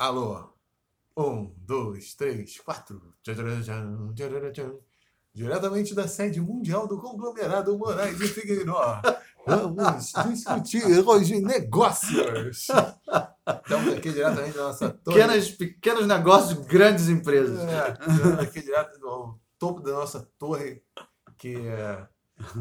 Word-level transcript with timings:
Alô? 0.00 0.48
Um, 1.14 1.52
dois, 1.58 2.14
três, 2.14 2.58
quatro. 2.58 3.14
Diretamente 5.34 5.94
da 5.94 6.08
sede 6.08 6.40
mundial 6.40 6.88
do 6.88 6.98
conglomerado 6.98 7.76
Moraes 7.76 8.16
de 8.16 8.26
Figueiró. 8.26 9.02
Vamos 9.46 10.14
discutir 10.30 11.06
hoje 11.06 11.42
negócios. 11.42 12.68
Estamos 12.68 13.94
aqui 13.94 14.10
diretamente 14.10 14.56
da 14.56 14.68
nossa 14.68 14.88
torre. 14.88 15.16
Pequenas, 15.18 15.50
pequenos 15.50 16.06
negócios, 16.06 16.66
grandes 16.66 17.10
empresas. 17.10 17.58
É, 17.60 17.90
estamos 17.90 18.38
aqui 18.38 18.62
direto 18.62 18.98
do 18.98 19.38
topo 19.58 19.82
da 19.82 19.92
nossa 19.92 20.26
torre, 20.38 20.82
que, 21.36 21.54
é, 21.56 22.08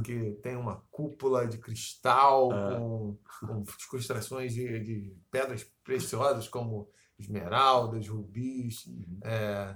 que 0.03 0.31
tem 0.43 0.57
uma 0.57 0.83
cúpula 0.91 1.47
de 1.47 1.57
cristal 1.57 2.51
É. 2.51 2.75
com, 2.75 3.17
com 3.39 3.63
construções 3.89 4.53
de, 4.53 4.77
de 4.81 5.17
pedras 5.31 5.65
preciosas 5.85 6.49
como 6.49 6.89
esmeraldas, 7.19 8.07
rubis, 8.07 8.85
é, 9.23 9.75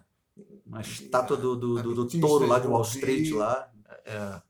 Uma 0.66 0.82
estátua 0.82 1.38
do, 1.38 1.56
do, 1.56 1.84
do, 1.84 1.94
do 2.06 2.20
touro 2.20 2.48
lá 2.48 2.58
de 2.60 2.68
Wall. 2.68 2.82
Street 2.84 3.32
lá. 3.34 3.70
é, 4.06 4.42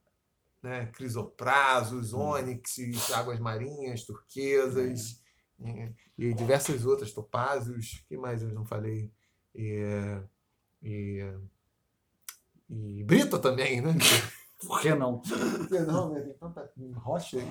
né, 0.61 0.85
crisoprasos, 0.93 2.13
Hum. 2.13 2.19
ônixes, 2.19 3.11
águas 3.11 3.37
marinhas, 3.39 4.03
turquesas 4.05 5.21
e, 5.59 5.93
e 6.17 6.33
diversas 6.33 6.85
outras, 6.85 7.11
topázios, 7.11 8.01
que 8.07 8.15
mais 8.15 8.41
eu 8.41 8.53
não 8.53 8.63
falei? 8.65 9.11
E, 9.53 9.75
é, 9.81 10.23
e, 10.81 11.33
e 12.69 13.03
brita 13.03 13.37
também, 13.37 13.81
né? 13.81 13.93
Por 14.65 14.79
que 14.79 14.95
não? 14.95 15.21
Não, 15.85 16.13
né? 16.13 16.21
Tem 16.21 16.33
tanta 16.35 16.71
rocha 16.95 17.37
aí. 17.37 17.45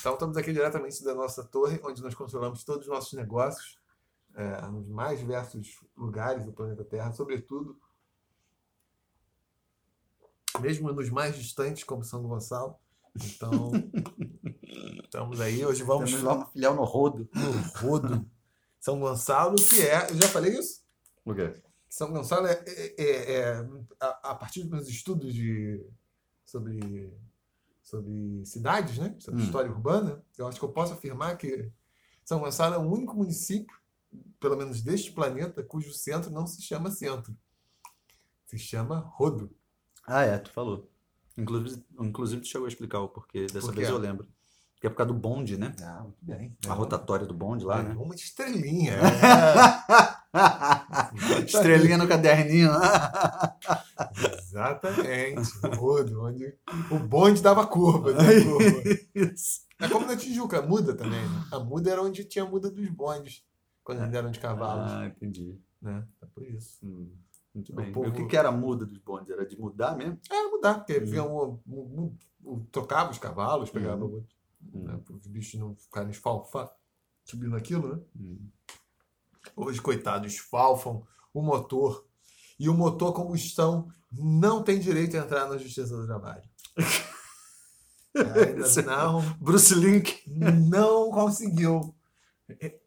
Então 0.00 0.14
estamos 0.14 0.34
aqui 0.38 0.50
diretamente 0.50 1.04
da 1.04 1.14
nossa 1.14 1.44
torre, 1.44 1.78
onde 1.84 2.02
nós 2.02 2.14
controlamos 2.14 2.64
todos 2.64 2.86
os 2.86 2.92
nossos 2.92 3.12
negócios, 3.12 3.76
é, 4.38 4.60
nos 4.68 4.86
mais 4.88 5.18
diversos 5.18 5.80
lugares 5.96 6.44
do 6.44 6.52
planeta 6.52 6.84
Terra, 6.84 7.12
sobretudo, 7.12 7.76
mesmo 10.60 10.92
nos 10.92 11.10
mais 11.10 11.36
distantes, 11.36 11.82
como 11.84 12.04
São 12.04 12.22
Gonçalo. 12.22 12.76
Então, 13.16 13.72
estamos 15.04 15.40
aí. 15.40 15.64
Hoje 15.64 15.82
vamos 15.82 16.10
Temos 16.10 16.24
lá 16.24 16.34
uma 16.34 16.46
filial 16.46 16.74
no 16.74 16.84
Rodo. 16.84 17.28
no 17.34 17.50
Rodo. 17.80 18.24
São 18.80 19.00
Gonçalo, 19.00 19.56
que 19.56 19.82
é. 19.82 20.10
Eu 20.10 20.16
já 20.16 20.28
falei 20.28 20.56
isso? 20.56 20.82
O 21.24 21.34
quê? 21.34 21.52
São 21.88 22.12
Gonçalo 22.12 22.46
é, 22.46 22.52
é- 22.66 22.94
é- 23.02 23.32
é- 23.40 23.68
a, 24.00 24.30
a 24.30 24.34
partir 24.34 24.60
dos 24.62 24.70
meus 24.70 24.88
estudos 24.88 25.34
de, 25.34 25.84
sobre, 26.44 27.12
sobre 27.82 28.44
cidades, 28.44 28.98
né? 28.98 29.16
sobre 29.18 29.40
Hum. 29.40 29.44
história 29.44 29.70
urbana, 29.70 30.22
eu 30.36 30.46
acho 30.46 30.58
que 30.60 30.64
eu 30.64 30.72
posso 30.72 30.92
afirmar 30.92 31.36
que 31.36 31.70
São 32.24 32.38
Gonçalo 32.40 32.74
é 32.74 32.78
o 32.78 32.88
único 32.88 33.16
município, 33.16 33.76
pelo 34.40 34.56
menos 34.56 34.82
deste 34.82 35.12
planeta, 35.12 35.62
cujo 35.62 35.92
centro 35.92 36.30
não 36.30 36.46
se 36.46 36.62
chama 36.62 36.90
centro. 36.90 37.36
Se 38.46 38.58
chama 38.58 39.00
Rodo. 39.14 39.54
Ah, 40.06 40.22
é, 40.22 40.38
tu 40.38 40.50
falou. 40.50 40.90
Inclusive, 41.36 41.84
inclusive 42.00 42.42
tu 42.42 42.48
chegou 42.48 42.64
a 42.64 42.68
explicar 42.68 43.00
o 43.00 43.08
porquê. 43.08 43.46
Dessa 43.46 43.66
Por 43.66 43.74
vez 43.74 43.88
eu 43.88 43.98
lembro. 43.98 44.26
Que 44.80 44.86
é 44.86 44.90
por 44.90 44.96
causa 44.96 45.12
do 45.12 45.18
bonde, 45.18 45.56
né? 45.56 45.74
Ah, 45.82 46.02
muito 46.02 46.24
bem. 46.24 46.56
A 46.68 46.72
rotatória 46.72 47.26
do 47.26 47.34
bonde 47.34 47.64
lá, 47.64 47.82
né? 47.82 47.96
Uma 47.98 48.14
estrelinha. 48.14 48.96
Estrelinha 51.44 51.98
no 51.98 52.06
caderninho. 52.06 52.70
Exatamente. 54.38 55.50
Rodo, 55.76 56.22
onde 56.22 56.54
o 56.90 56.98
bonde 56.98 57.42
dava 57.42 57.66
curva. 57.66 58.12
né? 58.12 58.22
Curva. 58.44 58.82
É 59.80 59.88
como 59.88 60.06
na 60.06 60.16
Tijuca, 60.16 60.58
a 60.58 60.62
muda 60.62 60.94
também. 60.94 61.20
Né? 61.20 61.44
A 61.52 61.58
muda 61.58 61.90
era 61.90 62.02
onde 62.02 62.24
tinha 62.24 62.44
a 62.44 62.48
muda 62.48 62.70
dos 62.70 62.88
bondes, 62.88 63.42
quando 63.88 64.02
eles 64.02 64.14
eram 64.14 64.30
de 64.30 64.38
cavalos. 64.38 64.92
Ah, 64.92 65.06
entendi. 65.06 65.58
Né? 65.80 66.06
É 66.20 66.26
por 66.26 66.42
isso. 66.42 66.78
Hum, 66.84 67.10
muito 67.54 67.72
O 67.72 67.76
bem. 67.76 67.90
povo- 67.90 68.06
E 68.06 68.10
O 68.10 68.12
que, 68.12 68.26
que 68.26 68.36
era 68.36 68.50
a 68.50 68.52
muda 68.52 68.84
dos 68.84 68.98
bondes? 68.98 69.30
Era 69.30 69.46
de 69.46 69.58
mudar 69.58 69.96
mesmo? 69.96 70.18
Era 70.30 70.50
mudar, 70.50 70.74
porque 70.84 71.18
Hum. 71.18 71.60
um, 71.66 71.74
um- 71.74 72.16
um- 72.44 72.64
trocava 72.66 73.10
os 73.10 73.18
cavalos, 73.18 73.70
pegava 73.70 74.04
Hum. 74.04 74.12
outro, 74.12 74.36
Hum, 74.74 74.82
né? 74.84 75.00
os 75.08 75.26
bichos 75.26 75.58
não 75.58 75.74
ficarem 75.74 76.10
esfalfados, 76.10 76.72
subindo 77.24 77.56
aquilo, 77.56 77.96
né? 77.96 78.02
hum. 78.20 78.48
Hoje, 79.56 79.80
coitados, 79.80 80.34
esfalfam 80.34 81.02
o 81.32 81.40
motor. 81.40 82.06
E 82.60 82.68
o 82.68 82.74
motor 82.74 83.14
combustão 83.14 83.88
não 84.12 84.62
tem 84.62 84.78
direito 84.78 85.16
a 85.16 85.20
entrar 85.20 85.48
na 85.48 85.56
Justiça 85.56 85.96
do 85.96 86.04
Trabalho. 86.06 86.42
Ainda 88.14 88.82
não 88.82 89.20
Bruce 89.38 89.74
Link. 89.74 90.22
não 90.26 91.10
conseguiu 91.10 91.94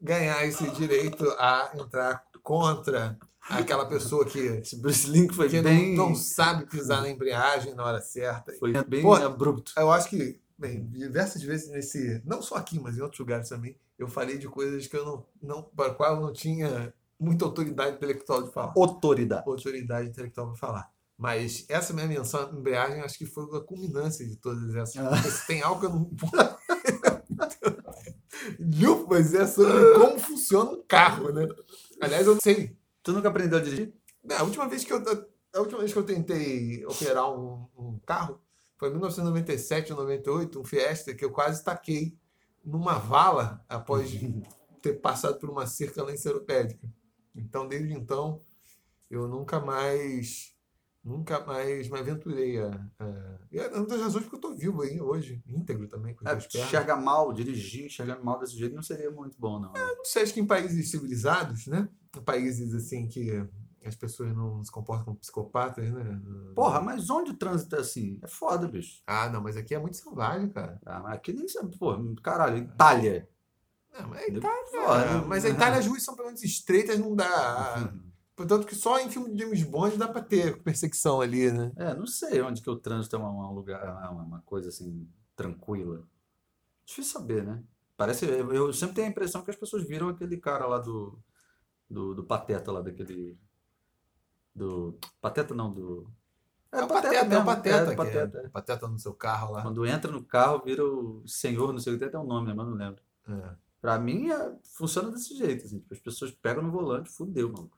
ganhar 0.00 0.44
esse 0.46 0.68
direito 0.72 1.24
a 1.38 1.72
entrar 1.74 2.24
contra 2.42 3.18
aquela 3.40 3.86
pessoa 3.86 4.24
que, 4.24 4.38
Esse 4.38 4.76
Bruce 4.76 5.08
Link 5.08 5.34
foi 5.34 5.48
que 5.48 5.60
bem, 5.60 5.96
não, 5.96 6.10
não 6.10 6.14
sabe 6.14 6.66
pisar 6.66 7.02
na 7.02 7.10
embreagem 7.10 7.74
na 7.74 7.84
hora 7.84 8.00
certa. 8.00 8.52
foi 8.54 8.72
bem 8.84 9.02
Pô, 9.02 9.14
abrupto. 9.14 9.72
Eu 9.76 9.90
acho 9.90 10.08
que, 10.08 10.40
bem, 10.56 10.86
diversas 10.88 11.42
vezes 11.42 11.70
nesse, 11.70 12.22
não 12.24 12.42
só 12.42 12.56
aqui, 12.56 12.78
mas 12.78 12.96
em 12.96 13.02
outros 13.02 13.20
lugares 13.20 13.48
também, 13.48 13.76
eu 13.98 14.08
falei 14.08 14.38
de 14.38 14.48
coisas 14.48 14.86
que 14.86 14.96
eu 14.96 15.04
não, 15.04 15.26
não 15.42 15.62
para 15.62 15.94
qual 15.94 16.16
eu 16.16 16.20
não 16.22 16.32
tinha 16.32 16.92
muita 17.18 17.44
autoridade 17.44 17.96
intelectual 17.96 18.42
de 18.42 18.52
falar. 18.52 18.72
Autoridade. 18.76 19.44
Autoridade 19.46 20.08
intelectual 20.08 20.48
para 20.48 20.56
falar. 20.56 20.92
Mas 21.16 21.64
essa 21.68 21.92
minha 21.92 22.06
menção 22.06 22.40
à 22.40 22.50
embreagem, 22.50 23.00
acho 23.00 23.16
que 23.16 23.26
foi 23.26 23.44
a 23.56 23.60
culminância 23.60 24.26
de 24.26 24.34
todas 24.36 24.74
essas. 24.74 24.96
Ah. 24.96 25.16
Se 25.22 25.46
tem 25.46 25.62
algo 25.62 25.78
que 25.78 25.86
eu 25.86 25.90
não. 25.90 26.10
Lufas 28.58 29.34
é 29.34 29.46
sobre 29.46 29.94
como 29.94 30.18
funciona 30.18 30.70
um 30.70 30.82
carro, 30.82 31.32
né? 31.32 31.48
Aliás, 32.00 32.26
eu 32.26 32.34
não 32.34 32.40
sei. 32.40 32.76
Tu 33.02 33.12
nunca 33.12 33.28
aprendeu 33.28 33.58
a 33.58 33.62
dirigir? 33.62 33.94
A 34.30 34.42
última 34.42 34.68
vez 34.68 34.84
que 34.84 34.92
eu, 34.92 35.02
a 35.54 35.60
última 35.60 35.80
vez 35.80 35.92
que 35.92 35.98
eu 35.98 36.04
tentei 36.04 36.84
operar 36.86 37.30
um, 37.30 37.66
um 37.76 37.98
carro 38.06 38.40
foi 38.76 38.88
em 38.88 38.92
1997 38.92 39.92
ou 39.92 39.98
98, 39.98 40.60
um 40.60 40.64
Fiesta, 40.64 41.14
que 41.14 41.24
eu 41.24 41.30
quase 41.30 41.62
taquei 41.62 42.16
numa 42.64 42.94
vala 42.98 43.64
após 43.68 44.10
ter 44.82 44.94
passado 44.94 45.38
por 45.38 45.50
uma 45.50 45.66
cerca 45.66 46.02
lenceropédica. 46.02 46.88
Então, 47.34 47.66
desde 47.66 47.92
então, 47.92 48.42
eu 49.10 49.28
nunca 49.28 49.60
mais 49.60 50.51
nunca 51.04 51.44
mais 51.44 51.88
me 51.88 51.98
aventurei 51.98 52.60
a, 52.60 52.68
a... 52.98 53.38
E 53.50 53.58
é 53.58 53.68
uma 53.68 53.86
das 53.86 54.00
razões 54.00 54.24
porque 54.24 54.36
eu 54.36 54.50
estou 54.50 54.56
vivo 54.56 54.82
aí 54.82 55.00
hoje, 55.00 55.42
íntegro 55.46 55.88
também, 55.88 56.14
com 56.14 56.28
É, 56.28 56.36
enxergar 56.36 56.96
mal, 56.96 57.32
dirigir, 57.32 57.86
enxergando 57.86 58.24
mal 58.24 58.38
desse 58.38 58.56
jeito 58.56 58.74
não 58.74 58.82
seria 58.82 59.10
muito 59.10 59.36
bom, 59.38 59.58
não. 59.58 59.72
Não 59.72 60.04
sei, 60.04 60.22
acho 60.22 60.34
que 60.34 60.40
em 60.40 60.46
países 60.46 60.90
civilizados, 60.90 61.66
né? 61.66 61.88
Países 62.24 62.74
assim 62.74 63.08
que 63.08 63.44
as 63.84 63.96
pessoas 63.96 64.34
não 64.34 64.62
se 64.62 64.70
comportam 64.70 65.04
como 65.04 65.18
psicopatas, 65.18 65.90
né? 65.90 66.20
Porra, 66.54 66.80
mas 66.80 67.10
onde 67.10 67.32
o 67.32 67.36
trânsito 67.36 67.74
é 67.76 67.80
assim? 67.80 68.18
É 68.22 68.28
foda, 68.28 68.68
bicho. 68.68 69.02
Ah, 69.06 69.28
não, 69.28 69.42
mas 69.42 69.56
aqui 69.56 69.74
é 69.74 69.78
muito 69.78 69.96
selvagem, 69.96 70.48
cara. 70.50 70.80
Ah, 70.86 71.00
mas 71.00 71.14
aqui 71.14 71.32
nem 71.32 71.48
sabe, 71.48 71.76
pô, 71.76 71.96
caralho, 72.22 72.58
Itália. 72.58 73.28
Não, 73.92 74.08
mas 74.08 74.24
Foda, 74.24 74.38
Itália, 74.38 75.18
né? 75.18 75.24
mas 75.26 75.44
a 75.44 75.48
Itália 75.50 75.78
as 75.80 75.86
ruas 75.86 76.02
são 76.02 76.14
pelo 76.14 76.28
menos 76.28 76.42
estreitas, 76.42 76.98
não 76.98 77.14
dá. 77.14 77.92
Portanto 78.42 78.66
que 78.66 78.74
só 78.74 78.98
em 78.98 79.08
filme 79.08 79.30
de 79.30 79.38
James 79.38 79.62
Bond 79.62 79.96
dá 79.96 80.08
pra 80.08 80.20
ter 80.20 80.60
perseguição 80.64 81.20
ali, 81.20 81.52
né? 81.52 81.70
É, 81.76 81.94
não 81.94 82.08
sei 82.08 82.42
onde 82.42 82.60
que 82.60 82.68
o 82.68 82.74
trânsito 82.74 83.14
é 83.14 83.18
uma, 83.20 83.30
uma 83.30 83.52
lugar, 83.52 83.80
uma, 84.10 84.22
uma 84.22 84.40
coisa 84.40 84.68
assim, 84.68 85.08
tranquila. 85.36 86.02
Difícil 86.84 87.12
saber, 87.12 87.44
né? 87.44 87.62
Parece, 87.96 88.26
eu, 88.26 88.52
eu 88.52 88.72
sempre 88.72 88.96
tenho 88.96 89.06
a 89.06 89.10
impressão 89.10 89.42
que 89.44 89.50
as 89.52 89.56
pessoas 89.56 89.86
viram 89.86 90.08
aquele 90.08 90.36
cara 90.38 90.66
lá 90.66 90.80
do, 90.80 91.16
do, 91.88 92.16
do 92.16 92.24
Pateta 92.24 92.72
lá, 92.72 92.80
daquele, 92.80 93.38
do, 94.52 94.98
Pateta 95.20 95.54
não, 95.54 95.72
do... 95.72 96.10
É 96.72 96.82
o 96.82 96.88
Pateta, 96.88 97.34
é 97.34 97.38
o 97.38 97.44
Pateta. 97.44 97.76
é, 97.76 97.84
que 97.84 97.92
é. 97.92 97.96
Pateta. 97.96 98.50
Pateta 98.52 98.88
no 98.88 98.98
seu 98.98 99.14
carro 99.14 99.52
lá. 99.52 99.62
Quando 99.62 99.86
entra 99.86 100.10
no 100.10 100.24
carro, 100.24 100.64
vira 100.64 100.84
o 100.84 101.22
senhor, 101.28 101.72
não 101.72 101.78
sei 101.78 101.92
o 101.92 101.94
que, 101.94 102.00
tem 102.00 102.08
até 102.08 102.18
um 102.18 102.26
nome, 102.26 102.48
né? 102.48 102.54
Mas 102.54 102.66
não 102.66 102.74
lembro. 102.74 103.00
É. 103.28 103.54
Pra 103.80 104.00
mim, 104.00 104.30
é- 104.30 104.56
funciona 104.64 105.12
desse 105.12 105.36
jeito, 105.36 105.64
assim, 105.64 105.78
tipo, 105.78 105.94
as 105.94 106.00
pessoas 106.00 106.32
pegam 106.32 106.64
no 106.64 106.72
volante, 106.72 107.08
fudeu, 107.08 107.52
mano. 107.52 107.70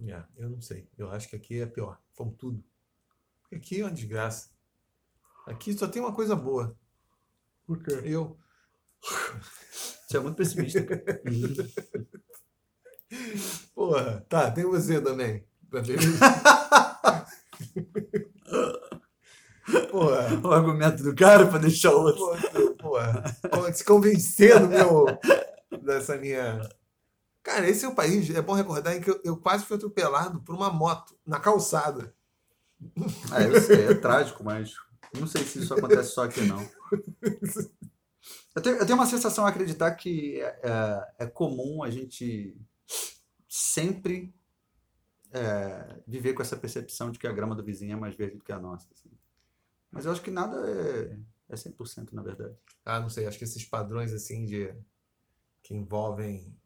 É, 0.00 0.22
eu 0.36 0.50
não 0.50 0.60
sei. 0.60 0.88
Eu 0.98 1.10
acho 1.10 1.28
que 1.28 1.36
aqui 1.36 1.60
é 1.60 1.66
pior. 1.66 1.98
Fomos 2.12 2.34
tudo. 2.36 2.62
Aqui 3.52 3.80
é 3.80 3.84
uma 3.84 3.92
desgraça. 3.92 4.50
Aqui 5.46 5.72
só 5.72 5.86
tem 5.86 6.02
uma 6.02 6.14
coisa 6.14 6.34
boa. 6.34 6.76
Por 7.66 7.82
quê? 7.82 8.00
Eu. 8.04 8.38
Você 10.06 10.16
é 10.16 10.20
muito 10.20 10.36
pessimista. 10.36 10.80
Porra, 13.74 14.24
tá, 14.28 14.50
tem 14.50 14.64
você 14.64 15.00
também. 15.00 15.46
Porra. 19.90 20.40
o 20.42 20.52
argumento 20.52 21.02
do 21.02 21.14
cara 21.14 21.46
pra 21.46 21.58
deixar 21.58 21.94
o 21.94 22.02
outro. 22.02 22.74
Porra. 22.76 23.22
Porra, 23.50 23.72
Se 23.72 23.84
convencer 23.84 24.58
do 24.60 24.68
meu. 24.68 25.06
dessa 25.82 26.16
minha. 26.16 26.60
Cara, 27.44 27.68
esse 27.68 27.84
é 27.84 27.88
o 27.88 27.94
país. 27.94 28.28
É 28.30 28.42
bom 28.42 28.54
recordar 28.54 28.96
em 28.96 29.00
que 29.00 29.10
eu, 29.10 29.20
eu 29.22 29.36
quase 29.36 29.64
fui 29.64 29.76
atropelado 29.76 30.40
por 30.40 30.54
uma 30.54 30.70
moto 30.72 31.16
na 31.24 31.38
calçada. 31.38 32.12
Ah, 33.30 33.42
eu 33.42 33.60
sei, 33.60 33.86
é 33.86 33.94
trágico, 33.94 34.42
mas 34.42 34.74
não 35.16 35.26
sei 35.26 35.44
se 35.44 35.60
isso 35.60 35.74
acontece 35.74 36.10
só 36.10 36.24
aqui, 36.24 36.40
não. 36.40 36.66
Eu 38.56 38.62
tenho, 38.62 38.76
eu 38.76 38.86
tenho 38.86 38.98
uma 38.98 39.06
sensação 39.06 39.44
a 39.44 39.50
acreditar 39.50 39.94
que 39.94 40.40
é, 40.40 40.60
é- 40.62 41.14
é 41.20 41.26
comum 41.26 41.82
a 41.82 41.90
gente 41.90 42.56
sempre 43.48 44.34
é, 45.30 46.00
viver 46.06 46.32
com 46.32 46.42
essa 46.42 46.56
percepção 46.56 47.10
de 47.10 47.18
que 47.18 47.26
a 47.26 47.32
grama 47.32 47.54
do 47.54 47.62
vizinho 47.62 47.92
é 47.92 47.96
mais 48.00 48.14
verde 48.14 48.38
do 48.38 48.44
que 48.44 48.52
a 48.52 48.58
nossa. 48.58 48.88
assim. 48.92 49.10
Mas 49.90 50.06
eu 50.06 50.12
acho 50.12 50.22
que 50.22 50.30
nada 50.30 50.56
é, 50.68 51.18
é 51.50 51.56
100% 51.56 52.12
na 52.12 52.22
verdade. 52.22 52.54
Ah, 52.84 53.00
não 53.00 53.10
sei, 53.10 53.26
acho 53.26 53.36
que 53.38 53.44
esses 53.44 53.64
padrões 53.64 54.12
assim 54.12 54.44
de 54.46 54.74
que 55.62 55.74
envolvem 55.74 56.56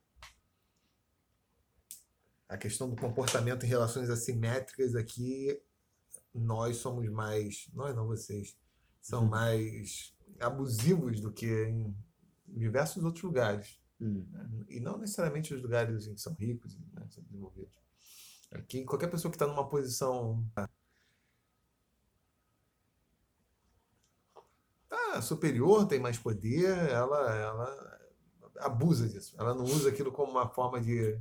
a 2.49 2.57
questão 2.57 2.89
do 2.89 2.97
comportamento 2.97 3.65
em 3.65 3.69
relações 3.69 4.09
assimétricas 4.09 4.95
aqui, 4.95 5.61
nós 6.35 6.79
somos 6.79 7.09
mais, 7.11 7.69
nós 7.75 7.95
não 7.95 8.07
vocês, 8.07 8.57
são 9.01 9.23
Uhum. 9.25 9.29
mais 9.29 10.15
abusivos 10.41 11.21
do 11.21 11.33
que 11.33 11.47
em 11.47 11.95
diversos 12.47 13.05
outros 13.05 13.23
lugares. 13.23 13.79
Hum. 14.01 14.27
né? 14.31 14.49
E 14.69 14.81
não 14.81 14.97
necessariamente 14.97 15.53
os 15.53 15.63
lugares 15.63 15.97
assim, 15.97 16.15
que 16.15 16.21
são 16.21 16.35
ricos, 16.35 16.79
né, 16.93 17.07
são 17.11 17.23
desenvolvidos. 17.25 17.77
Aqui, 18.51 18.85
qualquer 18.85 19.11
pessoa 19.11 19.31
que 19.31 19.37
está 19.37 19.47
numa 19.47 19.69
posição 19.69 20.45
tá, 24.89 25.21
superior, 25.21 25.87
tem 25.87 26.01
mais 26.01 26.17
poder, 26.17 26.77
ela, 26.89 27.35
ela 27.35 28.01
abusa 28.61 29.09
disso. 29.09 29.35
Ela 29.39 29.55
não 29.55 29.65
usa 29.65 29.91
aquilo 29.91 30.13
como 30.13 30.33
uma 30.33 30.49
forma 30.49 30.81
de, 30.81 31.21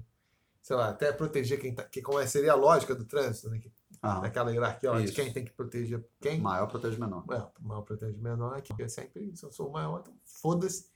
sei 0.68 0.76
lá, 0.76 0.90
até 0.90 1.14
proteger 1.14 1.62
quem 1.62 1.74
tá, 1.74 1.84
que 1.84 2.02
como 2.02 2.20
é, 2.20 2.28
seria 2.28 2.52
a 2.52 2.56
lógica 2.56 2.94
do 2.94 3.06
trânsito, 3.06 3.50
né? 3.50 3.58
Que, 3.58 3.72
Ah, 4.02 4.20
daquela 4.20 4.52
hierarquia 4.52 4.92
lá, 4.92 5.00
de 5.00 5.14
quem 5.14 5.32
tem 5.32 5.46
que 5.46 5.54
proteger 5.54 6.06
quem. 6.20 6.42
maior 6.42 6.68
protege 6.68 7.00
menor. 7.00 7.24
É, 7.32 7.38
o 7.62 7.66
maior 7.66 7.84
protege 7.84 8.18
o 8.18 8.22
menor 8.22 8.54
aqui. 8.58 8.74
É 8.78 8.88
sempre 8.90 9.24
isso. 9.24 9.46
Eu 9.46 9.52
sou 9.54 9.70
o 9.70 9.72
maior, 9.72 10.02
então 10.02 10.14
foda-se. 10.26 10.90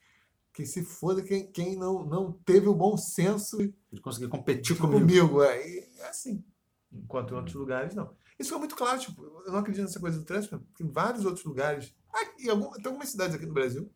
Que 0.51 0.65
se 0.65 0.83
foda 0.83 1.21
quem, 1.21 1.49
quem 1.49 1.77
não, 1.77 2.03
não 2.03 2.33
teve 2.33 2.67
o 2.67 2.75
bom 2.75 2.97
senso 2.97 3.57
De 3.89 4.01
conseguir 4.01 4.27
competir 4.27 4.77
comigo. 4.77 4.99
comigo. 5.29 5.41
é. 5.41 5.65
E 5.65 5.89
é 5.99 6.09
assim. 6.09 6.43
Enquanto 6.91 7.31
em 7.33 7.37
outros 7.37 7.55
lugares, 7.55 7.95
não. 7.95 8.13
Isso 8.37 8.53
é 8.53 8.57
muito 8.57 8.75
claro, 8.75 8.99
tipo, 8.99 9.23
eu 9.45 9.53
não 9.53 9.59
acredito 9.59 9.83
nessa 9.83 10.01
coisa 10.01 10.19
do 10.19 10.25
trânsito, 10.25 10.59
porque 10.59 10.83
em 10.83 10.91
vários 10.91 11.23
outros 11.23 11.45
lugares, 11.45 11.95
aqui, 12.13 12.47
em 12.47 12.49
algum, 12.49 12.69
tem 12.71 12.87
algumas 12.87 13.07
cidades 13.07 13.33
aqui 13.37 13.45
no 13.45 13.53
Brasil, 13.53 13.89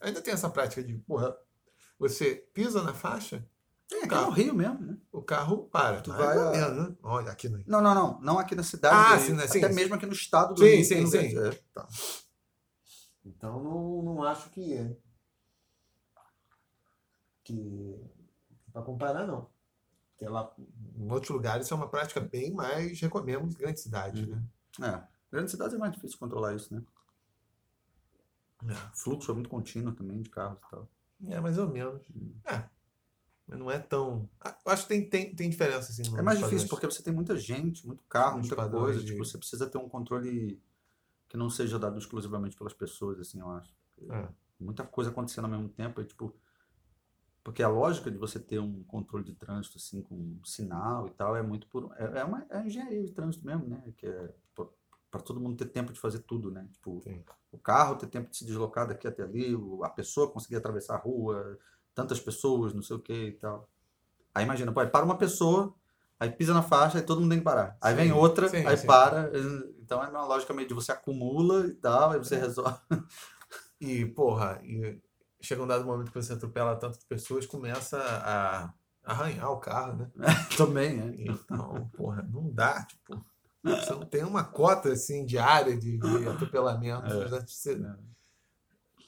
ainda 0.00 0.22
tem 0.22 0.32
essa 0.32 0.48
prática 0.48 0.80
de, 0.84 0.94
porra, 0.98 1.36
você 1.98 2.36
pisa 2.54 2.82
na 2.84 2.94
faixa, 2.94 3.44
É, 3.90 4.06
no 4.06 4.30
Rio 4.30 4.54
mesmo, 4.54 4.78
né? 4.80 4.96
o 5.10 5.22
carro 5.22 5.64
para. 5.64 6.00
Tu 6.02 6.12
vai 6.12 6.36
a- 6.36 6.50
menos, 6.50 6.88
né? 6.90 6.96
Olha, 7.02 7.32
aqui 7.32 7.48
no 7.48 7.62
Não, 7.66 7.80
não, 7.80 7.94
não. 7.94 8.20
Não 8.20 8.38
aqui 8.38 8.54
na 8.54 8.62
cidade. 8.62 8.94
Ah, 8.94 9.14
do 9.16 9.20
Rio. 9.20 9.26
sim, 9.26 9.32
né? 9.34 9.46
Sim, 9.46 9.58
Até 9.58 9.68
sim. 9.70 9.74
mesmo 9.74 9.94
aqui 9.94 10.06
no 10.06 10.12
estado 10.12 10.54
do 10.54 10.60
Sim, 10.60 10.66
Rio. 10.76 10.84
sim, 10.84 10.94
tem 10.94 11.06
sim. 11.06 11.34
lugares- 11.34 11.58
é. 11.76 11.86
Então 13.24 13.62
não, 13.62 14.02
não 14.02 14.22
acho 14.22 14.50
que 14.50 14.74
é. 14.74 14.94
Que. 17.44 17.96
Pra 18.72 18.82
comparar, 18.82 19.26
não. 19.26 19.48
Porque 20.10 20.28
lá, 20.28 20.52
em 20.96 21.10
outros 21.10 21.30
lugares, 21.30 21.64
isso 21.66 21.74
é 21.74 21.76
uma 21.76 21.88
prática 21.88 22.20
bem 22.20 22.52
mais, 22.52 23.00
recomendo, 23.00 23.44
em 23.46 23.54
grandes 23.54 23.82
cidades, 23.82 24.26
né? 24.26 24.42
É. 24.82 25.02
Grandes 25.30 25.52
cidades 25.52 25.74
é 25.74 25.78
mais 25.78 25.92
difícil 25.92 26.18
controlar 26.18 26.54
isso, 26.54 26.74
né? 26.74 26.82
Fluxo 28.92 29.30
é 29.30 29.34
muito 29.34 29.48
contínuo 29.48 29.92
também 29.94 30.20
de 30.20 30.28
carros 30.30 30.58
e 30.58 30.70
tal. 30.70 30.88
É, 31.28 31.40
mais 31.40 31.56
ou 31.58 31.68
menos. 31.68 32.02
É. 32.44 32.64
Mas 33.48 33.58
não 33.58 33.70
é 33.70 33.78
tão. 33.78 34.28
Ah, 34.40 34.56
Eu 34.64 34.72
acho 34.72 34.82
que 34.82 34.88
tem, 34.90 35.08
tem, 35.08 35.34
tem 35.34 35.48
diferença, 35.48 35.90
assim. 35.90 36.02
É 36.16 36.22
mais 36.22 36.38
difícil 36.38 36.68
porque 36.68 36.84
você 36.86 37.02
tem 37.02 37.12
muita 37.14 37.34
gente, 37.36 37.86
muito 37.86 38.04
carro, 38.04 38.38
muita 38.40 38.68
coisa. 38.68 39.00
de- 39.00 39.06
Tipo, 39.06 39.24
você 39.24 39.38
precisa 39.38 39.66
ter 39.66 39.78
um 39.78 39.88
controle 39.88 40.60
que 41.28 41.36
não 41.36 41.48
seja 41.48 41.78
dado 41.78 41.98
exclusivamente 41.98 42.56
pelas 42.56 42.74
pessoas, 42.74 43.18
assim, 43.18 43.40
eu 43.40 43.50
acho. 43.50 43.74
É. 44.10 44.28
Muita 44.60 44.84
coisa 44.84 45.10
acontecendo 45.10 45.46
ao 45.46 45.50
mesmo 45.50 45.68
tempo, 45.70 46.00
é 46.00 46.04
tipo. 46.04 46.34
Porque 47.42 47.62
a 47.62 47.68
lógica 47.68 48.10
de 48.10 48.18
você 48.18 48.38
ter 48.38 48.58
um 48.58 48.82
controle 48.84 49.24
de 49.24 49.34
trânsito, 49.34 49.78
assim, 49.78 50.02
com 50.02 50.38
sinal 50.44 51.06
e 51.06 51.10
tal, 51.12 51.34
é 51.34 51.42
muito 51.42 51.66
por. 51.68 51.90
É, 51.96 52.20
é 52.20 52.24
uma 52.24 52.46
é 52.50 52.66
engenharia 52.66 53.02
de 53.02 53.12
trânsito 53.12 53.46
mesmo, 53.46 53.66
né? 53.66 53.82
Que 53.96 54.06
é 54.06 54.34
para 55.10 55.22
todo 55.22 55.40
mundo 55.40 55.56
ter 55.56 55.66
tempo 55.70 55.90
de 55.92 55.98
fazer 55.98 56.18
tudo, 56.20 56.50
né? 56.50 56.68
Tipo, 56.70 57.00
Sim. 57.00 57.24
o 57.50 57.58
carro 57.58 57.96
ter 57.96 58.08
tempo 58.08 58.30
de 58.30 58.36
se 58.36 58.44
deslocar 58.44 58.86
daqui 58.86 59.08
até 59.08 59.22
ali, 59.22 59.56
a 59.82 59.88
pessoa 59.88 60.30
conseguir 60.30 60.56
atravessar 60.56 60.96
a 60.96 60.98
rua, 60.98 61.58
tantas 61.98 62.20
pessoas, 62.20 62.72
não 62.72 62.80
sei 62.80 62.94
o 62.94 63.00
que 63.00 63.12
e 63.12 63.32
tal. 63.32 63.68
Aí 64.32 64.44
imagina, 64.44 64.70
pô, 64.70 64.78
aí 64.78 64.86
para 64.86 65.04
uma 65.04 65.18
pessoa, 65.18 65.74
aí 66.20 66.30
pisa 66.30 66.54
na 66.54 66.62
faixa 66.62 66.98
e 66.98 67.02
todo 67.02 67.20
mundo 67.20 67.30
tem 67.30 67.38
que 67.40 67.44
parar. 67.44 67.76
Aí 67.80 67.90
Sim, 67.92 68.00
vem 68.02 68.12
outra, 68.12 68.48
sim, 68.48 68.64
aí 68.64 68.76
sim. 68.76 68.86
para. 68.86 69.32
Então 69.80 70.00
é 70.00 70.08
uma 70.08 70.24
lógica 70.24 70.54
meio 70.54 70.68
de 70.68 70.74
você 70.74 70.92
acumula 70.92 71.66
e 71.66 71.74
tal, 71.74 72.12
aí 72.12 72.18
você 72.18 72.36
É. 72.36 72.38
resolve. 72.38 72.78
E, 73.80 74.04
porra, 74.06 74.60
e 74.64 75.00
chega 75.40 75.62
um 75.62 75.66
dado 75.66 75.84
momento 75.84 76.10
que 76.10 76.20
você 76.20 76.32
atropela 76.32 76.74
tantas 76.74 77.04
pessoas, 77.04 77.46
começa 77.46 77.96
a 77.96 78.74
arranhar 79.04 79.52
o 79.52 79.58
carro, 79.60 79.96
né? 79.98 80.10
Também, 80.58 80.96
né? 80.96 81.14
Então, 81.16 81.88
porra, 81.96 82.22
não 82.28 82.50
dá, 82.50 82.82
tipo. 82.84 83.24
Você 83.62 83.92
não 83.92 84.04
tem 84.04 84.24
uma 84.24 84.42
cota 84.42 84.90
assim 84.92 85.24
diária 85.24 85.76
de, 85.78 85.96
de 85.96 86.28
atropelamento 86.28 87.06
É. 87.14 87.24
de 87.24 87.30
você 87.30 87.80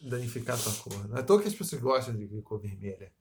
danificar 0.01 0.57
sua 0.57 0.73
cor. 0.83 1.09
Não 1.09 1.17
é 1.17 1.21
à 1.21 1.23
toa 1.23 1.41
que 1.41 1.49
as 1.49 1.55
pessoas 1.55 1.81
gostam 1.83 2.15
de 2.15 2.27
cor 2.43 2.61
vermelha. 2.61 3.13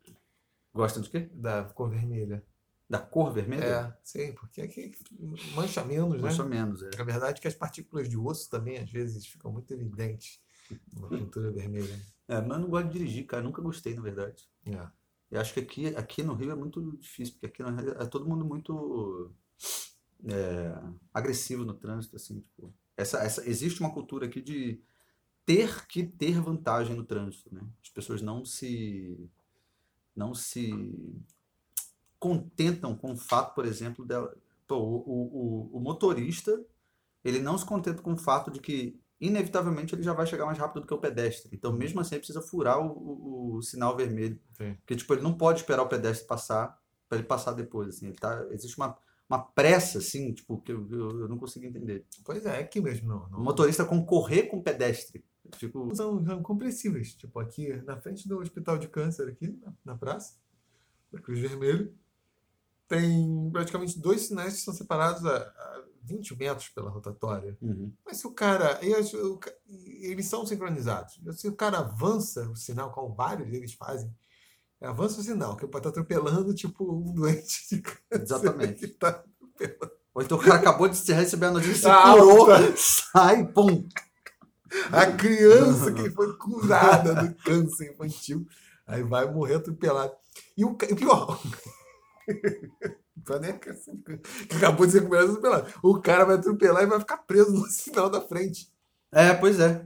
Gostam 0.73 1.01
de 1.01 1.09
quê? 1.09 1.29
Da 1.33 1.63
cor 1.63 1.89
vermelha. 1.89 2.43
Da 2.89 2.99
cor 2.99 3.31
vermelha? 3.31 3.63
É, 3.63 3.97
sim, 4.03 4.33
porque 4.33 4.61
aqui 4.61 4.91
mancha 5.53 5.83
menos, 5.83 6.15
né? 6.15 6.21
Mais 6.21 6.39
ou 6.39 6.47
menos, 6.47 6.81
é. 6.81 6.89
Na 6.97 7.03
verdade, 7.03 7.39
que 7.39 7.47
as 7.47 7.53
partículas 7.53 8.09
de 8.09 8.17
osso 8.17 8.49
também, 8.49 8.77
às 8.77 8.89
vezes, 8.89 9.27
ficam 9.27 9.51
muito 9.51 9.71
evidentes 9.73 10.39
numa 10.93 11.09
pintura 11.09 11.51
vermelha. 11.51 11.99
É, 12.27 12.41
mas 12.41 12.51
eu 12.51 12.59
não 12.59 12.69
gosto 12.69 12.87
de 12.87 12.93
dirigir, 12.93 13.25
cara. 13.25 13.43
Nunca 13.43 13.61
gostei, 13.61 13.93
na 13.93 14.01
verdade. 14.01 14.47
É. 14.65 14.87
Eu 15.31 15.39
acho 15.39 15.53
que 15.53 15.59
aqui, 15.59 15.87
aqui 15.95 16.23
no 16.23 16.33
Rio 16.33 16.51
é 16.51 16.55
muito 16.55 16.97
difícil, 16.97 17.35
porque 17.35 17.45
aqui 17.45 17.61
no 17.61 17.79
Rio 17.79 17.91
é 17.91 18.05
todo 18.05 18.27
mundo 18.27 18.43
muito 18.43 19.31
é, 20.25 20.75
agressivo 21.13 21.63
no 21.63 21.73
trânsito, 21.73 22.15
assim, 22.15 22.39
tipo, 22.41 22.73
essa, 22.97 23.19
essa, 23.19 23.47
existe 23.47 23.79
uma 23.79 23.93
cultura 23.93 24.25
aqui 24.25 24.41
de 24.41 24.81
ter 25.49 25.87
que 25.87 26.03
ter 26.05 26.39
vantagem 26.39 26.95
no 26.95 27.03
trânsito, 27.03 27.53
né? 27.53 27.61
As 27.83 27.89
pessoas 27.89 28.21
não 28.21 28.45
se 28.45 29.17
não 30.15 30.33
se 30.33 30.71
contentam 32.19 32.95
com 32.95 33.13
o 33.13 33.17
fato, 33.17 33.55
por 33.55 33.65
exemplo, 33.65 34.05
dela, 34.05 34.35
pô, 34.67 34.75
o, 34.77 34.97
o, 35.07 35.69
o- 35.73 35.77
o 35.77 35.79
motorista, 35.79 36.63
ele 37.23 37.39
não 37.39 37.57
se 37.57 37.65
contenta 37.65 38.01
com 38.01 38.13
o 38.13 38.17
fato 38.17 38.51
de 38.51 38.59
que 38.59 38.99
inevitavelmente 39.21 39.95
ele 39.95 40.03
já 40.03 40.13
vai 40.13 40.27
chegar 40.27 40.45
mais 40.45 40.57
rápido 40.57 40.81
do 40.81 40.87
que 40.87 40.93
o 40.93 40.99
pedestre. 40.99 41.51
Então, 41.53 41.73
mesmo 41.73 42.01
assim, 42.01 42.15
ele 42.15 42.19
precisa 42.21 42.41
furar 42.41 42.79
o, 42.79 42.91
o- 42.91 43.55
o 43.57 43.61
sinal 43.61 43.95
vermelho. 43.95 44.39
Sim. 44.57 44.75
Porque, 44.75 44.95
tipo, 44.97 45.13
ele 45.13 45.21
não 45.23 45.37
pode 45.37 45.59
esperar 45.61 45.83
o 45.83 45.89
pedestre 45.89 46.27
passar 46.27 46.79
para 47.09 47.17
ele 47.19 47.27
passar 47.27 47.53
depois, 47.53 47.89
assim. 47.89 48.07
Ele 48.07 48.15
tá, 48.17 48.45
existe 48.51 48.77
uma, 48.77 48.97
uma 49.29 49.39
pressa, 49.39 49.99
assim, 49.99 50.33
tipo, 50.33 50.59
que 50.61 50.71
eu, 50.71 50.87
eu, 50.91 51.21
eu 51.21 51.27
não 51.29 51.37
consigo 51.37 51.65
entender. 51.65 52.05
Pois 52.25 52.45
é, 52.45 52.57
é 52.57 52.63
aqui 52.63 52.81
mesmo. 52.81 53.07
Não, 53.09 53.25
O 53.27 53.29
não. 53.31 53.39
motorista 53.41 53.85
concorrer 53.85 54.49
com 54.49 54.57
o 54.57 54.63
pedestre. 54.63 55.23
Fico... 55.57 55.93
São, 55.95 56.23
são 56.25 56.41
compreensíveis. 56.43 57.13
Tipo, 57.15 57.39
aqui 57.39 57.73
na 57.83 57.97
frente 57.99 58.27
do 58.27 58.39
hospital 58.39 58.77
de 58.77 58.87
câncer, 58.87 59.27
aqui 59.29 59.47
na, 59.61 59.73
na 59.85 59.97
praça, 59.97 60.35
da 61.11 61.19
Cruz 61.19 61.39
Vermelho, 61.39 61.93
tem 62.87 63.49
praticamente 63.51 63.99
dois 63.99 64.21
sinais 64.21 64.55
que 64.55 64.61
são 64.61 64.73
separados 64.73 65.23
a, 65.25 65.37
a 65.37 65.83
20 66.03 66.35
metros 66.37 66.69
pela 66.69 66.89
rotatória. 66.89 67.55
Uhum. 67.61 67.91
Mas 68.05 68.17
se 68.17 68.25
o 68.27 68.31
cara. 68.31 68.79
e 68.83 68.93
as- 68.95 69.13
o 69.13 69.37
ca- 69.37 69.53
e 69.67 70.07
Eles 70.11 70.25
são 70.25 70.45
sincronizados. 70.45 71.19
Se 71.33 71.47
o 71.47 71.55
cara 71.55 71.79
avança 71.79 72.49
o 72.49 72.55
sinal, 72.55 72.91
como 72.91 73.13
vários 73.13 73.49
deles 73.49 73.73
fazem, 73.73 74.11
avança 74.81 75.19
o 75.19 75.23
sinal, 75.23 75.55
que 75.55 75.67
pode 75.67 75.87
estar 75.87 75.89
atropelando, 75.89 76.53
tipo, 76.53 76.91
um 76.91 77.13
doente 77.13 77.67
de 77.75 77.81
câncer. 77.81 78.23
Exatamente. 78.23 78.87
tá- 78.87 79.23
Ou 80.13 80.23
então 80.23 80.37
o 80.37 80.41
cara 80.41 80.55
acabou 80.55 80.87
de 80.89 81.13
receber 81.13 81.45
a 81.47 81.51
notícia, 81.51 81.75
se 81.75 81.87
Ah, 81.87 82.13
curou, 82.13 82.47
tá. 82.47 82.57
sai, 82.75 83.45
pum. 83.45 83.87
A 84.91 85.05
criança 85.11 85.91
que 85.91 86.09
foi 86.11 86.35
curada 86.37 87.15
do 87.15 87.35
câncer 87.43 87.91
infantil, 87.91 88.45
aí 88.85 89.03
vai 89.03 89.31
morrer 89.31 89.55
atropelado. 89.55 90.13
E 90.57 90.63
o, 90.65 90.77
e 90.89 90.93
o 90.93 90.95
pior. 90.95 91.39
Nem 93.41 93.57
que 93.59 93.69
assim, 93.69 94.01
que 94.01 94.55
acabou 94.55 94.85
de 94.85 94.93
ser 94.93 95.07
curado 95.07 95.29
atropelado. 95.31 95.73
O 95.83 95.99
cara 96.01 96.25
vai 96.25 96.35
atropelar 96.35 96.83
e 96.83 96.87
vai 96.87 96.99
ficar 96.99 97.17
preso 97.17 97.51
no 97.51 97.65
sinal 97.69 98.09
da 98.09 98.21
frente. 98.21 98.71
É, 99.11 99.33
pois 99.33 99.59
é. 99.59 99.85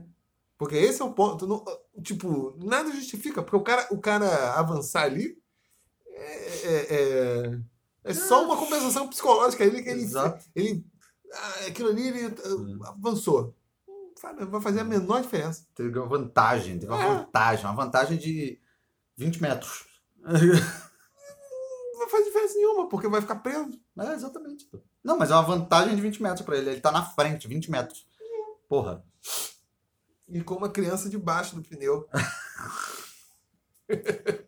Porque 0.56 0.76
esse 0.76 1.02
é 1.02 1.04
o 1.04 1.12
ponto. 1.12 1.46
não- 1.46 1.64
tipo, 2.02 2.54
nada 2.64 2.90
justifica. 2.92 3.42
Porque 3.42 3.56
o 3.56 3.62
cara, 3.62 3.86
o 3.90 3.98
cara 3.98 4.54
avançar 4.54 5.02
ali 5.02 5.36
é, 6.06 6.66
é, 6.66 6.86
é- 6.90 7.60
é 8.04 8.14
só 8.14 8.44
uma 8.44 8.56
compensação 8.56 9.08
psicológica. 9.08 9.64
Ele, 9.64 9.78
ele, 9.78 10.02
Exato. 10.02 10.44
ele, 10.54 10.86
ah, 11.32 11.66
aquilo 11.66 11.88
ali 11.88 12.08
ele 12.08 12.26
ah, 12.82 12.88
avançou. 12.90 13.54
Faz- 14.24 14.38
Não 14.40 14.50
vai 14.50 14.60
fazer 14.60 14.80
a 14.80 14.84
menor 14.84 15.20
diferença. 15.22 15.66
Teve 15.74 15.98
uma 15.98 16.08
vantagem, 16.08 16.78
teve 16.78 16.90
uma 16.92 17.02
É. 17.04 17.08
vantagem, 17.08 17.64
uma 17.66 17.74
vantagem 17.74 18.16
de 18.18 18.58
20 19.16 19.40
metros. 19.42 19.84
Não 20.24 21.98
vai 22.00 22.08
fazer 22.08 22.24
diferença 22.24 22.54
nenhuma, 22.54 22.88
porque 22.88 23.08
vai 23.08 23.20
ficar 23.20 23.36
preso. 23.36 23.78
É, 23.98 24.12
exatamente. 24.14 24.68
Não, 25.02 25.18
mas 25.18 25.30
é 25.30 25.34
uma 25.34 25.42
vantagem 25.42 25.94
de 25.94 26.00
20 26.02 26.22
metros 26.22 26.42
pra 26.42 26.56
ele. 26.56 26.70
Ele 26.70 26.80
tá 26.80 26.90
na 26.90 27.04
frente, 27.04 27.46
20 27.46 27.70
metros. 27.70 28.06
Porra. 28.68 29.04
E 30.28 30.42
com 30.42 30.54
uma 30.54 30.68
criança 30.70 31.08
debaixo 31.08 31.54
do 31.54 31.62
pneu. 31.62 32.08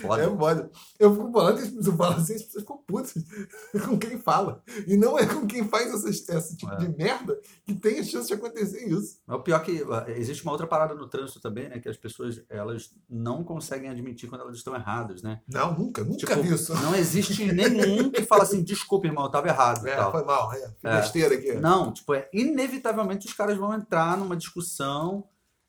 foda. 0.00 0.22
É 0.22 0.36
foda. 0.36 0.70
Eu 0.98 1.14
fico 1.14 1.32
falando 1.32 1.58
as 1.58 1.68
pessoas 1.70 1.96
falam 1.96 2.16
assim, 2.18 2.34
as 2.34 2.42
pessoas 2.42 2.62
ficam 2.62 2.76
putas 2.86 3.14
com 3.86 3.98
quem 3.98 4.18
fala. 4.18 4.62
E 4.86 4.96
não 4.96 5.18
é 5.18 5.26
com 5.26 5.46
quem 5.46 5.66
faz 5.68 5.92
essa, 6.04 6.08
esse 6.36 6.56
tipo 6.56 6.72
É. 6.72 6.76
de 6.76 6.88
merda 6.96 7.38
que 7.64 7.74
tem 7.74 7.98
a 7.98 8.04
chance 8.04 8.28
de 8.28 8.34
acontecer 8.34 8.86
isso. 8.88 9.18
Mas 9.26 9.38
o 9.38 9.42
pior 9.42 9.60
é 9.60 9.64
que 9.64 9.82
existe 10.18 10.42
uma 10.42 10.52
outra 10.52 10.66
parada 10.66 10.94
no 10.94 11.08
trânsito 11.08 11.40
também, 11.40 11.68
né? 11.68 11.78
Que 11.78 11.88
as 11.88 11.96
pessoas 11.96 12.42
elas 12.48 12.90
não 13.08 13.42
conseguem 13.44 13.90
admitir 13.90 14.28
quando 14.28 14.42
elas 14.42 14.56
estão 14.56 14.74
erradas, 14.74 15.22
né? 15.22 15.40
Não, 15.48 15.72
nunca, 15.76 16.02
nunca 16.04 16.16
Tipo, 16.18 16.42
vi 16.42 16.54
isso. 16.54 16.74
Não 16.74 16.94
existe 16.94 17.44
nenhum 17.52 18.10
que 18.10 18.22
fala 18.22 18.42
assim, 18.42 18.62
desculpa, 18.62 19.06
irmão, 19.06 19.24
eu 19.24 19.30
tava 19.30 19.48
errado. 19.48 19.86
e 19.86 19.90
É, 19.90 19.96
tal. 19.96 20.10
foi 20.12 20.24
mal, 20.24 20.52
é. 20.52 20.72
É. 20.84 20.96
besteira 21.00 21.34
aqui. 21.34 21.52
Não, 21.54 21.92
tipo, 21.92 22.14
é 22.14 22.28
inevitavelmente 22.32 23.26
os 23.26 23.32
caras 23.32 23.56
vão 23.56 23.74
entrar 23.74 24.16
numa 24.16 24.36
discussão 24.36 25.24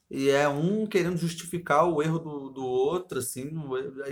e 0.09 0.29
é 0.29 0.47
um 0.47 0.87
querendo 0.87 1.17
justificar 1.17 1.85
o 1.85 2.01
erro 2.01 2.19
do, 2.19 2.49
do 2.49 2.65
outro, 2.65 3.19
assim, 3.19 3.51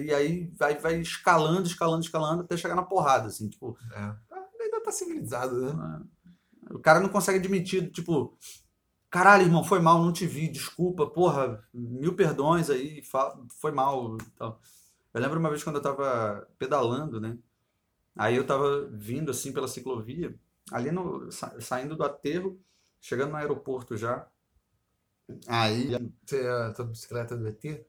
e 0.04 0.14
aí 0.14 0.52
vai, 0.58 0.78
vai 0.78 0.96
escalando, 1.00 1.68
escalando, 1.68 2.04
escalando 2.04 2.42
até 2.44 2.58
chegar 2.58 2.76
na 2.76 2.84
porrada, 2.84 3.28
assim, 3.28 3.50
tipo, 3.50 3.78
É. 3.94 3.98
Ah, 4.00 4.18
Ainda 4.62 4.82
tá 4.84 4.92
civilizado, 4.92 5.74
né? 5.74 6.02
o 6.72 6.80
cara 6.80 7.00
não 7.00 7.10
consegue 7.10 7.40
admitir, 7.40 7.92
tipo, 7.92 8.38
caralho, 9.10 9.44
irmão, 9.46 9.64
foi 9.64 9.80
mal, 9.80 10.04
não 10.04 10.14
te 10.14 10.26
vi, 10.28 10.48
desculpa, 10.50 11.08
porra, 11.08 11.64
mil 11.74 12.16
perdões 12.16 12.70
aí, 12.70 13.02
foi 13.62 13.72
mal 13.72 14.18
e 14.18 14.32
tal. 14.38 14.60
Eu 15.14 15.22
lembro 15.22 15.40
uma 15.40 15.50
vez 15.50 15.64
quando 15.64 15.78
eu 15.78 15.82
tava 15.82 16.48
pedalando, 16.60 17.22
né? 17.22 17.38
Aí 18.18 18.36
eu 18.36 18.46
tava 18.46 18.88
vindo 18.92 19.32
assim 19.32 19.52
pela 19.54 19.68
ciclovia, 19.68 20.36
ali 20.72 20.92
no, 20.92 21.32
sa- 21.32 21.60
saindo 21.62 21.96
do 21.96 22.04
aterro, 22.04 22.60
chegando 23.02 23.32
no 23.32 23.38
aeroporto 23.38 23.98
já. 23.98 24.28
Aí, 25.48 25.90
Você 26.26 26.42
é 26.42 26.50
a 26.50 26.84
bicicleta 26.84 27.36
do 27.36 27.48
ET? 27.48 27.86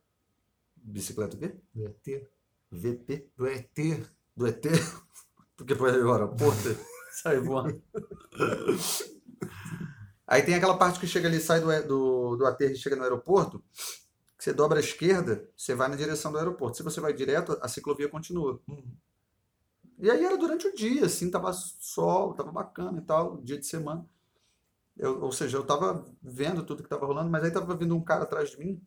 bicicleta 0.76 1.36
o 1.36 1.40
quê? 1.40 1.54
Do 1.74 1.86
ET? 1.86 2.28
VP 2.70 3.30
Do 3.36 3.46
ET? 3.46 3.76
do 4.36 4.46
ET, 4.46 4.62
porque 5.56 5.74
foi 5.74 6.02
o 6.02 6.12
aeroporto, 6.12 6.76
sai 7.12 7.40
voando. 7.40 7.82
Aí 10.26 10.42
tem 10.42 10.54
aquela 10.54 10.76
parte 10.76 10.98
que 10.98 11.06
chega 11.06 11.28
ali, 11.28 11.40
sai 11.40 11.60
do, 11.60 11.86
do, 11.86 12.36
do 12.36 12.46
aterro 12.46 12.72
e 12.72 12.76
chega 12.76 12.96
no 12.96 13.02
aeroporto, 13.02 13.62
que 14.36 14.44
você 14.44 14.52
dobra 14.52 14.78
à 14.78 14.80
esquerda, 14.80 15.48
você 15.56 15.74
vai 15.74 15.88
na 15.88 15.96
direção 15.96 16.32
do 16.32 16.38
aeroporto. 16.38 16.76
Se 16.76 16.82
você 16.82 17.00
vai 17.00 17.12
direto, 17.12 17.56
a 17.62 17.68
ciclovia 17.68 18.08
continua. 18.08 18.60
Hum. 18.68 18.82
E 19.98 20.10
aí 20.10 20.24
era 20.24 20.36
durante 20.36 20.66
o 20.66 20.74
dia, 20.74 21.06
assim, 21.06 21.30
tava 21.30 21.52
sol, 21.52 22.34
tava 22.34 22.52
bacana 22.52 22.98
e 22.98 23.02
tal, 23.02 23.38
dia 23.38 23.58
de 23.58 23.66
semana. 23.66 24.04
Eu, 24.96 25.22
ou 25.22 25.32
seja, 25.32 25.58
eu 25.58 25.64
tava 25.64 26.04
vendo 26.22 26.64
tudo 26.64 26.82
que 26.82 26.88
tava 26.88 27.06
rolando, 27.06 27.30
mas 27.30 27.44
aí 27.44 27.50
tava 27.50 27.76
vindo 27.76 27.94
um 27.94 28.02
cara 28.02 28.24
atrás 28.24 28.50
de 28.50 28.58
mim. 28.58 28.82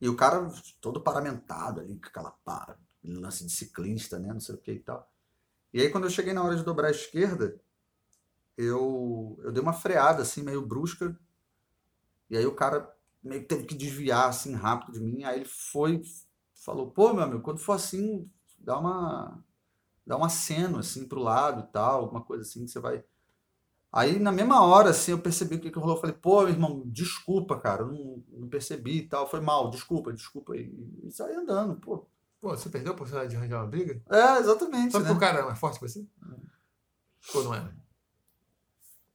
E 0.00 0.08
o 0.08 0.16
cara 0.16 0.50
todo 0.80 1.00
paramentado 1.00 1.80
ali, 1.80 1.98
com 1.98 2.08
aquela 2.08 2.30
pá, 2.30 2.76
lance 3.04 3.44
de 3.44 3.52
ciclista, 3.52 4.18
né, 4.18 4.32
não 4.32 4.40
sei 4.40 4.54
o 4.54 4.58
que 4.58 4.72
e 4.72 4.80
tal. 4.80 5.10
E 5.72 5.80
aí 5.80 5.90
quando 5.90 6.04
eu 6.04 6.10
cheguei 6.10 6.32
na 6.32 6.42
hora 6.42 6.56
de 6.56 6.64
dobrar 6.64 6.88
à 6.88 6.90
esquerda, 6.90 7.60
eu, 8.56 9.38
eu 9.42 9.52
dei 9.52 9.62
uma 9.62 9.72
freada, 9.72 10.22
assim, 10.22 10.42
meio 10.42 10.66
brusca. 10.66 11.18
E 12.28 12.36
aí 12.36 12.46
o 12.46 12.54
cara 12.54 12.94
meio 13.22 13.42
que 13.42 13.48
teve 13.48 13.64
que 13.64 13.74
desviar, 13.74 14.28
assim, 14.28 14.54
rápido 14.54 14.92
de 14.92 15.00
mim. 15.00 15.24
Aí 15.24 15.40
ele 15.40 15.48
foi, 15.48 16.02
falou, 16.54 16.90
pô, 16.90 17.12
meu 17.12 17.24
amigo, 17.24 17.42
quando 17.42 17.58
for 17.58 17.72
assim, 17.72 18.30
dá 18.58 18.78
uma 18.78 19.42
dá 20.06 20.16
um 20.16 20.24
aceno 20.24 20.78
assim 20.78 21.06
pro 21.06 21.20
lado 21.20 21.60
e 21.60 21.72
tal, 21.72 22.00
alguma 22.00 22.22
coisa 22.22 22.42
assim 22.42 22.64
que 22.64 22.70
você 22.70 22.80
vai. 22.80 23.04
Aí 23.92 24.18
na 24.20 24.30
mesma 24.30 24.62
hora 24.64 24.90
assim 24.90 25.10
eu 25.10 25.18
percebi 25.18 25.56
o 25.56 25.60
que 25.60 25.70
que 25.70 25.78
rolou, 25.78 25.96
eu 25.96 26.00
falei, 26.00 26.14
pô, 26.14 26.46
irmão, 26.46 26.82
desculpa, 26.86 27.58
cara, 27.58 27.82
eu 27.82 27.88
não, 27.88 28.24
não 28.28 28.48
percebi 28.48 28.98
e 28.98 29.08
tal, 29.08 29.28
foi 29.28 29.40
mal, 29.40 29.68
desculpa, 29.70 30.12
desculpa 30.12 30.56
e, 30.56 30.72
e 31.02 31.10
saí 31.10 31.34
andando, 31.34 31.74
pô. 31.76 32.06
Pô, 32.40 32.50
você 32.56 32.70
perdeu 32.70 32.92
a 32.92 32.94
oportunidade 32.94 33.30
de 33.30 33.36
arranjar 33.36 33.58
uma 33.60 33.66
briga? 33.66 34.00
É, 34.08 34.38
exatamente, 34.38 34.92
Só 34.92 35.00
né? 35.00 35.10
o 35.10 35.18
cara 35.18 35.40
é 35.40 35.42
mais 35.42 35.58
forte 35.58 35.78
que 35.78 35.86
você? 35.88 36.06
Ou 37.34 37.44
não 37.44 37.54
é? 37.54 37.70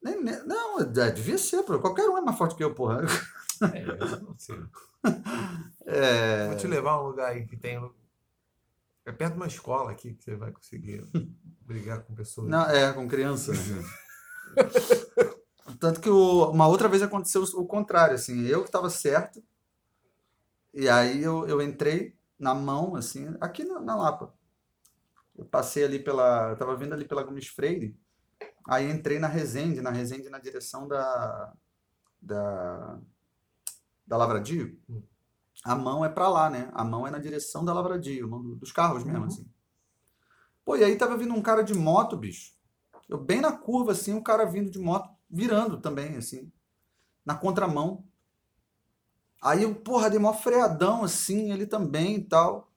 Nem- 0.03 0.21
nem- 0.23 0.45
não, 0.45 0.79
é, 0.79 1.11
devia 1.11 1.37
ser, 1.37 1.63
pô, 1.63 1.79
qualquer 1.79 2.07
um 2.07 2.17
é 2.17 2.21
mais 2.21 2.37
forte 2.37 2.55
que 2.55 2.63
eu, 2.63 2.75
porra. 2.75 3.01
É, 3.73 3.83
eu 3.83 4.21
não 4.21 4.37
sei. 4.37 4.59
É, 5.87 6.47
Vou 6.47 6.57
te 6.57 6.65
levar 6.65 6.93
a 6.93 7.03
um 7.03 7.07
lugar 7.07 7.31
aí 7.31 7.45
que 7.45 7.55
tem. 7.55 7.77
É 9.05 9.11
perto 9.11 9.33
de 9.33 9.37
uma 9.39 9.45
escola 9.45 9.91
aqui 9.91 10.15
que 10.15 10.23
você 10.23 10.35
vai 10.35 10.51
conseguir 10.51 11.05
brigar 11.61 12.01
com 12.03 12.15
pessoas. 12.15 12.49
Não, 12.49 12.65
é, 12.67 12.91
com 12.91 13.07
criança. 13.07 13.53
Tanto 15.79 15.99
que 15.99 16.09
o- 16.09 16.49
uma 16.51 16.67
outra 16.67 16.87
vez 16.87 17.01
aconteceu 17.01 17.43
o 17.43 17.65
contrário, 17.65 18.15
assim, 18.15 18.45
eu 18.47 18.61
que 18.61 18.67
estava 18.69 18.89
certo, 18.89 19.43
e 20.73 20.89
aí 20.89 21.23
eu, 21.23 21.47
eu 21.47 21.61
entrei 21.61 22.17
na 22.37 22.53
mão, 22.53 22.95
assim, 22.95 23.33
aqui 23.39 23.63
na, 23.63 23.79
na 23.79 23.95
Lapa. 23.95 24.33
Eu 25.37 25.45
passei 25.45 25.83
ali 25.83 25.99
pela. 25.99 26.49
Eu 26.51 26.57
tava 26.57 26.75
vindo 26.77 26.93
ali 26.93 27.05
pela 27.05 27.23
Gomes 27.23 27.47
Freire, 27.47 27.97
aí 28.67 28.89
entrei 28.89 29.19
na 29.19 29.27
Resende, 29.27 29.81
na 29.81 29.89
Resende 29.91 30.29
na 30.29 30.39
direção 30.39 30.87
da. 30.87 31.53
da. 32.21 32.99
da 34.07 34.17
Lavradio. 34.17 34.79
Hum. 34.89 35.01
A 35.63 35.75
mão 35.75 36.05
é 36.05 36.09
pra 36.09 36.29
lá, 36.29 36.49
né? 36.49 36.69
A 36.73 36.83
mão 36.83 37.07
é 37.07 37.11
na 37.11 37.19
direção 37.19 37.65
da 37.65 37.73
Lavradio, 37.73 38.27
dos 38.59 38.71
carros 38.71 39.03
mesmo, 39.03 39.19
Uhum. 39.21 39.25
assim. 39.27 39.49
Pô, 40.63 40.75
e 40.75 40.83
aí 40.83 40.97
tava 40.97 41.17
vindo 41.17 41.33
um 41.33 41.41
cara 41.41 41.63
de 41.63 41.73
moto, 41.73 42.17
bicho. 42.17 42.54
Eu 43.07 43.17
bem 43.17 43.41
na 43.41 43.51
curva, 43.51 43.91
assim, 43.91 44.13
um 44.13 44.21
cara 44.21 44.45
vindo 44.45 44.69
de 44.69 44.79
moto, 44.79 45.09
virando 45.29 45.79
também, 45.79 46.15
assim, 46.17 46.51
na 47.23 47.35
contramão. 47.35 48.03
Aí 49.41 49.63
eu, 49.63 49.75
porra, 49.75 50.09
dei 50.09 50.19
mó 50.19 50.33
freadão, 50.33 51.03
assim, 51.03 51.51
ele 51.51 51.67
também 51.67 52.15
e 52.15 52.23
tal. 52.23 52.71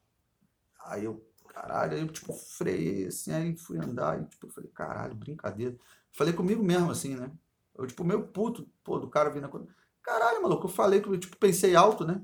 Aí 0.84 1.04
eu, 1.04 1.26
caralho, 1.48 1.94
aí 1.94 2.00
eu, 2.00 2.08
tipo, 2.08 2.32
freiei, 2.32 3.06
assim, 3.06 3.32
aí 3.32 3.56
fui 3.56 3.78
andar, 3.78 4.20
e, 4.20 4.24
tipo, 4.26 4.46
eu 4.46 4.50
falei, 4.50 4.70
caralho, 4.70 5.14
brincadeira. 5.14 5.78
Falei 6.12 6.32
comigo 6.32 6.62
mesmo, 6.62 6.90
assim, 6.90 7.16
né? 7.16 7.30
Eu, 7.74 7.86
tipo, 7.86 8.04
meio 8.04 8.26
puto, 8.28 8.68
pô, 8.84 8.98
do 8.98 9.08
cara 9.08 9.30
vindo 9.30 9.42
na 9.42 9.48
contra... 9.48 9.74
Caralho, 10.02 10.42
maluco, 10.42 10.66
eu 10.66 10.70
falei, 10.70 11.00
que 11.00 11.08
eu, 11.08 11.18
tipo, 11.18 11.36
pensei 11.36 11.74
alto, 11.74 12.04
né? 12.04 12.20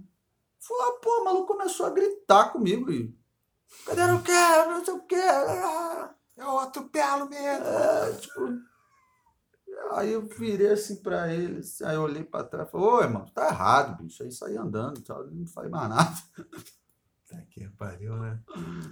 Falei, 0.58 0.82
ah, 0.88 1.00
pô, 1.00 1.20
o 1.20 1.24
maluco 1.24 1.46
começou 1.46 1.86
a 1.86 1.90
gritar 1.90 2.50
comigo 2.50 2.90
e... 2.90 3.16
Cadê 3.84 4.02
o 4.12 4.22
quê? 4.22 4.32
Não 4.66 4.84
sei 4.84 4.94
o 4.94 5.00
quê. 5.00 5.16
Eu 6.36 6.58
atropelo 6.58 7.28
mesmo. 7.28 7.64
é, 7.64 8.12
tipo. 8.12 8.74
Aí 9.92 10.12
eu 10.12 10.26
virei 10.26 10.72
assim 10.72 10.96
pra 11.02 11.32
ele, 11.32 11.58
assim, 11.60 11.84
aí 11.84 11.94
eu 11.94 12.02
olhei 12.02 12.24
pra 12.24 12.44
trás 12.44 12.68
e 12.68 12.70
falei, 12.70 12.86
ô 12.86 13.00
irmão, 13.02 13.26
tá 13.34 13.48
errado, 13.48 14.02
bicho. 14.02 14.22
Aí 14.22 14.32
saí 14.32 14.56
andando 14.56 15.02
não 15.32 15.46
falei 15.46 15.70
mais 15.70 15.88
nada. 15.88 16.14
Tá 17.26 17.40
que 17.50 17.66
pariu, 17.70 18.16
né? 18.18 18.38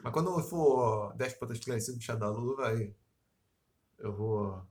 Mas 0.03 0.13
quando 0.13 0.31
eu 0.31 0.43
for 0.43 1.15
10 1.17 1.35
pontas 1.35 1.59
esclarecido 1.59 1.99
do 1.99 2.03
chá 2.03 2.15
da 2.15 2.31
luva, 2.31 2.69
aí 2.69 2.97
eu 3.99 4.11
vou. 4.11 4.67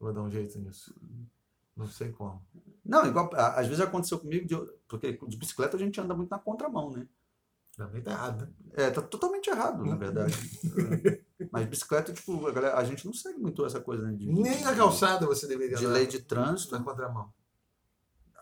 Vou 0.00 0.10
dar 0.10 0.22
um 0.22 0.30
jeito 0.30 0.58
nisso. 0.58 0.94
Não 1.76 1.86
sei 1.86 2.12
como. 2.12 2.42
Não, 2.82 3.06
igual, 3.06 3.30
às 3.34 3.66
vezes 3.66 3.84
aconteceu 3.84 4.18
comigo, 4.18 4.46
de, 4.46 4.56
porque 4.88 5.12
de 5.12 5.36
bicicleta 5.36 5.76
a 5.76 5.78
gente 5.78 6.00
anda 6.00 6.14
muito 6.14 6.30
na 6.30 6.38
contramão, 6.38 6.90
né? 6.90 7.06
Também 7.76 8.02
tá 8.02 8.12
errado. 8.12 8.48
É, 8.72 8.90
tá 8.90 9.02
totalmente 9.02 9.50
errado, 9.50 9.84
na 9.84 9.96
verdade. 9.96 10.34
É. 11.46 11.48
Mas 11.52 11.66
bicicleta, 11.68 12.12
tipo, 12.12 12.46
a, 12.46 12.52
galera- 12.52 12.76
a 12.76 12.84
gente 12.84 13.06
não 13.06 13.12
segue 13.12 13.38
muito 13.38 13.64
essa 13.64 13.80
coisa, 13.80 14.02
né? 14.04 14.12
De, 14.14 14.26
Nem 14.26 14.62
na 14.62 14.74
calçada 14.74 15.26
você 15.26 15.46
deveria 15.46 15.76
de 15.76 15.86
lei 15.86 16.06
de 16.06 16.18
trânsito. 16.20 16.76
na 16.76 16.84
contramão. 16.84 17.32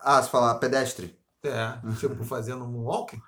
Ah, 0.01 0.21
você 0.21 0.29
fala 0.29 0.55
pedestre. 0.55 1.17
É, 1.43 1.77
tipo, 1.99 2.23
fazendo 2.25 2.63
um 2.65 2.83
walking. 2.83 3.21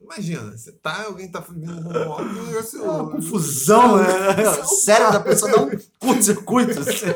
Imagina, 0.00 0.56
você 0.56 0.72
tá, 0.72 1.04
alguém 1.04 1.30
tá 1.30 1.42
fazendo 1.42 1.88
um 1.88 2.08
walking, 2.08 2.38
o 2.38 2.46
negócio. 2.46 2.84
É 2.84 2.90
uma 2.90 3.10
confusão, 3.10 3.96
né? 3.98 4.06
O 4.62 4.64
cérebro 4.66 5.12
da 5.12 5.20
pessoa 5.20 5.50
dá 5.52 5.60
um 5.62 5.70
curto-circuito. 5.98 6.80
assim. 6.80 7.10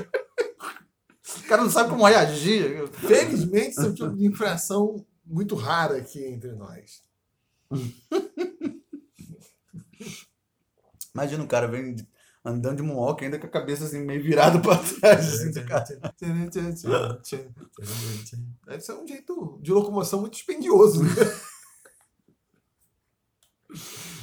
O 1.39 1.49
cara 1.49 1.63
não 1.63 1.71
sabe 1.71 1.91
como 1.91 2.05
reagir. 2.07 2.87
Felizmente, 2.89 3.71
isso 3.71 3.81
é 3.83 3.87
um 3.89 3.95
tipo 3.95 4.11
de 4.17 4.27
infração 4.27 5.05
muito 5.25 5.55
rara 5.55 5.97
aqui 5.97 6.23
entre 6.25 6.53
nós. 6.53 7.03
Imagina 11.15 11.43
um 11.45 11.47
cara 11.47 11.67
vem 11.69 11.97
andando 12.45 12.79
de 12.79 12.83
moonwalk 12.83 13.25
ainda 13.25 13.39
com 13.39 13.47
a 13.47 13.51
cabeça 13.51 13.85
assim 13.85 14.05
meio 14.05 14.23
virada 14.23 14.59
pra 14.61 14.77
trás. 14.77 15.35
Assim. 15.35 15.53
Deve 18.67 18.81
ser 18.81 18.93
um 18.95 19.07
jeito 19.07 19.59
de 19.63 19.73
locomoção 19.73 20.21
muito 20.21 20.35
dispendioso. 20.35 21.03
né? 21.05 21.11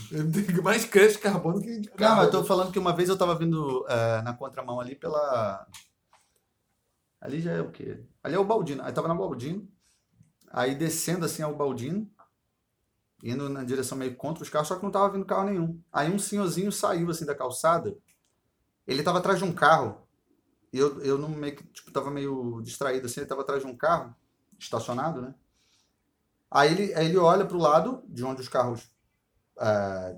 Tem 0.10 0.62
mais 0.64 0.86
crédito 0.86 1.18
de 1.18 1.24
carbono 1.24 1.62
que 1.62 1.80
de 1.82 1.90
Não, 1.90 1.96
carro. 1.96 2.16
mas 2.18 2.26
eu 2.26 2.32
tô 2.32 2.44
falando 2.44 2.72
que 2.72 2.80
uma 2.80 2.96
vez 2.96 3.10
eu 3.10 3.18
tava 3.18 3.36
vindo 3.38 3.86
eh, 3.88 4.22
na 4.24 4.34
contramão 4.34 4.80
ali 4.80 4.96
pela. 4.96 5.68
Ali 7.22 7.40
já 7.42 7.52
é 7.52 7.62
o 7.62 7.70
quê? 7.72 8.04
Ali 8.24 8.36
é 8.36 8.40
o 8.40 8.46
Baldino. 8.46 8.82
Aí 8.84 8.92
tava 8.92 9.08
na 9.08 9.14
Baldino. 9.14 9.68
Aí 10.52 10.74
descendo 10.76 11.26
assim 11.26 11.44
ao 11.44 11.56
Baldino, 11.56 12.10
indo 13.24 13.50
na 13.50 13.64
direção 13.64 13.98
meio 13.98 14.16
contra 14.16 14.44
os 14.44 14.50
carros, 14.50 14.68
só 14.68 14.76
que 14.76 14.84
não 14.84 14.92
tava 14.92 15.12
vindo 15.12 15.26
carro 15.26 15.50
nenhum. 15.50 15.80
Aí 15.92 16.12
um 16.12 16.20
senhorzinho 16.20 16.72
saiu 16.72 17.10
assim 17.10 17.26
da 17.26 17.36
calçada. 17.36 17.96
Ele 18.88 19.04
tava 19.04 19.20
atrás 19.20 19.40
de 19.40 19.46
um 19.46 19.54
carro. 19.54 20.08
Eu, 20.72 21.02
eu 21.02 21.18
não 21.18 21.30
meio 21.30 21.56
que, 21.56 21.64
tipo, 21.68 21.92
tava 21.92 22.12
meio 22.12 22.62
distraído 22.62 23.06
assim, 23.06 23.22
ele 23.22 23.30
tava 23.30 23.42
atrás 23.42 23.62
de 23.62 23.68
um 23.68 23.76
carro, 23.76 24.16
estacionado, 24.58 25.22
né? 25.22 25.34
Aí 26.52 26.72
ele, 26.72 26.94
aí 26.94 27.06
ele 27.08 27.18
olha 27.18 27.46
pro 27.46 27.58
lado 27.58 28.04
de 28.08 28.24
onde 28.24 28.42
os 28.42 28.48
carros 28.48 28.90
é, 29.60 30.18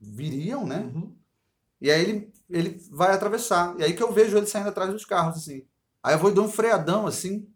viriam, 0.00 0.66
né? 0.66 0.78
Uhum. 0.80 1.16
E 1.80 1.90
aí 1.90 2.02
ele, 2.02 2.32
ele 2.48 2.82
vai 2.90 3.12
atravessar. 3.12 3.78
E 3.78 3.84
aí 3.84 3.94
que 3.94 4.02
eu 4.02 4.12
vejo 4.12 4.36
ele 4.36 4.46
saindo 4.46 4.68
atrás 4.68 4.90
dos 4.90 5.04
carros, 5.04 5.36
assim. 5.36 5.64
Aí 6.02 6.14
eu 6.14 6.18
vou 6.18 6.30
e 6.30 6.34
dou 6.34 6.44
um 6.44 6.50
freadão, 6.50 7.06
assim. 7.06 7.48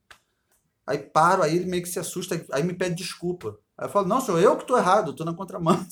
Aí 0.86 0.98
paro, 0.98 1.42
aí 1.42 1.56
ele 1.56 1.66
meio 1.66 1.82
que 1.82 1.88
se 1.88 1.98
assusta, 1.98 2.44
aí 2.52 2.62
me 2.62 2.74
pede 2.74 2.96
desculpa. 2.96 3.58
Aí 3.82 3.88
eu 3.88 3.90
falo, 3.90 4.06
não, 4.06 4.20
sou 4.20 4.38
eu 4.38 4.56
que 4.56 4.64
tô 4.64 4.78
errado, 4.78 5.12
tô 5.12 5.24
na 5.24 5.34
contramão. 5.34 5.74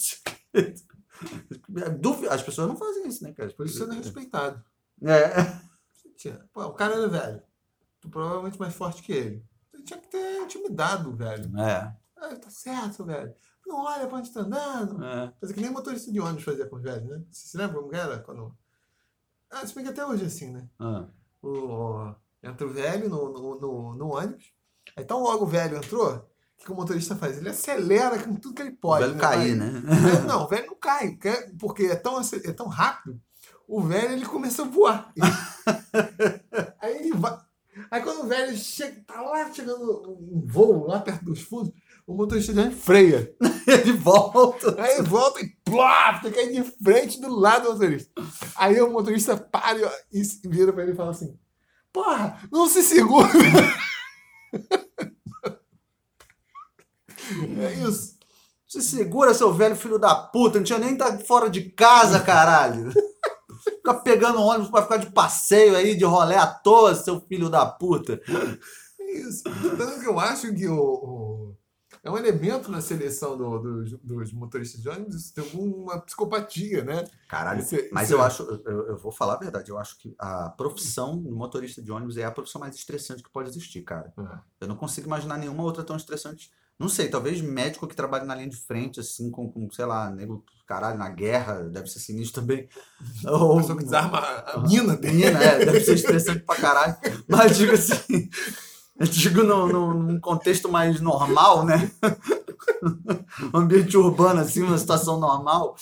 As 2.31 2.41
pessoas 2.41 2.69
não 2.69 2.77
fazem 2.77 3.09
isso, 3.09 3.25
né, 3.25 3.33
cara? 3.33 3.53
Por 3.53 3.67
isso 3.67 3.79
você 3.79 3.87
não 3.87 3.95
é 3.95 3.97
respeitado. 3.97 4.65
É. 5.03 5.29
Pô, 6.53 6.67
o 6.67 6.73
cara 6.73 6.95
era 6.95 7.09
velho. 7.09 7.43
Tu 8.01 8.09
provavelmente 8.09 8.61
mais 8.61 8.75
forte 8.75 9.03
que 9.03 9.13
ele. 9.13 9.45
Você 9.73 9.83
tinha 9.83 9.99
que 9.99 10.07
ter 10.07 10.41
intimidado, 10.41 11.17
velho. 11.17 11.51
É. 11.59 11.93
Ah, 12.17 12.37
tá 12.37 12.49
certo, 12.49 13.05
velho. 13.05 13.35
Não 13.67 13.85
olha 13.85 14.07
pra 14.07 14.19
onde 14.19 14.33
tá 14.33 14.43
andando. 14.43 15.05
é. 15.05 15.35
Fazer 15.41 15.55
que 15.55 15.61
nem 15.61 15.71
motorista 15.71 16.13
de 16.13 16.21
ônibus 16.21 16.45
fazia 16.45 16.67
com 16.67 16.77
os 16.77 16.83
velhos, 16.83 17.09
né? 17.09 17.25
Você 17.29 17.49
se 17.49 17.57
lembra 17.57 17.81
como 17.81 17.93
era? 17.93 18.21
Quando... 18.21 18.57
Ah, 19.51 19.67
se 19.67 19.75
bem 19.75 19.83
que 19.83 19.91
até 19.91 20.07
hoje 20.07 20.23
é 20.23 20.27
assim, 20.29 20.53
né? 20.53 20.69
Ah. 20.79 21.09
O... 21.43 22.15
Entra 22.41 22.69
o 22.69 22.73
velho 22.73 23.09
no, 23.09 23.33
no, 23.33 23.61
no, 23.61 23.95
no 23.97 24.15
ônibus. 24.15 24.53
Aí 24.97 25.05
tão 25.05 25.21
logo 25.21 25.45
o 25.45 25.49
velho 25.49 25.77
entrou, 25.77 26.30
o 26.61 26.65
que, 26.65 26.73
o 26.73 26.75
motorista 26.75 27.17
faz? 27.17 27.39
Ele 27.39 27.49
acelera 27.49 28.19
com 28.19 28.35
tudo 28.35 28.55
que 28.55 28.63
ele 28.63 28.71
O 28.71 28.77
pode. 28.77 29.03
velho 29.05 29.15
né? 29.15 29.21
cair, 29.21 29.57
né? 29.57 29.83
Não, 30.27 30.45
o 30.45 30.49
velho 30.49 30.67
não 30.67 30.77
cai, 30.77 31.11
porque- 31.13 31.51
porque 31.59 31.83
é 31.85 31.97
tão, 31.97 32.21
é 32.21 32.53
tão 32.53 32.69
rápido, 32.69 33.21
o 33.67 33.81
velho 33.81 34.13
ele 34.13 34.27
começa 34.27 34.63
a 34.63 34.67
voar. 34.67 35.13
Aí 36.81 36.97
ele 36.99 37.13
vai. 37.15 37.39
Aí 37.91 38.03
quando 38.03 38.25
o 38.25 38.27
velho 38.27 38.55
chega, 38.57 39.03
tá 39.07 39.21
lá 39.23 39.51
chegando 39.53 40.19
em 40.33 40.47
voo, 40.47 40.87
lá 40.87 41.01
perto 41.01 41.25
dos 41.25 41.41
fundos, 41.41 41.73
o 42.07 42.15
motorista 42.15 42.53
já 42.53 42.71
freia. 42.73 43.33
Ele 43.67 43.93
volta. 43.93 44.75
Aí 44.83 45.01
volta 45.03 45.41
e 45.41 45.49
plá, 45.65 46.21
fica 46.21 46.41
aí 46.41 46.53
de 46.53 46.63
frente 46.83 47.21
do 47.21 47.33
lado 47.33 47.65
do 47.69 47.73
motorista. 47.75 48.11
Aí 48.57 48.81
o 48.81 48.91
motorista 48.91 49.37
para 49.37 49.79
e 50.13 50.21
e 50.45 50.49
vira 50.49 50.73
pra 50.73 50.83
ele 50.83 50.93
e 50.93 50.97
fala 50.97 51.13
assim: 51.13 51.39
Porra, 51.93 52.41
não 52.51 52.69
se 52.69 52.83
segura! 52.83 53.29
É 57.61 57.73
isso. 57.89 58.19
Se 58.67 58.81
segura, 58.83 59.35
seu 59.35 59.53
velho 59.53 59.75
filho 59.77 59.99
da 59.99 60.15
puta. 60.15 60.59
Não 60.59 60.65
tinha 60.65 60.79
nem 60.79 60.97
tá 60.97 61.19
fora 61.21 61.51
de 61.51 61.71
casa, 61.71 62.21
caralho. 62.21 62.93
Fica 63.65 63.95
pegando 63.95 64.41
ônibus 64.41 64.71
pra 64.71 64.83
ficar 64.83 64.97
de 64.99 65.11
passeio 65.11 65.77
aí, 65.77 65.97
de 65.97 66.05
rolé 66.05 66.37
à 66.37 66.47
toa, 66.47 66.95
seu 66.95 67.21
filho 67.23 67.51
da 67.51 67.67
puta. 67.67 68.21
É 69.01 69.13
isso. 69.19 69.43
Tanto 69.77 70.01
que 70.01 70.07
eu 70.09 70.19
acho 70.21 70.55
que 70.55 70.69
o, 70.69 70.77
o- 70.79 71.57
é 72.03 72.11
um 72.11 72.17
elemento 72.17 72.71
na 72.71 72.81
seleção 72.81 73.37
do- 73.37 73.59
dos, 73.59 73.93
dos 74.01 74.33
motoristas 74.33 74.81
de 74.81 74.89
ônibus, 74.89 75.33
tem 75.33 75.45
alguma 75.45 76.01
psicopatia, 76.01 76.83
né? 76.85 77.05
Caralho. 77.29 77.61
Isso 77.61 77.75
é- 77.75 77.89
Mas 77.93 78.05
isso 78.05 78.15
eu 78.15 78.23
é- 78.23 78.27
acho, 78.27 78.43
eu, 78.65 78.87
eu 78.89 78.97
vou 78.97 79.11
falar 79.13 79.35
a 79.35 79.39
verdade, 79.39 79.69
eu 79.71 79.77
acho 79.79 79.99
que 79.99 80.15
a 80.19 80.49
profissão 80.51 81.21
de 81.21 81.31
motorista 81.31 81.83
de 81.83 81.91
ônibus 81.93 82.17
é 82.17 82.25
a 82.25 82.31
profissão 82.31 82.61
mais 82.61 82.75
estressante 82.77 83.23
que 83.23 83.29
pode 83.31 83.51
existir, 83.51 83.83
cara. 83.83 84.15
Eu 84.61 84.69
não 84.69 84.77
consigo 84.77 85.09
imaginar 85.09 85.37
nenhuma 85.37 85.65
outra 85.65 85.83
tão 85.85 85.97
estressante. 85.97 86.51
Não 86.81 86.89
sei, 86.89 87.09
talvez 87.09 87.43
médico 87.43 87.87
que 87.87 87.95
trabalha 87.95 88.25
na 88.25 88.35
linha 88.35 88.49
de 88.49 88.57
frente, 88.57 88.99
assim, 89.01 89.31
com, 89.31 89.53
com 89.53 89.71
sei 89.71 89.85
lá, 89.85 90.11
nego, 90.11 90.43
caralho, 90.67 90.99
na 90.99 91.11
guerra, 91.11 91.61
deve 91.65 91.87
ser 91.89 91.99
sinistro 92.01 92.41
também. 92.41 92.67
Ou, 93.29 93.59
pessoa 93.59 93.77
que 93.77 93.85
desarma 93.85 94.19
a 94.19 94.59
mina 94.67 94.97
dele. 94.97 95.15
Menina, 95.17 95.39
é, 95.45 95.65
deve 95.67 95.81
ser 95.81 95.95
estressante 95.95 96.41
pra 96.41 96.57
caralho. 96.57 96.97
Mas 97.29 97.59
digo 97.59 97.73
assim, 97.73 98.31
eu 98.99 99.07
digo 99.07 99.43
no, 99.43 99.69
no- 99.69 99.95
num 99.95 100.19
contexto 100.19 100.71
mais 100.71 101.01
normal, 101.01 101.67
né? 101.67 101.91
Um 103.55 103.59
ambiente 103.59 103.97
urbano, 103.97 104.41
assim, 104.41 104.63
uma 104.63 104.79
situação 104.79 105.19
normal, 105.21 105.77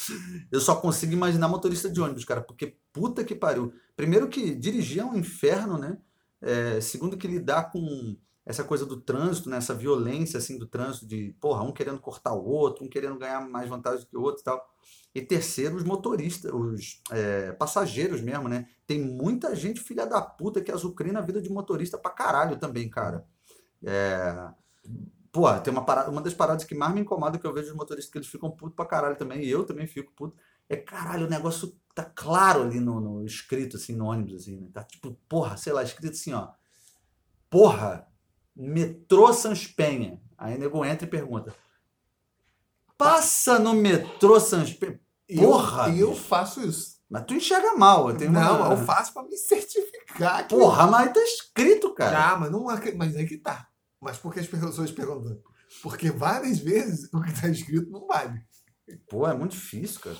eu 0.51 0.61
só 0.61 0.75
consigo 0.77 1.13
imaginar 1.13 1.49
motorista 1.49 1.89
de 1.89 2.01
ônibus, 2.01 2.25
cara, 2.25 2.41
porque 2.41 2.77
puta 2.93 3.25
que 3.25 3.35
pariu. 3.35 3.73
Primeiro 3.97 4.29
que 4.29 4.55
dirigir 4.55 5.01
é 5.03 5.05
um 5.05 5.17
inferno, 5.17 5.79
né? 5.79 5.97
É, 6.41 6.81
segundo 6.81 7.17
que 7.17 7.27
lidar 7.29 7.71
com 7.71 8.17
essa 8.49 8.65
coisa 8.65 8.87
do 8.87 8.99
trânsito, 8.99 9.51
né? 9.51 9.59
Essa 9.59 9.75
violência, 9.75 10.39
assim, 10.39 10.57
do 10.59 10.67
trânsito, 10.67 11.07
de, 11.07 11.37
porra, 11.39 11.63
um 11.63 11.71
querendo 11.71 12.01
cortar 12.01 12.33
o 12.33 12.43
outro, 12.43 12.83
um 12.83 12.89
querendo 12.89 13.19
ganhar 13.19 13.47
mais 13.47 13.69
vantagem 13.69 14.01
do 14.01 14.07
que 14.07 14.17
o 14.17 14.23
outro 14.23 14.41
e 14.41 14.45
tal. 14.45 14.67
E 15.15 15.21
terceiro, 15.21 15.77
os 15.77 15.85
motoristas, 15.85 16.51
os 16.51 17.03
é, 17.11 17.53
passageiros 17.53 18.23
mesmo, 18.23 18.49
né? 18.49 18.67
Tem 18.87 18.99
muita 18.99 19.55
gente 19.55 19.81
filha 19.81 20.07
da 20.07 20.23
puta 20.23 20.63
que 20.63 20.73
azucrina 20.73 21.19
a 21.19 21.23
vida 21.23 21.43
de 21.43 21.51
motorista 21.51 21.99
pra 21.99 22.11
caralho 22.11 22.57
também, 22.57 22.89
cara. 22.89 23.23
É... 23.85 24.49
Pô, 25.31 25.53
tem 25.61 25.71
uma, 25.71 25.85
parada, 25.85 26.11
uma 26.11 26.23
das 26.23 26.33
paradas 26.33 26.65
que 26.65 26.75
mais 26.75 26.95
me 26.95 27.03
incomoda 27.03 27.39
que 27.39 27.47
eu 27.47 27.53
vejo 27.53 27.69
os 27.69 27.77
motoristas 27.77 28.11
que 28.11 28.17
eles 28.17 28.29
ficam 28.29 28.51
putos 28.51 28.75
pra 28.75 28.87
caralho 28.87 29.17
também, 29.17 29.45
e 29.45 29.51
eu 29.51 29.67
também 29.67 29.87
fico 29.87 30.11
puto. 30.17 30.35
É 30.71 30.77
caralho, 30.77 31.27
o 31.27 31.31
negócio 31.31 31.77
tá 31.95 32.03
claro 32.03 32.63
ali 32.63 32.81
no, 32.81 32.99
no 32.99 33.27
escrito, 33.27 33.77
assim, 33.77 33.95
no 33.95 34.07
ônibus, 34.07 34.37
assim, 34.37 34.57
né? 34.57 34.71
Tá 34.73 34.83
tipo, 34.85 35.13
porra, 35.29 35.59
sei 35.59 35.75
lá, 35.75 35.83
escrito 35.83 36.13
assim, 36.13 36.33
ó. 36.33 36.49
Porra, 37.51 38.08
metrô 38.59 39.33
Sans 39.33 39.67
Penha. 39.67 40.21
Aí 40.37 40.57
o 40.57 40.59
nego 40.59 40.85
entra 40.85 41.07
e 41.07 41.11
pergunta. 41.11 41.55
Passa 42.97 43.59
no 43.59 43.75
metrô 43.75 44.41
Sans 44.41 44.73
Penha. 44.73 45.01
Porra, 45.37 45.89
eu, 45.89 45.95
e 45.95 46.01
eu 46.01 46.11
bicho. 46.11 46.23
faço 46.23 46.61
isso. 46.61 46.99
Mas 47.09 47.25
tu 47.25 47.35
enxerga 47.35 47.75
mal. 47.75 48.11
Eu 48.11 48.17
tenho 48.17 48.33
não, 48.33 48.63
uma... 48.63 48.75
eu 48.75 48.85
faço 48.85 49.13
pra 49.15 49.23
me 49.23 49.37
certificar. 49.37 50.47
Que... 50.47 50.55
Porra, 50.55 50.87
mas 50.87 51.13
tá 51.13 51.21
escrito, 51.21 51.95
cara. 51.95 52.33
Ah, 52.33 52.37
mas 52.37 52.51
não 52.51 52.65
mas 52.65 53.17
é 53.17 53.25
que 53.25 53.39
tá. 53.39 53.69
Mas 54.01 54.19
por 54.19 54.33
que 54.33 54.41
as 54.41 54.47
pessoas 54.47 54.91
perguntam? 54.91 55.41
Porque 55.83 56.11
várias 56.11 56.59
vezes 56.59 57.09
o 57.13 57.21
que 57.21 57.41
tá 57.41 57.49
escrito 57.49 57.91
não 57.91 58.07
vale. 58.07 58.43
Pô, 59.09 59.27
é 59.27 59.35
muito 59.35 59.53
difícil, 59.53 60.01
cara. 60.01 60.17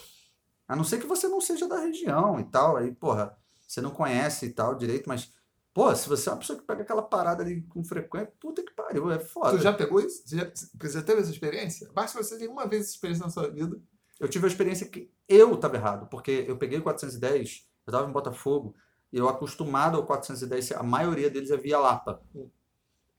A 0.67 0.77
não 0.77 0.85
ser 0.85 0.99
que 0.99 1.07
você 1.07 1.27
não 1.29 1.41
seja 1.41 1.67
da 1.67 1.81
região 1.81 2.39
e 2.39 2.45
tal. 2.45 2.77
Aí, 2.77 2.93
porra, 2.93 3.37
você 3.67 3.81
não 3.81 3.91
conhece 3.91 4.47
e 4.47 4.51
tal 4.51 4.75
direito, 4.75 5.09
mas, 5.09 5.33
pô, 5.73 5.95
se 5.95 6.09
você 6.09 6.29
é 6.29 6.33
uma 6.33 6.39
pessoa 6.39 6.59
que 6.59 6.65
pega 6.65 6.83
aquela 6.83 7.03
parada 7.03 7.43
ali 7.43 7.63
com 7.63 7.85
frequência, 7.85 8.33
puta 8.41 8.63
que 8.63 8.73
pariu, 8.73 9.11
é 9.11 9.19
foda. 9.19 9.57
Tu 9.57 9.63
já 9.63 9.73
pegou 9.73 10.01
isso? 10.01 10.23
Você 10.27 10.37
já, 10.37 10.51
você 10.81 11.03
teve 11.03 11.21
essa 11.21 11.31
experiência? 11.31 11.91
Basta 11.93 12.23
você 12.23 12.39
ter 12.39 12.49
uma 12.49 12.67
vez 12.67 12.83
essa 12.83 12.93
experiência 12.93 13.25
na 13.25 13.31
sua 13.31 13.49
vida. 13.51 13.81
Eu 14.19 14.29
tive 14.29 14.47
a 14.47 14.49
experiência 14.49 14.89
que 14.89 15.13
eu 15.29 15.57
tava 15.57 15.77
errado, 15.77 16.09
porque 16.09 16.45
eu 16.49 16.57
peguei 16.59 16.79
o 16.79 16.83
410, 16.83 17.65
eu 17.87 17.93
tava 17.93 18.09
em 18.09 18.13
Botafogo, 18.13 18.75
e 19.13 19.19
eu 19.19 19.29
acostumado 19.29 19.97
ao 19.97 20.05
410, 20.05 20.73
a 20.73 20.83
maioria 20.83 21.31
deles 21.31 21.51
é 21.51 21.57
via 21.57 21.79
Lapa. 21.79 22.21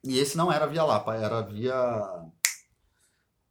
E 0.04 0.18
esse 0.18 0.36
não 0.36 0.52
era 0.52 0.66
via 0.66 0.84
Lapa, 0.84 1.14
era 1.14 1.40
via. 1.40 1.74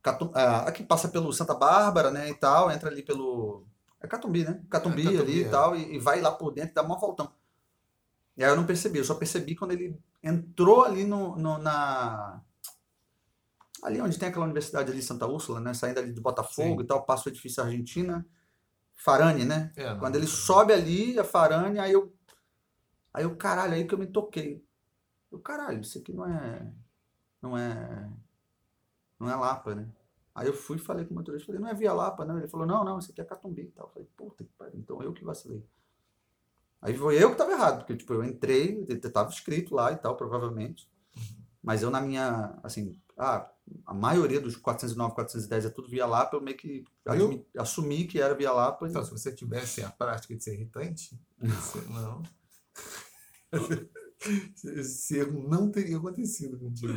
Catu... 0.02 0.32
ah, 0.34 0.62
aqui 0.62 0.84
passa 0.84 1.10
pelo 1.10 1.34
Santa 1.34 1.54
Bárbara, 1.54 2.12
né, 2.12 2.30
e 2.30 2.34
tal, 2.36 2.72
entra 2.72 2.90
ali 2.90 3.04
pelo. 3.04 3.66
É 4.02 4.08
Catumbi, 4.08 4.46
né? 4.46 4.62
Catumbi, 4.70 5.02
É, 5.02 5.06
Catumbi, 5.06 5.22
ali 5.22 5.44
é. 5.44 5.46
e 5.48 5.50
tal, 5.50 5.76
e, 5.76 5.96
e 5.96 6.00
vai 6.00 6.22
lá 6.22 6.32
por 6.32 6.52
dentro 6.52 6.72
e 6.72 6.74
dá 6.74 6.82
uma 6.82 6.98
voltão. 6.98 7.30
E 8.40 8.44
aí 8.46 8.50
eu 8.52 8.56
não 8.58 8.66
percebi, 8.66 9.00
eu 9.00 9.06
só 9.06 9.16
percebi 9.16 9.56
quando 9.56 9.74
ele 9.74 10.00
entrou 10.24 10.84
ali 10.86 11.06
no, 11.06 11.36
no- 11.38 11.60
na. 11.60 12.42
Ali 13.84 14.02
onde 14.02 14.18
tem 14.20 14.30
aquela 14.30 14.46
universidade 14.46 14.92
ali, 14.92 15.02
Santa 15.02 15.28
Úrsula, 15.28 15.60
né? 15.60 15.74
Saindo 15.74 16.00
ali 16.00 16.14
de 16.14 16.22
Botafogo 16.22 16.82
Sim. 16.82 16.84
e 16.84 16.88
tal, 16.88 17.06
passa 17.06 17.30
o 17.30 17.32
edifício 17.32 17.64
Argentina. 17.64 18.26
Farane, 18.96 19.46
né? 19.46 19.72
É. 19.78 19.96
Quando 19.96 20.16
ele 20.18 20.28
sobe 20.28 20.74
ali, 20.74 21.20
a 21.20 21.24
Farane, 21.26 21.80
aí 21.80 21.92
eu. 21.94 22.14
Aí 23.14 23.24
eu, 23.24 23.36
caralho, 23.38 23.74
aí 23.74 23.86
que 23.88 23.94
eu 23.94 24.00
me 24.00 24.08
toquei. 24.08 24.64
Eu, 25.32 25.40
caralho, 25.40 25.82
isso 25.82 26.00
aqui 26.00 26.14
não 26.14 26.26
é. 26.26 26.74
Não 27.42 27.58
é. 27.58 28.10
Não 29.20 29.30
é 29.30 29.36
Lapa, 29.36 29.76
né? 29.76 29.88
Aí 30.34 30.48
eu 30.48 30.54
fui 30.54 30.78
e 30.78 30.80
falei 30.80 31.06
com 31.06 31.14
o 31.14 31.18
motorista, 31.18 31.48
falei, 31.48 31.62
não 31.62 31.70
é 31.70 31.74
via 31.74 31.94
Lapa, 31.94 32.26
não. 32.26 32.38
Ele 32.38 32.48
falou, 32.48 32.66
não, 32.66 32.84
não, 32.84 33.00
isso 33.00 33.12
aqui 33.12 33.22
é 33.22 33.26
Catumbi 33.26 33.64
e 33.64 33.72
tal. 33.72 33.88
Eu 33.88 33.92
falei, 33.92 34.10
puta 34.16 34.44
que 34.44 34.52
pariu, 34.58 34.80
então 34.80 35.02
eu 35.04 35.14
que 35.14 35.24
vacilei. 35.24 35.64
Aí 36.82 36.96
foi 36.96 37.22
eu 37.22 37.32
que 37.32 37.38
tava 37.38 37.52
errado, 37.52 37.80
porque 37.80 37.96
tipo, 37.96 38.14
eu 38.14 38.24
entrei, 38.24 38.86
tava 39.14 39.30
escrito 39.30 39.76
lá 39.76 39.92
e 39.92 39.98
tal, 39.98 40.16
provavelmente. 40.16 40.90
Mas 41.62 41.84
eu 41.84 41.92
na 41.92 42.00
minha, 42.00 42.58
assim, 42.64 42.98
ah, 43.18 43.50
a 43.86 43.94
maioria 43.94 44.40
dos 44.40 44.56
409, 44.56 45.14
410 45.14 45.66
é 45.66 45.70
tudo 45.70 45.90
via 45.90 46.06
Lapa, 46.06 46.38
eu 46.38 46.42
meio 46.42 46.56
que 46.58 46.86
admi- 47.06 47.46
assumi 47.58 48.06
que 48.06 48.22
era 48.22 48.34
via 48.34 48.52
Lapa. 48.54 48.86
e- 48.88 48.90
Então, 48.90 49.04
se 49.04 49.12
você 49.12 49.32
tivesse 49.34 49.84
a 49.84 49.90
prática 49.90 50.34
de 50.36 50.42
ser 50.44 50.54
irritante, 50.54 51.20
você 51.42 51.82
não. 51.90 52.24
Esse 54.76 55.18
erro 55.18 55.48
não 55.48 55.72
teria 55.72 55.96
acontecido 55.98 56.58
contigo. 56.60 56.94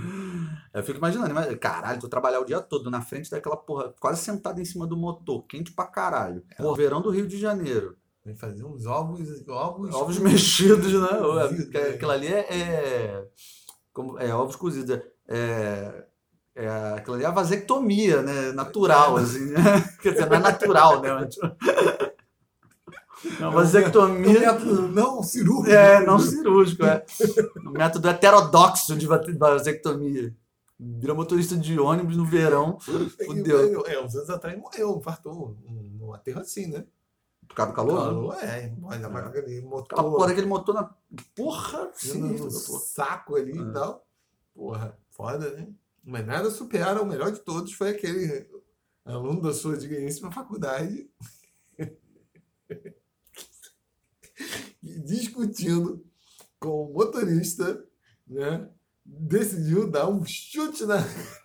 Eu 0.75 0.83
fico 0.83 0.99
imaginando, 0.99 1.33
mas, 1.33 1.57
caralho, 1.57 2.01
tu 2.01 2.09
trabalhar 2.09 2.41
o 2.41 2.45
dia 2.45 2.61
todo 2.61 2.91
na 2.91 3.01
frente 3.01 3.31
daquela 3.31 3.57
porra, 3.57 3.95
quase 4.01 4.21
sentado 4.23 4.61
em 4.61 4.65
cima 4.65 4.87
do 4.89 4.97
motor, 4.97 5.43
quente 5.47 5.71
pra 5.73 5.87
caralho. 5.87 6.45
Pô, 6.57 6.75
verão 6.75 7.01
do 7.01 7.11
Rio 7.11 7.27
de 7.29 7.39
Janeiro. 7.39 7.97
Vem 8.25 8.37
fazer 8.37 8.65
uns 8.65 8.87
ovos, 8.87 9.21
ovos, 9.49 9.95
Ovos 9.95 10.19
mexidos, 10.21 10.93
né? 10.93 11.19
Cozido, 11.19 11.77
É, 11.79 11.81
é. 11.81 11.95
Aquilo 11.95 12.11
ali 12.11 12.27
é, 12.29 12.39
é, 12.41 13.27
como, 13.93 14.19
é 14.19 14.33
ovos 14.35 14.57
cozidos. 14.57 15.01
É, 15.29 16.05
é, 16.55 16.69
aquilo 16.97 17.17
ali 17.17 17.25
é 17.25 17.27
a 17.27 17.31
vasectomia, 17.33 18.23
né? 18.23 18.53
Natural, 18.53 19.17
assim. 19.17 19.47
né? 19.51 19.61
Quer 20.01 20.13
dizer, 20.13 20.27
não 20.29 20.37
é 20.37 20.41
natural, 20.41 21.01
né? 21.01 21.11
É 23.39 23.43
uma 23.47 23.51
Um 23.51 23.53
vasectomia. 23.53 24.41
método 24.41 24.89
não 24.89 25.23
cirúrgico. 25.23 25.71
É, 25.71 26.05
não 26.05 26.19
cirúrgico, 26.19 26.85
é. 26.85 27.05
O 27.65 27.71
método 27.71 28.09
heterodoxo 28.09 28.97
de 28.97 29.07
va- 29.07 29.21
vasectomia. 29.39 30.35
Vira 30.79 31.15
motorista 31.15 31.57
de 31.57 31.79
ônibus 31.79 32.17
no 32.17 32.25
verão. 32.27 32.81
Fudeu. 32.81 33.87
É, 33.87 34.03
uns 34.03 34.17
anos 34.17 34.29
atrás 34.29 34.59
morreu, 34.59 34.97
infartou 34.99 35.57
um, 35.69 36.07
um 36.09 36.13
aterro 36.13 36.41
assim, 36.41 36.67
né? 36.67 36.85
Por 37.53 37.57
causa 37.57 37.73
do 37.73 37.77
calor? 37.77 37.95
né? 38.01 38.05
Calor, 38.07 38.35
é, 38.45 38.75
olha, 38.83 39.07
É. 39.07 39.29
aquele 39.29 39.61
motor. 39.61 39.99
Aquela 39.99 40.11
porra 40.11 40.27
daquele 40.29 40.47
motor 40.47 40.75
na. 40.75 40.95
Porra! 41.37 41.91
Sinistro, 41.95 42.51
saco 42.81 43.37
ali 43.37 43.53
É. 43.53 43.61
e 43.61 43.73
tal. 43.73 44.07
Porra, 44.55 44.99
foda, 45.11 45.51
né? 45.51 45.69
Mas 46.03 46.27
nada 46.27 46.51
supera, 46.51 47.03
o 47.03 47.07
melhor 47.07 47.31
de 47.31 47.41
todos 47.41 47.73
foi 47.75 47.91
aquele 47.91 48.49
aluno 49.05 49.43
da 49.43 49.53
sua 49.53 49.77
digníssima 49.77 50.33
faculdade 50.33 51.11
discutindo 54.83 56.05
com 56.59 56.87
o 56.87 56.93
motorista, 56.93 57.85
né? 58.27 58.69
Decidiu 59.05 59.91
dar 59.91 60.09
um 60.09 60.25
chute 60.25 60.85
na. 60.87 60.97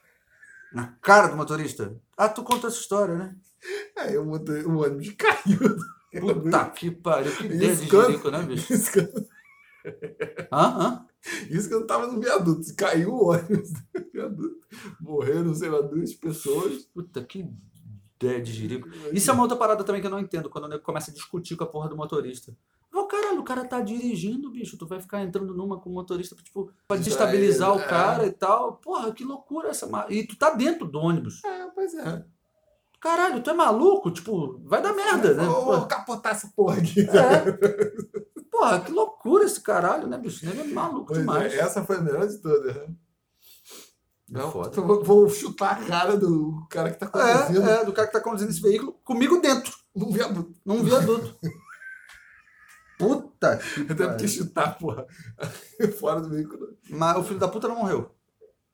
Na 0.73 0.87
cara 1.01 1.29
do 1.29 1.37
motorista. 1.37 1.95
Ah, 2.17 2.27
tu 2.27 2.43
conta 2.43 2.67
essa 2.67 2.77
história, 2.77 3.15
né? 3.15 3.37
Aí 3.97 4.17
o, 4.17 4.25
motor... 4.25 4.67
o 4.67 4.83
ônibus 4.83 5.11
caiu. 5.17 5.59
Puta 6.19 6.69
que 6.71 6.91
pariu. 6.91 7.35
Que 7.35 7.45
ideia 7.45 7.75
de 7.75 7.85
jirico, 7.85 8.29
né, 8.31 8.43
bicho? 8.43 8.73
Isso 8.73 8.91
que, 8.91 8.99
eu... 8.99 9.07
Hã? 10.51 11.05
Isso 11.49 11.67
que 11.67 11.73
eu 11.75 11.79
não 11.81 11.87
tava 11.87 12.07
no 12.07 12.19
viaduto. 12.19 12.61
Caiu 12.75 13.13
o 13.13 13.29
ônibus 13.31 13.71
do 13.71 13.81
viaduto. 14.13 14.57
Morreram, 14.99 15.53
sei 15.53 15.69
lá, 15.69 15.81
duas 15.81 16.13
pessoas. 16.13 16.83
Puta 16.93 17.23
que 17.23 17.45
ideia 18.21 18.41
de 18.41 18.51
jirico. 18.51 18.89
Isso 19.13 19.29
é 19.29 19.33
uma 19.33 19.43
outra 19.43 19.57
parada 19.57 19.83
também 19.83 20.01
que 20.01 20.07
eu 20.07 20.11
não 20.11 20.19
entendo, 20.19 20.49
quando 20.49 20.65
o 20.65 20.67
nego 20.67 20.83
começa 20.83 21.11
a 21.11 21.13
discutir 21.13 21.55
com 21.55 21.63
a 21.63 21.67
porra 21.67 21.89
do 21.89 21.95
motorista. 21.95 22.55
Ô, 22.93 23.03
caralho, 23.05 23.39
o 23.41 23.43
cara 23.43 23.63
tá 23.63 23.79
dirigindo, 23.79 24.49
bicho. 24.49 24.77
Tu 24.77 24.87
vai 24.87 24.99
ficar 24.99 25.21
entrando 25.21 25.53
numa 25.53 25.79
com 25.79 25.89
o 25.89 25.93
motorista, 25.93 26.35
tipo, 26.35 26.71
pra 26.87 26.97
desestabilizar 26.97 27.75
o 27.75 27.79
É. 27.79 27.85
cara 27.87 28.25
e 28.25 28.31
tal. 28.31 28.77
Porra, 28.77 29.11
que 29.13 29.23
loucura 29.23 29.69
essa. 29.69 29.87
E 30.09 30.25
tu 30.25 30.35
tá 30.35 30.51
dentro 30.53 30.87
do 30.87 30.97
ônibus. 30.99 31.43
É, 31.43 31.67
pois 31.67 31.93
é. 31.93 32.25
Caralho, 32.99 33.41
tu 33.43 33.49
é 33.49 33.53
maluco? 33.53 34.09
Tipo, 34.11 34.59
vai 34.65 34.81
dar 34.81 34.93
merda, 34.93 35.33
né? 35.35 35.43
Vou, 35.45 35.85
capotar 35.87 36.31
essa 36.33 36.51
porra 36.55 36.77
aqui. 36.77 37.01
É. 37.01 38.41
Porra, 38.51 38.79
que 38.81 38.91
loucura 38.91 39.45
esse 39.45 39.61
caralho, 39.61 40.07
né, 40.07 40.17
bicho? 40.17 40.43
Ele 40.47 40.61
é 40.61 40.63
maluco 40.73 41.07
Pois 41.07 41.19
demais. 41.19 41.53
é, 41.53 41.59
essa 41.59 41.83
foi 41.83 41.97
a 41.97 42.01
melhor 42.01 42.27
de 42.27 42.37
todas. 42.41 42.75
né? 42.75 42.87
Não, 44.29 44.51
foda. 44.51 44.81
vou, 44.81 45.03
vou 45.03 45.29
chutar 45.29 45.71
a 45.73 45.85
cara 45.85 46.17
do 46.17 46.65
cara 46.69 46.91
que 46.91 46.97
tá 46.99 47.07
conduzindo 47.07 47.69
É, 47.69 47.81
é, 47.81 47.85
do 47.85 47.93
cara 47.93 48.07
que 48.07 48.13
tá 48.13 48.19
conduzindo 48.19 48.49
esse 48.49 48.61
veículo 48.61 48.93
comigo 49.03 49.39
dentro, 49.39 49.71
num 49.95 50.11
viaduto. 50.11 50.53
num 50.65 50.83
viaduto. 50.83 51.37
Puta 52.97 53.57
que 53.57 53.81
Até 53.81 53.93
porque 53.93 54.05
pariu. 54.23 54.27
chutar, 54.27 54.77
porra, 54.77 55.05
fora 55.99 56.19
do 56.19 56.29
veículo. 56.29 56.75
Mas 56.89 57.15
o 57.17 57.23
filho 57.23 57.39
da 57.39 57.47
puta 57.47 57.67
não 57.67 57.75
morreu. 57.77 58.11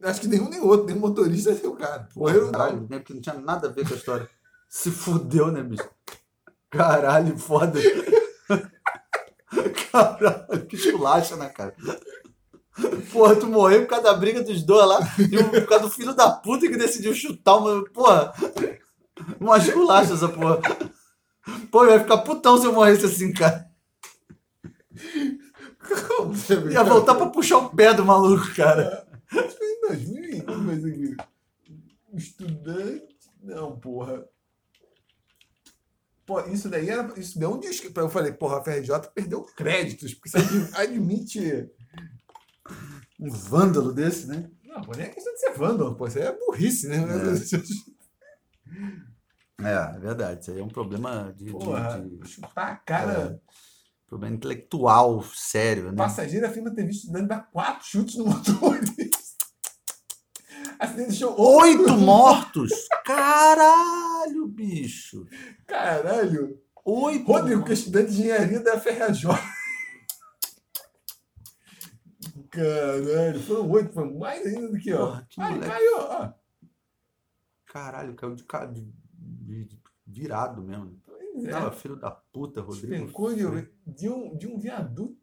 Acho 0.03 0.21
que 0.21 0.27
nenhum 0.27 0.49
nem 0.49 0.59
outro, 0.59 0.85
nem 0.85 0.95
o 0.95 0.99
motorista, 0.99 1.53
nem 1.53 1.65
o 1.65 1.75
cara. 1.75 2.07
Morreram 2.15 2.51
Caralho, 2.51 2.81
não. 2.81 2.87
né? 2.89 2.99
Porque 2.99 3.13
não 3.13 3.21
tinha 3.21 3.35
nada 3.35 3.67
a 3.67 3.71
ver 3.71 3.87
com 3.87 3.93
a 3.93 3.97
história. 3.97 4.29
Se 4.67 4.91
fudeu, 4.91 5.51
né, 5.51 5.63
bicho? 5.63 5.87
Caralho, 6.69 7.37
foda. 7.37 7.79
Caralho, 9.91 10.65
que 10.67 10.77
chulacha, 10.77 11.35
né, 11.35 11.49
cara? 11.49 11.75
Porra, 13.11 13.35
tu 13.35 13.47
morreu 13.47 13.81
por 13.81 13.89
causa 13.89 14.05
da 14.05 14.13
briga 14.15 14.41
dos 14.41 14.63
dois 14.63 14.87
lá 14.87 14.99
e 15.19 15.43
por 15.43 15.67
causa 15.67 15.85
do 15.85 15.91
filho 15.91 16.15
da 16.15 16.31
puta 16.31 16.67
que 16.67 16.75
decidiu 16.75 17.13
chutar 17.13 17.57
uma. 17.57 17.83
Porra, 17.91 18.33
uma 19.39 19.59
chulacha 19.59 20.13
essa 20.13 20.27
porra. 20.27 20.59
Pô, 21.71 21.85
eu 21.85 21.91
ia 21.91 21.99
ficar 21.99 22.17
putão 22.19 22.57
se 22.57 22.65
eu 22.65 22.73
morresse 22.73 23.05
assim, 23.05 23.31
cara. 23.31 23.67
Como 26.07 26.33
Ia 26.71 26.83
voltar 26.83 27.15
pra 27.15 27.27
puxar 27.27 27.57
o 27.57 27.69
pé 27.69 27.93
do 27.93 28.05
maluco, 28.05 28.55
cara. 28.55 29.02
Que 29.33 29.49
foi 29.49 29.67
em 29.67 29.81
2000 29.87 30.23
e 30.25 30.41
como 30.41 30.65
vai 30.65 30.79
ser 30.79 30.93
aqui? 30.93 31.15
Estudante. 32.13 33.15
Não, 33.41 33.79
porra. 33.79 34.25
Pô, 36.25 36.39
isso 36.47 36.69
daí 36.69 36.89
era. 36.89 37.11
Isso 37.19 37.37
deu 37.37 37.51
um 37.53 37.59
disco. 37.59 37.91
Eu 37.99 38.09
falei, 38.09 38.31
porra, 38.31 38.59
a 38.59 38.63
FRJ 38.63 39.09
perdeu 39.13 39.43
créditos, 39.43 40.13
porque 40.13 40.29
você 40.29 40.37
admi- 40.37 40.69
admite. 40.75 41.69
Um 43.19 43.29
vândalo 43.29 43.91
desse, 43.93 44.27
né? 44.27 44.49
Não, 44.63 44.81
pô, 44.81 44.93
nem 44.95 45.05
é 45.05 45.09
questão 45.09 45.33
de 45.33 45.39
ser 45.39 45.53
vândalo, 45.53 45.95
pô. 45.95 46.07
Isso 46.07 46.17
aí 46.19 46.25
é 46.25 46.37
burrice, 46.37 46.87
né? 46.87 46.97
É, 49.61 49.95
é 49.95 49.99
verdade. 49.99 50.41
Isso 50.41 50.51
aí 50.51 50.59
é 50.59 50.63
um 50.63 50.67
problema 50.69 51.33
de- 51.37 51.45
de- 51.45 51.51
Porra, 51.51 52.01
de 52.01 52.27
chutar 52.27 52.71
a 52.71 52.75
cara. 52.77 53.41
Problema 54.07 54.35
intelectual 54.35 55.23
sério, 55.23 55.91
né? 55.91 55.97
Passageiro 55.97 56.45
afirma 56.45 56.73
ter 56.73 56.85
visto 56.85 57.01
estudante 57.01 57.27
dar 57.27 57.49
quatro 57.51 57.85
chutes 57.87 58.15
no 58.15 58.25
motorista. 58.27 59.22
Acidente 60.83 61.23
oito. 61.25 61.41
Oito 61.41 61.93
mortos! 61.97 62.71
Caralho, 63.05 64.47
bicho! 64.47 65.25
Caralho. 65.65 66.59
Oito 66.85 67.25
Rodrigo, 67.25 67.63
que 67.63 67.71
é 67.71 67.73
estudante 67.73 68.11
de 68.11 68.21
engenharia 68.21 68.59
da 68.59 68.77
FRJ. 68.79 69.29
Caralho, 72.49 73.39
foram 73.41 73.69
oito, 73.71 73.93
foi 73.93 74.13
mais 74.13 74.45
ainda 74.45 74.67
do 74.69 74.77
que, 74.77 74.93
ó. 74.93 75.21
Porra, 75.35 75.49
moleque. 75.51 75.67
caiu, 75.71 75.97
ó. 75.97 76.33
Caralho, 77.65 78.13
caiu 78.15 78.35
de, 78.35 78.43
de- 79.15 79.65
de- 79.65 79.79
virado 80.05 80.61
mesmo. 80.61 80.99
Pois 81.05 81.45
é. 81.45 81.49
Tava 81.51 81.71
filho 81.71 81.95
da 81.95 82.11
puta, 82.11 82.61
Rodrigo. 82.61 82.87
Despencou 82.93 83.33
de, 83.33 83.69
de, 83.87 84.09
um, 84.09 84.37
de 84.37 84.47
um 84.47 84.59
viaduto. 84.59 85.22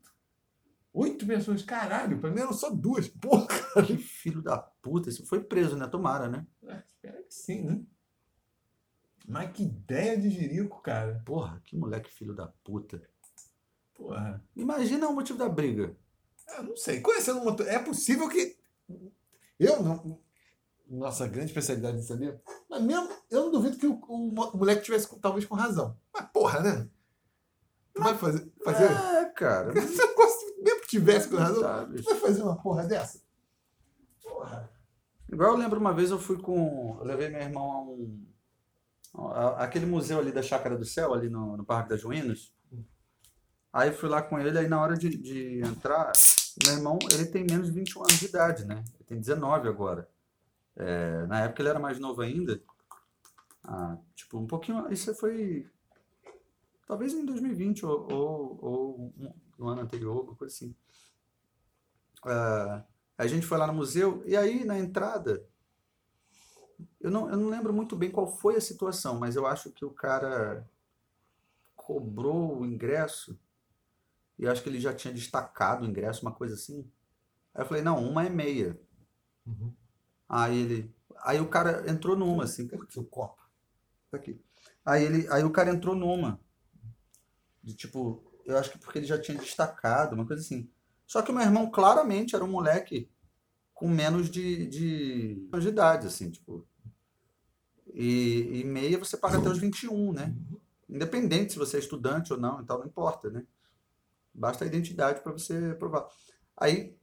Oito 0.93 1.27
pessoas, 1.27 1.63
caralho. 1.63 2.19
Pra 2.19 2.31
mim 2.31 2.41
eram 2.41 2.53
só 2.53 2.71
duas. 2.71 3.09
Porra, 3.09 3.47
Que 3.87 3.97
filho 3.97 4.43
da 4.43 4.59
puta. 4.59 5.09
Esse 5.09 5.25
foi 5.25 5.43
preso, 5.43 5.77
né? 5.77 5.87
Tomara, 5.87 6.29
né? 6.29 6.47
Ah, 6.67 6.83
Espero 6.95 7.25
que 7.25 7.35
sim, 7.35 7.63
né? 7.63 7.81
Mas 9.29 9.53
que 9.53 9.63
ideia 9.63 10.19
de 10.19 10.29
jirico, 10.29 10.83
cara. 10.83 11.23
Porra, 11.25 11.63
que 11.65 11.77
moleque 11.77 12.11
filho 12.11 12.35
da 12.35 12.49
puta. 12.65 13.01
Porra. 13.95 14.43
Imagina 14.57 15.09
o 15.09 15.15
motivo 15.15 15.39
da 15.39 15.49
briga. 15.49 15.97
Eu 16.57 16.65
não 16.65 16.77
sei. 16.77 17.01
Conhecendo 17.01 17.39
um 17.41 17.45
motor. 17.45 17.69
É 17.69 17.79
possível 17.79 18.29
que. 18.29 18.59
Eu 19.59 19.83
não. 19.83 20.21
Nossa, 20.89 21.29
grande 21.29 21.51
especialidade 21.51 21.99
de 21.99 22.05
saber. 22.05 22.41
Mas 22.69 22.83
mesmo, 22.83 23.09
eu 23.31 23.45
não 23.45 23.53
duvido 23.53 23.79
que 23.79 23.87
o, 23.87 23.93
o 24.09 24.29
o 24.29 24.57
moleque 24.59 24.83
tivesse 24.83 25.09
talvez 25.21 25.45
com 25.47 25.55
razão. 25.55 25.97
Mas 26.13 26.27
porra, 26.33 26.61
né? 26.61 26.89
Tu 27.95 28.03
vai 28.03 28.17
fazer. 28.19 28.53
fazer... 28.65 28.87
É, 28.87 29.25
cara. 29.27 29.73
Que 30.50 30.50
tivesse 30.91 31.29
com 31.29 31.37
razão, 31.37 31.63
Tá, 31.63 31.87
tu 31.87 32.03
vai 32.03 32.15
fazer 32.17 32.43
uma 32.43 32.57
porra 32.61 32.85
dessa? 32.87 33.21
Porra. 34.23 34.71
Igual 35.33 35.53
eu 35.53 35.57
lembro 35.57 35.79
uma 35.81 35.93
vez 35.95 36.11
eu 36.11 36.19
fui 36.19 36.39
com. 36.41 36.97
Eu 36.99 37.05
levei 37.05 37.29
meu 37.29 37.41
irmão 37.41 37.71
a 37.73 37.83
um. 37.83 38.27
a- 39.33 39.65
aquele 39.65 39.87
museu 39.87 40.19
ali 40.19 40.33
da 40.33 40.43
Chácara 40.43 40.77
do 40.77 40.85
Céu, 40.85 41.15
ali 41.15 41.29
no, 41.29 41.57
no 41.57 41.65
Parque 41.65 41.91
das 41.91 42.03
Ruínas. 42.03 42.53
Aí 43.73 43.93
fui 43.93 44.09
lá 44.09 44.21
com 44.21 44.37
ele, 44.39 44.59
aí 44.59 44.67
na 44.67 44.81
hora 44.81 44.97
de, 44.97 45.09
de 45.11 45.61
entrar, 45.61 46.11
meu 46.65 46.75
irmão, 46.75 46.99
ele 47.13 47.27
tem 47.27 47.45
menos 47.49 47.69
de 47.69 47.73
21 47.73 48.01
anos 48.01 48.19
de 48.19 48.27
idade, 48.27 48.65
né? 48.65 48.83
Ele 48.97 49.05
tem 49.07 49.21
19 49.21 49.69
agora. 49.69 50.09
É, 50.77 51.25
na 51.27 51.43
época 51.45 51.63
ele 51.63 51.69
era 51.69 51.79
mais 51.79 52.01
novo 52.01 52.21
ainda. 52.21 52.61
Ah, 53.63 53.97
tipo, 54.17 54.39
um 54.39 54.47
pouquinho. 54.47 54.91
Isso 54.93 55.15
foi. 55.15 55.69
Talvez 56.89 57.13
em 57.15 57.25
2020 57.25 57.87
ou, 57.87 58.09
ou, 58.13 58.59
ou 58.61 59.15
no 59.61 59.69
ano 59.69 59.83
anterior, 59.83 60.17
alguma 60.17 60.37
coisa 60.37 60.55
assim. 60.55 60.75
Ah, 62.25 62.85
a 63.17 63.27
gente 63.27 63.47
foi 63.47 63.59
lá 63.59 63.67
no 63.67 63.75
museu 63.75 64.23
e 64.27 64.37
aí 64.37 64.65
na 64.65 64.79
entrada, 64.79 65.47
eu 66.99 67.11
não, 67.11 67.31
eu 67.31 67.37
não 67.37 67.49
lembro 67.51 67.73
muito 67.73 67.95
bem 67.95 68.11
qual 68.11 68.27
foi 68.27 68.57
a 68.57 68.61
situação, 68.61 69.19
mas 69.19 69.37
eu 69.37 69.47
acho 69.47 69.71
que 69.71 69.85
o 69.85 69.91
cara 69.91 70.67
cobrou 71.77 72.61
o 72.61 72.67
ingresso 72.67 73.39
e 74.39 74.45
eu 74.45 74.51
acho 74.51 74.63
que 74.63 74.71
ele 74.71 74.81
já 74.81 74.95
tinha 74.95 75.13
destacado 75.13 75.85
o 75.85 75.89
ingresso, 75.89 76.23
uma 76.23 76.33
coisa 76.33 76.55
assim. 76.55 76.91
Aí 77.55 77.63
eu 77.63 77.67
falei, 77.67 77.83
não, 77.83 78.03
uma 78.03 78.25
é 78.25 78.31
meia. 78.31 78.81
Uhum. 79.47 79.75
Aí 80.27 80.59
ele, 80.59 80.95
aí 81.19 81.41
o 81.41 81.49
cara 81.49 81.91
entrou 81.91 82.17
numa 82.17 82.45
assim, 82.45 82.69
Seu 82.89 83.05
copo. 83.05 83.43
Tá 84.11 84.17
aqui. 84.17 84.41
Aí 84.85 85.05
ele, 85.05 85.29
aí 85.29 85.45
o 85.45 85.51
cara 85.51 85.71
entrou 85.71 85.95
numa. 85.95 86.41
De 87.63 87.75
tipo, 87.75 88.30
eu 88.51 88.59
acho 88.59 88.71
que 88.71 88.79
porque 88.79 88.99
ele 88.99 89.07
já 89.07 89.19
tinha 89.19 89.39
destacado, 89.39 90.15
uma 90.15 90.27
coisa 90.27 90.43
assim. 90.43 90.69
Só 91.07 91.23
que 91.23 91.31
o 91.31 91.35
meu 91.35 91.43
irmão 91.43 91.71
claramente 91.71 92.35
era 92.35 92.45
um 92.45 92.49
moleque 92.49 93.11
com 93.75 93.89
menos 93.89 94.31
de, 94.31 94.67
de, 94.67 95.49
de 95.49 95.69
idade, 95.69 96.07
assim, 96.07 96.31
tipo. 96.31 96.67
E, 97.93 98.61
e 98.61 98.65
meia 98.65 98.99
você 98.99 99.17
paga 99.17 99.39
até 99.39 99.49
os 99.49 99.59
21, 99.59 100.13
né? 100.13 100.35
Independente 100.89 101.53
se 101.53 101.59
você 101.59 101.79
é 101.79 101.81
estudante 101.81 102.33
ou 102.33 102.39
não, 102.39 102.61
então 102.61 102.79
não 102.79 102.87
importa, 102.87 103.31
né? 103.31 103.45
Basta 104.33 104.65
a 104.65 104.67
identidade 104.67 105.21
para 105.23 105.33
você 105.33 105.75
provar. 105.75 106.07
Aí, 106.57 106.95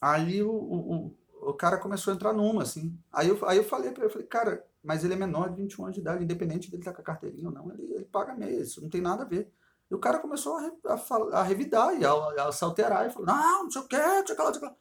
aí 0.00 0.42
o, 0.42 0.50
o, 0.50 1.16
o, 1.42 1.54
cara 1.54 1.78
começou 1.78 2.12
a 2.12 2.16
entrar 2.16 2.32
numa, 2.32 2.62
assim. 2.62 2.98
Aí 3.12 3.28
eu, 3.28 3.48
aí 3.48 3.58
eu 3.58 3.64
falei 3.64 3.92
para 3.92 4.02
ele, 4.02 4.08
eu 4.08 4.12
falei, 4.12 4.26
cara, 4.26 4.66
mas 4.82 5.04
ele 5.04 5.14
é 5.14 5.16
menor 5.16 5.48
de 5.50 5.56
21 5.56 5.84
anos 5.84 5.94
de 5.94 6.00
idade, 6.00 6.24
independente 6.24 6.70
dele 6.70 6.82
estar 6.82 6.92
com 6.92 7.00
a 7.00 7.04
carteirinha 7.04 7.48
ou 7.48 7.54
não, 7.54 7.72
ele, 7.72 7.94
ele 7.94 8.04
paga 8.04 8.34
meia, 8.34 8.60
isso 8.60 8.82
não 8.82 8.88
tem 8.88 9.00
nada 9.00 9.22
a 9.22 9.26
ver. 9.26 9.50
E 9.90 9.94
o 9.94 9.98
cara 9.98 10.18
começou 10.18 10.56
a, 10.58 10.70
a, 10.86 11.40
a 11.40 11.42
revidar 11.42 11.94
e 11.98 12.04
a, 12.04 12.12
a 12.46 12.52
se 12.52 12.62
alterar 12.62 13.06
e 13.06 13.10
falou, 13.10 13.26
não, 13.26 13.64
não 13.64 13.70
sei 13.70 13.80
o 13.82 13.88
que, 13.88 13.96
não 13.96 14.26
sei 14.26 14.34
o 14.34 14.36
que 14.36 14.42
lá, 14.42 14.44
não 14.48 14.54
sei 14.54 14.58
o 14.58 14.60
que 14.60 14.66
lá. 14.66 14.76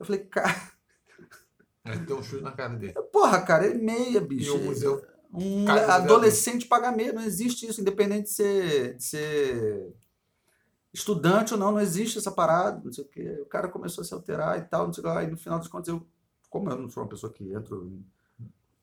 Eu 0.00 0.06
falei, 0.06 0.24
cara, 0.26 0.54
Aí 1.84 1.98
deu 1.98 2.18
um 2.18 2.22
chute 2.22 2.42
na 2.42 2.52
cara 2.52 2.74
dele. 2.76 2.94
Porra, 3.12 3.42
cara, 3.42 3.66
é 3.66 3.74
meia, 3.74 4.18
E 4.18 4.20
bicho. 4.20 4.56
o 4.56 4.62
museu. 4.62 5.04
Um 5.32 5.68
adolescente 5.68 6.66
paga 6.66 6.92
meia, 6.92 7.12
não 7.12 7.22
existe 7.22 7.66
isso, 7.68 7.80
independente 7.80 8.24
de 8.24 8.30
ser, 8.30 8.96
de 8.96 9.02
ser 9.04 9.94
estudante 10.92 11.52
ou 11.54 11.58
não, 11.58 11.72
não 11.72 11.80
existe 11.80 12.18
essa 12.18 12.30
parada, 12.30 12.80
não 12.84 12.92
sei 12.92 13.04
o 13.04 13.08
quê. 13.08 13.38
O 13.42 13.46
cara 13.46 13.68
começou 13.68 14.02
a 14.02 14.04
se 14.04 14.14
alterar 14.14 14.58
e 14.58 14.62
tal, 14.62 14.86
não 14.86 14.92
sei 14.92 15.02
o 15.02 15.06
que 15.06 15.12
lá, 15.12 15.24
e 15.24 15.26
no 15.30 15.36
final 15.36 15.58
das 15.58 15.66
contas 15.68 15.88
eu, 15.88 16.06
como 16.48 16.70
eu 16.70 16.76
não 16.78 16.88
sou 16.88 17.02
uma 17.02 17.08
pessoa 17.08 17.32
que 17.32 17.44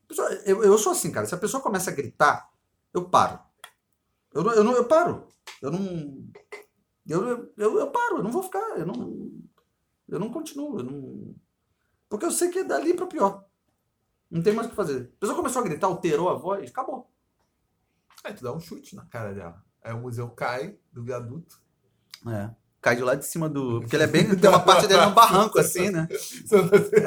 Pessoa- 0.07 0.29
Eu, 0.45 0.62
eu 0.62 0.77
sou 0.77 0.91
assim, 0.91 1.10
cara, 1.12 1.25
se 1.25 1.34
a 1.34 1.38
pessoa 1.38 1.63
começa 1.63 1.89
a 1.89 1.93
gritar, 1.93 2.49
eu 2.93 3.05
paro. 3.10 3.39
Eu, 4.33 4.49
eu, 4.51 4.63
não, 4.63 4.73
eu 4.73 4.85
paro. 4.85 5.27
Eu 5.61 5.71
não. 5.71 6.25
Eu, 7.07 7.51
eu, 7.57 7.79
eu, 7.79 7.91
paro, 7.91 8.17
eu 8.17 8.23
não 8.23 8.31
vou 8.31 8.43
ficar, 8.43 8.77
eu 8.77 8.85
não. 8.85 9.31
Eu 10.07 10.19
não 10.19 10.31
continuo, 10.31 10.79
eu 10.79 10.83
não. 10.83 11.35
Porque 12.09 12.25
eu 12.25 12.31
sei 12.31 12.49
que 12.49 12.59
é 12.59 12.63
dali 12.63 12.93
para 12.93 13.07
pior. 13.07 13.45
Não 14.29 14.41
tem 14.41 14.53
mais 14.53 14.67
o 14.67 14.69
que 14.69 14.75
fazer. 14.75 15.11
A 15.15 15.19
pessoa 15.19 15.35
começou 15.35 15.61
a 15.61 15.65
gritar, 15.65 15.87
alterou 15.87 16.29
a 16.29 16.35
voz, 16.35 16.69
acabou. 16.69 17.09
Aí 18.23 18.33
tu 18.33 18.43
dá 18.43 18.53
um 18.53 18.59
chute 18.59 18.95
na 18.95 19.05
cara 19.05 19.33
dela. 19.33 19.63
Aí 19.83 19.93
o 19.93 19.97
museu 19.97 20.29
cai 20.29 20.77
do 20.91 21.03
viaduto. 21.03 21.59
É. 22.27 22.51
Cai 22.81 22.95
de 22.95 23.03
lá 23.03 23.15
de 23.15 23.25
cima 23.25 23.49
do. 23.49 23.81
Porque 23.81 23.95
ele 23.95 24.03
é 24.03 24.07
bem. 24.07 24.27
Tem 24.35 24.49
uma 24.49 24.59
parte 24.59 24.87
dele 24.87 25.05
num 25.05 25.13
barranco, 25.13 25.59
assim, 25.59 25.89
né? 25.89 26.07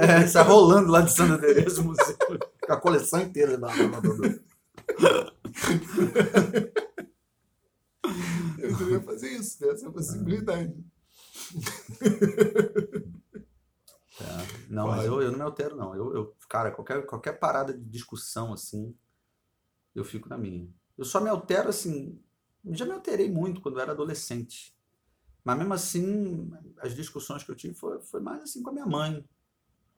É, 0.01 0.27
sai 0.27 0.45
rolando 0.45 0.91
lá 0.91 1.01
de 1.01 1.13
Santa 1.13 1.39
Teresa 1.39 1.81
o 1.81 1.85
museu. 1.85 2.17
Com 2.65 2.73
a 2.73 2.81
coleção 2.81 3.21
inteira 3.21 3.59
da. 3.59 3.69
Eu 8.59 8.77
queria 8.77 9.01
fazer 9.01 9.31
isso, 9.31 9.59
ter 9.59 9.69
essa 9.69 9.91
possibilidade. 9.91 10.75
Não, 14.69 14.89
mas 14.89 15.05
eu, 15.05 15.21
eu 15.21 15.31
não 15.31 15.39
me 15.39 15.45
altero, 15.45 15.77
não. 15.77 15.95
Eu, 15.95 16.15
eu, 16.15 16.37
cara, 16.49 16.71
qualquer, 16.71 17.05
qualquer 17.07 17.33
parada 17.33 17.73
de 17.73 17.85
discussão, 17.85 18.53
assim, 18.53 18.95
eu 19.95 20.05
fico 20.05 20.29
na 20.29 20.39
minha. 20.39 20.69
Eu 20.97 21.05
só 21.05 21.21
me 21.21 21.29
altero, 21.29 21.69
assim. 21.69 22.21
Já 22.67 22.85
me 22.85 22.93
alterei 22.93 23.31
muito 23.31 23.61
quando 23.61 23.77
eu 23.77 23.83
era 23.83 23.93
adolescente. 23.93 24.75
Mas 25.45 25.59
mesmo 25.59 25.75
assim, 25.75 26.51
as 26.79 26.95
discussões 26.95 27.43
que 27.43 27.51
eu 27.51 27.55
tive 27.55 27.75
foi, 27.75 28.01
foi 28.01 28.21
mais 28.21 28.43
assim 28.43 28.63
com 28.63 28.71
a 28.71 28.73
minha 28.73 28.87
mãe. 28.87 29.25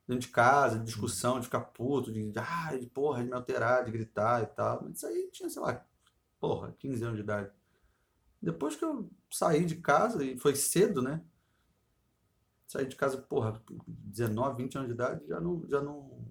Dentro 0.08 0.26
de 0.26 0.32
casa, 0.32 0.78
de 0.78 0.84
discussão, 0.84 1.38
de 1.38 1.46
ficar 1.46 1.60
puto, 1.60 2.12
de, 2.12 2.30
de, 2.30 2.38
ah, 2.38 2.76
de 2.76 2.86
porra, 2.86 3.22
de 3.22 3.28
me 3.28 3.34
alterar, 3.34 3.84
de 3.84 3.90
gritar 3.90 4.42
e 4.42 4.46
tal. 4.46 4.82
Mas 4.82 4.96
isso 4.96 5.06
aí 5.06 5.28
tinha, 5.32 5.48
sei 5.48 5.60
lá, 5.60 5.84
porra, 6.40 6.74
15 6.78 7.04
anos 7.04 7.16
de 7.16 7.22
idade. 7.22 7.50
Depois 8.46 8.76
que 8.76 8.84
eu 8.84 9.10
saí 9.28 9.64
de 9.64 9.74
casa, 9.74 10.24
e 10.24 10.38
foi 10.38 10.54
cedo, 10.54 11.02
né? 11.02 11.20
Saí 12.68 12.86
de 12.86 12.94
casa, 12.94 13.18
porra, 13.18 13.60
19, 13.88 14.62
20 14.62 14.76
anos 14.76 14.88
de 14.88 14.94
idade, 14.94 15.26
já 15.26 15.40
não, 15.40 15.66
já 15.66 15.82
não. 15.82 16.24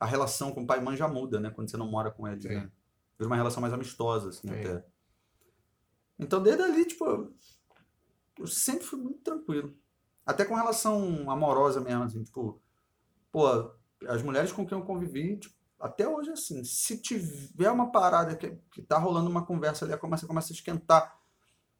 A 0.00 0.06
relação 0.06 0.52
com 0.52 0.62
o 0.62 0.66
pai 0.66 0.78
e 0.78 0.82
mãe 0.82 0.96
já 0.96 1.06
muda, 1.06 1.38
né? 1.38 1.50
Quando 1.50 1.70
você 1.70 1.76
não 1.76 1.86
mora 1.86 2.10
com 2.10 2.26
eles, 2.26 2.44
Sim. 2.44 2.54
né? 2.54 2.72
Vira 3.18 3.28
uma 3.28 3.36
relação 3.36 3.60
mais 3.60 3.74
amistosa, 3.74 4.30
assim, 4.30 4.48
Sim. 4.48 4.54
até. 4.54 4.86
Então, 6.18 6.42
desde 6.42 6.62
ali, 6.62 6.86
tipo, 6.86 7.30
eu 8.38 8.46
sempre 8.46 8.86
fui 8.86 8.98
muito 8.98 9.18
tranquilo. 9.18 9.76
Até 10.24 10.46
com 10.46 10.54
relação 10.54 11.30
amorosa 11.30 11.78
mesmo, 11.78 12.04
assim, 12.04 12.22
tipo, 12.22 12.58
pô, 13.30 13.46
as 14.06 14.22
mulheres 14.22 14.50
com 14.50 14.66
quem 14.66 14.78
eu 14.78 14.84
convivi, 14.84 15.36
tipo, 15.36 15.54
até 15.78 16.08
hoje 16.08 16.30
assim, 16.30 16.64
se 16.64 16.96
tiver 16.98 17.70
uma 17.70 17.92
parada 17.92 18.34
que, 18.34 18.58
que 18.72 18.82
tá 18.82 18.98
rolando 18.98 19.28
uma 19.28 19.44
conversa 19.44 19.84
ali, 19.84 19.96
começa, 19.98 20.26
começa 20.26 20.52
a 20.52 20.54
esquentar, 20.54 21.17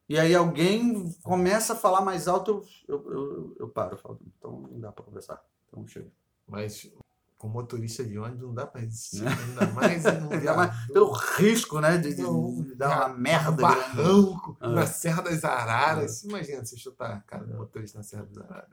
e 0.09 0.19
aí 0.19 0.35
alguém 0.35 1.13
começa 1.23 1.73
a 1.75 1.77
falar 1.77 2.01
mais 2.01 2.27
alto, 2.29 2.65
eu, 2.87 2.97
eu, 2.97 3.13
eu, 3.13 3.57
eu 3.61 3.69
paro, 3.69 3.95
eu 3.95 3.99
falo, 3.99 4.19
então 4.39 4.61
não 4.63 4.81
dá 4.81 4.91
pra 4.93 5.05
conversar, 5.05 5.43
então 5.69 5.87
chega. 5.87 6.11
Mas 6.47 6.91
com 7.37 7.47
motorista 7.49 8.03
de 8.03 8.19
ônibus 8.19 8.43
não 8.49 8.55
dá 8.55 8.67
pra 8.67 8.81
resistir. 8.81 9.23
Né? 9.23 9.31
Ainda 9.61 9.67
mais 9.73 10.05
um 10.05 10.31
Ainda 10.33 10.57
mais 10.57 10.87
Pelo 10.89 11.13
risco, 11.13 11.81
né, 11.81 11.97
de, 11.99 12.15
de- 12.15 12.75
dar 12.75 12.89
uma 12.89 13.15
um 13.15 13.19
merda. 13.19 13.53
grande. 13.53 13.63
barranco, 13.63 14.57
Ah. 14.61 14.69
na 14.71 14.87
Serra 14.87 15.23
das 15.23 15.45
Araras. 15.45 16.25
Imagina 16.25 16.65
você 16.65 16.77
chutar 16.77 17.13
a 17.13 17.21
cara 17.21 17.45
do 17.45 17.57
motorista 17.57 17.99
na 17.99 18.03
Serra 18.05 18.25
das 18.25 18.39
Araras. 18.39 18.69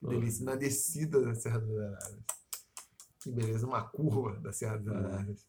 Que 0.00 0.06
Ah. 0.06 0.08
delícia. 0.10 0.44
Na 0.44 0.54
descida 0.56 1.22
da 1.22 1.34
Serra 1.34 1.60
das 1.60 1.70
Araras. 1.78 2.18
Que 3.20 3.30
beleza, 3.30 3.66
uma 3.66 3.82
curva 3.82 4.38
da 4.38 4.52
Serra 4.52 4.76
das 4.76 4.94
É. 4.94 4.98
Araras. 4.98 5.46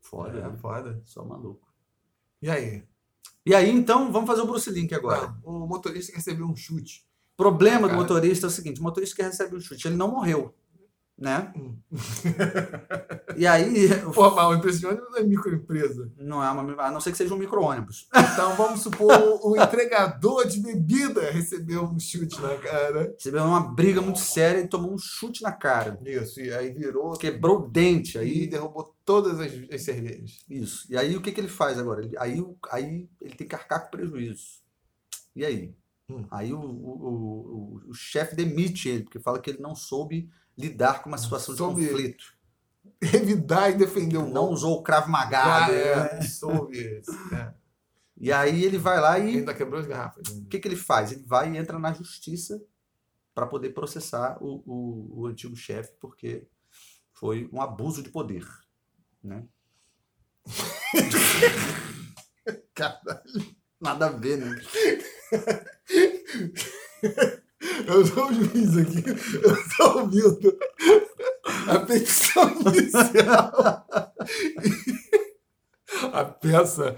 Foda, 0.00 0.38
É, 0.38 0.48
né? 0.48 0.56
foda. 0.56 1.02
Só 1.04 1.24
maluco. 1.24 1.68
E 2.40 2.48
aí? 2.50 2.86
E 3.44 3.54
aí, 3.54 3.70
então, 3.70 4.12
vamos 4.12 4.28
fazer 4.28 4.42
o 4.42 4.46
Bruce 4.46 4.70
Link 4.70 4.94
agora. 4.94 5.34
Não, 5.44 5.64
o 5.64 5.66
motorista 5.66 6.14
recebeu 6.14 6.46
um 6.46 6.54
chute. 6.54 7.04
problema 7.36 7.88
do 7.88 7.94
motorista 7.94 8.46
é 8.46 8.48
o 8.48 8.50
seguinte: 8.50 8.80
o 8.80 8.84
motorista 8.84 9.16
que 9.16 9.22
recebe 9.22 9.56
o 9.56 9.60
chute, 9.60 9.88
ele 9.88 9.96
não 9.96 10.08
morreu. 10.08 10.54
Né? 11.18 11.52
Hum. 11.56 11.76
E 13.36 13.46
aí, 13.46 13.88
Pô, 14.14 14.30
mas 14.30 14.44
uma 14.46 14.56
empresa 14.56 14.78
de 14.78 14.86
ônibus 14.86 15.10
não 15.10 15.18
é 15.18 15.22
microempresa. 15.22 16.12
não 16.18 16.44
é 16.44 16.50
uma, 16.50 16.82
a 16.82 16.90
não 16.90 17.00
ser 17.00 17.12
que 17.12 17.16
seja 17.16 17.34
um 17.34 17.38
micro-ônibus. 17.38 18.08
Então 18.14 18.54
vamos 18.56 18.80
supor 18.80 19.10
o, 19.10 19.52
o 19.52 19.56
entregador 19.56 20.46
de 20.46 20.60
bebida 20.60 21.30
recebeu 21.30 21.84
um 21.84 21.98
chute 21.98 22.40
na 22.40 22.56
cara. 22.56 23.14
Recebeu 23.14 23.42
uma 23.44 23.60
briga 23.60 24.02
muito 24.02 24.18
séria 24.18 24.60
e 24.60 24.68
tomou 24.68 24.92
um 24.92 24.98
chute 24.98 25.42
na 25.42 25.52
cara. 25.52 25.98
Isso, 26.04 26.40
e 26.40 26.52
aí 26.52 26.70
virou 26.70 27.12
Quebrou 27.16 27.60
o 27.60 27.68
dente. 27.68 28.18
aí 28.18 28.32
Aí, 28.32 28.46
derrubou 28.46 28.91
todas 29.04 29.38
as, 29.40 29.52
as 29.70 29.82
cervejas. 29.82 30.38
isso. 30.48 30.86
E 30.90 30.96
aí, 30.96 31.16
o 31.16 31.22
que, 31.22 31.32
que 31.32 31.40
ele 31.40 31.48
faz 31.48 31.78
agora? 31.78 32.04
Ele- 32.04 32.16
aí, 32.18 32.38
aí 32.70 33.08
ele 33.20 33.34
tem 33.34 33.46
que 33.48 33.54
arcar 33.54 33.84
com 33.84 33.90
prejuízo. 33.90 34.62
E 35.34 35.44
aí? 35.44 35.74
Hum. 36.08 36.26
Aí 36.30 36.52
o, 36.52 36.60
o, 36.60 36.62
o, 36.64 37.90
o- 37.90 37.94
chefe 37.94 38.34
demite 38.36 38.88
ele, 38.88 39.04
porque 39.04 39.20
fala 39.20 39.40
que 39.40 39.50
ele 39.50 39.60
não 39.62 39.74
soube 39.74 40.28
lidar 40.56 41.02
com 41.02 41.08
uma 41.08 41.18
situação 41.18 41.54
de 41.54 41.58
soube 41.58 41.86
conflito. 41.86 42.24
Revidar 43.00 43.70
e 43.70 43.74
defender 43.76 44.16
o 44.18 44.28
Não 44.28 44.50
usou 44.50 44.78
o 44.78 44.82
cravo 44.82 45.06
Ah, 45.06 45.10
magado. 45.10 45.72
é, 45.72 46.14
né? 46.14 46.22
soube 46.22 46.76
isso. 46.98 47.12
É. 47.34 47.54
E 48.16 48.30
aí 48.32 48.64
ele 48.64 48.78
vai 48.78 49.00
lá 49.00 49.18
e 49.18 49.38
Ainda 49.38 49.54
quebrou 49.54 49.80
as 49.80 49.86
garrafas. 49.86 50.26
O 50.28 50.44
que, 50.46 50.58
que 50.60 50.68
ele 50.68 50.76
faz? 50.76 51.10
Ele 51.12 51.24
vai 51.24 51.50
e 51.52 51.56
entra 51.56 51.78
na 51.78 51.92
justiça 51.92 52.62
para 53.34 53.46
poder 53.46 53.70
processar 53.70 54.36
o, 54.42 54.62
o, 54.66 55.20
o 55.22 55.26
antigo 55.26 55.56
chefe, 55.56 55.92
porque 55.98 56.46
foi 57.12 57.48
um 57.52 57.60
abuso 57.62 58.02
de 58.02 58.10
poder. 58.10 58.46
Né? 59.22 59.44
Caralho. 62.74 63.22
Nada 63.80 64.06
a 64.06 64.10
ver, 64.10 64.38
né? 64.38 64.60
Eu 67.86 68.04
sou 68.06 68.28
o 68.28 68.34
juiz 68.34 68.76
aqui, 68.76 69.02
eu 69.42 69.54
estou 69.54 69.98
ouvindo 70.00 70.58
a 71.68 71.78
petição 71.80 72.50
inicial. 72.60 73.86
A 76.12 76.24
peça. 76.24 76.96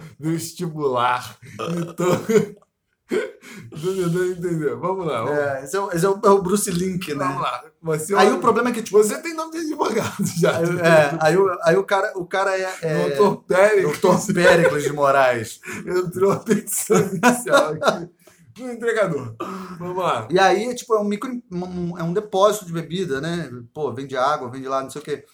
Então, 1.76 2.24
tô 3.70 3.94
tentando 3.94 4.24
entender. 4.32 4.74
Vamos 4.76 5.06
lá. 5.06 5.22
Vamos, 5.22 5.38
É, 5.38 5.64
esse 5.64 5.76
é, 5.76 5.80
o, 5.80 5.90
esse 5.92 6.06
é 6.06 6.08
o- 6.08 6.20
é 6.24 6.30
o 6.30 6.42
Bruce 6.42 6.70
Link, 6.70 7.12
vamos 7.14 7.36
né? 7.36 7.40
lá. 7.42 7.64
Você, 7.84 8.14
Aí 8.14 8.32
o 8.32 8.38
problema 8.40 8.70
é 8.70 8.72
que, 8.72 8.82
tipo, 8.82 8.96
você 8.96 9.20
tem 9.20 9.34
nome 9.34 9.52
de 9.52 9.58
advogado 9.58 10.24
já. 10.38 10.56
aí, 10.56 10.64
é, 10.80 11.18
aí, 11.20 11.36
o, 11.36 11.58
aí 11.64 11.76
o 11.76 11.84
cara, 11.84 12.12
o 12.16 12.24
cara 12.24 12.58
é, 12.58 12.74
é 12.80 13.08
Doutor 13.10 13.44
Pérez 13.44 13.98
Dr. 14.00 14.32
Péricles 14.32 14.84
de 14.84 14.92
Moraes. 14.94 15.60
entrou 15.86 16.32
a 16.32 16.36
petição 16.40 16.96
inicial 16.98 17.74
aqui 17.74 18.08
no 18.64 18.72
entregador. 18.72 19.36
Vamos 19.78 20.02
lá. 20.02 20.26
E 20.30 20.38
aí, 20.38 20.74
tipo, 20.74 20.94
é 20.94 20.98
um 20.98 21.04
micro, 21.04 21.30
um- 21.52 21.98
é 21.98 22.02
um 22.02 22.14
depósito 22.14 22.64
de 22.64 22.72
bebida, 22.72 23.20
né? 23.20 23.50
Pô, 23.74 23.92
vende 23.92 24.16
água, 24.16 24.50
vende 24.50 24.66
lá, 24.66 24.82
não 24.82 24.88
sei 24.88 25.02
o 25.02 25.04
quê. 25.04 25.24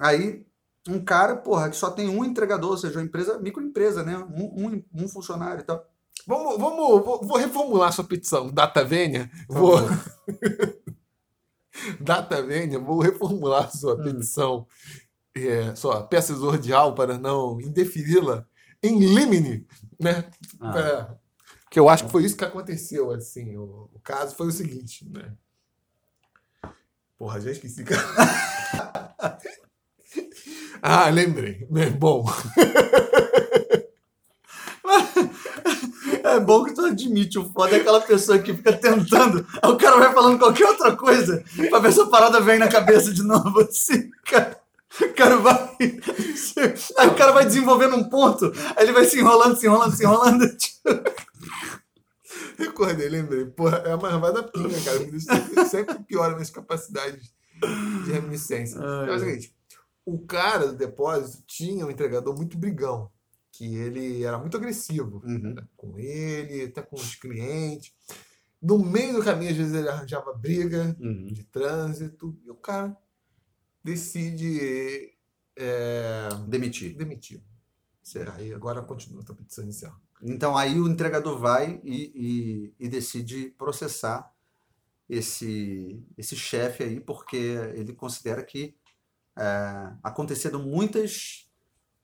Aí, 0.00 0.44
um 0.88 0.98
cara, 1.04 1.36
porra, 1.36 1.70
que 1.70 1.76
só 1.76 1.88
tem 1.88 2.08
um 2.08 2.24
entregador, 2.24 2.72
ou 2.72 2.76
seja, 2.78 2.98
uma 2.98 3.04
empresa, 3.04 3.38
microempresa, 3.38 4.02
né? 4.02 4.18
Um, 4.18 4.66
um, 4.66 5.04
um 5.04 5.08
funcionário 5.08 5.60
e 5.60 5.64
tal. 5.64 5.86
Vamos, 6.26 6.58
vamos, 6.58 7.04
vou, 7.04 7.20
vou 7.22 7.36
reformular 7.38 7.92
sua 7.92 8.02
petição. 8.04 8.50
Data 8.50 8.82
Vênia. 8.84 9.30
Vou. 9.48 9.78
Data 12.00 12.42
Vênia, 12.42 12.78
vou 12.78 13.00
reformular 13.00 13.70
sua 13.76 13.94
Hum. 13.94 14.02
petição. 14.02 14.66
É, 15.34 15.74
sua 15.74 16.02
peça 16.02 16.32
exordial 16.32 16.94
para 16.94 17.16
não 17.16 17.58
indeferi-la 17.60 18.44
em 18.82 18.98
limine, 18.98 19.66
né? 19.98 20.30
Ah, 20.60 20.78
É, 20.78 21.08
que 21.70 21.80
eu 21.80 21.88
acho 21.88 22.04
que 22.04 22.10
foi 22.10 22.24
isso 22.24 22.36
que 22.36 22.44
aconteceu, 22.44 23.10
assim. 23.12 23.56
O, 23.56 23.88
o 23.94 24.00
caso 24.04 24.34
foi 24.36 24.48
o 24.48 24.52
seguinte, 24.52 25.08
né? 25.08 25.32
Porra, 27.16 27.40
já 27.40 27.50
esqueci. 27.50 27.82
ah, 30.82 31.08
lembrei. 31.08 31.66
Bom, 31.98 32.26
É 36.34 36.40
bom 36.40 36.64
que 36.64 36.74
tu 36.74 36.84
admite, 36.84 37.38
o 37.38 37.50
foda 37.52 37.76
é 37.76 37.80
aquela 37.80 38.00
pessoa 38.00 38.38
que 38.38 38.54
fica 38.54 38.72
tentando, 38.72 39.46
aí 39.62 39.70
o 39.70 39.76
cara 39.76 39.96
vai 39.96 40.12
falando 40.12 40.38
qualquer 40.38 40.66
outra 40.66 40.96
coisa 40.96 41.42
pra 41.70 41.78
ver 41.78 41.92
se 41.92 42.00
a 42.00 42.06
parada 42.06 42.40
vem 42.40 42.58
na 42.58 42.68
cabeça 42.68 43.12
de 43.12 43.22
novo, 43.22 43.60
assim, 43.60 44.10
cara. 44.24 44.60
O 45.00 45.14
cara 45.14 45.36
vai. 45.38 45.76
Aí 46.98 47.08
o 47.08 47.14
cara 47.14 47.32
vai 47.32 47.46
desenvolvendo 47.46 47.96
um 47.96 48.04
ponto, 48.10 48.52
aí 48.76 48.84
ele 48.84 48.92
vai 48.92 49.06
se 49.06 49.18
enrolando, 49.18 49.56
se 49.56 49.66
enrolando, 49.66 49.96
se 49.96 50.04
enrolando. 50.04 50.46
tipo, 50.56 50.82
recordei, 52.58 53.08
lembrei. 53.08 53.46
Porra, 53.46 53.78
é 53.86 53.92
a 53.92 53.96
marvada 53.96 54.42
pinga, 54.42 54.78
cara. 54.82 55.02
Isso 55.02 55.28
sempre- 55.70 55.98
piora 56.00 56.34
minhas 56.34 56.50
capacidades 56.50 57.32
de 58.04 58.12
reminiscência. 58.12 58.76
Então, 58.76 59.04
é 59.14 59.16
o 59.16 59.18
seguinte, 59.18 59.54
o 60.04 60.18
cara 60.26 60.66
do 60.66 60.74
depósito 60.74 61.42
tinha 61.46 61.86
um 61.86 61.90
entregador 61.90 62.36
muito 62.36 62.58
brigão, 62.58 63.08
que 63.52 63.76
ele 63.76 64.24
era 64.24 64.38
muito 64.38 64.56
agressivo 64.56 65.22
Uhum. 65.24 65.54
né, 65.54 65.62
com 65.76 65.98
ele, 65.98 66.64
até 66.64 66.82
com 66.82 66.96
os 66.96 67.14
clientes. 67.14 67.92
No 68.60 68.78
meio 68.78 69.14
do 69.14 69.22
caminho, 69.24 69.50
às 69.50 69.56
vezes, 69.56 69.74
ele 69.74 69.88
arranjava 69.88 70.32
briga 70.32 70.96
Uhum. 70.98 71.26
de 71.26 71.44
trânsito 71.44 72.36
e 72.44 72.50
o 72.50 72.54
cara 72.54 72.96
decide 73.84 75.12
é, 75.56 76.28
Demitir. 76.48 76.96
demitir. 76.96 77.42
Certo. 78.02 78.32
Aí 78.36 78.52
agora 78.54 78.82
continua 78.82 79.20
a 79.20 79.24
tua 79.24 79.34
petição 79.36 79.64
inicial. 79.64 79.94
Então 80.22 80.56
aí 80.56 80.80
o 80.80 80.88
entregador 80.88 81.38
vai 81.38 81.80
e, 81.84 82.12
e- 82.14 82.74
e 82.86 82.88
decide 82.88 83.50
processar 83.58 84.32
esse, 85.08 86.02
esse 86.16 86.34
chefe 86.36 86.84
aí, 86.84 87.00
porque 87.00 87.36
ele 87.74 87.92
considera 87.92 88.42
que 88.42 88.74
é, 89.36 89.92
aconteceram 90.02 90.62
muitas 90.62 91.50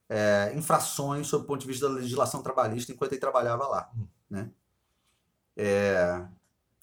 é, 0.08 0.52
infrações 0.54 1.26
sob 1.26 1.44
o 1.44 1.46
ponto 1.46 1.60
de 1.60 1.66
vista 1.66 1.88
da 1.88 1.94
legislação 1.94 2.42
trabalhista 2.42 2.92
enquanto 2.92 3.12
ele 3.12 3.20
trabalhava 3.20 3.66
lá. 3.66 3.90
Hum. 3.96 4.06
Né? 4.30 4.50
É, 5.56 6.26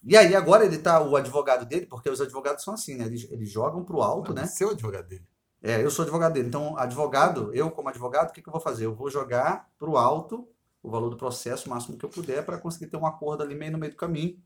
e 0.04 0.16
aí 0.16 0.36
agora 0.36 0.64
ele 0.64 0.78
tá, 0.78 1.02
o 1.02 1.16
advogado 1.16 1.66
dele, 1.66 1.86
porque 1.86 2.08
os 2.08 2.20
advogados 2.20 2.62
são 2.62 2.74
assim, 2.74 2.94
né? 2.94 3.06
Eles, 3.06 3.26
eles 3.30 3.50
jogam 3.50 3.84
pro 3.84 4.02
alto, 4.02 4.32
né? 4.32 4.46
Seu 4.46 4.70
advogado 4.70 5.08
dele. 5.08 5.26
É, 5.62 5.82
eu 5.82 5.90
sou 5.90 6.04
advogado 6.04 6.34
dele. 6.34 6.46
Então, 6.46 6.78
advogado, 6.78 7.52
eu 7.52 7.70
como 7.72 7.88
advogado, 7.88 8.30
o 8.30 8.32
que, 8.32 8.40
que 8.40 8.48
eu 8.48 8.52
vou 8.52 8.60
fazer? 8.60 8.86
Eu 8.86 8.94
vou 8.94 9.10
jogar 9.10 9.68
para 9.78 9.90
o 9.90 9.96
alto 9.96 10.48
o 10.80 10.90
valor 10.90 11.10
do 11.10 11.16
processo, 11.16 11.66
o 11.66 11.70
máximo 11.70 11.98
que 11.98 12.04
eu 12.04 12.08
puder, 12.08 12.44
para 12.46 12.58
conseguir 12.58 12.86
ter 12.86 12.96
um 12.96 13.04
acordo 13.04 13.42
ali 13.42 13.56
meio 13.56 13.72
no 13.72 13.78
meio 13.78 13.90
do 13.90 13.96
caminho. 13.96 14.40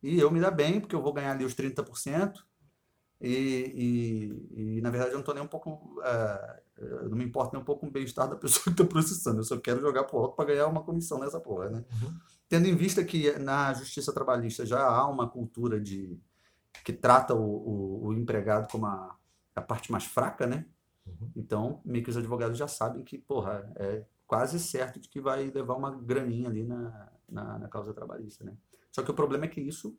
E 0.00 0.20
eu 0.20 0.30
me 0.30 0.40
dar 0.40 0.52
bem, 0.52 0.80
porque 0.80 0.94
eu 0.94 1.02
vou 1.02 1.12
ganhar 1.12 1.32
ali 1.32 1.44
os 1.44 1.54
30%. 1.56 2.34
E, 3.20 3.34
e, 4.54 4.76
e 4.76 4.80
na 4.80 4.90
verdade, 4.90 5.10
eu 5.10 5.14
não 5.14 5.20
estou 5.20 5.34
nem 5.34 5.44
um 5.44 5.48
pouco. 5.48 6.00
eu 6.78 7.08
não 7.10 7.16
me 7.16 7.24
importo 7.24 7.52
nem 7.52 7.60
um 7.60 7.64
pouco 7.64 7.82
com 7.82 7.88
o 7.88 7.90
bem-estar 7.90 8.28
da 8.28 8.36
pessoa 8.36 8.64
que 8.64 8.70
está 8.70 8.84
processando. 8.84 9.40
Eu 9.40 9.44
só 9.44 9.58
quero 9.58 9.80
jogar 9.80 10.04
pro 10.04 10.18
alto 10.18 10.36
para 10.36 10.46
ganhar 10.46 10.66
uma 10.66 10.82
comissão 10.82 11.18
nessa 11.18 11.38
porra, 11.38 11.68
né? 11.68 11.84
Uhum. 12.02 12.14
Tendo 12.48 12.66
em 12.66 12.74
vista 12.74 13.04
que 13.04 13.38
na 13.38 13.72
justiça 13.74 14.12
trabalhista 14.12 14.64
já 14.64 14.82
há 14.82 15.06
uma 15.06 15.28
cultura 15.28 15.78
de 15.78 16.18
que 16.84 16.92
trata 16.92 17.34
o, 17.34 17.40
o, 17.40 18.06
o 18.06 18.12
empregado 18.14 18.70
como 18.70 18.86
a, 18.86 19.16
a 19.54 19.60
parte 19.60 19.92
mais 19.92 20.04
fraca, 20.04 20.46
né? 20.46 20.64
Uhum. 21.06 21.30
Então, 21.36 21.80
meio 21.84 22.02
que 22.02 22.10
os 22.10 22.16
advogados 22.16 22.56
já 22.56 22.66
sabem 22.66 23.04
que, 23.04 23.18
porra, 23.18 23.70
é 23.76 24.04
quase 24.26 24.58
certo 24.58 24.98
de 24.98 25.08
que 25.08 25.20
vai 25.20 25.50
levar 25.50 25.74
uma 25.74 25.90
graninha 25.90 26.48
ali 26.48 26.64
na, 26.64 27.12
na, 27.28 27.58
na 27.58 27.68
causa 27.68 27.92
trabalhista, 27.92 28.44
né? 28.44 28.54
Só 28.90 29.02
que 29.02 29.10
o 29.10 29.14
problema 29.14 29.44
é 29.44 29.48
que 29.48 29.60
isso 29.60 29.96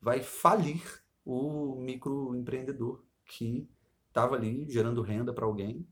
vai 0.00 0.22
falir 0.22 0.82
o 1.24 1.76
microempreendedor 1.76 3.02
que 3.24 3.68
estava 4.08 4.34
ali 4.34 4.66
gerando 4.68 5.02
renda 5.02 5.32
para 5.32 5.44
alguém 5.44 5.86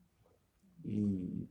e, 0.84 1.48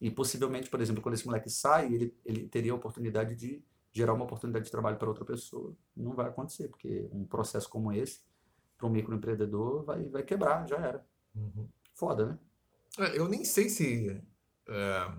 e 0.00 0.10
possivelmente, 0.10 0.70
por 0.70 0.80
exemplo, 0.80 1.02
quando 1.02 1.14
esse 1.14 1.26
moleque 1.26 1.50
sai, 1.50 1.92
ele, 1.92 2.16
ele 2.24 2.48
teria 2.48 2.72
a 2.72 2.76
oportunidade 2.76 3.34
de 3.34 3.62
gerar 3.92 4.14
uma 4.14 4.24
oportunidade 4.24 4.64
de 4.64 4.70
trabalho 4.70 4.96
para 4.96 5.08
outra 5.08 5.24
pessoa. 5.24 5.74
Não 5.96 6.14
vai 6.14 6.26
acontecer, 6.26 6.68
porque 6.68 7.08
um 7.12 7.24
processo 7.24 7.68
como 7.68 7.92
esse, 7.92 8.20
para 8.76 8.86
um 8.86 8.90
microempreendedor, 8.90 9.84
vai, 9.84 10.04
vai 10.04 10.22
quebrar, 10.22 10.68
já 10.68 10.76
era. 10.76 11.06
Uhum. 11.34 11.68
Foda, 11.94 12.26
né? 12.26 12.38
É, 12.98 13.18
Eu 13.18 13.28
nem 13.28 13.44
sei 13.44 13.68
se 13.68 14.22
é, 14.68 15.12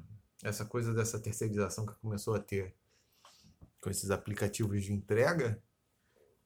essa 0.43 0.65
coisa 0.65 0.93
dessa 0.93 1.19
terceirização 1.19 1.85
que 1.85 1.93
começou 1.95 2.35
a 2.35 2.39
ter 2.39 2.73
com 3.81 3.89
esses 3.89 4.11
aplicativos 4.11 4.83
de 4.83 4.93
entrega 4.93 5.61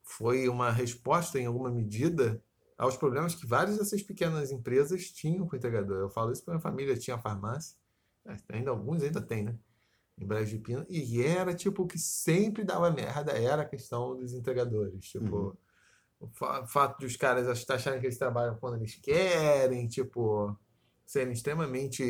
foi 0.04 0.48
uma 0.48 0.70
resposta, 0.70 1.40
em 1.40 1.46
alguma 1.46 1.70
medida, 1.70 2.40
aos 2.78 2.96
problemas 2.96 3.34
que 3.34 3.46
várias 3.46 3.78
dessas 3.78 4.02
pequenas 4.02 4.52
empresas 4.52 5.10
tinham 5.10 5.46
com 5.48 5.54
o 5.54 5.56
entregador. 5.58 5.98
Eu 5.98 6.10
falo 6.10 6.30
isso 6.30 6.42
porque 6.42 6.52
minha 6.52 6.60
família 6.60 6.96
tinha 6.96 7.18
farmácia, 7.18 7.76
ainda 8.48 8.70
alguns 8.70 9.02
ainda 9.02 9.20
tem, 9.20 9.44
né? 9.44 9.58
Em 10.16 10.24
Brejo 10.26 10.56
de 10.56 10.62
Pina, 10.62 10.86
e 10.88 11.20
era 11.22 11.52
tipo 11.54 11.82
o 11.82 11.86
que 11.88 11.98
sempre 11.98 12.62
dava 12.62 12.88
merda 12.90 13.32
era 13.32 13.62
a 13.62 13.66
questão 13.66 14.16
dos 14.16 14.32
entregadores. 14.32 15.04
Tipo, 15.08 15.36
Uhum. 15.36 15.56
o 16.20 16.28
fa- 16.28 16.64
fato 16.68 17.00
de 17.00 17.06
os 17.06 17.16
caras 17.16 17.48
ach- 17.48 17.68
acharem 17.70 17.98
que 18.00 18.06
eles 18.06 18.18
trabalham 18.18 18.56
quando 18.56 18.76
eles 18.76 18.94
querem, 18.94 19.88
tipo, 19.88 20.56
serem 21.04 21.32
extremamente 21.32 22.04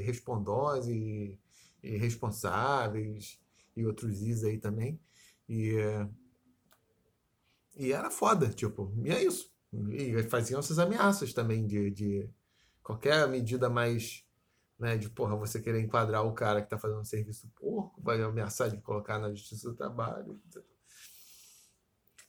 respondosos 0.00 0.88
e, 0.88 1.38
e 1.82 1.96
responsáveis, 1.96 3.38
e 3.76 3.86
outros 3.86 4.20
is 4.22 4.42
aí 4.44 4.58
também. 4.58 4.98
E, 5.48 5.76
eh, 5.76 6.08
e 7.76 7.92
era 7.92 8.10
foda, 8.10 8.48
tipo, 8.48 8.92
e 9.04 9.10
é 9.10 9.22
isso. 9.22 9.52
E 9.90 10.22
faziam 10.24 10.60
essas 10.60 10.78
ameaças 10.78 11.32
também 11.32 11.66
de, 11.66 11.90
de 11.90 12.30
qualquer 12.82 13.26
medida 13.28 13.68
mais, 13.68 14.24
né, 14.78 14.96
de 14.96 15.08
porra, 15.08 15.36
você 15.36 15.60
querer 15.60 15.80
enquadrar 15.80 16.24
o 16.24 16.32
cara 16.32 16.62
que 16.62 16.70
tá 16.70 16.78
fazendo 16.78 17.00
um 17.00 17.04
serviço 17.04 17.50
porco, 17.56 18.00
vai 18.00 18.20
ameaçar 18.22 18.70
de 18.70 18.80
colocar 18.80 19.18
na 19.18 19.30
justiça 19.30 19.70
do 19.70 19.76
trabalho. 19.76 20.40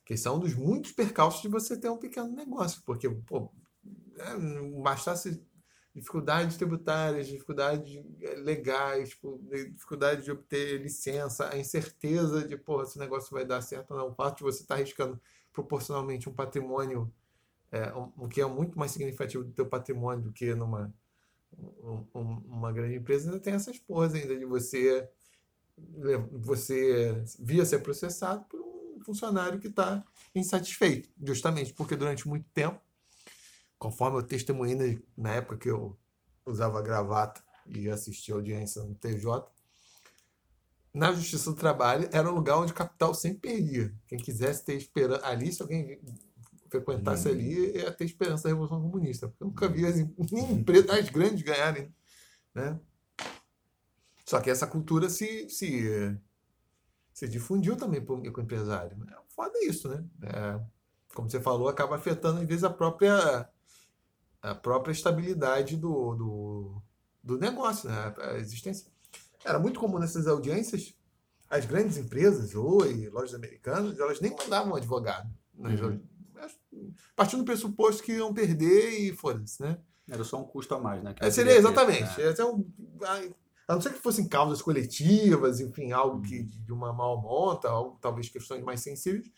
Que 0.04 0.18
são 0.18 0.38
um 0.38 0.40
dos 0.40 0.54
muitos 0.54 0.92
percalços 0.92 1.42
de 1.42 1.48
você 1.48 1.78
ter 1.78 1.90
um 1.90 1.98
pequeno 1.98 2.30
negócio, 2.30 2.82
porque, 2.86 3.10
pô, 3.10 3.52
é, 4.18 4.82
bastasse 4.82 5.44
dificuldades 5.96 6.58
tributárias, 6.58 7.28
dificuldades 7.28 8.04
eh, 8.22 8.36
legais, 8.36 9.10
tipo, 9.10 9.42
dificuldade 9.50 10.24
de 10.24 10.32
obter 10.32 10.82
licença, 10.82 11.50
a 11.50 11.58
incerteza 11.58 12.46
de, 12.46 12.58
porra, 12.58 12.86
se 12.86 12.98
o 12.98 13.00
negócio 13.00 13.32
vai 13.32 13.46
dar 13.46 13.62
certo 13.62 13.92
ou 13.92 13.98
não, 13.98 14.10
o 14.10 14.14
fato 14.14 14.40
de 14.40 14.44
você 14.44 14.62
estar 14.62 14.76
arriscando 14.76 15.20
proporcionalmente 15.56 16.30
um 16.30 16.34
patrimônio, 16.34 17.12
é, 17.72 17.92
o 18.18 18.28
que 18.28 18.42
é 18.42 18.46
muito 18.46 18.78
mais 18.78 18.92
significativo 18.92 19.44
do 19.44 19.52
teu 19.54 19.66
patrimônio 19.66 20.24
do 20.26 20.32
que 20.32 20.54
numa 20.54 20.94
um- 21.58 22.06
um- 22.14 22.42
uma 22.48 22.72
grande 22.74 22.96
empresa, 22.96 23.30
ainda 23.30 23.40
tem 23.42 23.54
essas 23.54 23.80
porras 23.80 24.14
ainda 24.14 24.38
de 24.38 24.46
você 24.46 25.10
você 26.32 27.22
via 27.40 27.66
ser 27.66 27.80
processado 27.80 28.46
por 28.46 28.60
um 28.62 29.00
funcionário 29.04 29.60
que 29.60 29.68
está 29.68 30.04
insatisfeito, 30.34 31.10
justamente 31.22 31.74
porque 31.74 31.98
durante 31.98 32.28
muito 32.30 32.48
tempo, 32.54 32.80
conforme 33.78 34.18
eu 34.18 34.24
testemunhei 34.24 34.76
na- 34.76 35.02
na 35.18 35.36
época 35.36 35.58
que 35.58 35.70
eu 35.70 35.98
usava 36.46 36.82
gravata 36.82 37.44
e 37.66 37.90
assistia 37.90 38.36
audiência 38.36 38.84
no 38.84 38.96
TJ, 38.96 39.46
na 40.96 41.12
Justiça 41.12 41.50
do 41.52 41.56
Trabalho 41.56 42.10
era 42.12 42.30
um 42.32 42.34
lugar 42.36 42.58
onde 42.58 42.72
o 42.72 42.76
capital 42.76 43.14
sempre 43.14 43.52
perdia. 43.54 43.94
Quem 44.08 44.18
quisesse 44.18 44.64
ter 44.66 44.76
esperança 44.76 45.26
ali, 45.28 45.52
se 45.52 45.62
alguém 45.62 46.00
frequentasse 46.70 47.28
Hum. 47.28 47.32
ali, 47.32 47.76
ia 47.78 47.92
ter 47.92 48.06
esperança 48.06 48.44
da 48.44 48.50
Revolução 48.50 48.82
Comunista. 48.82 49.28
Porque 49.28 49.44
eu 49.44 49.48
nunca 49.48 49.68
vi 49.68 49.86
as, 49.86 49.98
em- 50.00 50.16
nem 50.32 50.54
empresas 50.54 50.90
as 50.90 51.10
grandes 51.10 51.42
ganharem. 51.44 51.94
Né? 52.54 52.80
Só 54.26 54.40
que 54.42 54.50
essa 54.50 54.66
cultura 54.66 55.10
se, 55.10 55.50
se, 55.50 56.18
se 57.14 57.28
difundiu 57.28 57.76
também 57.78 58.04
para 58.04 58.16
o 58.16 58.18
microempresário. 58.18 58.98
É 59.12 59.18
foda 59.30 59.60
isso, 59.66 59.88
né? 59.90 60.04
É, 60.24 60.60
como 61.14 61.30
você 61.30 61.40
falou, 61.40 61.68
acaba 61.70 61.96
afetando, 61.96 62.40
às 62.42 62.48
vezes, 62.48 62.64
a 62.64 62.70
própria, 62.70 63.48
a 64.42 64.56
própria 64.56 64.92
estabilidade 64.92 65.78
do, 65.78 66.16
do, 66.16 66.82
do 67.24 67.38
negócio, 67.38 67.90
né? 67.90 68.14
A 68.18 68.34
existência. 68.38 68.90
Era 69.46 69.60
muito 69.60 69.80
comum 69.80 70.00
nessas 70.00 70.28
audiências, 70.28 70.94
as 71.50 71.66
grandes 71.66 71.98
empresas, 71.98 72.56
Oi, 72.56 73.08
lojas 73.10 73.36
americanas, 73.36 73.98
elas 74.00 74.20
nem 74.20 74.36
mandavam 74.36 74.76
advogado. 74.76 75.30
nas 75.58 75.80
Uhum. 75.80 75.86
audi- 75.86 76.16
Partindo 77.16 77.40
do 77.40 77.46
pressuposto 77.46 78.04
que 78.04 78.12
iam 78.12 78.34
perder 78.34 78.90
e 79.00 79.16
foda-se, 79.16 79.62
né? 79.62 79.78
Era 80.10 80.24
só 80.26 80.38
um 80.38 80.44
custo 80.44 80.76
a 80.76 80.80
mais, 80.80 81.02
né? 81.02 81.16
É, 81.20 81.32
seria 81.32 81.56
exatamente. 81.56 82.20
É. 82.22 82.30
Esse 82.30 82.42
é 82.42 82.46
um- 82.46 82.70
a 83.68 83.74
não 83.74 83.82
ser 83.82 83.94
que 83.94 84.00
fossem 84.00 84.28
causas 84.28 84.62
coletivas, 84.62 85.60
enfim, 85.62 85.92
algo 85.94 86.18
Uhum. 86.18 86.22
que 86.24 86.44
de 86.44 86.74
uma 86.74 86.92
mal 86.92 87.22
monta, 87.22 87.70
algo, 87.70 87.98
talvez 88.02 88.28
questões 88.30 88.62
mais 88.64 88.82
sensíveis, 88.82 89.32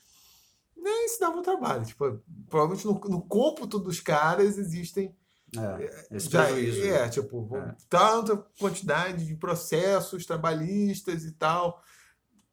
nem 0.75 1.07
se 1.07 1.19
dava 1.19 1.41
trabalho. 1.43 1.85
Tipo, 1.85 2.19
provavelmente 2.49 2.85
no, 2.85 2.93
no 2.93 3.21
cômputo 3.21 3.77
dos 3.77 3.99
caras 3.99 4.57
existem 4.57 5.15
É, 5.55 6.07
esse 6.17 6.29
já 6.29 6.45
prejuízo. 6.45 6.83
é, 6.87 7.07
tipo, 7.09 7.41
vão- 7.45 7.61
É. 7.61 7.75
tanta 7.89 8.35
quantidade 8.59 9.25
de 9.25 9.35
processos 9.35 10.25
trabalhistas 10.25 11.23
e 11.23 11.31
tal. 11.31 11.81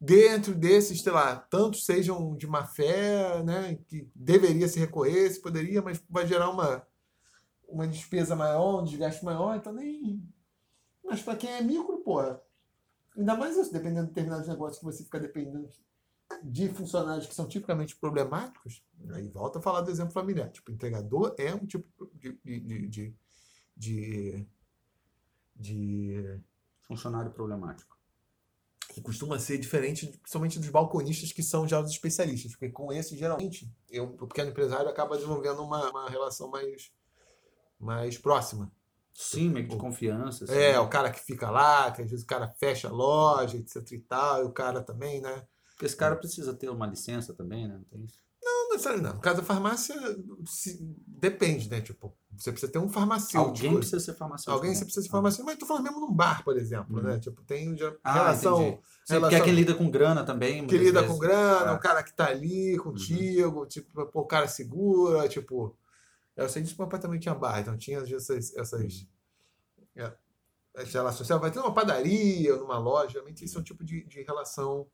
Dentro 0.01 0.55
desses, 0.55 1.01
sei 1.03 1.13
lá, 1.13 1.37
tantos 1.37 1.85
sejam 1.87 2.37
de 2.37 2.47
má 2.47 2.67
fé, 2.67 3.43
né? 3.43 3.79
Que 3.89 4.09
deveria 4.15 4.69
se 4.69 4.79
recorrer, 4.79 5.31
se 5.31 5.41
poderia, 5.41 5.81
mas 5.83 6.03
vai 6.09 6.27
gerar 6.27 6.51
uma, 6.51 6.87
uma 7.67 7.87
despesa 7.89 8.37
maior, 8.37 8.81
um 8.81 8.85
desgaste 8.85 9.25
maior, 9.25 9.57
então 9.57 9.73
nem. 9.73 10.23
Mas 11.03 11.23
para 11.23 11.37
quem 11.37 11.51
é 11.51 11.63
micro, 11.63 11.99
porra. 11.99 12.41
Ainda 13.17 13.35
mais 13.37 13.57
isso, 13.57 13.73
dependendo 13.73 14.03
de 14.03 14.09
determinados 14.09 14.49
negócios 14.49 14.79
que 14.79 14.85
você 14.85 15.05
fica 15.05 15.19
dependendo 15.21 15.69
de 16.43 16.69
funcionários 16.69 17.27
que 17.27 17.35
são 17.35 17.47
tipicamente 17.47 17.97
problemáticos, 17.97 18.83
aí 19.13 19.29
volta 19.29 19.59
a 19.59 19.63
falar 19.63 19.81
do 19.83 19.91
exemplo 19.91 20.13
familiar. 20.13 20.51
Tipo, 20.51 20.71
entregador 20.73 21.35
é 21.39 21.55
um 21.55 21.67
tipo 21.67 22.11
de, 22.15 22.39
de, 22.45 22.89
de, 22.89 23.15
de, 23.77 24.47
de, 25.57 26.41
Funcionário 26.83 27.31
problemático. 27.31 27.97
que 28.91 29.01
costuma 29.01 29.39
ser 29.39 29.59
diferente, 29.59 30.07
principalmente 30.07 30.59
dos 30.59 30.69
balconistas 30.69 31.33
que 31.33 31.43
são 31.43 31.67
já 31.67 31.81
os 31.81 31.91
especialistas, 31.91 32.53
porque 32.53 32.69
com 32.69 32.93
esse, 32.93 33.17
geralmente, 33.17 33.73
eu, 33.91 34.05
o 34.05 34.27
pequeno 34.27 34.51
empresário 34.51 34.89
acaba 34.89 35.17
desenvolvendo 35.17 35.63
uma, 35.63 35.91
uma 35.91 36.11
relação 36.11 36.49
mais, 36.49 36.93
mais 37.81 38.19
próxima. 38.19 38.71
Sim, 39.15 39.49
meio 39.49 39.69
de 39.69 39.77
confiança. 39.77 40.45
Assim, 40.45 40.55
É, 40.55 40.73
né? 40.73 40.79
o 40.81 40.89
cara 40.89 41.11
que 41.11 41.21
fica 41.21 41.51
lá, 41.51 41.91
que 41.93 42.03
às 42.03 42.11
vezes 42.11 42.25
o 42.25 42.29
cara 42.29 42.49
fecha 42.59 42.89
a 42.89 42.93
loja, 42.93 43.57
etc 43.57 43.93
e 43.93 43.99
tal, 44.01 44.43
e 44.43 44.47
o 44.47 44.53
cara 44.53 44.83
também, 44.83 45.21
né? 45.21 45.47
Porque 45.75 45.87
esse 45.87 45.97
cara 45.97 46.17
precisa 46.17 46.55
ter 46.55 46.69
uma 46.71 46.87
licença 46.87 47.35
também, 47.35 47.67
né? 47.69 47.75
Não 47.77 47.85
tem 47.85 48.05
isso. 48.05 48.19
Não 48.43 48.69
não. 49.03 49.15
No 49.15 49.21
caso 49.21 49.39
da 49.39 49.43
farmácia, 49.43 49.95
se- 50.47 50.79
depende, 51.07 51.69
né? 51.71 51.81
Tipo, 51.81 52.15
você 52.37 52.51
precisa 52.53 52.71
ter 52.71 52.79
um 52.79 52.89
farmacêutico. 52.89 53.39
Alguém 53.67 53.77
precisa 53.77 54.01
ser 54.01 54.15
farmacêutico. 54.15 54.53
Alguém 54.53 54.73
né? 54.73 54.79
precisa 54.85 55.03
de 55.05 55.11
farmacêutico. 55.11 55.47
Mas 55.47 55.59
tô 55.59 55.67
falando 55.67 55.85
mesmo 55.85 56.01
num 56.01 56.13
bar, 56.13 56.45
por 56.45 56.57
exemplo, 56.57 57.03
né? 57.03 57.19
Tipo, 57.19 57.43
tem 57.43 57.77
já 57.77 57.95
Ah, 58.05 58.13
relação... 58.15 58.61
entendi. 58.63 58.77
Sim, 58.77 59.15
relação- 59.15 59.21
Porque 59.21 59.35
é 59.37 59.41
quem 59.45 59.55
lida 59.55 59.75
com 59.75 59.91
grana 59.91 60.25
também. 60.25 60.67
que 60.67 60.77
lida 60.77 61.01
vezes. 61.01 61.15
com 61.15 61.19
grana, 61.21 61.67
É. 61.67 61.71
Uhum. 61.71 61.77
o 61.77 61.81
cara 61.81 62.03
que 62.03 62.13
tá 62.13 62.27
ali 62.29 62.77
contigo, 62.79 63.67
tipo, 63.67 64.07
pô, 64.07 64.21
o 64.21 64.27
cara 64.27 64.47
segura, 64.49 65.29
tipo. 65.29 65.77
Eu 66.37 66.49
sei 66.49 66.63
disso 66.63 66.77
completamente 66.77 67.23
tinha 67.23 67.35
bar, 67.35 67.61
então 67.61 67.77
tinha 67.79 67.99
essas. 67.99 68.55
essas 68.57 69.07
é, 69.97 70.13
as 70.77 70.93
relações. 70.93 71.27
Você 71.29 71.39
vai 71.39 71.51
ter 71.51 71.61
numa 71.61 71.73
padaria, 71.73 72.57
numa 72.57 72.79
loja, 72.79 73.13
realmente 73.15 73.45
isso 73.45 73.57
é 73.57 73.61
um 73.61 73.65
tipo 73.65 73.85
de, 73.85 74.05
de 74.05 74.23
relação 74.23 74.87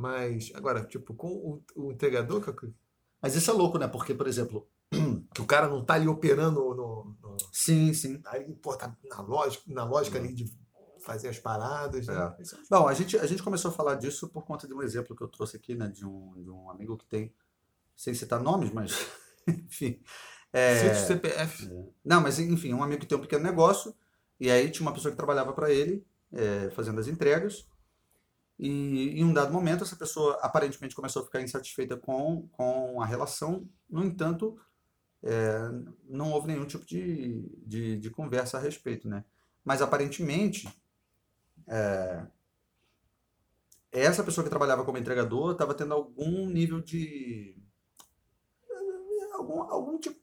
mais. 0.00 0.50
Agora, 0.54 0.84
tipo, 0.84 1.14
com 1.14 1.28
o, 1.28 1.62
o 1.76 1.92
entregador, 1.92 2.40
que, 2.40 2.52
que 2.52 2.74
Mas 3.20 3.34
isso 3.34 3.50
é 3.50 3.54
louco, 3.54 3.78
né? 3.78 3.86
Porque, 3.86 4.14
por 4.14 4.26
exemplo. 4.26 4.68
o 5.38 5.46
cara 5.46 5.68
não 5.68 5.84
tá 5.84 5.94
ali 5.94 6.08
operando 6.08 6.60
no. 6.74 7.16
no 7.22 7.36
Sim, 7.52 7.92
sim. 7.92 8.20
ali, 8.26 8.52
pô, 8.54 8.76
tá 8.76 8.96
na 9.08 9.20
lógica, 9.20 9.62
na 9.68 9.84
lógica 9.84 10.18
ali 10.18 10.34
de 10.34 10.52
fazer 11.00 11.28
as 11.28 11.38
paradas. 11.38 12.06
Né? 12.06 12.36
Isso 12.40 12.56
é- 12.56 12.58
Bom, 12.68 12.88
a 12.88 12.94
gente, 12.94 13.16
a 13.18 13.26
gente 13.26 13.42
começou 13.42 13.70
a 13.70 13.74
falar 13.74 13.94
disso 13.94 14.28
por 14.28 14.44
conta 14.44 14.66
de 14.66 14.74
um 14.74 14.82
exemplo 14.82 15.14
que 15.14 15.22
eu 15.22 15.28
trouxe 15.28 15.56
aqui, 15.56 15.74
né? 15.74 15.88
De 15.88 16.04
um, 16.04 16.42
de 16.42 16.50
um 16.50 16.70
amigo 16.70 16.96
que 16.96 17.06
tem. 17.06 17.32
Sem 17.96 18.14
citar 18.14 18.40
nomes, 18.40 18.72
mas. 18.72 19.06
enfim. 19.46 20.00
É, 20.52 20.94
CPF. 20.94 21.70
Não, 22.04 22.20
mas 22.20 22.38
enfim, 22.38 22.72
um 22.74 22.82
amigo 22.82 23.02
que 23.02 23.06
tem 23.06 23.16
um 23.16 23.20
pequeno 23.20 23.44
negócio, 23.44 23.94
e 24.38 24.50
aí 24.50 24.70
tinha 24.70 24.84
uma 24.86 24.92
pessoa 24.92 25.12
que 25.12 25.16
trabalhava 25.16 25.52
para 25.52 25.70
ele, 25.70 26.04
é, 26.32 26.70
fazendo 26.70 26.98
as 26.98 27.06
entregas, 27.06 27.68
e 28.62 29.18
em 29.18 29.24
um 29.24 29.32
dado 29.32 29.50
momento 29.50 29.84
essa 29.84 29.96
pessoa 29.96 30.38
aparentemente 30.42 30.94
começou 30.94 31.22
a 31.22 31.24
ficar 31.24 31.40
insatisfeita 31.40 31.96
com, 31.96 32.46
com 32.52 33.00
a 33.00 33.06
relação, 33.06 33.66
no 33.88 34.04
entanto, 34.04 34.60
é, 35.22 35.70
não 36.06 36.30
houve 36.30 36.48
nenhum 36.48 36.66
tipo 36.66 36.84
de, 36.84 37.42
de, 37.66 37.96
de 37.96 38.10
conversa 38.10 38.58
a 38.58 38.60
respeito, 38.60 39.08
né? 39.08 39.24
Mas 39.64 39.80
aparentemente, 39.80 40.68
é, 41.66 42.26
essa 43.90 44.22
pessoa 44.22 44.44
que 44.44 44.50
trabalhava 44.50 44.84
como 44.84 44.98
entregador 44.98 45.52
estava 45.52 45.72
tendo 45.72 45.94
algum 45.94 46.46
nível 46.46 46.82
de. 46.82 47.56
algum, 49.32 49.62
algum 49.62 49.98
tipo. 49.98 50.20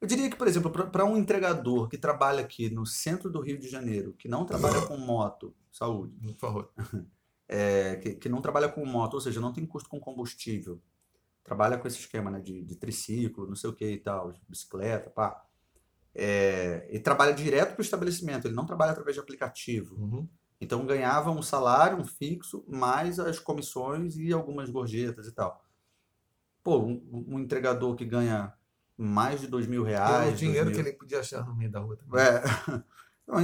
Eu 0.00 0.08
diria 0.08 0.30
que, 0.30 0.36
por 0.36 0.48
exemplo, 0.48 0.70
para 0.70 1.04
um 1.04 1.18
entregador 1.18 1.88
que 1.88 1.98
trabalha 1.98 2.40
aqui 2.40 2.70
no 2.70 2.86
centro 2.86 3.30
do 3.30 3.40
Rio 3.40 3.58
de 3.58 3.68
Janeiro, 3.68 4.14
que 4.14 4.28
não 4.28 4.46
trabalha 4.46 4.86
com 4.86 4.96
moto, 4.96 5.54
saúde, 5.70 6.16
Por 6.32 6.38
favor. 6.38 6.72
é, 7.48 7.96
que, 7.96 8.14
que 8.14 8.28
não 8.28 8.40
trabalha 8.40 8.68
com 8.68 8.84
moto, 8.86 9.14
ou 9.14 9.20
seja, 9.20 9.40
não 9.40 9.52
tem 9.52 9.66
custo 9.66 9.88
com 9.88 10.00
combustível, 10.00 10.80
trabalha 11.42 11.76
com 11.78 11.86
esse 11.86 11.98
esquema 11.98 12.30
né, 12.30 12.40
de, 12.40 12.62
de 12.62 12.76
triciclo, 12.76 13.46
não 13.46 13.54
sei 13.56 13.70
o 13.70 13.74
que 13.74 13.86
e 13.90 13.98
tal, 13.98 14.32
de 14.32 14.40
bicicleta, 14.48 15.10
pá. 15.10 15.42
É, 16.14 16.86
ele 16.88 17.00
trabalha 17.00 17.34
direto 17.34 17.72
para 17.72 17.80
o 17.80 17.84
estabelecimento, 17.84 18.46
ele 18.46 18.54
não 18.54 18.64
trabalha 18.64 18.92
através 18.92 19.16
de 19.16 19.20
aplicativo. 19.20 19.96
Uhum. 19.96 20.28
Então 20.60 20.86
ganhava 20.86 21.30
um 21.30 21.42
salário, 21.42 21.98
um 21.98 22.04
fixo, 22.04 22.64
mais 22.68 23.18
as 23.18 23.38
comissões 23.38 24.16
e 24.16 24.32
algumas 24.32 24.70
gorjetas 24.70 25.26
e 25.26 25.32
tal. 25.32 25.62
Pô, 26.62 26.78
um, 26.78 27.24
um 27.28 27.38
entregador 27.38 27.94
que 27.96 28.04
ganha 28.04 28.54
mais 28.96 29.40
de 29.40 29.48
dois 29.48 29.66
mil 29.66 29.82
reais. 29.82 30.24
Pelo 30.26 30.36
dinheiro 30.36 30.64
dois 30.66 30.76
que 30.76 30.82
mil- 30.82 30.90
ele 30.92 30.98
podia 30.98 31.20
achar 31.20 31.44
no 31.44 31.54
meio 31.54 31.70
da 31.70 31.80
rua 31.80 31.96
também. 31.96 32.20
É. 32.20 32.42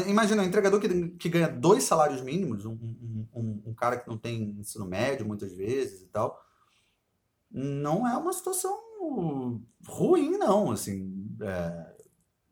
Imagina, 0.06 0.42
um 0.42 0.46
entregador 0.46 0.78
que, 0.80 1.08
que 1.10 1.28
ganha 1.28 1.48
dois 1.48 1.84
salários 1.84 2.20
mínimos, 2.20 2.64
um, 2.66 2.72
um, 2.72 3.26
um- 3.34 3.62
um 3.68 3.74
cara 3.74 3.98
que 3.98 4.06
não 4.08 4.18
tem 4.18 4.50
ensino 4.58 4.84
médio 4.86 5.26
muitas 5.26 5.52
vezes 5.54 6.02
e 6.02 6.06
tal, 6.08 6.38
não 7.50 8.06
é 8.06 8.16
uma 8.16 8.32
situação 8.32 8.78
ruim, 9.86 10.36
não, 10.36 10.70
assim, 10.70 11.34
é, 11.40 11.94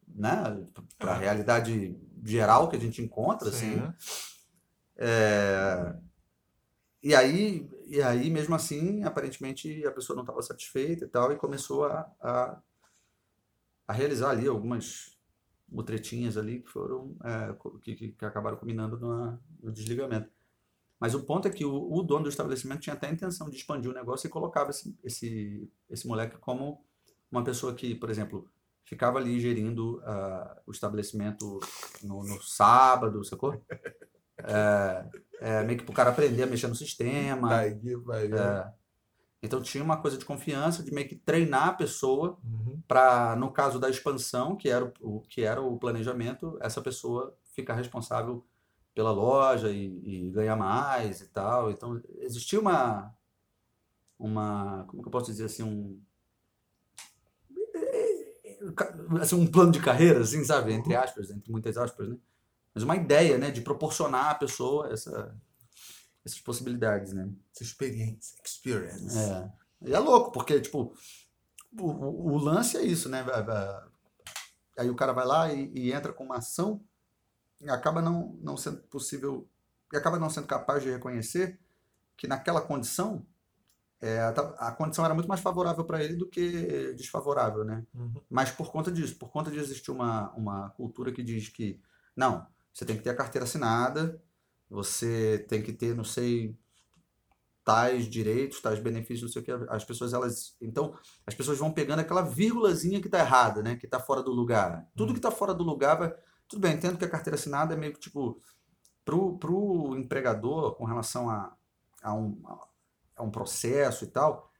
né? 0.08 0.66
Para 0.98 1.12
a 1.12 1.16
É. 1.16 1.20
realidade 1.20 1.96
geral 2.24 2.68
que 2.68 2.76
a 2.76 2.80
gente 2.80 3.02
encontra, 3.02 3.48
assim, 3.50 3.76
né? 3.76 3.94
é, 4.96 5.94
e 7.02 7.14
aí, 7.14 7.68
e 7.86 8.02
aí, 8.02 8.30
mesmo 8.30 8.54
assim, 8.54 9.04
aparentemente 9.04 9.86
a 9.86 9.92
pessoa 9.92 10.16
não 10.16 10.22
estava 10.24 10.42
satisfeita 10.42 11.04
e 11.04 11.08
tal, 11.08 11.30
e 11.32 11.36
começou 11.36 11.84
a, 11.84 12.10
a, 12.20 12.62
a 13.86 13.92
realizar 13.92 14.30
ali 14.30 14.48
algumas 14.48 15.17
mutretinhas 15.68 16.36
ali 16.36 16.60
que 16.60 16.68
foram, 16.68 17.16
é, 17.24 17.54
que, 17.82 17.94
que, 17.94 18.08
que 18.12 18.24
acabaram 18.24 18.56
culminando 18.56 18.98
no, 18.98 19.38
no 19.62 19.72
desligamento. 19.72 20.30
Mas 20.98 21.14
o 21.14 21.22
ponto 21.22 21.46
é 21.46 21.50
que 21.50 21.64
o, 21.64 21.92
o 21.92 22.02
dono 22.02 22.24
do 22.24 22.28
estabelecimento 22.28 22.80
tinha 22.80 22.94
até 22.94 23.06
a 23.06 23.12
intenção 23.12 23.48
de 23.48 23.56
expandir 23.56 23.90
o 23.90 23.94
negócio 23.94 24.26
e 24.26 24.30
colocava 24.30 24.70
esse, 24.70 24.98
esse, 25.04 25.70
esse 25.88 26.06
moleque 26.08 26.38
como 26.38 26.84
uma 27.30 27.44
pessoa 27.44 27.74
que, 27.74 27.94
por 27.94 28.10
exemplo, 28.10 28.50
ficava 28.84 29.18
ali 29.18 29.38
gerindo 29.38 30.00
ah, 30.04 30.60
o 30.66 30.72
estabelecimento 30.72 31.60
no, 32.02 32.24
no 32.24 32.42
sábado, 32.42 33.24
sacou? 33.24 33.60
É, 35.40 35.64
meio 35.64 35.78
que 35.78 35.84
pro 35.84 35.92
cara 35.92 36.10
aprender 36.10 36.44
a 36.44 36.46
mexer 36.46 36.68
no 36.68 36.74
sistema. 36.74 37.48
Daí 37.48 37.94
vai. 37.96 38.26
é. 38.26 38.72
Então 39.42 39.62
tinha 39.62 39.84
uma 39.84 39.96
coisa 39.96 40.18
de 40.18 40.24
confiança, 40.24 40.82
de 40.82 40.92
meio 40.92 41.08
que 41.08 41.14
treinar 41.16 41.68
a 41.68 41.72
pessoa 41.72 42.38
Uhum. 42.44 42.80
para, 42.88 43.36
no 43.36 43.50
caso 43.52 43.78
da 43.78 43.88
expansão, 43.88 44.56
que 44.56 44.68
era 44.68 44.92
o, 45.00 45.20
que 45.20 45.42
era 45.42 45.60
o 45.60 45.78
planejamento, 45.78 46.58
essa 46.60 46.80
pessoa 46.80 47.36
ficar 47.54 47.74
responsável 47.74 48.44
pela 48.94 49.12
loja 49.12 49.70
e, 49.70 50.26
e 50.26 50.30
ganhar 50.30 50.56
mais 50.56 51.20
e 51.20 51.28
tal. 51.28 51.70
Então 51.70 52.00
existia 52.18 52.58
uma, 52.58 53.14
uma, 54.18 54.84
como 54.88 55.02
que 55.02 55.08
eu 55.08 55.12
posso 55.12 55.30
dizer 55.30 55.44
assim, 55.44 55.62
um 55.62 56.00
assim, 59.20 59.36
um 59.36 59.46
plano 59.46 59.70
de 59.70 59.80
carreira, 59.80 60.20
assim, 60.20 60.44
sabe? 60.44 60.72
Entre 60.72 60.94
aspas, 60.94 61.30
entre 61.30 61.50
muitas 61.50 61.76
aspas, 61.76 62.08
né? 62.08 62.16
Mas 62.74 62.82
uma 62.84 62.96
ideia, 62.96 63.38
né, 63.38 63.50
de 63.50 63.60
proporcionar 63.60 64.30
à 64.30 64.34
pessoa 64.34 64.92
essa, 64.92 65.34
essas 66.28 66.40
possibilidades, 66.40 67.12
né? 67.12 67.28
Essa 67.54 67.62
experiência. 67.64 68.36
Experience. 68.44 69.18
É. 69.18 69.50
E 69.82 69.94
é 69.94 69.98
louco, 69.98 70.32
porque, 70.32 70.60
tipo, 70.60 70.94
o, 71.78 71.86
o- 71.90 72.32
o 72.32 72.38
lance 72.38 72.76
é 72.76 72.82
isso, 72.82 73.08
né? 73.08 73.24
Aí 74.76 74.88
o 74.90 74.96
cara 74.96 75.12
vai 75.12 75.26
lá 75.26 75.52
e, 75.52 75.70
e 75.74 75.92
entra 75.92 76.12
com 76.12 76.24
uma 76.24 76.36
ação 76.38 76.80
e 77.60 77.68
acaba 77.70 78.00
não, 78.00 78.38
não 78.40 78.56
sendo 78.56 78.78
possível, 78.82 79.48
e 79.92 79.96
acaba 79.96 80.18
não 80.18 80.30
sendo 80.30 80.46
capaz 80.46 80.82
de 80.82 80.90
reconhecer 80.90 81.58
que 82.16 82.26
naquela 82.28 82.60
condição, 82.60 83.26
é, 84.00 84.20
a, 84.20 84.30
a 84.30 84.72
condição 84.72 85.04
era 85.04 85.14
muito 85.14 85.28
mais 85.28 85.40
favorável 85.40 85.84
para 85.84 86.02
ele 86.02 86.16
do 86.16 86.28
que 86.28 86.92
desfavorável, 86.94 87.64
né? 87.64 87.84
Uhum. 87.94 88.20
Mas 88.30 88.50
por 88.50 88.70
conta 88.72 88.90
disso, 88.92 89.16
por 89.18 89.30
conta 89.30 89.50
de 89.50 89.58
existir 89.58 89.90
uma, 89.90 90.30
uma 90.32 90.70
cultura 90.70 91.12
que 91.12 91.22
diz 91.22 91.48
que, 91.48 91.80
não, 92.16 92.46
você 92.72 92.84
tem 92.84 92.96
que 92.96 93.02
ter 93.02 93.10
a 93.10 93.16
carteira 93.16 93.44
assinada, 93.44 94.20
você 94.68 95.44
tem 95.48 95.62
que 95.62 95.72
ter, 95.72 95.94
não 95.94 96.04
sei, 96.04 96.56
tais 97.64 98.08
direitos, 98.08 98.60
tais 98.60 98.80
benefícios, 98.80 99.22
não 99.22 99.28
sei 99.28 99.42
o 99.42 99.44
que. 99.44 99.66
As 99.70 99.84
pessoas, 99.84 100.14
elas. 100.14 100.56
Então, 100.60 100.96
as 101.26 101.34
pessoas 101.34 101.58
vão 101.58 101.70
pegando 101.70 102.00
aquela 102.00 102.22
vírgulazinha 102.22 103.00
que 103.00 103.08
tá 103.08 103.18
errada, 103.18 103.62
né? 103.62 103.76
Que 103.76 103.86
tá 103.86 104.00
fora 104.00 104.22
do 104.22 104.30
lugar. 104.30 104.88
Tudo 104.96 105.12
que 105.12 105.20
tá 105.20 105.30
fora 105.30 105.52
do 105.52 105.62
lugar 105.62 105.98
vai. 105.98 106.14
Tudo 106.48 106.60
bem, 106.60 106.74
entendo 106.74 106.96
que 106.96 107.04
a 107.04 107.10
carteira 107.10 107.36
assinada 107.36 107.74
é 107.74 107.76
meio 107.76 107.92
que 107.92 108.00
tipo. 108.00 108.40
Pro, 109.04 109.38
pro 109.38 109.96
empregador, 109.96 110.74
com 110.76 110.84
relação 110.84 111.30
a, 111.30 111.56
a, 112.02 112.14
um, 112.14 112.42
a 113.16 113.22
um 113.22 113.30
processo 113.30 114.04
e 114.04 114.08
tal, 114.08 114.50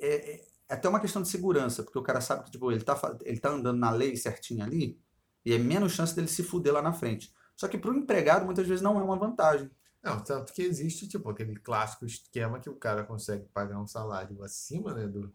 é, 0.00 0.36
é 0.36 0.74
até 0.74 0.88
uma 0.88 1.00
questão 1.00 1.20
de 1.20 1.28
segurança, 1.28 1.82
porque 1.82 1.98
o 1.98 2.02
cara 2.02 2.20
sabe 2.20 2.44
que 2.44 2.50
tipo, 2.50 2.72
ele, 2.72 2.82
tá, 2.82 2.98
ele 3.24 3.38
tá 3.38 3.50
andando 3.50 3.78
na 3.78 3.90
lei 3.90 4.16
certinho 4.16 4.64
ali, 4.64 4.98
e 5.44 5.52
é 5.52 5.58
menos 5.58 5.92
chance 5.92 6.14
dele 6.14 6.28
se 6.28 6.42
fuder 6.42 6.72
lá 6.72 6.80
na 6.80 6.94
frente. 6.94 7.30
Só 7.56 7.68
que 7.68 7.78
para 7.78 7.90
o 7.90 7.96
empregado, 7.96 8.44
muitas 8.44 8.66
vezes, 8.66 8.82
não 8.82 8.98
é 8.98 9.02
uma 9.02 9.16
vantagem. 9.18 9.70
Não, 10.02 10.22
tanto 10.22 10.52
que 10.52 10.62
existe, 10.62 11.08
tipo, 11.08 11.30
aquele 11.30 11.56
clássico 11.56 12.04
esquema 12.04 12.60
que 12.60 12.68
o 12.68 12.76
cara 12.76 13.04
consegue 13.04 13.44
pagar 13.54 13.78
um 13.80 13.86
salário 13.86 14.42
acima, 14.42 14.92
né, 14.92 15.06
do, 15.06 15.32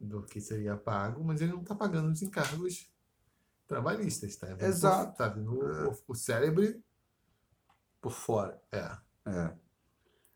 do 0.00 0.22
que 0.22 0.40
seria 0.40 0.76
pago, 0.76 1.22
mas 1.22 1.40
ele 1.40 1.52
não 1.52 1.62
está 1.62 1.74
pagando 1.74 2.10
os 2.10 2.20
encargos 2.22 2.90
trabalhistas, 3.66 4.36
tá? 4.36 4.48
Exato. 4.60 5.16
Tá 5.16 5.28
vindo 5.28 5.52
o, 5.54 5.92
o 6.08 6.14
cérebro, 6.14 6.82
Por 8.00 8.12
fora. 8.12 8.60
é. 8.72 9.04
É. 9.26 9.54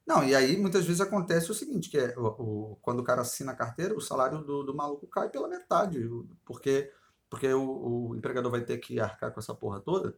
Não, 0.06 0.24
e 0.24 0.34
aí 0.34 0.56
muitas 0.56 0.86
vezes 0.86 1.02
acontece 1.02 1.50
o 1.50 1.54
seguinte, 1.54 1.90
que 1.90 1.98
é 1.98 2.18
o, 2.18 2.26
o- 2.72 2.76
quando 2.80 3.00
o 3.00 3.04
cara 3.04 3.20
assina 3.20 3.52
a 3.52 3.56
carteira, 3.56 3.94
o 3.94 4.00
salário 4.00 4.42
do, 4.42 4.62
do 4.62 4.74
maluco 4.74 5.06
cai 5.06 5.28
pela 5.28 5.46
metade, 5.48 6.00
porque, 6.46 6.90
porque 7.28 7.52
o, 7.52 8.08
o 8.10 8.16
empregador 8.16 8.50
vai 8.50 8.62
ter 8.64 8.78
que 8.78 8.98
arcar 8.98 9.32
com 9.34 9.40
essa 9.40 9.54
porra 9.54 9.80
toda. 9.80 10.16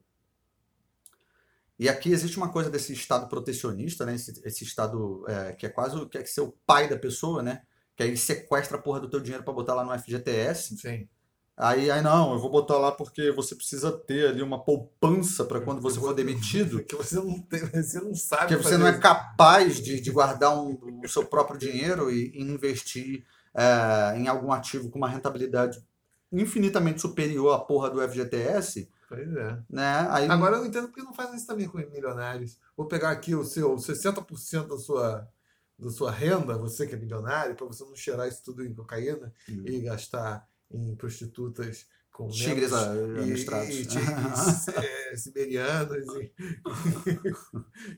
E 1.80 1.88
aqui 1.88 2.12
existe 2.12 2.36
uma 2.36 2.50
coisa 2.52 2.68
desse 2.68 2.92
Estado 2.92 3.26
protecionista, 3.26 4.04
né? 4.04 4.14
Esse, 4.14 4.38
esse 4.44 4.64
Estado 4.64 5.24
é, 5.26 5.52
que 5.54 5.64
é 5.64 5.70
quase 5.70 5.96
o- 5.96 6.06
quer 6.06 6.26
ser 6.26 6.42
o 6.42 6.54
pai 6.66 6.86
da 6.86 6.98
pessoa, 6.98 7.42
né? 7.42 7.62
Que 7.96 8.02
aí 8.02 8.14
sequestra 8.18 8.76
a 8.76 8.80
porra 8.82 9.00
do 9.00 9.08
teu 9.08 9.18
dinheiro 9.18 9.42
para 9.42 9.54
botar 9.54 9.72
lá 9.74 9.82
no 9.82 9.90
FGTS. 9.98 10.76
Sim. 10.76 11.08
Aí, 11.56 11.90
aí 11.90 12.02
não, 12.02 12.34
eu 12.34 12.38
vou 12.38 12.50
botar 12.50 12.76
lá 12.76 12.92
porque 12.92 13.30
você 13.32 13.54
precisa 13.54 13.90
ter 13.92 14.28
ali 14.28 14.42
uma 14.42 14.62
poupança 14.62 15.42
para 15.42 15.58
quando 15.62 15.80
você 15.80 15.98
for 15.98 16.12
demitido. 16.14 16.84
Que 16.84 16.94
você 16.96 17.16
não, 17.16 17.40
tem, 17.40 17.60
você 17.60 17.98
não 18.00 18.14
sabe. 18.14 18.42
Porque 18.54 18.62
você 18.62 18.76
não 18.76 18.86
é 18.86 18.98
capaz 18.98 19.80
de, 19.80 20.00
de 20.02 20.10
guardar 20.10 20.54
um- 20.58 21.00
o 21.02 21.08
seu 21.08 21.24
próprio 21.24 21.58
dinheiro 21.58 22.10
e, 22.10 22.30
e 22.34 22.42
investir 22.42 23.24
é, 23.54 24.18
em 24.18 24.28
algum 24.28 24.52
ativo 24.52 24.90
com 24.90 24.98
uma 24.98 25.08
rentabilidade 25.08 25.82
infinitamente 26.30 27.00
superior 27.00 27.54
à 27.54 27.58
porra 27.58 27.90
do 27.90 28.00
FGTS, 28.00 28.88
Pois 29.10 29.28
é. 29.36 29.58
né? 29.68 30.06
Aí, 30.08 30.28
Agora 30.28 30.56
eu 30.56 30.64
entendo 30.64 30.86
porque 30.86 31.02
não 31.02 31.12
fazem 31.12 31.34
isso 31.34 31.46
também 31.48 31.66
com 31.66 31.78
milionários. 31.78 32.56
Vou 32.76 32.86
pegar 32.86 33.10
aqui 33.10 33.34
o 33.34 33.44
seu 33.44 33.74
60% 33.74 34.68
da 34.68 34.78
sua, 34.78 35.28
da 35.76 35.90
sua 35.90 36.12
renda, 36.12 36.56
você 36.56 36.86
que 36.86 36.94
é 36.94 36.98
milionário, 36.98 37.56
para 37.56 37.66
você 37.66 37.82
não 37.82 37.96
cheirar 37.96 38.28
isso 38.28 38.44
tudo 38.44 38.64
em 38.64 38.72
cocaína 38.72 39.32
Hum. 39.48 39.64
e 39.66 39.80
gastar 39.80 40.48
em 40.70 40.94
prostitutas 40.94 41.86
com 42.12 42.28
tigres 42.28 42.70
e, 42.70 43.80
e 43.80 43.86
tigres 43.86 44.68
é, 44.68 45.16
siberianos 45.16 46.06
e, 46.14 46.32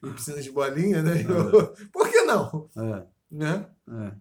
e 0.02 0.10
piscinas 0.12 0.44
de 0.44 0.50
bolinha, 0.50 1.02
né? 1.02 1.12
Por 1.92 2.10
que 2.10 2.22
não? 2.22 2.70
É. 2.74 3.06
Né? 3.30 3.66
É. 3.86 4.12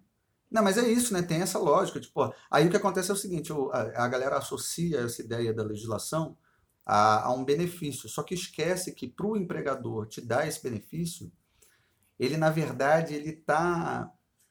Não, 0.50 0.62
mas 0.62 0.76
é 0.76 0.86
isso, 0.86 1.14
né? 1.14 1.22
Tem 1.22 1.40
essa 1.40 1.58
lógica. 1.58 1.98
Tipo, 1.98 2.20
ó, 2.20 2.32
aí 2.50 2.66
o 2.66 2.70
que 2.70 2.76
acontece 2.76 3.10
é 3.10 3.14
o 3.14 3.16
seguinte: 3.16 3.50
a, 3.72 4.04
a 4.04 4.08
galera 4.08 4.36
associa 4.36 5.00
essa 5.00 5.22
ideia 5.22 5.54
da 5.54 5.62
legislação 5.62 6.36
a, 6.84 7.26
a 7.26 7.32
um 7.32 7.44
benefício, 7.44 8.08
só 8.08 8.22
que 8.22 8.34
esquece 8.34 8.92
que 8.92 9.06
para 9.08 9.26
o 9.26 9.36
empregador 9.36 10.06
te 10.06 10.20
dar 10.20 10.46
esse 10.46 10.62
benefício, 10.62 11.30
ele 12.18 12.36
na 12.36 12.50
verdade 12.50 13.14
ele 13.14 13.30
está 13.30 14.10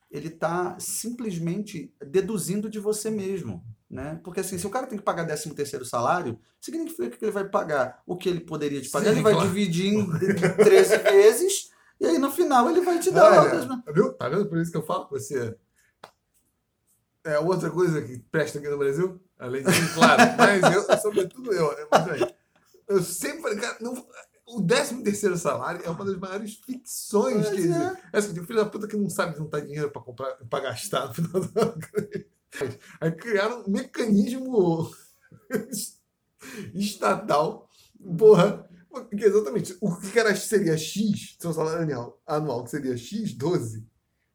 ele 0.10 0.30
tá 0.30 0.78
simplesmente 0.80 1.94
deduzindo 2.06 2.70
de 2.70 2.80
você 2.80 3.10
mesmo. 3.10 3.64
Né? 3.90 4.20
Porque 4.24 4.40
assim, 4.40 4.58
se 4.58 4.66
o 4.66 4.70
cara 4.70 4.88
tem 4.88 4.98
que 4.98 5.04
pagar 5.04 5.26
13 5.26 5.54
terceiro 5.54 5.84
salário, 5.86 6.40
significa 6.62 7.10
que 7.18 7.26
ele 7.26 7.32
vai 7.32 7.48
pagar 7.50 8.02
o 8.06 8.16
que 8.16 8.30
ele 8.30 8.40
poderia 8.40 8.82
te 8.82 8.90
pagar, 8.90 9.08
Sim, 9.08 9.12
ele 9.16 9.22
vai 9.22 9.34
claro. 9.34 9.48
dividir 9.50 9.94
em 9.94 10.10
13 10.56 10.98
vezes, 11.12 11.72
e 12.00 12.06
aí 12.06 12.18
no 12.18 12.32
final 12.32 12.70
ele 12.70 12.80
vai 12.82 13.00
te 13.00 13.12
dar. 13.12 13.32
Olha, 13.42 13.64
o- 13.66 13.82
Tá 13.84 13.92
viu? 13.92 14.14
Tá 14.14 14.30
vendo? 14.30 14.48
Por 14.48 14.58
isso 14.60 14.72
que 14.72 14.78
eu 14.78 14.86
falo 14.86 15.08
com 15.08 15.16
você. 15.20 15.58
É 17.24 17.38
outra 17.40 17.70
coisa 17.70 18.02
que 18.02 18.18
presta 18.32 18.60
aqui 18.60 18.68
no 18.70 18.78
Brasil, 18.78 19.22
além 19.42 19.64
de, 19.64 19.94
claro, 19.94 20.22
mas 20.38 20.62
eu, 20.74 20.98
sobretudo 21.00 21.52
eu, 21.52 21.88
mas, 21.92 22.08
aí, 22.10 22.36
eu 22.88 23.02
sempre 23.04 23.42
falei, 23.42 23.60
cara, 23.60 23.78
não, 23.82 23.94
o 24.48 24.62
13 24.62 25.04
terceiro 25.04 25.38
salário 25.38 25.82
é 25.84 25.90
uma 25.90 26.06
das 26.06 26.18
maiores 26.18 26.56
ficções 26.56 27.50
que 27.50 27.56
Pois 27.56 27.66
existe. 27.66 27.82
é. 27.82 27.98
É 28.14 28.18
assim, 28.18 28.40
o 28.40 28.46
filho 28.46 28.60
da 28.60 28.70
puta 28.70 28.88
que 28.88 28.98
não 28.98 29.10
sabe 29.10 29.38
juntar 29.38 29.62
dinheiro 29.62 29.90
para 29.92 30.02
comprar, 30.02 30.34
para 30.50 30.64
gastar 30.64 31.08
no 31.08 31.14
final 31.14 31.42
do 31.42 31.60
ano. 31.60 31.80
Aí 33.00 33.12
criaram 33.14 33.64
um 33.66 33.72
mecanismo 33.72 34.92
estatal, 36.74 37.70
porra, 38.18 38.70
porque 38.90 39.24
exatamente 39.24 39.78
o 39.80 39.96
que 39.96 40.20
era, 40.20 40.36
seria 40.36 40.78
X, 40.78 41.38
seu 41.40 41.54
salário 41.54 41.84
anual, 41.84 42.22
anual, 42.28 42.64
que 42.66 42.72
seria 42.72 42.98
X, 42.98 43.34
12, 43.34 43.88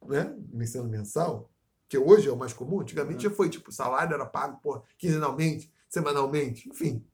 né? 0.09 0.35
Sendo 0.67 0.89
mensal, 0.89 1.51
que 1.89 1.99
hoje 1.99 2.29
é 2.29 2.33
o 2.33 2.37
mais 2.37 2.53
comum, 2.53 2.81
antigamente 2.81 3.25
já 3.25 3.31
foi, 3.31 3.49
tipo, 3.49 3.71
o 3.71 3.73
salário 3.73 4.15
era 4.15 4.27
pago 4.27 4.61
porra, 4.61 4.83
quinzenalmente, 4.99 5.71
semanalmente, 5.89 6.69
enfim. 6.69 7.05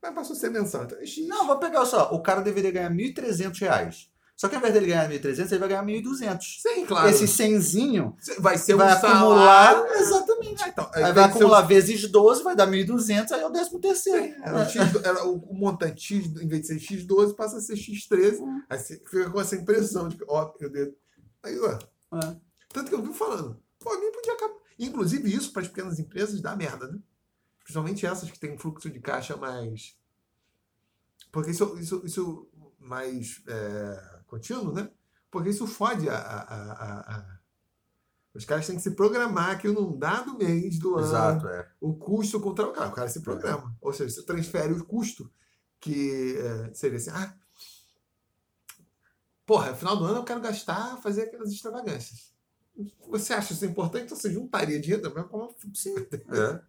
Mas 0.00 0.14
passou 0.14 0.34
a 0.34 0.38
ser 0.38 0.50
mensal. 0.50 0.84
Então 0.84 0.98
é 0.98 1.06
X. 1.06 1.26
Não, 1.28 1.46
vou 1.46 1.58
pegar 1.58 1.84
só. 1.86 2.12
O 2.12 2.20
cara 2.20 2.40
deveria 2.40 2.72
ganhar 2.72 2.90
1.300 2.90 3.60
reais. 3.60 4.12
Só 4.34 4.48
que 4.48 4.56
ao 4.56 4.58
invés 4.58 4.74
dele 4.74 4.88
ganhar 4.88 5.08
1.300, 5.08 5.52
ele 5.52 5.58
vai 5.58 5.68
ganhar 5.68 5.84
1.200. 5.84 6.38
Sim, 6.60 6.84
claro. 6.84 7.08
Esse 7.08 7.26
100zinho 7.26 8.14
vai 8.40 8.58
ser 8.58 8.74
vai 8.74 8.88
um 8.88 8.90
acumular. 8.90 9.74
salário. 9.74 9.94
Exatamente. 9.94 10.64
Ah, 10.64 10.68
então, 10.68 10.90
Aí 10.92 11.02
vai 11.02 11.12
vai 11.12 11.24
acumular 11.24 11.62
vezes 11.62 12.10
12, 12.10 12.42
vai 12.42 12.56
dar 12.56 12.66
1.200, 12.66 13.30
aí 13.30 13.40
é 13.40 13.46
o 13.46 13.52
13 13.52 13.80
terceiro. 13.80 14.34
Era 14.42 14.56
o, 14.56 14.64
X, 14.64 15.04
era 15.04 15.24
o, 15.28 15.36
o 15.36 15.54
montante 15.54 16.02
X, 16.02 16.26
em 16.42 16.48
vez 16.48 16.62
de 16.62 16.66
ser 16.66 16.76
X12, 16.80 17.36
passa 17.36 17.58
a 17.58 17.60
ser 17.60 17.74
X13. 17.74 18.40
Hum. 18.40 18.62
Aí 18.68 18.78
você 18.80 19.00
fica 19.08 19.30
com 19.30 19.40
essa 19.40 19.54
impressão 19.54 20.08
de 20.08 20.16
que, 20.16 20.24
ó, 20.26 20.52
meu 20.60 20.70
Deus. 20.70 20.88
Aí, 21.44 21.56
ué. 21.60 21.78
É. 22.14 22.36
Tanto 22.72 22.88
que 22.88 22.94
eu 22.96 23.02
vi 23.02 23.12
falando, 23.12 23.62
pô, 23.78 23.94
nem 23.96 24.10
podia 24.10 24.32
acabar. 24.32 24.61
Inclusive, 24.78 25.32
isso 25.34 25.52
para 25.52 25.62
as 25.62 25.68
pequenas 25.68 25.98
empresas 25.98 26.40
dá 26.40 26.56
merda, 26.56 26.88
né? 26.88 26.98
Principalmente 27.62 28.04
essas 28.06 28.30
que 28.30 28.38
têm 28.38 28.52
um 28.52 28.58
fluxo 28.58 28.90
de 28.90 28.98
caixa 29.00 29.36
mais. 29.36 29.96
Porque 31.30 31.50
isso, 31.52 31.78
isso, 31.78 32.02
isso 32.04 32.48
mais 32.78 33.42
é, 33.46 34.20
contínuo, 34.26 34.72
né? 34.72 34.90
Porque 35.30 35.50
isso 35.50 35.66
fode 35.66 36.08
a, 36.08 36.16
a- 36.16 36.42
a- 36.42 37.16
a- 37.16 37.38
Os 38.34 38.44
caras 38.44 38.66
têm 38.66 38.76
que 38.76 38.82
se 38.82 38.90
programar 38.92 39.58
que 39.60 39.68
num 39.68 39.96
dado 39.98 40.36
mês 40.36 40.78
do 40.78 40.96
ano 40.96 41.06
Exato, 41.06 41.48
é. 41.48 41.70
o 41.80 41.94
custo 41.94 42.40
contra 42.40 42.66
o 42.66 42.72
cara. 42.72 42.88
O 42.88 42.92
cara 42.92 43.08
se 43.08 43.20
programa. 43.20 43.76
Ou 43.80 43.92
seja, 43.92 44.10
você 44.14 44.22
transfere 44.24 44.72
o 44.72 44.84
custo, 44.84 45.30
que 45.78 46.36
é, 46.38 46.74
seria 46.74 46.96
assim, 46.96 47.10
ah, 47.10 47.34
porra, 49.46 49.70
no 49.70 49.76
final 49.76 49.96
do 49.96 50.04
ano 50.04 50.18
eu 50.18 50.24
quero 50.24 50.40
gastar, 50.40 50.96
fazer 51.02 51.22
aquelas 51.22 51.50
extravagâncias. 51.50 52.32
Você 53.08 53.32
acha 53.32 53.52
isso 53.52 53.64
importante? 53.64 54.04
Então 54.04 54.16
você 54.16 54.30
juntaria 54.30 54.80
dinheiro 54.80 55.02
também 55.02 55.24
como 55.24 55.54
Sim. 55.74 55.94
É. 56.30 56.60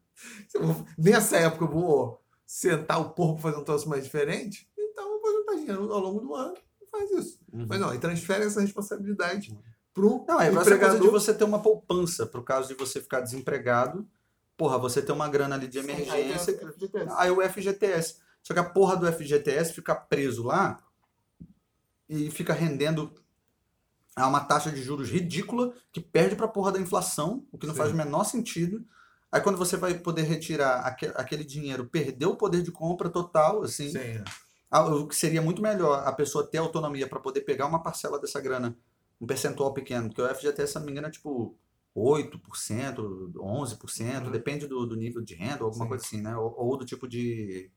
Nessa 0.98 1.38
época 1.38 1.66
eu 1.66 1.70
vou 1.70 2.22
sentar 2.46 3.02
o 3.02 3.10
porco 3.10 3.42
para 3.42 3.50
fazer 3.50 3.62
um 3.62 3.64
troço 3.64 3.90
mais 3.90 4.04
diferente, 4.04 4.70
então 4.78 5.12
eu 5.12 5.22
vou 5.22 5.32
juntar 5.32 5.56
dinheiro 5.56 5.92
ao 5.92 6.00
longo 6.00 6.20
do 6.20 6.36
ano 6.36 6.56
e 6.82 6.86
faz 6.86 7.10
isso. 7.12 7.40
Mas 7.52 7.80
não, 7.80 7.94
e 7.94 7.98
transfere 7.98 8.46
essa 8.46 8.62
responsabilidade 8.62 9.58
pro 9.94 10.24
Não, 10.28 10.40
é 10.40 10.52
empregador. 10.52 11.02
de 11.02 11.08
você 11.08 11.34
ter 11.34 11.44
uma 11.44 11.62
poupança 11.62 12.26
pro 12.26 12.44
caso 12.44 12.68
de 12.68 12.76
você 12.76 13.02
ficar 13.02 13.22
desempregado. 13.22 14.08
Porra, 14.56 14.78
você 14.78 15.02
ter 15.02 15.12
uma 15.12 15.28
grana 15.28 15.56
ali 15.56 15.68
de 15.68 15.80
emergência. 15.80 16.60
Aí 17.18 17.32
o 17.32 17.42
FGTS. 17.42 18.18
Só 18.44 18.54
que 18.54 18.60
a 18.60 18.64
porra 18.64 18.98
do 18.98 19.12
FGTS 19.12 19.74
fica 19.74 19.96
preso 19.96 20.44
lá 20.44 20.80
e 22.08 22.30
fica 22.30 22.54
rendendo 22.54 23.12
a 24.16 24.28
uma 24.28 24.42
taxa 24.42 24.72
de 24.72 24.82
juros 24.82 25.10
ridícula 25.10 25.74
que 25.92 26.00
perde 26.00 26.36
pra 26.36 26.48
porra 26.48 26.72
da 26.72 26.80
inflação, 26.80 27.46
o 27.52 27.58
que 27.58 27.66
não 27.66 27.74
Sim. 27.74 27.80
faz 27.80 27.92
o 27.92 27.96
menor 27.96 28.24
sentido. 28.24 28.86
Aí 29.32 29.42
quando 29.42 29.58
você 29.58 29.76
vai 29.76 29.96
poder 29.98 30.24
retirar 30.24 30.82
aque- 30.86 31.12
aquele 31.16 31.44
dinheiro, 31.44 31.88
perdeu 31.88 32.32
o 32.32 32.36
poder 32.36 32.62
de 32.62 32.72
compra 32.72 33.10
total, 33.10 33.64
assim. 33.64 33.90
Sim, 33.90 34.24
O 34.72 35.08
que 35.08 35.16
seria 35.16 35.42
muito 35.42 35.62
melhor 35.62 36.08
a 36.08 36.12
pessoa 36.12 36.46
ter 36.46 36.58
autonomia 36.60 37.08
para 37.08 37.20
poder 37.20 37.42
pegar 37.42 37.66
uma 37.68 37.82
parcela 37.82 38.20
dessa 38.20 38.40
grana, 38.40 38.78
um 39.20 39.26
percentual 39.26 39.74
pequeno, 39.74 40.08
porque 40.10 40.22
o 40.22 40.28
FGTS, 40.28 40.74
se 40.74 40.80
não 40.80 40.86
me 40.86 40.92
engano, 40.92 41.08
é 41.08 41.12
tipo 41.12 41.56
8%, 41.96 43.32
11%, 43.38 44.26
Uhum. 44.26 44.32
depende 44.32 44.68
do, 44.68 44.86
do 44.86 44.96
nível 44.96 45.22
de 45.24 45.36
renda, 45.36 45.60
ou 45.62 45.66
alguma 45.68 45.86
Sim. 45.86 45.90
coisa 45.90 46.06
assim, 46.06 46.22
né? 46.22 46.36
Ou, 46.38 46.54
ou 46.58 46.78
do 46.78 46.86
tipo 46.86 47.08
de. 47.08 47.70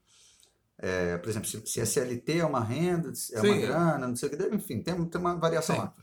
é, 0.79 1.17
por 1.19 1.29
exemplo, 1.29 1.49
se, 1.49 1.63
se 1.67 1.81
é 1.81 1.85
CLT 1.87 2.39
é 2.39 2.45
uma 2.45 2.63
renda, 2.63 3.09
é 3.33 3.41
uma 3.41 3.55
Sim, 3.55 3.63
é. 3.63 3.67
grana, 3.67 4.09
não 4.09 4.17
sei 4.17 4.29
o 4.29 4.37
que, 4.37 4.55
enfim, 4.55 4.83
tem, 4.83 5.05
tem 5.07 5.21
uma 5.21 5.35
variação 5.37 5.77
Sim. 5.77 5.83
lá. 5.83 5.95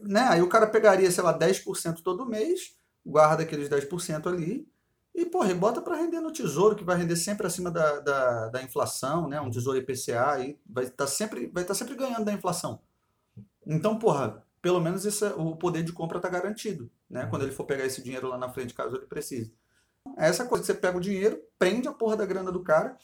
Né? 0.00 0.20
Aí 0.20 0.42
o 0.42 0.48
cara 0.48 0.66
pegaria, 0.66 1.10
sei 1.10 1.22
lá, 1.22 1.36
10% 1.36 2.02
todo 2.02 2.26
mês, 2.26 2.76
guarda 3.04 3.42
aqueles 3.42 3.68
10% 3.68 4.26
ali, 4.26 4.68
e, 5.14 5.26
porra, 5.26 5.50
e 5.50 5.54
bota 5.54 5.82
para 5.82 5.96
render 5.96 6.20
no 6.20 6.32
tesouro, 6.32 6.76
que 6.76 6.84
vai 6.84 6.96
render 6.96 7.16
sempre 7.16 7.46
acima 7.46 7.70
da, 7.72 7.98
da, 7.98 8.48
da 8.50 8.62
inflação, 8.62 9.28
né? 9.28 9.40
Um 9.40 9.50
tesouro 9.50 9.76
IPCA 9.76 10.30
aí 10.30 10.56
vai 10.64 10.84
estar 10.84 11.08
sempre, 11.08 11.48
vai 11.48 11.64
estar 11.64 11.74
sempre 11.74 11.96
ganhando 11.96 12.24
da 12.24 12.32
inflação. 12.32 12.80
Então, 13.66 13.98
porra, 13.98 14.44
pelo 14.62 14.80
menos 14.80 15.04
esse, 15.04 15.24
o 15.24 15.56
poder 15.56 15.82
de 15.82 15.92
compra 15.92 16.18
está 16.18 16.28
garantido, 16.28 16.88
né? 17.10 17.26
Quando 17.26 17.42
ele 17.42 17.50
for 17.50 17.64
pegar 17.64 17.84
esse 17.84 18.00
dinheiro 18.00 18.28
lá 18.28 18.38
na 18.38 18.48
frente, 18.48 18.74
caso 18.74 18.94
ele 18.94 19.06
precise. 19.06 19.52
É 20.16 20.28
essa 20.28 20.44
coisa 20.46 20.62
que 20.62 20.66
você 20.66 20.74
pega 20.74 20.96
o 20.96 21.00
dinheiro, 21.00 21.40
prende 21.58 21.88
a 21.88 21.92
porra 21.92 22.16
da 22.16 22.26
grana 22.26 22.50
do 22.52 22.62
cara. 22.62 22.96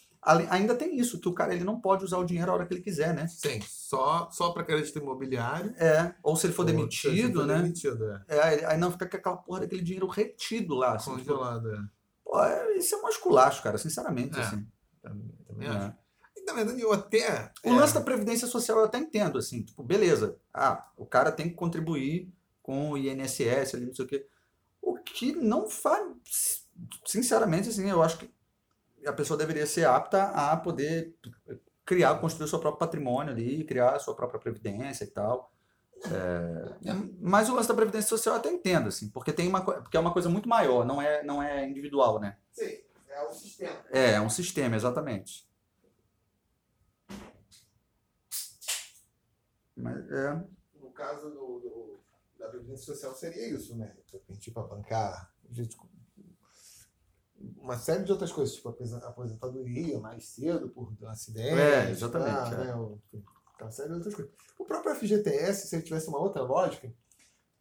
Ainda 0.50 0.74
tem 0.74 0.98
isso, 0.98 1.20
que 1.20 1.28
o 1.28 1.34
cara 1.34 1.54
ele 1.54 1.64
não 1.64 1.78
pode 1.78 2.02
usar 2.02 2.16
o 2.16 2.24
dinheiro 2.24 2.50
a 2.50 2.54
hora 2.54 2.66
que 2.66 2.72
ele 2.72 2.80
quiser, 2.80 3.12
né? 3.14 3.26
Sim, 3.26 3.60
só, 3.68 4.30
só 4.30 4.52
para 4.52 4.64
crédito 4.64 4.98
imobiliário. 4.98 5.74
É, 5.76 6.14
ou 6.22 6.34
se 6.34 6.46
ele 6.46 6.54
for 6.54 6.64
se 6.64 6.70
ele 6.70 6.78
demitido, 6.78 7.40
for 7.40 7.46
né? 7.46 7.56
Demitido, 7.60 8.10
é. 8.10 8.24
É, 8.28 8.66
aí- 8.66 8.78
não 8.78 8.90
fica 8.90 9.06
com 9.06 9.16
aquela 9.18 9.36
porra 9.36 9.60
daquele 9.60 9.82
dinheiro 9.82 10.06
retido 10.06 10.74
lá. 10.74 10.94
Assim, 10.94 11.14
tipo, 11.16 11.34
Congelado, 11.34 11.74
é. 11.74 11.78
pô, 12.24 12.42
é, 12.42 12.76
isso 12.78 12.94
é 12.94 13.02
um 13.02 13.08
esculacho, 13.08 13.62
cara, 13.62 13.76
sinceramente. 13.76 14.38
É. 14.38 14.42
Assim, 14.42 14.66
Também, 15.02 15.28
também 15.46 15.68
É. 15.68 15.70
acho. 15.70 16.04
Na 16.46 16.52
verdade, 16.54 16.80
eu 16.80 16.92
até. 16.92 17.52
O 17.64 17.68
é, 17.68 17.72
lance 17.76 17.92
da 17.94 18.00
Previdência 18.00 18.46
Social 18.46 18.78
eu 18.78 18.84
até 18.84 18.98
entendo, 18.98 19.38
assim, 19.38 19.62
tipo, 19.62 19.82
beleza. 19.82 20.38
Ah, 20.52 20.90
o 20.96 21.04
cara 21.06 21.30
tem 21.32 21.48
que 21.50 21.54
contribuir 21.54 22.32
com 22.62 22.90
o 22.92 22.98
INSS 22.98 23.74
ali, 23.74 23.86
não 23.86 23.94
sei 23.94 24.04
o 24.04 24.08
quê. 24.08 24.26
O 24.80 24.94
que 24.98 25.32
não 25.32 25.68
faz. 25.68 26.63
Sinceramente, 27.06 27.68
assim, 27.68 27.88
eu 27.90 28.02
acho 28.02 28.18
que 28.18 28.30
a 29.06 29.12
pessoa 29.12 29.36
deveria 29.38 29.66
ser 29.66 29.86
apta 29.86 30.24
a 30.24 30.56
poder 30.56 31.14
criar, 31.84 32.18
construir 32.20 32.46
o 32.46 32.48
seu 32.48 32.58
próprio 32.58 32.78
patrimônio 32.78 33.32
ali, 33.32 33.64
criar 33.64 33.90
a 33.96 33.98
sua 33.98 34.14
própria 34.14 34.40
previdência 34.40 35.04
e 35.04 35.08
tal. 35.08 35.52
É, 36.06 36.92
mas 37.20 37.48
o 37.48 37.54
lance 37.54 37.68
da 37.68 37.74
Previdência 37.74 38.08
Social 38.08 38.34
eu 38.34 38.40
até 38.40 38.50
entendo, 38.50 38.88
assim, 38.88 39.08
porque 39.08 39.32
tem 39.32 39.48
uma, 39.48 39.64
porque 39.64 39.96
é 39.96 40.00
uma 40.00 40.12
coisa 40.12 40.28
muito 40.28 40.46
maior, 40.48 40.84
não 40.84 41.00
é, 41.00 41.22
não 41.22 41.42
é 41.42 41.66
individual, 41.66 42.20
né? 42.20 42.36
Sim, 42.52 42.78
é 43.08 43.22
o 43.22 43.32
sistema. 43.32 43.84
É, 43.90 44.10
é 44.12 44.20
um 44.20 44.28
sistema, 44.28 44.76
exatamente. 44.76 45.48
Mas, 49.76 50.10
é. 50.10 50.34
No 50.80 50.90
caso 50.90 51.30
do, 51.30 51.60
do- 51.60 52.00
da 52.38 52.48
Previdência 52.48 52.84
Social 52.94 53.14
seria 53.14 53.48
isso, 53.48 53.76
né? 53.76 53.94
De 54.06 54.12
repente, 54.12 54.50
para 54.50 54.62
bancar 54.64 55.32
uma 57.58 57.76
série 57.78 58.04
de 58.04 58.12
outras 58.12 58.32
coisas, 58.32 58.54
tipo 58.54 58.68
aposentadoria 58.68 59.98
mais 60.00 60.26
cedo 60.26 60.68
por 60.68 60.92
acidente. 61.06 61.58
É, 61.60 61.90
exatamente, 61.90 62.30
ah, 62.54 62.60
é. 62.60 62.64
né, 62.66 62.74
o- 62.74 63.00
Uma 63.60 63.70
série 63.70 63.88
de 63.90 63.94
outras 63.96 64.14
coisas. 64.14 64.32
O 64.58 64.64
próprio 64.64 64.94
FGTS, 64.94 65.68
se 65.68 65.76
ele 65.76 65.82
tivesse 65.84 66.08
uma 66.08 66.18
outra 66.18 66.42
lógica, 66.42 66.92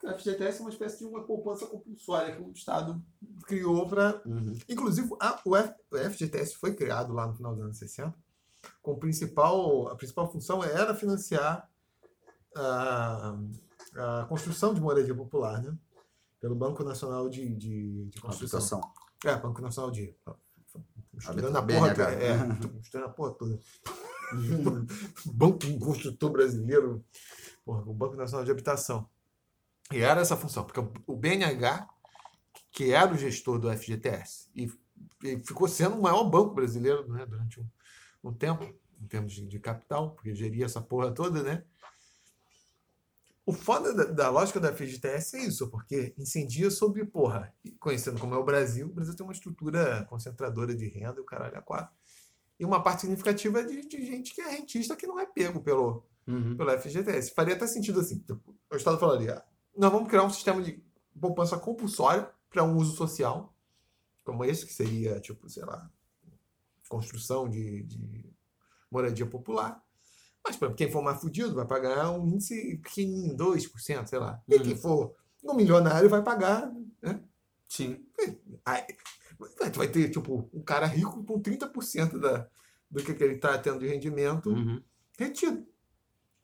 o 0.04 0.08
FGTS 0.10 0.60
é 0.60 0.62
uma 0.62 0.70
espécie 0.70 0.98
de 1.00 1.06
uma 1.06 1.24
poupança 1.24 1.66
compulsória 1.66 2.36
que 2.36 2.42
o 2.42 2.52
Estado 2.52 3.02
criou 3.48 3.88
para 3.88 4.22
Uhum. 4.26 4.54
Inclusive, 4.68 5.10
a- 5.22 5.40
o, 5.46 5.56
F- 5.56 5.76
o 5.92 5.98
FGTS 5.98 6.56
foi 6.58 6.74
criado 6.76 7.14
lá 7.14 7.28
no 7.28 7.36
final 7.36 7.54
dos 7.56 7.64
anos 7.64 7.78
60, 7.78 8.14
com 8.82 8.96
principal, 8.98 9.88
a 9.88 9.96
principal 9.96 10.30
função 10.32 10.64
era 10.64 10.94
financiar 10.94 11.70
a, 12.56 13.38
a 13.96 14.26
construção 14.28 14.74
de 14.74 14.82
moradia 14.82 15.16
popular, 15.16 15.62
né? 15.62 15.76
Pelo 16.40 16.56
Banco 16.56 16.84
Nacional 16.84 17.30
de, 17.30 17.56
de, 17.56 18.06
de 18.10 18.22
Construção. 18.22 18.60
Habitação. 18.60 19.03
É, 19.26 19.36
Banco 19.38 19.62
Nacional 19.62 19.92
de. 19.92 20.16
Estudando 21.18 21.56
Habita- 21.56 21.76
a 21.76 21.80
porra, 21.80 21.96
toda- 21.96 22.12
é, 22.12 22.80
estudando 22.82 23.06
a 23.06 23.10
porra 23.10 23.32
toda. 23.34 23.60
Banco 25.26 25.80
Construtor 25.80 26.32
Brasileiro, 26.32 27.06
porra, 27.64 27.82
o 27.84 27.94
Banco 27.94 28.16
Nacional 28.16 28.44
de 28.46 28.52
Habitação. 28.52 29.08
E 29.92 30.00
era 30.00 30.22
essa 30.22 30.36
função, 30.36 30.64
porque 30.66 30.80
o 31.06 31.16
BNH, 31.16 31.88
que 32.72 32.92
era 32.92 33.14
o 33.14 33.18
gestor 33.18 33.60
do 33.60 33.70
FGTS, 33.72 34.50
e, 34.56 34.72
e 35.24 35.38
ficou 35.40 35.68
sendo 35.68 35.98
o 35.98 36.02
maior 36.02 36.24
banco 36.24 36.54
brasileiro 36.56 37.08
né, 37.12 37.26
durante 37.26 37.60
um, 37.60 37.68
um 38.24 38.34
tempo, 38.34 38.64
em 39.00 39.08
termos 39.08 39.34
de, 39.34 39.46
de 39.46 39.60
capital, 39.60 40.12
porque 40.12 40.34
geria 40.34 40.66
essa 40.66 40.82
porra 40.82 41.12
toda, 41.12 41.44
né? 41.44 41.64
O 43.46 43.52
foda 43.52 43.94
da, 43.94 44.04
da 44.06 44.30
lógica 44.30 44.60
da 44.60 44.74
FGTS 44.74 45.36
é 45.36 45.41
isso, 45.46 45.70
porque 45.70 46.14
incendia 46.18 46.72
sobre, 46.72 47.04
porra, 47.06 47.54
e 47.64 47.72
conhecendo 47.72 48.20
como 48.20 48.34
é 48.34 48.38
o 48.38 48.44
Brasil, 48.44 48.88
o 48.88 48.94
Brasil 48.94 49.16
tem 49.16 49.26
uma 49.26 49.34
estrutura 49.34 50.06
concentradora 50.10 50.74
de 50.74 50.88
renda, 50.88 51.16
e 51.18 51.22
o 51.22 51.26
caralho 51.26 51.58
é 51.58 51.62
quatro. 51.62 51.94
E 52.58 52.64
uma 52.64 52.82
parte 52.82 53.02
significativa 53.02 53.60
é 53.60 53.64
de, 53.64 53.82
de 53.86 54.06
gente 54.06 54.34
que 54.34 54.39
é 54.41 54.50
rentista 54.50 54.96
que 54.96 55.06
não 55.08 55.20
é 55.20 55.26
pego 55.26 55.62
pelo, 55.62 56.06
Uhum. 56.26 56.56
pelo 56.56 56.72
FGTS. 56.80 57.34
Faria 57.34 57.54
até 57.54 57.68
sentido 57.68 58.00
assim. 58.00 58.20
tipo, 58.20 58.56
o 58.72 58.76
Estado 58.78 58.98
falaria: 58.98 59.36
"Ah, 59.39 59.46
nós 59.78 59.91
vamos 59.91 60.08
criar 60.08 60.24
um 60.24 60.30
sistema 60.30 60.62
de 60.62 60.82
poupança 61.20 61.58
compulsória 61.58 62.30
para 62.50 62.64
um 62.64 62.78
uso 62.78 62.96
social, 62.96 63.54
como 64.24 64.46
esse, 64.46 64.66
que 64.66 64.74
seria, 64.74 65.20
tipo, 65.20 65.50
sei 65.50 65.66
lá, 65.66 65.91
construção 66.88 67.50
de, 67.50 67.84
de 67.84 68.26
moradia 68.89 69.26
popular. 69.26 69.83
Mas 70.46 70.56
para 70.58 70.74
quem 70.74 70.91
for 70.91 71.02
mais 71.02 71.20
fudido 71.22 71.56
vai 71.56 71.66
pagar 71.66 72.12
um 72.12 72.28
índice 72.28 72.78
pequenininho, 72.84 73.36
2%, 73.38 74.08
sei 74.08 74.20
lá. 74.20 74.41
E 74.48 74.56
Uhum. 74.56 74.64
quem 74.64 74.76
for 74.76 75.16
um 75.44 75.54
milionário 75.54 76.10
vai 76.10 76.22
pagar. 76.22 76.72
Né? 77.02 77.22
Sim. 77.68 78.06
Aí, 78.66 78.84
vai- 79.74 79.88
ter, 79.88 80.10
tipo, 80.10 80.50
um 80.54 80.62
cara 80.62 80.86
rico 80.86 81.24
com 81.24 81.39
30% 81.41 82.20
da, 82.20 82.48
do 82.91 83.04
que, 83.04 83.14
que 83.14 83.24
ele 83.24 83.36
está 83.36 83.58
tendo 83.58 83.80
de 83.80 83.88
rendimento 83.88 84.50
Uhum. 84.50 84.82
retido. 85.18 85.66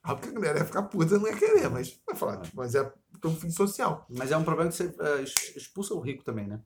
Óbvio 0.06 0.32
que 0.32 0.38
a 0.38 0.40
galera 0.40 0.58
ia 0.60 0.64
ficar 0.64 0.82
puta, 0.84 1.18
não 1.18 1.26
ia 1.28 1.36
querer, 1.36 1.68
mas 1.68 2.00
vai 2.06 2.16
falar, 2.16 2.40
mas 2.54 2.74
é 2.74 2.82
por 3.20 3.30
um 3.30 3.36
fim 3.36 3.50
social. 3.50 4.06
Mas 4.08 4.32
é 4.32 4.36
um 4.36 4.44
problema 4.44 4.70
que 4.70 4.76
você 4.76 4.94
ex- 5.20 5.54
expulsa 5.56 5.92
o 5.92 6.00
rico 6.00 6.24
também, 6.24 6.46
né? 6.46 6.58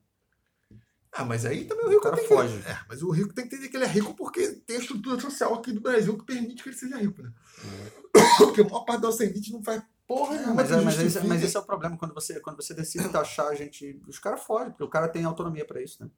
Ah, 1.17 1.23
mas 1.23 1.45
aí 1.45 1.63
também 1.65 1.85
o 1.85 1.89
rico 1.89 2.01
cara 2.01 2.17
tem 2.17 2.27
foge. 2.27 2.61
que. 2.61 2.67
É, 2.69 2.79
mas 2.89 3.01
o 3.01 3.09
rico 3.09 3.33
tem 3.33 3.47
que 3.47 3.55
entender 3.55 3.69
que 3.69 3.77
ele 3.77 3.85
é 3.85 3.87
rico 3.87 4.13
porque 4.15 4.47
tem 4.67 4.75
a 4.75 4.79
estrutura 4.79 5.19
social 5.19 5.53
aqui 5.53 5.71
do 5.71 5.79
Brasil 5.79 6.17
que 6.17 6.25
permite 6.25 6.61
que 6.61 6.69
ele 6.69 6.75
seja 6.77 6.97
rico, 6.97 7.21
né? 7.23 7.31
Porque 8.37 8.61
a 8.61 8.63
maior 8.65 8.81
parte 8.85 9.01
nossa 9.01 9.23
elite 9.23 9.51
não 9.53 9.63
faz 9.63 9.81
porra 10.07 10.35
É, 10.35 10.37
nenhuma. 10.39 10.55
mas, 10.55 10.71
é, 10.71 10.75
mas, 10.81 10.93
esse, 10.95 11.03
justifique. 11.03 11.27
mas 11.27 11.43
esse 11.43 11.55
é 11.55 11.59
o 11.59 11.63
problema 11.65 11.97
quando 11.97 12.13
você, 12.13 12.39
quando 12.41 12.57
você 12.57 12.73
decide 12.73 13.07
taxar 13.09 13.47
a 13.47 13.55
gente. 13.55 14.01
Os 14.07 14.19
caras 14.19 14.43
fogem, 14.43 14.71
porque 14.71 14.83
o 14.83 14.89
cara 14.89 15.07
tem 15.07 15.23
autonomia 15.23 15.65
pra 15.65 15.81
isso, 15.81 16.03
né? 16.03 16.09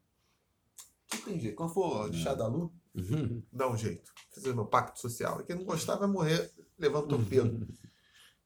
Jeito. 1.28 1.56
Quando 1.56 1.74
for 1.74 2.14
chá 2.14 2.34
da 2.34 2.48
lua, 2.48 2.72
dá 3.52 3.70
um 3.70 3.78
jeito. 3.78 4.12
Fazer 4.34 4.54
meu 4.54 4.66
pacto 4.66 5.00
social. 5.00 5.40
E 5.42 5.44
quem 5.44 5.56
não 5.56 5.64
gostar 5.64 5.96
vai 5.96 6.08
morrer 6.08 6.52
levando 6.78 7.08
torpedo. 7.08 7.68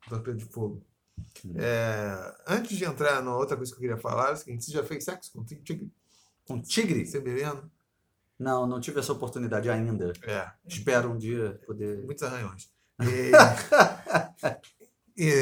torpedo 0.10 0.38
de 0.38 0.46
fogo. 0.46 0.86
É, 1.56 2.36
antes 2.48 2.78
de 2.78 2.84
entrar 2.86 3.22
na 3.24 3.36
outra 3.36 3.56
coisa 3.58 3.72
que 3.72 3.78
eu 3.78 3.82
queria 3.82 3.98
falar, 3.98 4.30
é 4.30 4.34
o 4.34 4.38
seguinte: 4.38 4.66
você 4.66 4.72
já 4.72 4.84
fez 4.84 5.04
sexo 5.04 5.32
com 5.34 5.44
tigre? 5.44 5.92
Com 6.52 6.62
tigre? 6.62 7.06
Você 7.06 7.20
bebendo? 7.20 7.70
Não, 8.38 8.66
não 8.66 8.80
tive 8.82 9.00
essa 9.00 9.14
oportunidade 9.14 9.70
ainda. 9.70 10.14
É. 10.24 10.52
Espero 10.66 11.12
um 11.12 11.18
dia 11.18 11.62
poder. 11.66 12.04
Muitos 12.04 12.24
arranhões. 12.24 12.72
E, 15.18 15.28
e, 15.28 15.34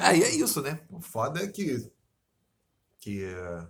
aí 0.00 0.22
é 0.22 0.30
isso, 0.34 0.60
né? 0.60 0.80
O 0.90 1.00
foda 1.00 1.40
é 1.42 1.46
que, 1.48 1.90
que 2.98 3.24
eh, 3.24 3.66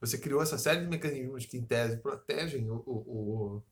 você 0.00 0.18
criou 0.18 0.42
essa 0.42 0.58
série 0.58 0.80
de 0.82 0.86
mecanismos 0.88 1.46
que, 1.46 1.56
em 1.56 1.64
tese, 1.64 1.96
protegem 1.98 2.70
o, 2.70 2.82
o, 2.86 3.62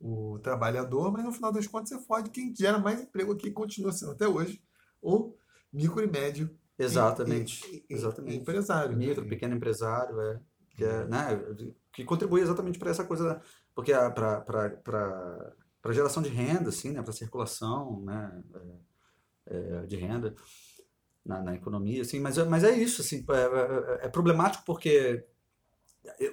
o, 0.00 0.34
o 0.34 0.38
trabalhador, 0.40 1.12
mas 1.12 1.24
no 1.24 1.32
final 1.32 1.52
das 1.52 1.66
contas 1.66 1.90
você 1.90 2.00
fode 2.00 2.30
quem 2.30 2.54
gera 2.54 2.78
mais 2.78 3.00
emprego 3.00 3.32
aqui, 3.32 3.50
continua 3.50 3.92
sendo 3.92 4.12
até 4.12 4.26
hoje, 4.26 4.60
o 5.00 5.32
micro 5.72 6.02
e 6.02 6.06
médio 6.06 6.50
Exatamente. 6.78 7.64
e- 7.66 7.76
e- 7.88 7.94
exatamente. 7.94 8.36
empresário. 8.36 8.96
né? 8.96 9.06
Micro, 9.06 9.26
pequeno 9.28 9.54
empresário, 9.54 10.20
é. 10.20 10.40
Que, 10.76 10.84
é, 10.84 11.04
né, 11.06 11.28
que 11.92 12.04
contribui 12.04 12.40
exatamente 12.40 12.78
para 12.78 12.90
essa 12.90 13.04
coisa, 13.04 13.40
porque 13.74 13.92
para 13.92 15.54
a 15.84 15.92
geração 15.92 16.22
de 16.22 16.30
renda, 16.30 16.70
assim, 16.70 16.92
né, 16.92 17.02
para 17.02 17.12
circulação 17.12 18.00
né, 18.02 18.42
é, 19.46 19.56
é, 19.82 19.86
de 19.86 19.96
renda 19.96 20.34
na, 21.24 21.42
na 21.42 21.54
economia, 21.54 22.02
assim, 22.02 22.20
mas, 22.20 22.38
é- 22.38 22.44
mas 22.44 22.64
é 22.64 22.72
isso, 22.72 23.02
assim, 23.02 23.24
é, 23.30 24.02
é- 24.04 24.06
é 24.06 24.08
problemático 24.08 24.64
porque 24.64 25.26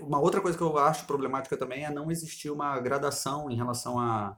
uma 0.02 0.20
outra 0.20 0.42
coisa 0.42 0.58
que 0.58 0.64
eu 0.64 0.78
acho 0.78 1.06
problemática 1.06 1.58
também 1.58 1.86
é 1.86 1.92
não 1.92 2.12
existir 2.12 2.50
uma 2.50 2.80
gradação 2.80 3.50
em 3.50 3.56
relação 3.56 4.00
a, 4.00 4.38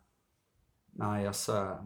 a 0.99 1.20
essa 1.22 1.84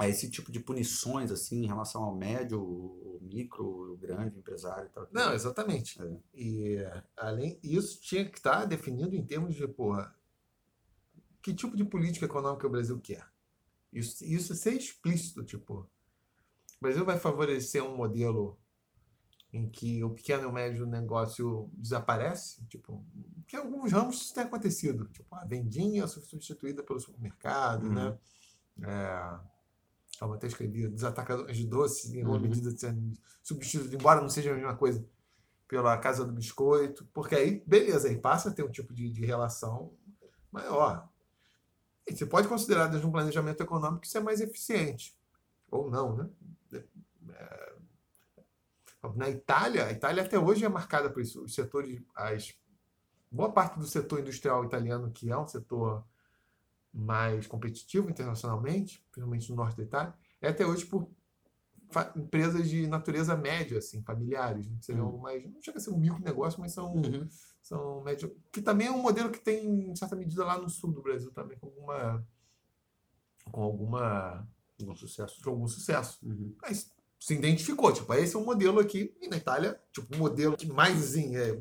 a 0.00 0.08
esse 0.08 0.30
tipo 0.30 0.50
de 0.50 0.58
punições 0.58 1.30
assim 1.30 1.62
em 1.62 1.66
relação 1.66 2.02
ao 2.02 2.16
médio, 2.16 2.58
o 2.58 3.18
micro, 3.20 3.92
o 3.92 3.96
grande 3.98 4.38
empresário 4.38 4.86
e 4.86 4.88
tal. 4.88 5.06
Não, 5.12 5.34
exatamente. 5.34 6.00
É. 6.00 6.16
E 6.34 6.78
além 7.14 7.60
isso 7.62 8.00
tinha 8.00 8.24
que 8.24 8.38
estar 8.38 8.64
definido 8.64 9.14
em 9.14 9.22
termos 9.22 9.54
de, 9.54 9.68
porra, 9.68 10.14
que 11.42 11.52
tipo 11.52 11.76
de 11.76 11.84
política 11.84 12.24
econômica 12.24 12.66
o 12.66 12.70
Brasil 12.70 12.98
quer. 12.98 13.28
Isso, 13.92 14.24
isso 14.24 14.54
ser 14.54 14.72
explícito, 14.72 15.44
tipo, 15.44 15.80
o 15.80 16.80
Brasil 16.80 17.04
vai 17.04 17.18
favorecer 17.18 17.84
um 17.84 17.94
modelo 17.94 18.58
em 19.52 19.68
que 19.68 20.02
o 20.02 20.10
pequeno 20.10 20.44
e 20.44 20.46
o 20.46 20.52
médio 20.52 20.86
negócio 20.86 21.68
desaparece, 21.74 22.64
tipo, 22.68 23.04
que 23.46 23.54
em 23.56 23.58
alguns 23.58 23.92
ramos 23.92 24.16
isso 24.16 24.32
tem 24.32 24.44
acontecido, 24.44 25.06
tipo, 25.08 25.34
a 25.34 25.44
vendinha 25.44 26.06
substituída 26.06 26.82
pelo 26.82 27.00
supermercado, 27.00 27.84
Uhum. 27.84 27.92
né? 27.94 28.18
É, 28.82 29.40
eu 30.28 30.34
até 30.34 30.46
escrevi 30.46 30.86
desatacadores 30.88 31.56
de 31.56 31.66
doces, 31.66 32.12
em 32.12 32.18
alguma 32.20 32.36
Uhum. 32.36 32.42
medida 32.42 32.70
sendo 32.76 33.12
substituído, 33.42 33.94
embora 33.94 34.20
não 34.20 34.28
seja 34.28 34.50
a 34.50 34.54
mesma 34.54 34.76
coisa, 34.76 35.04
pela 35.66 35.96
Casa 35.98 36.24
do 36.24 36.32
Biscoito, 36.32 37.06
porque 37.12 37.34
aí, 37.34 37.62
beleza, 37.66 38.08
aí 38.08 38.18
passa 38.18 38.50
a 38.50 38.52
ter 38.52 38.64
um 38.64 38.70
tipo 38.70 38.92
de, 38.92 39.08
de 39.08 39.24
relação 39.24 39.94
maior. 40.50 41.08
E 42.06 42.14
você 42.16 42.26
pode 42.26 42.48
considerar, 42.48 42.88
desde 42.88 43.06
um 43.06 43.12
planejamento 43.12 43.62
econômico, 43.62 44.00
que 44.00 44.08
isso 44.08 44.18
é 44.18 44.20
mais 44.20 44.40
eficiente. 44.40 45.16
Ou 45.70 45.88
não, 45.88 46.16
né? 46.16 46.28
É, 46.72 47.72
Na 49.14 49.30
Itália, 49.30 49.86
a 49.86 49.92
Itália 49.92 50.22
até 50.24 50.38
hoje 50.38 50.64
é 50.64 50.68
marcada 50.68 51.08
por 51.08 51.22
isso. 51.22 51.42
Os 51.44 51.54
setores, 51.54 52.02
as, 52.14 52.52
boa 53.30 53.52
parte 53.52 53.78
do 53.78 53.86
setor 53.86 54.20
industrial 54.20 54.64
italiano, 54.64 55.10
que 55.12 55.30
é 55.30 55.38
um 55.38 55.46
setor 55.46 56.04
mais 56.92 57.46
competitivo 57.46 58.10
internacionalmente, 58.10 59.04
principalmente 59.10 59.50
no 59.50 59.56
norte 59.56 59.76
da 59.76 59.82
Itália, 59.82 60.14
é 60.40 60.48
até 60.48 60.66
hoje 60.66 60.84
por 60.86 61.08
empresas 62.16 62.68
de 62.68 62.86
natureza 62.86 63.36
média, 63.36 63.78
assim, 63.78 64.00
familiares, 64.02 64.68
né? 64.68 64.76
que 64.78 64.84
seriam 64.86 65.16
mais, 65.18 65.44
não 65.44 65.60
chega 65.60 65.78
a 65.78 65.80
ser 65.80 65.90
um 65.90 65.98
micro 65.98 66.22
negócio, 66.22 66.60
mas 66.60 66.72
são, 66.72 66.92
Uhum. 66.94 67.28
são 67.60 68.02
médio, 68.02 68.36
que 68.52 68.62
também 68.62 68.86
é 68.86 68.90
um 68.92 69.02
modelo 69.02 69.30
que 69.30 69.40
tem, 69.40 69.90
em 69.90 69.96
certa 69.96 70.14
medida, 70.14 70.44
lá 70.44 70.56
no 70.58 70.68
sul 70.70 70.92
do 70.92 71.02
Brasil 71.02 71.32
também, 71.32 71.58
com 71.58 71.66
alguma, 71.66 72.24
com 73.50 73.62
alguma, 73.62 74.48
Com 74.84 74.94
sucesso. 74.94 75.42
com 75.42 75.50
algum 75.50 75.66
sucesso. 75.66 76.18
Uhum. 76.24 76.54
Mas 76.62 76.92
se 77.18 77.34
identificou, 77.34 77.92
tipo, 77.92 78.14
esse 78.14 78.36
é 78.36 78.38
um 78.38 78.44
modelo 78.44 78.78
aqui, 78.78 79.12
e 79.20 79.28
na 79.28 79.36
Itália, 79.36 79.80
tipo, 79.92 80.14
o 80.14 80.18
modelo 80.18 80.56
que 80.56 80.66
mais, 80.68 81.02
assim, 81.02 81.36
é 81.36 81.60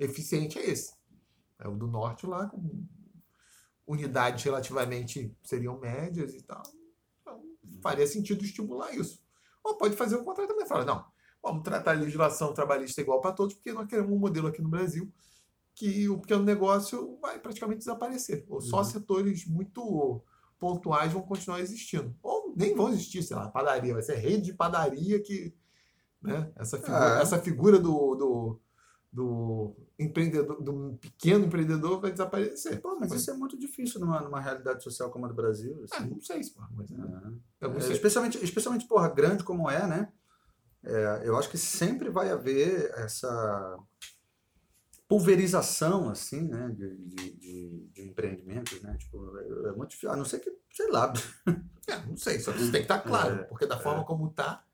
eficiente 0.00 0.58
é 0.58 0.68
esse. 0.68 0.94
É 1.60 1.68
o 1.68 1.76
do 1.76 1.86
norte 1.86 2.26
lá, 2.26 2.48
com 2.48 2.84
unidades 3.90 4.44
relativamente 4.44 5.34
seriam 5.42 5.78
médias 5.78 6.34
e 6.34 6.42
tal. 6.42 6.62
Então, 7.20 7.42
faria 7.82 8.06
sentido 8.06 8.44
estimular 8.44 8.94
isso. 8.94 9.20
Ou 9.64 9.76
pode 9.76 9.96
fazer 9.96 10.16
o 10.16 10.24
contrário 10.24 10.50
também. 10.52 10.66
Fala, 10.66 10.84
não, 10.84 11.04
vamos 11.42 11.62
tratar 11.62 11.90
a 11.92 12.00
legislação 12.00 12.54
trabalhista 12.54 13.00
igual 13.00 13.20
para 13.20 13.32
todos, 13.32 13.54
porque 13.54 13.72
nós 13.72 13.86
queremos 13.88 14.12
um 14.12 14.18
modelo 14.18 14.48
aqui 14.48 14.62
no 14.62 14.68
Brasil 14.68 15.12
que 15.74 16.08
o 16.08 16.18
pequeno 16.20 16.42
negócio 16.44 17.18
vai 17.20 17.38
praticamente 17.38 17.78
desaparecer. 17.78 18.44
Ou 18.48 18.60
só 18.60 18.78
Uhum. 18.78 18.84
setores 18.84 19.46
muito 19.46 20.22
pontuais 20.58 21.12
vão 21.12 21.22
continuar 21.22 21.60
existindo. 21.60 22.14
Ou 22.22 22.52
nem 22.56 22.74
vão 22.74 22.90
existir, 22.90 23.22
sei 23.22 23.36
lá, 23.36 23.48
padaria, 23.48 23.94
vai 23.94 24.02
ser 24.02 24.16
rede 24.16 24.46
de 24.46 24.54
padaria 24.54 25.20
que. 25.20 25.54
Né? 26.22 26.52
Essa 26.56 26.76
figura, 26.78 27.18
É. 27.18 27.22
essa 27.22 27.38
figura 27.38 27.78
do, 27.78 28.14
do, 28.14 28.60
do 29.12 29.74
empreendedor, 29.98 30.62
do 30.62 30.98
pequeno 31.00 31.46
empreendedor 31.46 32.00
vai 32.00 32.12
desaparecer. 32.12 32.80
Pô, 32.80 32.96
mas 32.98 33.12
isso 33.12 33.30
é 33.30 33.34
muito 33.34 33.58
difícil 33.58 34.00
numa, 34.00 34.20
numa 34.20 34.40
realidade 34.40 34.82
social 34.84 35.10
como 35.10 35.26
a 35.26 35.28
do 35.28 35.34
Brasil. 35.34 35.84
Ah, 35.92 35.96
Assim. 35.96 36.10
não 36.10 36.20
sei 36.20 36.42
se, 36.42 36.54
mas, 36.76 36.90
né? 36.90 37.38
É. 37.60 37.66
É, 37.66 37.80
sei. 37.80 37.92
especialmente, 37.92 38.42
especialmente, 38.42 38.86
porra, 38.86 39.08
grande 39.08 39.42
como 39.42 39.68
é, 39.68 39.86
né? 39.86 40.12
É, 40.84 41.22
eu 41.24 41.36
acho 41.36 41.50
que 41.50 41.58
sempre 41.58 42.08
vai 42.08 42.30
haver 42.30 42.90
essa 42.96 43.78
pulverização, 45.08 46.08
assim, 46.08 46.48
né? 46.48 46.68
De, 46.68 46.96
de, 46.96 47.36
de, 47.36 47.90
de 47.92 48.02
empreendimentos, 48.08 48.80
né? 48.80 48.96
Tipo, 48.96 49.36
é, 49.38 49.70
é 49.70 49.72
muito 49.72 49.90
difícil. 49.90 50.12
A 50.12 50.16
não 50.16 50.24
ser 50.24 50.38
que, 50.38 50.50
sei 50.70 50.88
lá. 50.88 51.12
É, 51.88 52.06
não 52.06 52.16
sei, 52.16 52.38
só 52.38 52.52
que 52.52 52.60
isso 52.60 52.70
tem 52.70 52.82
que 52.82 52.84
estar 52.84 53.00
claro, 53.00 53.40
É, 53.40 53.42
porque 53.42 53.66
da 53.66 53.76
forma 53.76 54.04
como 54.04 54.28
está. 54.28 54.64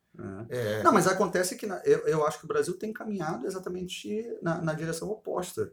É. 0.49 0.81
É, 0.81 0.83
Não, 0.83 0.93
mas 0.93 1.07
acontece 1.07 1.57
que 1.57 1.67
na- 1.67 1.83
eu, 1.85 1.99
eu 2.07 2.27
acho 2.27 2.39
que 2.39 2.45
o 2.45 2.49
Brasil 2.49 2.77
tem 2.79 2.93
caminhado 2.93 3.47
exatamente 3.47 4.09
na, 4.43 4.61
na 4.63 4.73
direção 4.75 5.09
oposta 5.11 5.73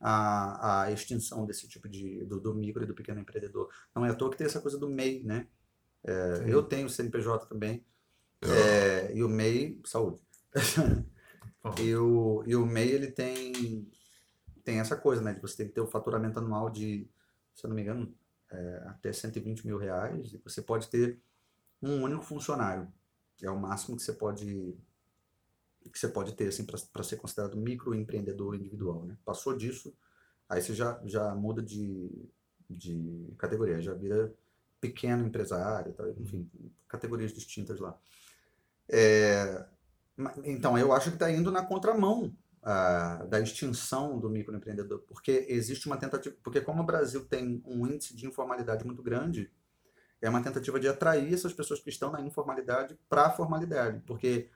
à, 0.00 0.82
à 0.84 0.92
extinção 0.92 1.44
desse 1.46 1.68
tipo 1.68 1.88
de 1.88 2.24
do, 2.24 2.40
do 2.40 2.54
micro 2.54 2.82
e 2.82 2.86
do 2.86 2.94
pequeno 2.94 3.20
empreendedor. 3.20 3.68
Não 3.94 4.04
é 4.06 4.10
à 4.10 4.14
toa 4.14 4.30
que 4.30 4.36
tem 4.38 4.46
essa 4.46 4.60
coisa 4.60 4.78
do 4.78 4.88
MEI, 4.88 5.22
né? 5.24 5.46
É, 6.04 6.44
eu 6.46 6.62
tenho 6.62 6.86
o 6.86 6.90
CNPJ 6.90 7.46
também. 7.46 7.84
É, 8.42 9.12
e 9.14 9.22
o 9.22 9.28
MEI, 9.28 9.80
saúde. 9.84 10.20
E, 11.78 11.94
o, 11.94 12.42
e 12.44 12.56
o 12.56 12.66
MEI 12.66 12.90
ele 12.90 13.06
tem 13.12 13.88
tem 14.64 14.78
essa 14.80 14.96
coisa, 14.96 15.22
né? 15.22 15.32
De 15.32 15.40
você 15.40 15.56
tem 15.58 15.68
que 15.68 15.72
ter 15.74 15.80
o 15.80 15.86
faturamento 15.86 16.38
anual 16.38 16.70
de, 16.70 17.08
se 17.54 17.64
eu 17.64 17.68
não 17.68 17.76
me 17.76 17.82
engano, 17.82 18.12
é, 18.50 18.82
até 18.88 19.12
120 19.12 19.64
mil 19.66 19.78
reais. 19.78 20.32
E 20.34 20.38
você 20.38 20.60
pode 20.62 20.88
ter 20.88 21.20
um 21.80 22.02
único 22.02 22.22
funcionário. 22.22 22.92
É 23.42 23.50
o 23.50 23.58
máximo 23.58 23.96
que 23.96 24.02
você 24.02 24.12
pode 24.12 24.76
que 25.90 25.98
você 25.98 26.08
pode 26.08 26.32
ter 26.34 26.46
assim 26.46 26.64
para 26.64 27.02
ser 27.02 27.16
considerado 27.16 27.56
microempreendedor 27.56 28.54
individual, 28.54 29.04
né? 29.04 29.16
Passou 29.24 29.56
disso, 29.56 29.92
aí 30.48 30.62
você 30.62 30.74
já, 30.74 31.00
já 31.04 31.34
muda 31.34 31.60
de, 31.60 32.08
de 32.70 33.34
categoria, 33.36 33.82
já 33.82 33.92
vira 33.92 34.32
pequeno 34.80 35.26
empresário, 35.26 35.92
tal, 35.92 36.08
enfim, 36.10 36.48
categorias 36.88 37.32
distintas 37.32 37.80
lá. 37.80 37.98
É, 38.88 39.66
então, 40.44 40.76
eu 40.76 40.92
acho 40.92 41.10
que 41.10 41.16
está 41.16 41.30
indo 41.30 41.50
na 41.50 41.64
contramão 41.64 42.32
ah, 42.62 43.24
da 43.28 43.40
extinção 43.40 44.18
do 44.18 44.28
microempreendedor, 44.30 45.00
porque 45.00 45.46
existe 45.48 45.86
uma 45.86 45.96
tentativa, 45.96 46.34
porque 46.42 46.60
como 46.60 46.82
o 46.82 46.86
Brasil 46.86 47.24
tem 47.24 47.62
um 47.66 47.86
índice 47.86 48.14
de 48.14 48.26
informalidade 48.26 48.84
muito 48.84 49.02
grande, 49.02 49.50
é 50.22 50.30
uma 50.30 50.42
tentativa 50.42 50.78
de 50.78 50.88
atrair 50.88 51.34
essas 51.34 51.52
pessoas 51.52 51.80
que 51.80 51.90
estão 51.90 52.10
na 52.10 52.20
informalidade 52.20 52.96
para 53.08 53.26
a 53.26 53.30
formalidade, 53.30 54.00
porque 54.06 54.48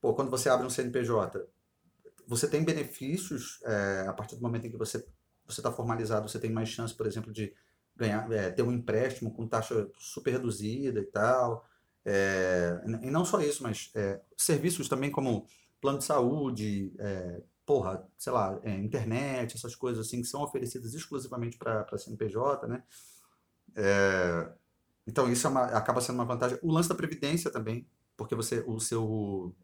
pô, 0.00 0.14
quando 0.14 0.30
você 0.30 0.48
abre 0.48 0.66
um 0.66 0.70
CNPJ, 0.70 1.44
você 2.26 2.48
tem 2.48 2.64
benefícios 2.64 3.60
é, 3.64 4.06
a 4.08 4.12
partir 4.12 4.36
do 4.36 4.42
momento 4.42 4.66
em 4.66 4.70
que 4.70 4.76
você 4.76 5.04
está 5.48 5.72
formalizado, 5.72 6.28
você 6.28 6.38
tem 6.38 6.50
mais 6.50 6.68
chance, 6.68 6.94
por 6.94 7.06
exemplo, 7.06 7.32
de 7.32 7.52
ganhar, 7.96 8.30
é, 8.32 8.50
ter 8.50 8.62
um 8.62 8.72
empréstimo 8.72 9.32
com 9.32 9.46
taxa 9.46 9.88
super 9.98 10.30
reduzida 10.30 11.00
e 11.00 11.04
tal. 11.04 11.66
É, 12.04 12.80
e 13.02 13.10
não 13.10 13.24
só 13.24 13.40
isso, 13.40 13.62
mas 13.62 13.90
é, 13.94 14.20
serviços 14.36 14.88
também 14.88 15.10
como 15.10 15.46
plano 15.80 15.98
de 15.98 16.04
saúde, 16.04 16.94
é, 16.98 17.42
porra, 17.66 18.06
sei 18.16 18.32
lá, 18.32 18.58
é, 18.62 18.70
internet, 18.70 19.56
essas 19.56 19.74
coisas 19.74 20.06
assim 20.06 20.20
que 20.20 20.28
são 20.28 20.42
oferecidas 20.42 20.94
exclusivamente 20.94 21.56
para 21.58 21.98
CNPJ, 21.98 22.66
né? 22.66 22.82
É, 23.76 24.52
então 25.06 25.30
isso 25.30 25.46
é 25.46 25.50
uma- 25.50 25.64
acaba 25.66 26.00
sendo 26.00 26.16
uma 26.16 26.24
vantagem. 26.24 26.58
O 26.62 26.72
lance 26.72 26.88
da 26.88 26.94
previdência 26.94 27.50
também, 27.50 27.86
porque 28.16 28.34
você, 28.34 28.64
o 28.66 28.78
seu, 28.80 29.54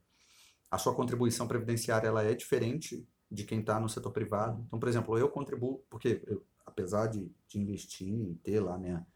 a 0.70 0.78
sua 0.78 0.94
contribuição 0.94 1.46
previdenciária 1.48 2.08
ela 2.08 2.22
é 2.22 2.34
diferente 2.34 3.06
de 3.30 3.44
quem 3.44 3.60
está 3.60 3.78
no 3.78 3.88
setor 3.88 4.10
privado. 4.12 4.62
Então, 4.66 4.78
por 4.78 4.88
exemplo, 4.88 5.16
eu 5.18 5.28
contribuo, 5.28 5.84
porque 5.88 6.22
eu, 6.26 6.44
apesar 6.66 7.06
de, 7.06 7.30
de 7.48 7.58
investir 7.60 8.08
e 8.08 8.34
ter 8.42 8.60
lá 8.60 8.76
minha, 8.76 9.06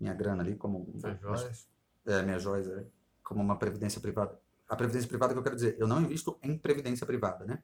minha 0.00 0.14
grana 0.14 0.42
ali 0.42 0.56
como 0.56 0.90
Essas 0.96 1.20
joias. 1.20 1.68
é, 2.06 2.22
minhas 2.22 2.42
joias 2.42 2.66
é, 2.68 2.86
como 3.22 3.40
uma 3.42 3.58
previdência 3.58 4.00
privada. 4.00 4.38
A 4.68 4.76
previdência 4.76 5.08
privada 5.08 5.32
que 5.32 5.38
eu 5.38 5.42
quero 5.42 5.54
dizer, 5.56 5.76
eu 5.78 5.86
não 5.86 6.00
invisto 6.00 6.38
em 6.42 6.56
previdência 6.56 7.06
privada, 7.06 7.44
né? 7.44 7.62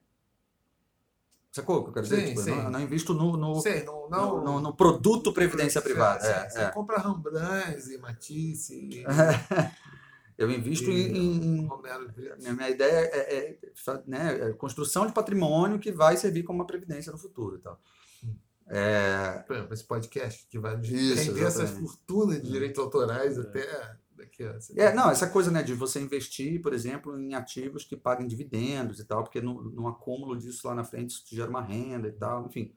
Sacou 1.54 1.76
o 1.78 1.82
que 1.84 1.90
eu 1.90 1.94
quero 1.94 2.04
dizer? 2.06 2.20
Sim, 2.20 2.26
Tipo, 2.34 2.40
eu 2.40 2.44
sim. 2.44 2.50
não, 2.62 2.70
não 2.72 2.80
invisto 2.80 3.14
no, 3.14 3.36
no, 3.36 3.60
Sei, 3.60 3.84
não, 3.84 4.02
no, 4.02 4.10
não, 4.10 4.44
no- 4.44 4.60
no 4.60 4.74
produto 4.76 5.32
previdência 5.32 5.80
privada. 5.80 6.18
Você, 6.20 6.26
é, 6.26 6.50
você 6.50 6.60
é. 6.62 6.70
compra 6.72 6.98
Rembrandt 6.98 7.92
e 7.92 7.98
Matisse 7.98 9.04
Eu 10.36 10.50
invisto 10.50 10.90
e 10.90 11.16
em, 11.16 11.60
em- 11.60 11.68
minha, 12.40 12.52
minha 12.54 12.68
ideia 12.68 13.08
é, 13.12 13.36
é, 13.36 13.58
fa- 13.76 14.02
né, 14.04 14.48
é 14.48 14.52
construção 14.54 15.06
de 15.06 15.12
patrimônio 15.12 15.78
que 15.78 15.92
vai 15.92 16.16
servir 16.16 16.42
como 16.42 16.58
uma 16.58 16.66
previdência 16.66 17.12
no 17.12 17.18
futuro 17.18 17.54
e 17.54 17.60
tal. 17.60 17.80
É, 18.66 19.44
Por 19.46 19.54
exemplo, 19.54 19.74
esse 19.74 19.84
podcast 19.84 20.46
que 20.48 20.58
vai 20.58 20.74
Isso, 20.80 20.92
render 21.30 21.42
essas 21.44 21.62
exatamente. 21.64 21.80
fortunas 21.88 22.42
de 22.42 22.50
direitos 22.50 22.82
autorais 22.82 23.38
até 23.38 23.94
daqui 24.42 24.80
a... 24.80 24.82
é, 24.82 24.94
não, 24.94 25.10
essa 25.10 25.28
coisa 25.28 25.50
né, 25.50 25.62
de 25.62 25.74
você 25.74 26.00
investir, 26.00 26.60
por 26.62 26.72
exemplo, 26.72 27.18
em 27.18 27.34
ativos 27.34 27.84
que 27.84 27.96
paguem 27.96 28.26
dividendos 28.26 28.98
e 29.00 29.04
tal, 29.04 29.22
porque 29.22 29.40
no, 29.40 29.62
no 29.70 29.88
acúmulo 29.88 30.36
disso 30.36 30.66
lá 30.66 30.74
na 30.74 30.84
frente 30.84 31.10
isso 31.10 31.24
gera 31.34 31.50
uma 31.50 31.62
renda 31.62 32.08
e 32.08 32.12
tal, 32.12 32.46
enfim. 32.46 32.74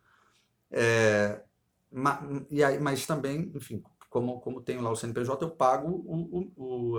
É, 0.71 1.43
ma- 1.91 2.21
e 2.51 2.63
aí, 2.63 2.79
mas 2.79 3.05
também, 3.05 3.51
enfim, 3.55 3.83
como, 4.09 4.39
como 4.41 4.61
tenho 4.61 4.81
lá 4.81 4.91
o 4.91 4.95
CNPJ, 4.95 5.43
eu 5.45 5.51
pago 5.51 5.89
o, 5.89 6.39
o- 6.57 6.93
o, 6.95 6.97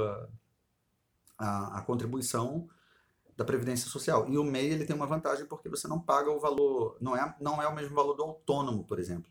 a, 1.39 1.79
a, 1.79 1.83
contribuição 1.83 2.69
da 3.37 3.45
Previdência 3.45 3.89
Social. 3.91 4.29
E 4.29 4.39
o 4.39 4.45
MEI 4.45 4.71
ele 4.73 4.85
tem 4.87 4.97
uma 4.97 5.07
vantagem 5.07 5.47
porque 5.47 5.69
você 5.69 5.87
não 5.89 6.01
paga 6.01 6.31
o 6.31 6.41
valor, 6.41 6.97
não 7.01 7.17
é, 7.17 7.37
não 7.41 7.63
é 7.63 7.69
o 7.69 7.75
mesmo 7.75 7.95
valor 7.95 8.15
do 8.15 8.23
autônomo, 8.25 8.85
por 8.85 8.99
exemplo. 8.99 9.31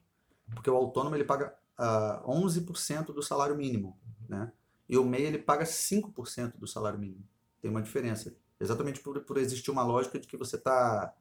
Porque 0.53 0.69
o 0.69 0.75
autônomo 0.75 1.15
ele 1.15 1.25
paga 1.25 1.55
ah, 1.77 2.23
11% 2.25 3.13
do 3.13 3.21
salário 3.21 3.55
mínimo, 3.57 3.99
né? 4.29 4.51
E 4.87 4.97
o 4.97 5.03
MEI 5.03 5.23
ele 5.23 5.37
paga 5.37 5.65
5% 5.65 6.57
do 6.57 6.67
salário 6.67 6.99
mínimo. 6.99 7.27
Tem 7.61 7.69
uma 7.69 7.81
diferença. 7.81 8.35
Exatamente 8.59 8.99
por, 9.01 9.19
por 9.21 9.37
existir 9.37 9.69
uma 9.69 9.83
lógica 9.83 10.19
de 10.19 10.27
que 10.27 10.37
você 10.37 10.55
está 10.55 11.13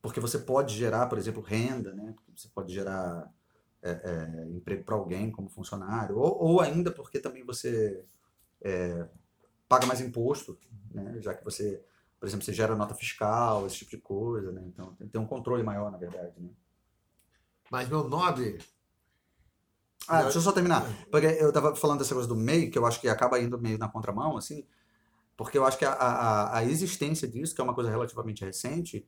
porque 0.00 0.20
você 0.20 0.38
pode 0.38 0.74
gerar, 0.74 1.06
por 1.06 1.18
exemplo, 1.18 1.42
renda, 1.42 1.92
né? 1.92 2.14
Você 2.36 2.48
pode 2.48 2.72
gerar 2.72 3.32
é, 3.82 3.90
é, 3.90 4.48
emprego 4.50 4.84
para 4.84 4.94
alguém 4.94 5.30
como 5.30 5.48
funcionário, 5.48 6.16
ou, 6.16 6.38
ou 6.42 6.60
ainda 6.60 6.90
porque 6.90 7.18
também 7.18 7.44
você 7.44 8.04
é, 8.60 9.08
paga 9.68 9.86
mais 9.86 10.00
imposto, 10.00 10.58
né? 10.92 11.20
Já 11.20 11.34
que 11.34 11.44
você, 11.44 11.82
por 12.20 12.26
exemplo, 12.26 12.44
você 12.44 12.52
gera 12.52 12.76
nota 12.76 12.94
fiscal, 12.94 13.66
esse 13.66 13.78
tipo 13.78 13.90
de 13.90 13.98
coisa, 13.98 14.52
né? 14.52 14.62
Então 14.66 14.94
tem, 14.94 15.08
tem 15.08 15.20
um 15.20 15.26
controle 15.26 15.62
maior, 15.62 15.90
na 15.90 15.98
verdade, 15.98 16.40
né? 16.40 16.50
Mas, 17.70 17.88
meu 17.88 18.08
nobre, 18.08 18.58
Ah, 20.12 20.22
deixa 20.22 20.38
eu 20.38 20.42
só 20.42 20.52
terminar. 20.52 20.84
Porque 21.10 21.26
eu 21.26 21.52
tava 21.52 21.74
falando 21.74 21.98
dessa 22.00 22.14
coisa 22.14 22.28
do 22.28 22.36
MEI, 22.36 22.70
que 22.70 22.78
eu 22.78 22.86
acho 22.86 23.00
que 23.00 23.08
acaba 23.08 23.38
indo 23.40 23.58
meio 23.58 23.78
na 23.78 23.88
contramão, 23.88 24.36
assim, 24.36 24.64
porque 25.36 25.56
eu 25.56 25.64
acho 25.64 25.78
que 25.78 25.84
a, 25.84 25.92
a, 25.92 26.58
a 26.58 26.64
existência 26.64 27.26
disso, 27.26 27.54
que 27.54 27.60
é 27.60 27.64
uma 27.64 27.74
coisa 27.74 27.90
relativamente 27.90 28.44
recente, 28.44 29.06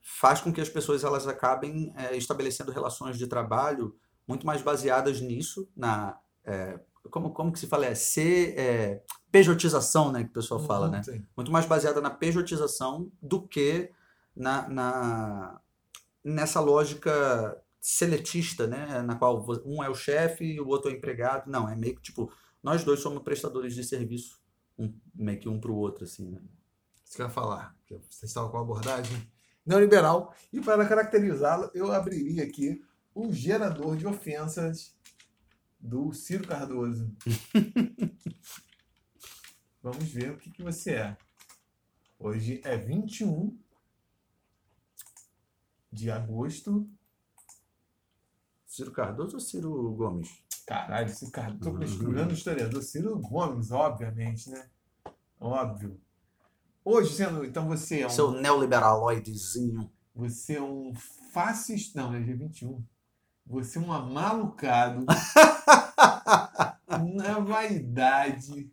faz 0.00 0.40
com 0.40 0.52
que 0.52 0.60
as 0.60 0.68
pessoas 0.68 1.04
elas 1.04 1.26
acabem 1.28 1.92
é, 1.96 2.16
estabelecendo 2.16 2.72
relações 2.72 3.16
de 3.16 3.26
trabalho 3.26 3.94
muito 4.26 4.44
mais 4.46 4.60
baseadas 4.62 5.20
nisso, 5.20 5.68
na 5.76 6.18
é, 6.44 6.78
como, 7.10 7.30
como 7.32 7.52
que 7.52 7.58
se 7.58 7.66
fala? 7.66 7.86
É 7.86 7.94
ser 7.94 8.58
é, 8.58 9.02
pejotização, 9.30 10.10
né, 10.12 10.24
que 10.24 10.30
o 10.30 10.32
pessoal 10.32 10.60
fala, 10.60 10.88
né? 10.88 11.02
Sim. 11.02 11.24
muito 11.36 11.50
mais 11.52 11.66
baseada 11.66 12.00
na 12.00 12.10
pejotização 12.10 13.10
do 13.20 13.40
que 13.46 13.90
na, 14.34 14.68
na- 14.68 15.60
nessa 16.24 16.60
lógica 16.60 17.56
seletista, 17.82 18.66
né? 18.68 19.02
Na 19.02 19.16
qual 19.16 19.44
um 19.66 19.82
é 19.82 19.90
o 19.90 19.94
chefe 19.94 20.44
e 20.44 20.60
o 20.60 20.68
outro 20.68 20.88
é 20.88 20.94
o 20.94 20.96
empregado. 20.96 21.50
Não, 21.50 21.68
é 21.68 21.74
meio 21.74 21.96
que 21.96 22.02
tipo, 22.02 22.32
nós 22.62 22.84
dois 22.84 23.00
somos 23.00 23.22
prestadores 23.24 23.74
de 23.74 23.82
serviço, 23.82 24.40
um- 24.78 24.94
meio 25.12 25.40
que 25.40 25.48
um 25.48 25.58
para 25.60 25.72
o 25.72 25.76
outro, 25.76 26.04
assim, 26.04 26.30
né? 26.30 26.40
Isso 27.04 27.16
que 27.16 27.22
eu 27.22 27.26
ia 27.26 27.32
falar. 27.32 27.76
que 27.84 27.94
Vocês 28.08 28.30
estavam 28.30 28.50
com 28.50 28.58
a 28.58 28.60
abordagem 28.60 29.28
neoliberal. 29.66 30.32
E 30.52 30.60
para 30.60 30.86
caracterizá-lo, 30.88 31.70
eu 31.74 31.90
abriria 31.92 32.44
aqui 32.44 32.80
o 33.14 33.32
gerador 33.32 33.96
de 33.96 34.06
ofensas 34.06 34.96
do 35.80 36.12
Ciro 36.12 36.46
Cardoso. 36.46 37.12
Vamos 39.82 40.04
ver 40.04 40.30
o 40.30 40.38
que, 40.38 40.52
que 40.52 40.62
você 40.62 40.92
é. 40.92 41.16
Hoje 42.16 42.60
é 42.64 42.76
21 42.76 43.58
de 45.90 46.10
agosto. 46.10 46.88
Ciro 48.72 48.90
Cardoso 48.90 49.34
ou 49.34 49.40
Ciro 49.40 49.92
Gomes? 49.92 50.30
Caralho, 50.66 51.06
esse 51.06 51.30
cara. 51.30 51.54
Tô 51.62 51.74
procurando 51.74 52.30
o 52.30 52.34
historiador 52.34 52.82
Ciro 52.82 53.18
Gomes, 53.18 53.70
obviamente, 53.70 54.48
né? 54.48 54.66
Óbvio. 55.38 56.00
Hoje, 56.82 57.14
sendo. 57.14 57.44
Então 57.44 57.68
você 57.68 58.00
é 58.00 58.06
um. 58.06 58.10
Seu 58.10 58.30
neoliberaloidezinho. 58.30 59.92
Você 60.14 60.54
é 60.54 60.62
um 60.62 60.94
fascista. 61.34 62.00
Não, 62.00 62.14
é 62.14 62.20
dia 62.20 62.34
21. 62.34 62.82
você 63.44 63.76
é 63.76 63.82
um 63.82 63.92
amalucado 63.92 65.04
na 67.14 67.40
vaidade 67.40 68.72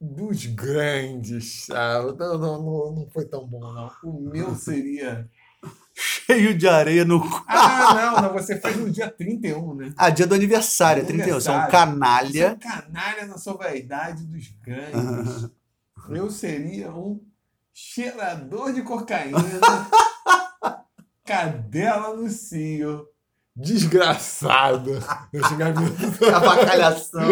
dos 0.00 0.46
grandes? 0.46 1.68
Não, 1.68 2.16
não, 2.16 2.38
não, 2.38 2.94
não 2.94 3.10
foi 3.10 3.26
tão 3.26 3.46
bom, 3.46 3.60
não. 3.60 3.92
O 4.02 4.18
meu 4.18 4.54
seria. 4.56 5.30
Cheio 6.30 6.54
de 6.56 6.68
areia 6.68 7.04
no 7.04 7.20
cu. 7.20 7.44
Ah, 7.48 7.94
não, 7.94 8.22
não, 8.22 8.32
você 8.32 8.60
fez 8.60 8.76
no 8.76 8.88
dia 8.88 9.10
31, 9.10 9.74
né? 9.74 9.92
Ah, 9.96 10.10
dia 10.10 10.28
do 10.28 10.34
aniversário, 10.34 11.04
31. 11.04 11.34
Você 11.34 11.50
é 11.50 11.52
um 11.52 11.68
canalha. 11.68 12.30
Você 12.30 12.44
é 12.44 12.52
um 12.52 12.58
canalha 12.58 13.26
na 13.26 13.36
sua 13.36 13.54
vaidade 13.54 14.24
dos 14.24 14.48
grandes. 14.62 15.50
Eu 16.08 16.30
seria 16.30 16.92
um 16.92 17.20
cheirador 17.74 18.72
de 18.72 18.82
cocaína, 18.82 19.38
cadela 21.26 22.16
no 22.16 22.28
cio, 22.28 23.08
desgraçado. 23.56 24.90
Eu 25.32 25.42
chegava 25.48 25.80
Abacalhação. 26.36 27.28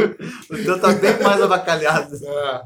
O 0.51 0.57
teu 0.57 0.81
tá 0.81 0.93
bem 0.95 1.23
mais 1.23 1.43
abacalhado. 1.43 2.16
É. 2.29 2.62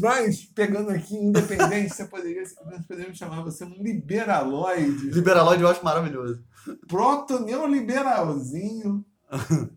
Mas, 0.00 0.44
pegando 0.44 0.90
aqui, 0.90 1.14
independente, 1.14 1.94
você 1.94 2.04
poderia, 2.06 2.42
nós 2.66 2.84
poderíamos 2.86 3.18
chamar 3.18 3.42
você 3.42 3.64
um 3.64 3.82
liberaloide, 3.82 5.10
Liberaloide 5.10 5.62
eu 5.62 5.68
acho 5.68 5.84
maravilhoso. 5.84 6.42
proto-neoliberalzinho. 6.88 9.04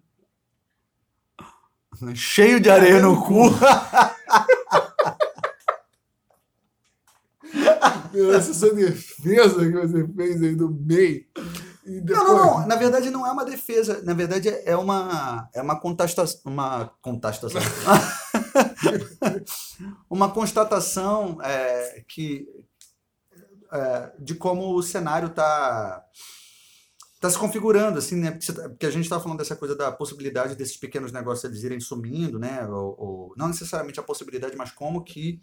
Cheio 2.13 2.59
de 2.59 2.69
areia 2.69 3.01
no 3.01 3.23
cu. 3.23 3.43
Essa 8.36 8.73
defesa 8.73 9.65
que 9.65 9.71
você 9.71 10.07
fez 10.15 10.41
aí 10.41 10.55
do 10.55 10.69
meio. 10.69 11.25
E 11.88 12.01
Não, 12.01 12.23
não, 12.23 12.35
não. 12.59 12.67
Na 12.67 12.75
verdade, 12.75 13.09
não 13.09 13.25
é 13.25 13.31
uma 13.31 13.45
defesa. 13.45 14.01
Na 14.03 14.13
verdade, 14.13 14.49
é 14.49 14.75
uma, 14.75 15.49
é 15.53 15.61
uma 15.61 15.79
contestação. 15.79 16.41
Uma 16.45 16.91
contestação. 17.01 17.61
uma 20.09 20.29
constatação 20.31 21.41
é, 21.41 22.03
que, 22.07 22.47
é, 23.71 24.11
de 24.19 24.35
como 24.35 24.75
o 24.75 24.83
cenário 24.83 25.27
está 25.29 26.03
tá 27.19 27.29
se 27.29 27.38
configurando, 27.38 27.97
assim, 27.97 28.15
né? 28.15 28.31
Porque, 28.31 28.53
tá- 28.53 28.88
a 28.88 28.91
gente 28.91 29.03
está 29.03 29.19
falando 29.19 29.39
dessa 29.39 29.55
coisa 29.55 29.75
da 29.75 29.91
possibilidade 29.91 30.55
desses 30.55 30.77
pequenos 30.77 31.11
negócios 31.11 31.43
eles 31.45 31.63
irem 31.63 31.79
sumindo, 31.79 32.38
né? 32.39 32.65
Ou, 32.67 32.95
ou- 32.99 33.33
não 33.35 33.47
necessariamente 33.47 33.99
a 33.99 34.03
possibilidade, 34.03 34.55
mas 34.55 34.71
como 34.71 35.03
que 35.03 35.39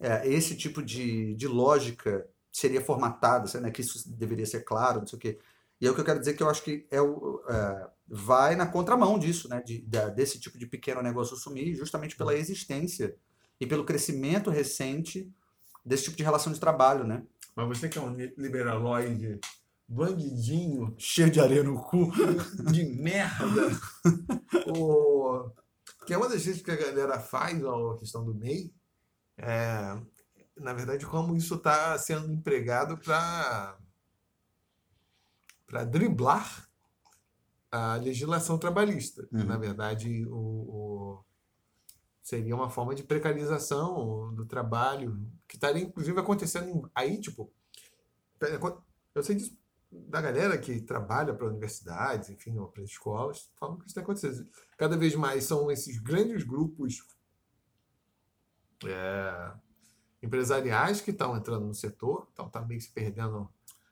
é, 0.00 0.26
esse 0.28 0.56
tipo 0.56 0.82
de, 0.82 1.34
de 1.34 1.46
lógica 1.46 2.26
seria 2.52 2.80
formatada, 2.80 3.60
né? 3.60 3.70
Que 3.70 3.82
isso 3.82 4.08
deveria 4.10 4.46
ser 4.46 4.62
claro, 4.64 5.00
não 5.00 5.06
sei 5.06 5.16
o 5.18 5.20
quê. 5.20 5.38
E 5.80 5.86
é 5.86 5.90
o 5.90 5.94
que 5.94 6.00
eu 6.00 6.04
quero 6.04 6.18
dizer 6.18 6.34
que 6.34 6.42
eu 6.42 6.50
acho 6.50 6.62
que 6.62 6.86
é 6.90 7.00
o, 7.00 7.42
é, 7.48 7.88
vai 8.06 8.54
na 8.54 8.66
contramão 8.66 9.18
disso, 9.18 9.48
né? 9.48 9.62
De, 9.64 9.80
da- 9.82 10.08
desse 10.08 10.38
tipo 10.38 10.58
de 10.58 10.66
pequeno 10.66 11.02
negócio 11.02 11.36
sumir, 11.36 11.74
justamente 11.74 12.16
pela 12.16 12.34
existência 12.34 13.16
e 13.60 13.66
pelo 13.66 13.84
crescimento 13.84 14.50
recente 14.50 15.30
desse 15.84 16.04
tipo 16.04 16.16
de 16.16 16.22
relação 16.22 16.52
de 16.52 16.60
trabalho, 16.60 17.04
né? 17.04 17.22
Mas 17.54 17.66
você 17.66 17.88
que 17.88 17.98
é 17.98 18.00
um 18.02 18.14
liberaloide 18.36 19.40
bandidinho, 19.88 20.94
Cheio 20.98 21.30
de 21.30 21.40
areia 21.40 21.64
no 21.64 21.80
cu. 21.82 22.10
de 22.70 22.84
merda. 22.84 23.70
o... 24.76 25.50
Que 26.06 26.14
é 26.14 26.16
uma 26.16 26.28
das 26.28 26.44
vezes 26.44 26.62
que 26.62 26.70
a 26.70 26.76
galera 26.76 27.18
faz 27.18 27.62
a 27.64 27.96
questão 27.98 28.24
do 28.24 28.34
MEI. 28.34 28.72
É, 29.36 29.96
na 30.56 30.72
verdade, 30.72 31.06
como 31.06 31.36
isso 31.36 31.54
está 31.56 31.98
sendo 31.98 32.32
empregado 32.32 32.96
para 32.98 33.76
para 35.70 35.84
driblar 35.84 36.68
a 37.70 37.94
legislação 37.94 38.58
trabalhista. 38.58 39.28
Uhum. 39.32 39.44
Na 39.44 39.56
verdade, 39.56 40.26
o, 40.26 40.34
o- 40.36 41.24
seria 42.20 42.56
uma 42.56 42.68
forma 42.68 42.92
de 42.92 43.04
precarização 43.04 44.34
do 44.34 44.44
trabalho, 44.44 45.16
que 45.46 45.54
estaria 45.54 45.84
inclusive 45.84 46.18
acontecendo 46.18 46.90
aí, 46.92 47.20
tipo, 47.20 47.52
eu 49.14 49.22
sei 49.22 49.36
disso 49.36 49.56
da 49.92 50.20
galera 50.20 50.58
que 50.58 50.80
trabalha 50.80 51.34
para 51.34 51.46
universidades, 51.46 52.30
enfim, 52.30 52.56
ou 52.58 52.68
para 52.68 52.82
escolas, 52.82 53.50
falam 53.56 53.76
que 53.76 53.82
isso 53.82 53.90
está 53.90 54.00
acontecendo. 54.00 54.48
Cada 54.76 54.96
vez 54.96 55.14
mais 55.14 55.44
são 55.44 55.70
esses 55.70 55.98
grandes 55.98 56.42
grupos 56.44 57.04
é, 58.86 59.52
empresariais 60.22 61.00
que 61.00 61.10
estão 61.10 61.36
entrando 61.36 61.66
no 61.66 61.74
setor, 61.74 62.28
então 62.32 62.46
está 62.46 62.60
meio 62.60 62.80
se 62.80 62.90
perdendo 62.90 63.48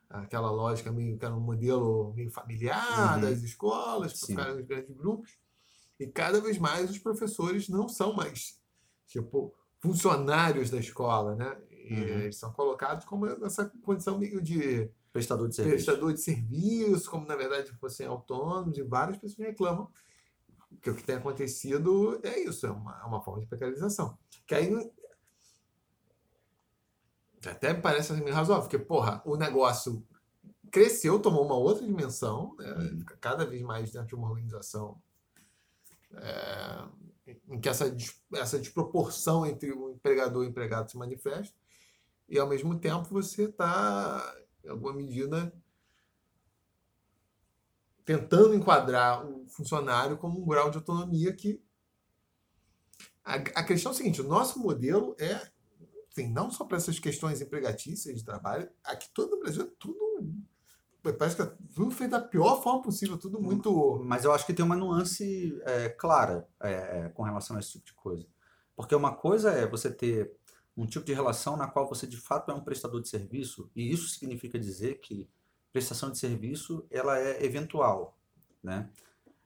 aquela 0.08 0.50
lógica 0.50 0.90
meio 0.92 1.18
que 1.18 1.24
era 1.24 1.34
um 1.34 1.40
modelo 1.40 2.12
meio 2.14 2.30
familiar 2.30 3.16
Uhum. 3.16 3.20
das 3.22 3.42
escolas, 3.42 4.18
para 4.34 4.54
os 4.56 4.60
grandes 4.66 4.96
grupos. 4.96 5.38
E 6.00 6.06
cada 6.06 6.40
vez 6.40 6.58
mais 6.58 6.90
os 6.90 6.98
professores 6.98 7.68
não 7.68 7.88
são 7.88 8.12
mais 8.14 8.58
tipo 9.06 9.54
funcionários 9.80 10.70
da 10.70 10.78
escola, 10.78 11.34
né? 11.34 11.56
E 11.70 11.94
Uhum. 11.94 12.00
eles 12.20 12.36
são 12.36 12.52
colocados 12.52 13.04
como 13.04 13.26
nessa 13.26 13.66
condição 13.82 14.18
meio 14.18 14.40
de 14.42 14.90
Prestador 15.12 15.48
de 15.48 15.56
serviço. 15.56 15.86
prestador 15.86 16.12
de 16.12 16.20
serviço, 16.20 17.10
como 17.10 17.26
na 17.26 17.34
verdade 17.34 17.72
fossem 17.78 18.06
autônomos, 18.06 18.76
e 18.76 18.82
várias 18.82 19.16
pessoas 19.16 19.46
reclamam 19.48 19.88
que 20.82 20.90
o 20.90 20.94
que 20.94 21.02
tem 21.02 21.16
acontecido 21.16 22.20
é 22.22 22.38
isso, 22.40 22.66
é 22.66 22.70
uma, 22.70 23.00
é 23.00 23.04
uma 23.04 23.22
forma 23.22 23.40
de 23.40 23.46
precarização. 23.46 24.16
Que 24.46 24.54
aí 24.54 24.70
até 27.46 27.74
parece 27.74 28.12
assim, 28.12 28.28
razoável, 28.30 28.62
porque, 28.62 28.78
porra, 28.78 29.22
o 29.24 29.36
negócio 29.36 30.06
cresceu, 30.70 31.20
tomou 31.20 31.44
uma 31.44 31.56
outra 31.56 31.84
dimensão, 31.84 32.54
né? 32.58 32.96
Fica 32.98 33.16
cada 33.20 33.44
vez 33.44 33.62
mais 33.62 33.90
dentro 33.90 34.08
de 34.08 34.14
uma 34.14 34.28
organização 34.28 35.00
é, 36.12 36.84
em 37.48 37.60
que 37.60 37.68
essa, 37.68 37.94
essa 38.34 38.58
desproporção 38.58 39.46
entre 39.46 39.72
o 39.72 39.90
empregador 39.90 40.44
e 40.44 40.46
o 40.46 40.50
empregado 40.50 40.90
se 40.90 40.96
manifesta, 40.96 41.54
e 42.28 42.38
ao 42.38 42.48
mesmo 42.48 42.78
tempo 42.78 43.08
você 43.10 43.44
está, 43.44 44.36
em 44.64 44.68
alguma 44.68 44.92
medida, 44.92 45.52
tentando 48.04 48.54
enquadrar 48.54 49.26
o 49.26 49.46
funcionário 49.48 50.16
como 50.16 50.40
um 50.40 50.46
grau 50.46 50.70
de 50.70 50.78
autonomia 50.78 51.32
que. 51.32 51.62
A, 53.22 53.34
a 53.34 53.64
questão 53.64 53.92
é 53.92 53.94
a 53.94 53.96
seguinte: 53.98 54.20
o 54.20 54.28
nosso 54.28 54.58
modelo 54.58 55.14
é, 55.18 55.50
não 56.26 56.50
só 56.50 56.64
para 56.64 56.78
essas 56.78 56.98
questões 56.98 57.40
empregatícias 57.40 58.16
de 58.16 58.24
trabalho, 58.24 58.68
aqui 58.82 59.08
todo 59.12 59.34
o 59.34 59.40
Brasil 59.40 59.62
é 59.62 59.70
tudo. 59.78 60.34
Parece 61.18 61.36
que 61.36 61.42
é 61.42 61.52
tudo 61.74 61.90
feito 61.92 62.10
da 62.10 62.20
pior 62.20 62.62
forma 62.62 62.82
possível, 62.82 63.16
tudo 63.16 63.40
muito. 63.40 64.02
Mas 64.04 64.24
eu 64.24 64.32
acho 64.32 64.44
que 64.44 64.52
tem 64.52 64.64
uma 64.64 64.74
nuance 64.74 65.56
é, 65.64 65.88
clara 65.90 66.48
é, 66.60 66.72
é, 66.72 67.08
com 67.14 67.22
relação 67.22 67.56
a 67.56 67.60
esse 67.60 67.72
tipo 67.72 67.86
de 67.86 67.94
coisa. 67.94 68.26
Porque 68.74 68.94
uma 68.94 69.14
coisa 69.14 69.50
é 69.52 69.66
você 69.66 69.90
ter 69.90 70.32
um 70.76 70.86
tipo 70.86 71.04
de 71.04 71.12
relação 71.12 71.56
na 71.56 71.66
qual 71.66 71.88
você 71.88 72.06
de 72.06 72.16
fato 72.16 72.50
é 72.50 72.54
um 72.54 72.62
prestador 72.62 73.00
de 73.00 73.08
serviço, 73.08 73.68
e 73.74 73.90
isso 73.90 74.08
significa 74.08 74.58
dizer 74.58 75.00
que 75.00 75.28
prestação 75.72 76.10
de 76.10 76.18
serviço 76.18 76.86
ela 76.90 77.18
é 77.18 77.44
eventual, 77.44 78.16
né? 78.62 78.88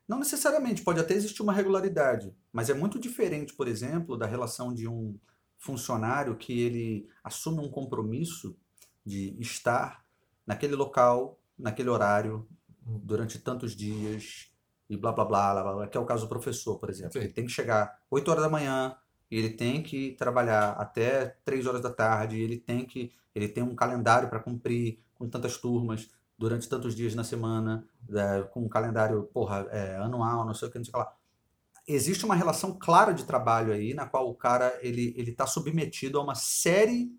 Não 0.07 0.19
necessariamente, 0.19 0.83
pode 0.83 1.01
até 1.01 1.15
existir 1.15 1.41
uma 1.41 1.53
regularidade, 1.53 2.37
mas 2.53 2.69
é 2.69 2.75
muito 2.75 2.99
diferente, 2.99 3.55
por 3.55 3.67
exemplo, 3.67 4.17
da 4.17 4.27
relação 4.27 4.75
de 4.75 4.87
um 4.87 5.19
funcionário 5.63 6.37
que 6.37 6.61
ele 6.61 7.09
assume 7.23 7.61
um 7.61 7.71
compromisso 7.71 8.57
de 9.07 9.37
estar 9.41 10.05
naquele 10.45 10.75
local, 10.75 11.39
naquele 11.57 11.89
horário, 11.89 12.49
durante 12.81 13.39
tantos 13.39 13.77
dias 13.77 14.51
e 14.91 14.97
blá 14.97 15.13
blá 15.13 15.25
blá, 15.25 15.63
blá, 15.63 15.75
blá, 15.75 15.87
que 15.87 15.97
é 15.97 16.01
o 16.01 16.05
caso 16.05 16.27
do 16.27 16.29
professor, 16.29 16.79
por 16.79 16.91
exemplo. 16.91 17.13
Sim. 17.13 17.21
Ele 17.21 17.33
tem 17.33 17.47
que 17.47 17.53
chegar 17.53 17.97
8 18.11 18.29
horas 18.29 18.43
da 18.43 18.51
manhã, 18.51 18.97
e 19.31 19.39
ele 19.39 19.51
tem 19.51 19.83
que 19.83 20.13
trabalhar 20.17 20.73
até 20.73 21.37
3 21.45 21.65
horas 21.67 21.81
da 21.81 21.91
tarde, 21.91 22.37
e 22.37 22.43
ele 22.43 22.59
tem 22.59 22.85
que 22.85 23.13
ele 23.35 23.49
tem 23.49 23.63
um 23.63 23.75
calendário 23.75 24.29
para 24.29 24.41
cumprir 24.41 25.01
com 25.15 25.27
tantas 25.29 25.57
turmas 25.57 26.11
durante 26.37 26.69
tantos 26.69 26.95
dias 26.95 27.15
na 27.15 27.25
semana, 27.25 27.89
é, 28.11 28.43
com 28.43 28.65
um 28.65 28.69
calendário, 28.69 29.23
porra, 29.33 29.67
é, 29.71 29.97
anual, 29.97 30.45
não 30.45 30.53
sei 30.53 30.69
o 30.69 30.71
que, 30.71 30.79
não 30.79 30.85
sei 30.85 30.91
o 30.91 30.95
que 30.95 30.99
lá. 30.99 31.17
Existe 31.87 32.25
uma 32.25 32.35
relação 32.35 32.79
clara 32.79 33.13
de 33.13 33.25
trabalho 33.25 33.73
aí, 33.73 33.93
na 33.95 34.07
qual 34.07 34.29
o 34.29 34.35
cara 34.35 34.79
ele 34.83 35.15
ele 35.17 35.31
está 35.31 35.47
submetido 35.47 36.19
a 36.19 36.23
uma 36.23 36.35
série 36.35 37.11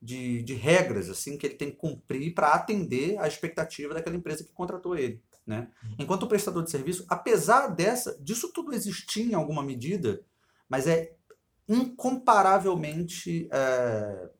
de, 0.00 0.42
de 0.42 0.54
regras 0.54 1.10
assim 1.10 1.36
que 1.36 1.46
ele 1.46 1.54
tem 1.54 1.70
que 1.70 1.76
cumprir 1.76 2.34
para 2.34 2.52
atender 2.52 3.18
à 3.18 3.26
expectativa 3.26 3.94
daquela 3.94 4.16
empresa 4.16 4.44
que 4.44 4.52
contratou 4.52 4.96
ele, 4.96 5.22
né? 5.46 5.68
Enquanto 5.98 6.24
o 6.24 6.28
prestador 6.28 6.62
de 6.62 6.70
serviço, 6.70 7.04
apesar 7.08 7.68
dessa 7.68 8.16
disso 8.22 8.52
tudo 8.52 8.74
existir 8.74 9.22
em 9.22 9.34
alguma 9.34 9.62
medida, 9.62 10.22
mas 10.68 10.86
é 10.86 11.14
incomparavelmente 11.68 13.48
é, 13.50 14.30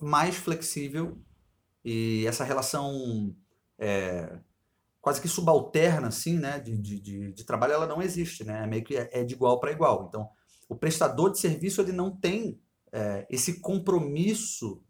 mais 0.00 0.36
flexível 0.36 1.18
e 1.84 2.26
essa 2.26 2.44
relação 2.44 3.34
é, 3.78 4.38
quase 5.08 5.22
que 5.22 5.28
subalterna 5.28 6.08
assim, 6.08 6.38
né, 6.38 6.60
de, 6.60 6.76
de, 6.76 7.00
de, 7.00 7.32
de 7.32 7.44
trabalho, 7.44 7.72
ela 7.72 7.86
não 7.86 8.02
existe, 8.02 8.44
né? 8.44 8.64
É 8.64 8.66
meio 8.66 8.84
que 8.84 8.94
é, 8.94 9.08
é 9.10 9.24
de 9.24 9.32
igual 9.32 9.58
para 9.58 9.72
igual. 9.72 10.04
Então, 10.06 10.28
o 10.68 10.76
prestador 10.76 11.32
de 11.32 11.38
serviço 11.38 11.80
ele 11.80 11.92
não 11.92 12.14
tem 12.14 12.60
é, 12.92 13.26
esse 13.30 13.58
compromisso 13.60 14.82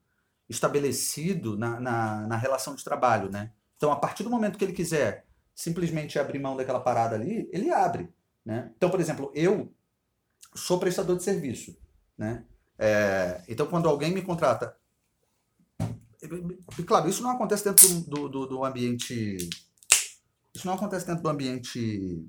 estabelecido 0.49 1.57
na, 1.57 1.79
na, 1.79 2.27
na 2.27 2.37
relação 2.37 2.75
de 2.75 2.83
trabalho, 2.83 3.31
né? 3.31 3.53
Então, 3.77 3.93
a 3.93 3.97
partir 3.97 4.25
do 4.25 4.31
momento 4.31 4.59
que 4.59 4.65
ele 4.65 4.73
quiser 4.73 5.25
simplesmente 5.55 6.19
abrir 6.19 6.41
mão 6.41 6.57
daquela 6.57 6.81
parada 6.81 7.15
ali, 7.15 7.49
ele 7.53 7.71
abre. 7.71 8.13
Né? 8.45 8.73
Então, 8.77 8.91
por 8.91 8.99
exemplo, 8.99 9.31
eu 9.37 9.73
sou 10.53 10.81
prestador 10.81 11.17
de 11.17 11.23
serviço. 11.23 11.79
Né? 12.17 12.45
É, 12.77 13.41
então, 13.49 13.69
quando 13.69 13.89
alguém 13.89 14.13
me 14.13 14.23
contrata. 14.23 14.77
E, 16.77 16.83
claro, 16.83 17.09
isso 17.09 17.23
não 17.23 17.31
acontece 17.31 17.65
dentro 17.65 18.01
do, 18.11 18.29
do, 18.29 18.47
do 18.47 18.65
ambiente. 18.65 19.49
Isso 20.59 20.67
não 20.67 20.75
acontece 20.75 21.07
dentro 21.07 21.23
do 21.23 21.29
ambiente 21.29 22.29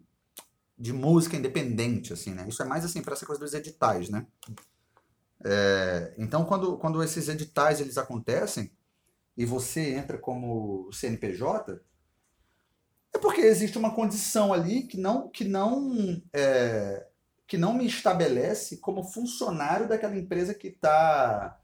de 0.78 0.94
música 0.94 1.36
independente, 1.36 2.14
assim, 2.14 2.32
né? 2.32 2.46
Isso 2.48 2.62
é 2.62 2.66
mais 2.66 2.86
assim 2.86 3.02
para 3.02 3.14
essa 3.14 3.26
coisa 3.26 3.42
dos 3.42 3.56
editais, 3.56 4.08
né? 4.08 4.28
É, 5.44 6.14
então, 6.16 6.46
quando, 6.46 6.78
quando 6.78 7.02
esses 7.02 7.28
editais 7.28 7.82
eles 7.82 7.98
acontecem 7.98 8.72
e 9.36 9.46
você 9.46 9.96
entra 9.96 10.18
como 10.20 10.92
CNPJ, 10.94 11.82
é 13.16 13.18
porque 13.18 13.42
existe 13.42 13.80
uma 13.80 13.96
condição 13.96 14.54
ali 14.54 14.84
que 14.84 14.98
não 14.98 15.28
que 15.28 15.44
não 15.44 16.22
é, 16.32 17.08
que 17.48 17.58
não 17.58 17.74
me 17.74 17.88
estabelece 17.88 18.78
como 18.78 19.04
funcionário 19.04 19.88
daquela 19.88 20.16
empresa 20.16 20.54
que 20.54 20.68
está 20.68 21.60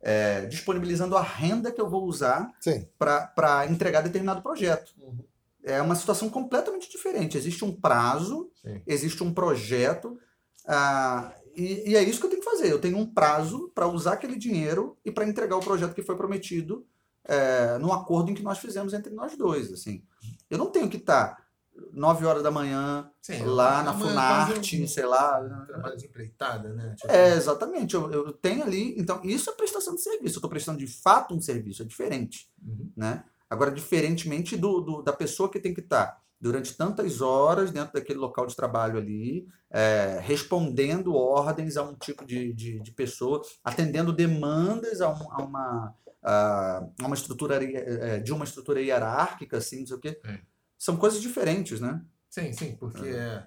é, 0.00 0.46
disponibilizando 0.46 1.16
a 1.16 1.22
renda 1.22 1.72
que 1.72 1.80
eu 1.80 1.90
vou 1.90 2.04
usar 2.04 2.52
para 2.96 3.66
entregar 3.68 4.02
determinado 4.02 4.42
projeto. 4.42 4.94
Uhum. 5.00 5.33
É 5.64 5.80
uma 5.80 5.94
situação 5.94 6.28
completamente 6.28 6.90
diferente. 6.90 7.38
Existe 7.38 7.64
um 7.64 7.74
prazo, 7.74 8.50
Sim. 8.62 8.82
existe 8.86 9.22
um 9.22 9.32
projeto, 9.32 10.18
ah, 10.66 11.34
e, 11.56 11.90
e, 11.90 11.96
é 11.96 12.02
isso 12.02 12.18
que 12.18 12.26
eu 12.26 12.30
tenho 12.30 12.42
que 12.42 12.50
fazer. 12.50 12.70
Eu 12.70 12.80
tenho 12.80 12.98
um 12.98 13.06
prazo 13.06 13.70
para 13.74 13.86
usar 13.86 14.14
aquele 14.14 14.36
dinheiro 14.36 14.98
e 15.04 15.12
para 15.12 15.26
entregar 15.26 15.56
o 15.56 15.60
projeto 15.60 15.94
que 15.94 16.02
foi 16.02 16.16
prometido 16.16 16.86
é, 17.24 17.78
no 17.78 17.92
acordo 17.92 18.30
em 18.30 18.34
que 18.34 18.42
nós 18.42 18.58
fizemos 18.58 18.92
entre 18.92 19.12
nós 19.14 19.36
dois. 19.36 19.72
Assim. 19.72 20.02
Eu 20.50 20.58
não 20.58 20.70
tenho 20.70 20.88
que 20.88 20.96
estar 20.96 21.36
tá 21.36 21.44
9 21.92 22.24
horas 22.24 22.42
da 22.42 22.50
manhã 22.50 23.10
Sim, 23.20 23.42
lá 23.44 23.82
na 23.82 23.94
Funarte, 23.94 24.82
um, 24.82 24.86
sei 24.86 25.06
lá. 25.06 25.40
Trabalho 25.66 25.96
de 25.96 26.06
empreitada, 26.06 26.72
né? 26.72 26.94
Tipo... 26.96 27.12
É, 27.12 27.34
exatamente. 27.34 27.94
Eu, 27.94 28.10
eu 28.10 28.32
tenho 28.32 28.62
ali. 28.62 28.94
Então, 28.98 29.20
isso 29.24 29.50
é 29.50 29.52
prestação 29.52 29.94
de 29.94 30.02
serviço. 30.02 30.36
Eu 30.36 30.38
estou 30.38 30.50
prestando 30.50 30.78
de 30.78 30.86
fato 30.86 31.34
um 31.34 31.40
serviço, 31.40 31.82
é 31.82 31.84
diferente. 31.84 32.48
Uhum. 32.62 32.90
Né? 32.96 33.24
Agora, 33.48 33.70
diferentemente 33.70 34.56
do, 34.56 34.80
do, 34.80 35.02
da 35.02 35.12
pessoa 35.12 35.50
que 35.50 35.60
tem 35.60 35.74
que 35.74 35.80
estar 35.80 36.22
durante 36.40 36.76
tantas 36.76 37.20
horas 37.20 37.70
dentro 37.70 37.94
daquele 37.94 38.18
local 38.18 38.46
de 38.46 38.54
trabalho 38.54 38.98
ali, 38.98 39.46
é, 39.70 40.18
respondendo 40.22 41.14
ordens 41.14 41.76
a 41.76 41.82
um 41.82 41.94
tipo 41.94 42.24
de, 42.24 42.52
de, 42.52 42.80
de 42.80 42.92
pessoa, 42.92 43.40
atendendo 43.62 44.12
demandas 44.12 45.00
a, 45.00 45.08
um, 45.08 45.32
a 45.32 45.42
uma 45.42 45.94
a 46.24 46.86
uma 47.00 47.14
estrutura 47.14 47.62
é, 47.62 48.18
de 48.18 48.32
uma 48.32 48.44
estrutura 48.44 48.80
hierárquica, 48.80 49.58
assim, 49.58 49.80
não 49.80 49.86
sei 49.86 49.96
o 49.96 50.00
quê. 50.00 50.20
É. 50.24 50.40
São 50.78 50.96
coisas 50.96 51.20
diferentes, 51.20 51.80
né? 51.80 52.02
Sim, 52.30 52.52
sim, 52.52 52.76
porque 52.76 53.06
é. 53.06 53.46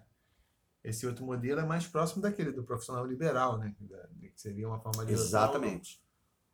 esse 0.84 1.06
outro 1.08 1.26
modelo 1.26 1.60
é 1.60 1.66
mais 1.66 1.88
próximo 1.88 2.22
daquele 2.22 2.52
do 2.52 2.64
profissional 2.64 3.06
liberal, 3.06 3.58
né? 3.58 3.76
Que 3.78 4.32
seria 4.36 4.68
uma 4.68 4.80
forma 4.80 5.06
de 5.06 5.14
Exatamente. 5.14 6.00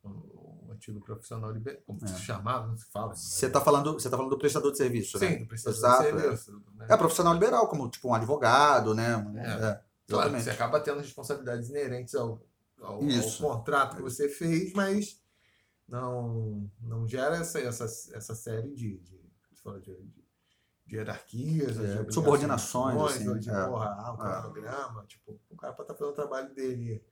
O, 0.02 0.10
antigo 0.74 1.00
profissional 1.02 1.52
liberal, 1.52 1.82
como 1.86 2.00
é. 2.04 2.08
se 2.08 2.22
chamava, 2.22 2.68
não 2.68 2.78
se 2.78 2.86
fala. 2.92 3.16
Você 3.16 3.46
está 3.46 3.62
falando, 3.62 3.94
você 3.94 4.10
tá 4.10 4.18
falando 4.18 4.32
do 4.32 4.38
prestador 4.38 4.72
de 4.72 4.78
serviço, 4.78 5.18
sim, 5.18 5.26
né? 5.26 5.36
do 5.38 5.48
prestador 5.48 5.78
Exato, 5.78 6.04
de 6.04 6.22
serviço. 6.22 6.52
É. 6.52 6.80
Né? 6.80 6.88
é 6.90 6.98
profissional 6.98 7.34
liberal, 7.34 7.68
como 7.68 7.90
tipo 7.90 8.10
um 8.10 8.14
advogado, 8.14 8.94
né? 8.94 9.14
É. 9.38 9.66
é 9.66 9.82
claro, 10.08 10.32
você 10.32 10.50
acaba 10.50 10.80
tendo 10.80 11.00
responsabilidades 11.00 11.70
inerentes 11.70 12.16
ao, 12.16 12.42
ao, 12.82 13.02
ao 13.02 13.32
contrato 13.40 13.96
que 13.96 14.02
você 14.02 14.28
fez, 14.28 14.74
mas 14.74 15.22
não, 15.88 16.70
não 16.82 17.08
gera 17.08 17.38
essa, 17.38 17.60
essa, 17.60 17.86
essa 17.86 18.36
série 18.36 18.74
de, 18.74 18.98
de, 19.00 19.22
de, 19.82 19.82
de 19.82 20.96
hierarquias, 20.96 21.80
é, 21.80 22.04
de 22.04 22.14
subordinações, 22.14 23.02
assim, 23.02 23.40
de 23.40 23.50
é, 23.50 23.66
porra, 23.66 23.96
ah, 23.98 24.14
o 24.14 24.18
cronograma, 24.18 25.04
é. 25.04 25.06
tipo, 25.08 25.40
o 25.50 25.56
cara 25.56 25.74
pode 25.74 25.92
estar 25.92 25.98
fazendo 25.98 26.12
o 26.12 26.16
trabalho 26.16 26.54
dele 26.54 27.04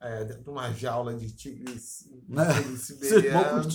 é, 0.00 0.24
dentro 0.24 0.44
de 0.44 0.50
uma 0.50 0.72
jaula 0.72 1.14
de 1.14 1.34
tigres 1.34 2.08
é. 2.30 2.76
siberianos. 2.76 3.74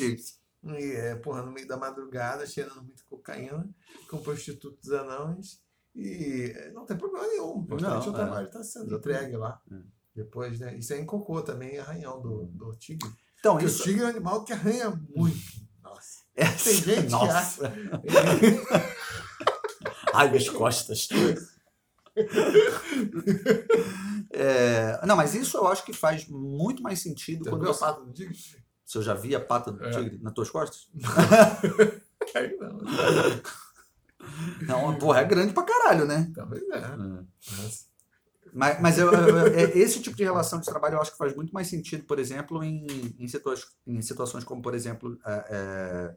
E, 0.63 0.91
é, 0.91 1.15
porra, 1.15 1.41
no 1.41 1.51
meio 1.51 1.67
da 1.67 1.77
madrugada, 1.77 2.45
cheirando 2.45 2.83
muito 2.83 3.03
cocaína, 3.05 3.67
com 4.09 4.17
prostitutos 4.17 4.91
anões. 4.91 5.61
E 5.95 6.53
é, 6.55 6.71
não 6.71 6.85
tem 6.85 6.97
problema 6.97 7.27
nenhum. 7.27 7.57
O 7.57 7.61
importante 7.61 8.09
o 8.09 8.13
trabalho 8.13 8.47
está 8.47 8.63
sendo 8.63 8.95
entregue 8.95 9.37
lá. 9.37 9.61
Depois, 10.13 10.59
né? 10.59 10.75
Isso 10.77 10.93
é 10.93 10.99
em 10.99 11.05
cocô 11.05 11.41
também, 11.41 11.77
arranhão 11.79 12.21
do, 12.21 12.45
do 12.47 12.75
tigre. 12.75 13.09
Então, 13.39 13.53
Porque 13.53 13.67
isso... 13.67 13.81
o 13.81 13.83
tigre 13.85 14.01
é 14.01 14.05
um 14.05 14.09
animal 14.09 14.43
que 14.43 14.51
arranha 14.51 14.89
muito. 15.15 15.39
Nossa. 15.81 16.19
É, 16.35 16.45
Tem 16.45 16.73
gente 16.75 17.09
nossa. 17.11 17.69
que 17.69 17.77
acha. 17.77 18.89
Ai, 20.13 20.29
minhas 20.29 20.49
costas. 20.49 21.07
É, 24.31 25.03
não, 25.07 25.15
mas 25.15 25.33
isso 25.33 25.57
eu 25.57 25.67
acho 25.67 25.83
que 25.83 25.91
faz 25.91 26.27
muito 26.27 26.83
mais 26.83 26.99
sentido 26.99 27.43
você 27.43 27.49
quando 27.49 27.65
você... 27.65 27.83
a 27.83 27.87
pata 27.87 28.05
do 28.05 28.13
tigre? 28.13 28.37
Se 28.85 28.97
eu 28.97 29.01
já 29.01 29.15
vi 29.15 29.35
a 29.35 29.39
pata 29.39 29.71
do 29.71 29.83
é. 29.83 29.89
tigre 29.89 30.19
nas 30.21 30.33
tuas 30.33 30.51
costas? 30.51 30.87
Aí 32.35 32.55
não. 32.57 32.77
Não, 34.67 34.99
porra, 34.99 35.21
é 35.21 35.25
grande 35.25 35.53
pra 35.53 35.63
caralho, 35.63 36.05
né? 36.05 36.31
Talvez 36.35 36.61
é. 36.69 36.77
é. 36.77 37.23
Mas, 38.53 38.81
mas 38.81 38.97
eu, 38.97 39.11
eu, 39.11 39.47
é, 39.47 39.77
esse 39.77 40.01
tipo 40.01 40.15
de 40.15 40.23
relação 40.23 40.59
de 40.59 40.65
trabalho 40.65 40.95
eu 40.95 41.01
acho 41.01 41.11
que 41.11 41.17
faz 41.17 41.35
muito 41.35 41.53
mais 41.53 41.67
sentido, 41.67 42.05
por 42.05 42.19
exemplo, 42.19 42.63
em, 42.63 42.85
em, 43.17 43.27
situações, 43.27 43.71
em 43.85 44.01
situações 44.01 44.43
como, 44.43 44.61
por 44.61 44.73
exemplo, 44.73 45.17
é, 45.25 46.15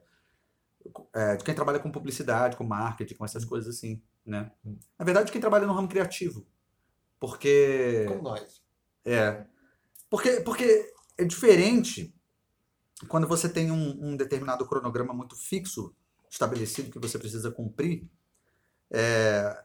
é, 1.14 1.36
de 1.36 1.44
quem 1.44 1.54
trabalha 1.54 1.78
com 1.78 1.90
publicidade, 1.90 2.56
com 2.56 2.64
marketing, 2.64 3.14
com 3.14 3.24
essas 3.24 3.44
coisas 3.44 3.76
assim, 3.76 4.02
né? 4.24 4.50
Na 4.98 5.04
verdade, 5.04 5.32
quem 5.32 5.40
trabalha 5.40 5.66
no 5.66 5.72
ramo 5.72 5.88
criativo. 5.88 6.46
Porque... 7.18 8.04
Como 8.08 8.22
nós. 8.22 8.62
É. 9.04 9.44
Porque, 10.08 10.40
porque 10.40 10.92
é 11.18 11.24
diferente 11.24 12.14
quando 13.08 13.26
você 13.26 13.48
tem 13.48 13.70
um, 13.70 14.10
um 14.10 14.16
determinado 14.16 14.66
cronograma 14.66 15.12
muito 15.12 15.36
fixo, 15.36 15.94
estabelecido, 16.30 16.90
que 16.90 16.98
você 16.98 17.18
precisa 17.18 17.50
cumprir. 17.50 18.08
É, 18.90 19.64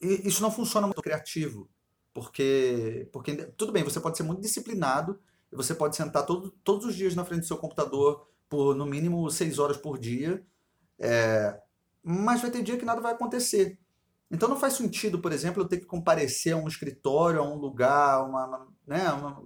e 0.00 0.28
isso 0.28 0.42
não 0.42 0.50
funciona 0.50 0.86
muito 0.86 1.02
criativo, 1.02 1.68
porque, 2.12 3.08
porque 3.12 3.34
tudo 3.56 3.72
bem, 3.72 3.84
você 3.84 4.00
pode 4.00 4.16
ser 4.16 4.22
muito 4.22 4.40
disciplinado, 4.40 5.20
você 5.50 5.74
pode 5.74 5.96
sentar 5.96 6.26
todo, 6.26 6.50
todos 6.62 6.86
os 6.86 6.94
dias 6.94 7.14
na 7.14 7.24
frente 7.24 7.40
do 7.40 7.46
seu 7.46 7.56
computador 7.56 8.28
por 8.48 8.74
no 8.74 8.86
mínimo 8.86 9.28
seis 9.30 9.58
horas 9.58 9.76
por 9.76 9.98
dia, 9.98 10.44
é, 10.98 11.60
mas 12.08 12.40
vai 12.40 12.52
ter 12.52 12.62
dia 12.62 12.78
que 12.78 12.84
nada 12.84 13.00
vai 13.00 13.12
acontecer. 13.12 13.76
Então 14.30 14.48
não 14.48 14.58
faz 14.58 14.74
sentido, 14.74 15.18
por 15.18 15.32
exemplo, 15.32 15.62
eu 15.62 15.68
ter 15.68 15.78
que 15.78 15.86
comparecer 15.86 16.54
a 16.54 16.56
um 16.56 16.68
escritório, 16.68 17.40
a 17.40 17.42
um 17.42 17.56
lugar, 17.56 18.24
uma, 18.24 18.46
uma 18.46 18.68
né, 18.86 19.12
uma, 19.12 19.42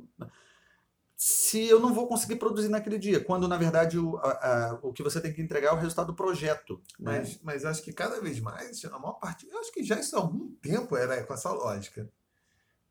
se 1.16 1.66
eu 1.66 1.80
não 1.80 1.94
vou 1.94 2.06
conseguir 2.06 2.36
produzir 2.36 2.68
naquele 2.68 2.98
dia, 2.98 3.24
quando 3.24 3.48
na 3.48 3.56
verdade 3.56 3.98
o, 3.98 4.18
a, 4.18 4.30
a, 4.30 4.74
o 4.82 4.92
que 4.92 5.02
você 5.02 5.20
tem 5.22 5.32
que 5.32 5.40
entregar 5.40 5.70
é 5.70 5.72
o 5.72 5.78
resultado 5.78 6.08
do 6.08 6.14
projeto. 6.14 6.82
Né? 6.98 7.18
Mas, 7.18 7.40
mas 7.42 7.64
acho 7.64 7.82
que 7.82 7.94
cada 7.94 8.20
vez 8.20 8.38
mais, 8.40 8.84
a 8.84 8.98
maior 8.98 9.14
parte, 9.14 9.48
eu 9.48 9.58
acho 9.58 9.72
que 9.72 9.82
já 9.82 9.98
isso 9.98 10.16
há 10.16 10.20
algum 10.20 10.52
tempo 10.56 10.96
era 10.96 11.22
com 11.24 11.32
essa 11.32 11.50
lógica. 11.50 12.10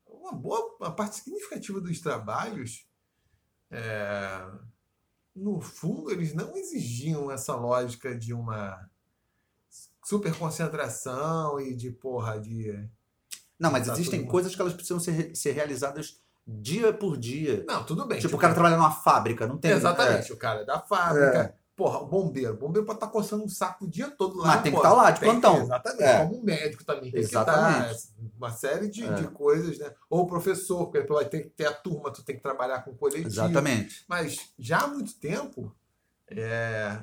Uma 0.04 0.32
boa, 0.32 0.76
uma 0.80 0.92
parte 0.92 1.16
significativa 1.16 1.80
dos 1.80 2.00
trabalhos, 2.00 2.86
é, 3.70 4.48
no 5.34 5.60
fundo, 5.60 6.10
eles 6.10 6.34
não 6.34 6.56
exigiam 6.56 7.30
essa 7.30 7.54
lógica 7.54 8.16
de 8.16 8.34
uma 8.34 8.89
super 10.10 10.34
concentração 10.34 11.60
e 11.60 11.72
de 11.72 11.92
porra 11.92 12.40
de. 12.40 12.76
Não, 13.56 13.70
mas 13.70 13.86
existem 13.88 14.26
coisas 14.26 14.56
que 14.56 14.60
elas 14.60 14.72
precisam 14.72 14.98
ser, 14.98 15.36
ser 15.36 15.52
realizadas 15.52 16.20
dia 16.44 16.92
por 16.92 17.16
dia. 17.16 17.64
Não, 17.68 17.84
tudo 17.84 18.06
bem. 18.06 18.18
Tipo, 18.18 18.28
tipo 18.28 18.36
o 18.36 18.40
cara 18.40 18.54
trabalha 18.54 18.76
numa 18.76 18.90
fábrica, 18.90 19.46
não 19.46 19.56
tem. 19.56 19.70
Exatamente, 19.70 20.32
é. 20.32 20.34
o 20.34 20.36
cara 20.36 20.62
é 20.62 20.64
da 20.64 20.80
fábrica. 20.80 21.54
É. 21.56 21.60
Porra, 21.76 22.00
o 22.00 22.06
bombeiro. 22.06 22.54
O 22.54 22.56
bombeiro 22.56 22.84
pode 22.84 22.96
estar 22.96 23.06
tá 23.06 23.12
coçando 23.12 23.44
um 23.44 23.48
saco 23.48 23.84
o 23.84 23.88
dia 23.88 24.10
todo 24.10 24.38
lá. 24.38 24.48
Mas 24.48 24.62
tem 24.62 24.72
que 24.72 24.78
estar 24.78 24.90
tá 24.90 24.94
lá, 24.94 25.10
de 25.12 25.20
plantão. 25.20 25.62
exatamente. 25.62 26.02
É. 26.02 26.26
Como 26.26 26.40
um 26.40 26.42
médico 26.42 26.84
também. 26.84 27.10
Tem 27.10 27.20
exatamente. 27.20 27.88
Que 27.88 27.94
estar, 27.94 28.12
uma 28.36 28.50
série 28.50 28.88
de, 28.88 29.04
é. 29.04 29.12
de 29.14 29.28
coisas, 29.28 29.78
né? 29.78 29.94
Ou 30.10 30.22
o 30.22 30.26
professor, 30.26 30.90
porque 30.90 31.06
vai 31.06 31.24
ter 31.24 31.42
que 31.42 31.50
ter 31.50 31.66
a 31.66 31.72
turma, 31.72 32.12
tu 32.12 32.22
tem 32.24 32.36
que 32.36 32.42
trabalhar 32.42 32.80
com 32.84 32.94
coletivo. 32.94 33.28
Exatamente. 33.28 34.04
Mas 34.08 34.52
já 34.58 34.80
há 34.80 34.86
muito 34.88 35.14
tempo, 35.14 35.74
é... 36.26 37.00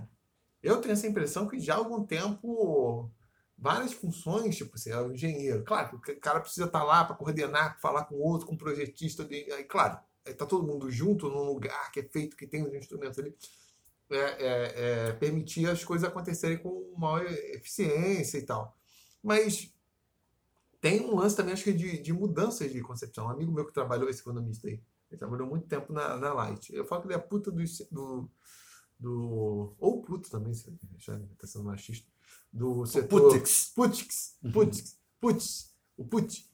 eu 0.67 0.81
tenho 0.81 0.93
essa 0.93 1.07
impressão 1.07 1.47
que 1.47 1.59
já 1.59 1.75
há 1.75 1.77
algum 1.77 2.03
tempo 2.05 3.11
várias 3.57 3.93
funções, 3.93 4.55
tipo, 4.55 4.77
você 4.77 4.91
é 4.91 5.01
um 5.01 5.13
engenheiro. 5.13 5.63
Claro 5.63 5.99
que 5.99 6.11
o 6.11 6.19
cara 6.19 6.39
precisa 6.39 6.67
estar 6.67 6.83
lá 6.83 7.03
para 7.03 7.15
coordenar, 7.15 7.79
falar 7.79 8.05
com 8.05 8.15
outro, 8.15 8.45
com 8.45 8.53
um 8.53 8.57
projetista. 8.57 9.25
De, 9.25 9.51
aí, 9.51 9.63
claro, 9.63 9.97
está 10.25 10.45
todo 10.45 10.67
mundo 10.67 10.91
junto 10.91 11.29
num 11.29 11.43
lugar 11.43 11.91
que 11.91 12.01
é 12.01 12.03
feito, 12.03 12.37
que 12.37 12.45
tem 12.45 12.63
os 12.63 12.73
instrumentos 12.73 13.17
ali. 13.17 13.35
É, 14.09 14.15
é, 14.15 14.73
é, 15.09 15.13
permitir 15.13 15.69
as 15.69 15.83
coisas 15.83 16.07
acontecerem 16.07 16.57
com 16.57 16.93
maior 16.97 17.25
eficiência 17.25 18.37
e 18.37 18.41
tal. 18.41 18.77
Mas 19.21 19.73
tem 20.79 21.01
um 21.01 21.15
lance 21.15 21.35
também, 21.35 21.53
acho 21.53 21.65
que, 21.65 21.73
de, 21.73 22.01
de 22.01 22.13
mudanças 22.13 22.71
de 22.71 22.79
concepção. 22.81 23.25
Um 23.25 23.29
amigo 23.29 23.51
meu 23.51 23.65
que 23.65 23.73
trabalhou, 23.73 24.09
esse 24.09 24.21
economista 24.21 24.67
aí, 24.67 24.79
ele 25.09 25.17
trabalhou 25.17 25.47
muito 25.47 25.67
tempo 25.67 25.91
na, 25.91 26.15
na 26.15 26.33
Light. 26.33 26.73
Eu 26.73 26.85
falo 26.85 27.01
que 27.01 27.07
ele 27.07 27.15
é 27.15 27.17
puta 27.17 27.51
do, 27.51 27.61
do, 27.91 28.29
do 28.99 29.75
ou 29.79 30.01
puto 30.01 30.29
também, 30.29 30.53
se 30.53 30.73
já 30.97 31.15
está 31.33 31.47
sendo 31.47 31.65
machista 31.65 32.07
do 32.51 32.85
setor. 32.85 33.31
Putix. 33.31 33.71
Putix. 33.75 34.35
Putix. 34.51 34.97
Putix. 35.19 35.75
O 35.97 36.05
Put 36.05 36.47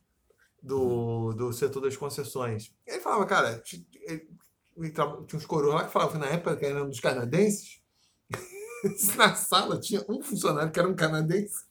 do, 0.61 1.33
do 1.33 1.51
setor 1.51 1.81
das 1.81 1.97
concessões. 1.97 2.73
Ele 2.87 3.01
falava, 3.01 3.25
cara, 3.25 3.61
ele- 4.07 4.29
ele 4.77 4.91
tinha 4.91 5.37
uns 5.37 5.45
coroas 5.45 5.75
lá 5.75 5.85
que 5.85 5.91
falavam 5.91 6.13
que 6.13 6.19
na 6.25 6.31
época 6.31 6.55
que 6.55 6.65
eram 6.65 6.87
dos 6.87 7.01
canadenses. 7.01 7.81
na 9.17 9.35
sala 9.35 9.79
tinha 9.79 10.03
um 10.09 10.21
funcionário 10.21 10.71
que 10.71 10.79
era 10.79 10.87
um 10.87 10.95
canadense 10.95 11.63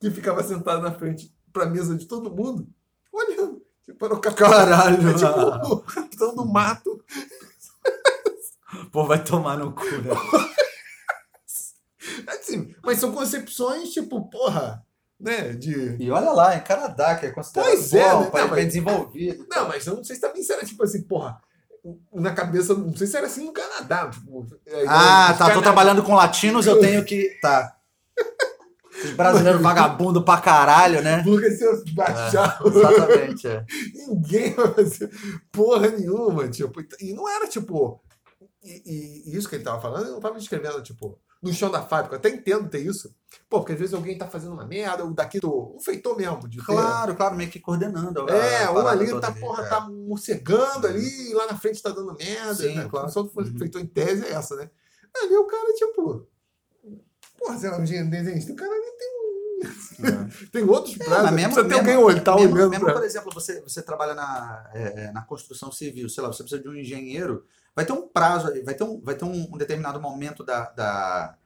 que 0.00 0.10
ficava 0.10 0.42
sentado 0.42 0.82
na 0.82 0.92
frente 0.92 1.32
para 1.52 1.64
a 1.64 1.70
mesa 1.70 1.96
de 1.96 2.06
todo 2.06 2.34
mundo, 2.34 2.68
olhando. 3.12 3.64
Tipo, 3.84 4.04
era 4.04 4.14
o 4.14 4.20
capitão, 4.20 4.48
Caralho, 4.50 4.98
tipo, 5.18 5.72
o 5.74 5.80
capitão 5.82 6.34
do 6.34 6.44
mato. 6.44 7.04
Pô, 8.92 9.04
vai 9.06 9.22
tomar 9.22 9.56
no 9.56 9.72
cu, 9.72 9.84
né? 9.84 10.10
Assim, 12.26 12.74
mas 12.82 12.98
são 12.98 13.12
concepções, 13.12 13.90
tipo, 13.90 14.28
porra, 14.30 14.82
né? 15.18 15.52
De. 15.52 15.96
E 16.02 16.10
olha 16.10 16.30
lá, 16.30 16.56
em 16.56 16.60
Canadá, 16.60 17.14
que 17.14 17.26
é 17.26 17.30
considerado 17.30 17.68
Pois 17.70 17.92
é, 17.94 18.14
um 18.14 18.20
né? 18.22 18.30
país 18.30 18.44
Não, 18.44 18.54
bem 18.54 18.64
mas- 18.64 18.66
desenvolvido. 18.66 19.46
Não, 19.50 19.68
mas 19.68 19.86
eu 19.86 19.96
não 19.96 20.04
sei 20.04 20.16
se 20.16 20.22
também 20.22 20.42
se 20.42 20.52
era 20.52 20.64
tipo 20.64 20.82
assim, 20.82 21.02
porra. 21.02 21.40
Na 22.12 22.32
cabeça, 22.34 22.74
não 22.74 22.94
sei 22.96 23.06
se 23.06 23.16
era 23.16 23.26
assim 23.26 23.44
no 23.44 23.52
Canadá. 23.52 24.08
Tipo, 24.10 24.46
é 24.66 24.84
Ah, 24.86 25.34
tá. 25.38 25.44
Tô 25.46 25.50
cana- 25.50 25.62
trabalhando 25.62 26.02
com 26.02 26.14
latinos, 26.14 26.66
eu 26.66 26.78
tenho 26.80 27.04
que. 27.04 27.38
Tá. 27.40 27.76
Os 29.04 29.10
brasileiros 29.12 29.60
vagabundo 29.62 30.22
pra 30.22 30.40
caralho, 30.40 31.00
né? 31.02 31.22
Porque 31.22 31.50
se 31.52 31.64
eu 31.64 31.82
baixar, 31.94 32.60
Exatamente, 32.64 33.46
é. 33.46 33.64
ninguém 34.08 34.52
vai 34.54 34.68
fazer 34.74 35.10
porra 35.52 35.88
nenhuma, 35.88 36.48
tipo. 36.48 36.80
E 37.00 37.12
não 37.14 37.28
era 37.28 37.46
tipo. 37.46 38.02
E, 38.62 38.82
e- 39.32 39.36
isso 39.36 39.48
que 39.48 39.54
ele 39.56 39.64
tava 39.64 39.80
falando, 39.80 40.06
eu 40.06 40.12
não 40.12 40.20
tava 40.20 40.38
descrevendo, 40.38 40.82
tipo, 40.82 41.18
no 41.42 41.52
chão 41.52 41.70
da 41.70 41.82
fábrica. 41.82 42.14
Eu 42.16 42.18
até 42.18 42.28
entendo 42.28 42.68
ter 42.68 42.80
isso. 42.80 43.14
Pô, 43.48 43.60
porque 43.60 43.72
às 43.72 43.78
vezes 43.78 43.94
alguém 43.94 44.18
tá 44.18 44.26
fazendo 44.28 44.52
uma 44.52 44.66
merda, 44.66 45.04
o 45.04 45.14
daqui 45.14 45.40
do. 45.40 45.74
Um 45.76 45.80
feitor 45.80 46.16
mesmo. 46.16 46.46
De 46.48 46.58
ter- 46.58 46.64
Claro, 46.66 47.14
claro, 47.16 47.36
meio 47.36 47.50
que 47.50 47.58
coordenando. 47.58 48.28
É, 48.28 48.70
um 48.70 48.78
ali 48.86 49.18
tá, 49.20 49.28
ali, 49.28 49.40
porra, 49.40 49.64
é. 49.64 49.68
tá 49.68 49.80
morcegando 49.88 50.86
ali, 50.86 51.30
e 51.30 51.34
lá 51.34 51.46
na 51.46 51.56
frente 51.56 51.82
tá 51.82 51.90
dando 51.90 52.14
merda. 52.14 52.54
Sim, 52.54 52.74
né? 52.76 52.86
claro. 52.90 53.06
A 53.06 53.08
função 53.08 53.24
do 53.24 53.50
Uhum. 53.52 53.58
feitor 53.58 53.80
em 53.80 53.86
tese 53.86 54.26
é 54.26 54.32
essa, 54.32 54.54
né? 54.56 54.70
Ali 55.22 55.34
o 55.36 55.46
cara, 55.46 55.72
tipo. 55.74 56.28
Porra, 57.38 57.56
sei 57.58 57.70
lá, 57.70 57.78
um 57.78 57.84
desenhista, 57.84 58.52
o 58.52 58.56
cara 58.56 58.70
nem 58.70 58.96
tem. 58.98 59.10
É. 60.02 60.30
Tem 60.52 60.64
outros 60.64 60.98
É, 60.98 61.04
prazos. 61.04 61.24
né? 61.24 61.30
mesmo, 61.32 61.52
Precisa 61.54 61.68
ter 61.68 61.82
mesmo, 61.82 61.90
alguém 61.90 61.96
olhar, 62.04 62.24
tá 62.24 62.34
mesmo, 62.36 62.54
olhando. 62.54 62.70
mesmo, 62.70 62.84
pra- 62.86 62.94
por 62.94 63.04
exemplo, 63.04 63.30
você, 63.34 63.60
você 63.60 63.82
trabalha 63.82 64.14
na, 64.14 64.70
é, 64.72 65.04
é, 65.06 65.12
na 65.12 65.22
construção 65.22 65.70
civil, 65.70 66.08
sei 66.08 66.22
lá, 66.22 66.32
você 66.32 66.42
precisa 66.42 66.62
de 66.62 66.68
um 66.68 66.74
engenheiro, 66.74 67.44
vai 67.74 67.84
ter 67.84 67.92
um 67.92 68.06
prazo, 68.08 68.52
vai 68.64 68.74
ter 68.74 68.84
um, 68.84 69.00
vai 69.00 69.14
ter 69.14 69.24
um, 69.24 69.48
um 69.52 69.56
determinado 69.56 70.00
momento 70.00 70.44
da, 70.44 70.70
da, 70.70 71.36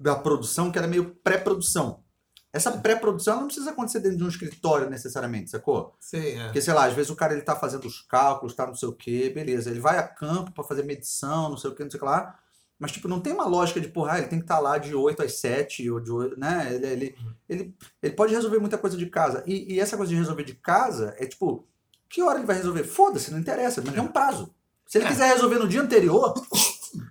da 0.00 0.16
produção 0.16 0.70
que 0.70 0.78
era 0.78 0.86
meio 0.86 1.14
pré-produção. 1.22 2.02
Essa 2.50 2.72
pré-produção 2.72 3.32
ela 3.32 3.40
não 3.42 3.48
precisa 3.48 3.70
acontecer 3.70 4.00
dentro 4.00 4.18
de 4.18 4.24
um 4.24 4.28
escritório 4.28 4.88
necessariamente, 4.88 5.50
sacou? 5.50 5.94
Sim, 6.00 6.38
é. 6.38 6.44
Porque, 6.44 6.62
sei 6.62 6.72
lá, 6.72 6.86
às 6.86 6.94
vezes 6.94 7.10
o 7.10 7.16
cara 7.16 7.34
ele 7.34 7.42
tá 7.42 7.54
fazendo 7.54 7.86
os 7.86 8.00
cálculos, 8.00 8.54
tá 8.54 8.66
não 8.66 8.74
sei 8.74 8.88
o 8.88 8.92
quê, 8.92 9.30
beleza. 9.34 9.70
Ele 9.70 9.80
vai 9.80 9.98
a 9.98 10.02
campo 10.02 10.50
para 10.52 10.64
fazer 10.64 10.82
medição, 10.82 11.50
não 11.50 11.58
sei 11.58 11.70
o 11.70 11.74
quê, 11.74 11.84
não 11.84 11.90
sei 11.90 11.98
o 11.98 12.00
que 12.00 12.08
lá. 12.08 12.38
Mas, 12.78 12.92
tipo, 12.92 13.08
não 13.08 13.20
tem 13.20 13.32
uma 13.32 13.46
lógica 13.46 13.80
de, 13.80 13.88
porra, 13.88 14.12
ah, 14.12 14.18
ele 14.18 14.28
tem 14.28 14.38
que 14.38 14.44
estar 14.44 14.60
lá 14.60 14.78
de 14.78 14.94
8 14.94 15.22
às 15.22 15.40
7, 15.40 15.90
ou 15.90 16.00
de 16.00 16.10
8, 16.10 16.38
né? 16.38 16.72
Ele, 16.72 16.86
ele, 16.86 17.16
ele, 17.48 17.74
ele 18.00 18.14
pode 18.14 18.32
resolver 18.32 18.60
muita 18.60 18.78
coisa 18.78 18.96
de 18.96 19.06
casa. 19.06 19.42
E, 19.46 19.74
e 19.74 19.80
essa 19.80 19.96
coisa 19.96 20.10
de 20.10 20.18
resolver 20.18 20.44
de 20.44 20.54
casa 20.54 21.14
é, 21.18 21.26
tipo, 21.26 21.66
que 22.08 22.22
hora 22.22 22.38
ele 22.38 22.46
vai 22.46 22.56
resolver? 22.56 22.84
Foda-se, 22.84 23.32
não 23.32 23.38
interessa, 23.40 23.82
mas 23.84 23.92
tem 23.92 24.02
um 24.02 24.08
prazo. 24.08 24.54
Se 24.88 24.98
ele 24.98 25.04
É. 25.04 25.08
quiser 25.08 25.28
resolver 25.34 25.58
no 25.58 25.68
dia 25.68 25.82
anterior, 25.82 26.34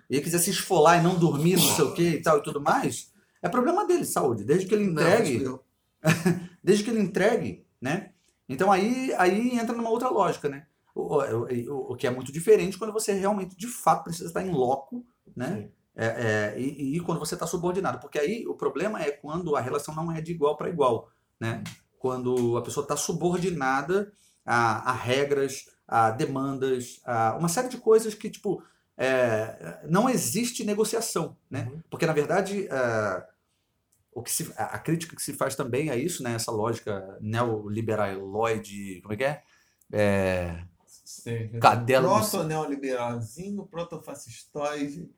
e 0.10 0.16
ele 0.16 0.24
quiser 0.24 0.40
se 0.40 0.50
esfolar 0.50 1.00
e 1.00 1.04
não 1.04 1.16
dormir, 1.18 1.56
não 1.56 1.64
sei 1.76 1.86
o 1.86 1.94
quê 1.94 2.10
e 2.10 2.22
tal 2.22 2.40
e 2.40 2.44
tudo 2.44 2.60
mais, 2.60 3.14
é 3.42 3.48
problema 3.48 3.86
dele, 3.86 4.04
saúde. 4.04 4.44
Desde 4.44 4.66
que 4.66 4.74
ele 4.76 4.88
Não, 4.88 4.94
entregue 5.02 5.44
eu- 5.44 5.64
desde 6.64 6.84
que 6.84 6.90
ele 6.90 7.00
entregue, 7.02 7.66
né? 7.80 8.12
Então 8.50 8.72
aí, 8.72 9.14
aí 9.18 9.52
entra 9.58 9.76
numa 9.76 9.90
outra 9.90 10.10
lógica, 10.10 10.50
né? 10.50 10.66
O, 10.96 11.18
o, 11.18 11.44
o- 11.46 11.94
o 11.94 11.96
que 11.96 12.08
é 12.08 12.10
muito 12.10 12.32
diferente 12.32 12.78
quando 12.78 12.92
você 12.92 13.14
realmente, 13.14 13.56
de 13.56 13.68
fato, 13.68 14.06
precisa 14.06 14.26
estar 14.28 14.44
em 14.44 14.52
loco, 14.52 15.06
né? 15.36 15.70
É, 15.96 16.06
é, 16.56 16.60
e, 16.60 16.98
e 16.98 17.00
quando 17.00 17.20
você 17.20 17.34
está 17.36 17.46
subordinado. 17.48 18.00
Porque 18.00 18.18
aí 18.20 18.46
o 18.48 18.56
problema 18.56 19.02
é 19.02 19.12
quando 19.12 19.56
a 19.56 19.62
relação 19.62 19.94
não 19.96 20.12
é 20.12 20.20
de 20.22 20.32
igual 20.32 20.56
para 20.58 20.70
igual, 20.70 21.10
né? 21.40 21.64
Quando 22.00 22.58
a 22.58 22.62
pessoa 22.62 22.84
está 22.84 22.96
subordinada 22.96 24.12
a, 24.46 24.92
a 24.92 24.94
regras, 24.94 25.66
a 25.88 26.12
demandas, 26.12 27.00
a 27.06 27.36
uma 27.38 27.48
série 27.48 27.70
de 27.70 27.78
coisas 27.78 28.14
que, 28.14 28.30
tipo, 28.30 28.62
é, 28.98 29.80
não 29.88 30.10
existe 30.10 30.64
negociação, 30.64 31.38
né? 31.50 31.70
Uhum. 31.72 31.82
Porque, 31.90 32.06
na 32.06 32.14
verdade, 32.14 32.68
é, 32.68 33.26
o 34.12 34.22
que 34.24 34.32
se, 34.32 34.52
a, 34.58 34.78
crítica 34.80 35.16
que 35.16 35.22
se 35.22 35.34
faz 35.34 35.56
também 35.56 35.90
a 35.90 35.96
isso, 35.96 36.24
né? 36.24 36.34
Essa 36.34 36.52
lógica 36.52 37.18
neoliberaloide, 37.22 39.00
como 39.02 39.14
é 39.14 39.18
que 39.18 39.24
é? 39.24 39.44
É. 39.92 40.64
Cadela 41.62 42.08
no- 42.08 42.16
Proto-neoliberalzinho, 42.20 43.66
proto-fascistoide. 43.66 45.10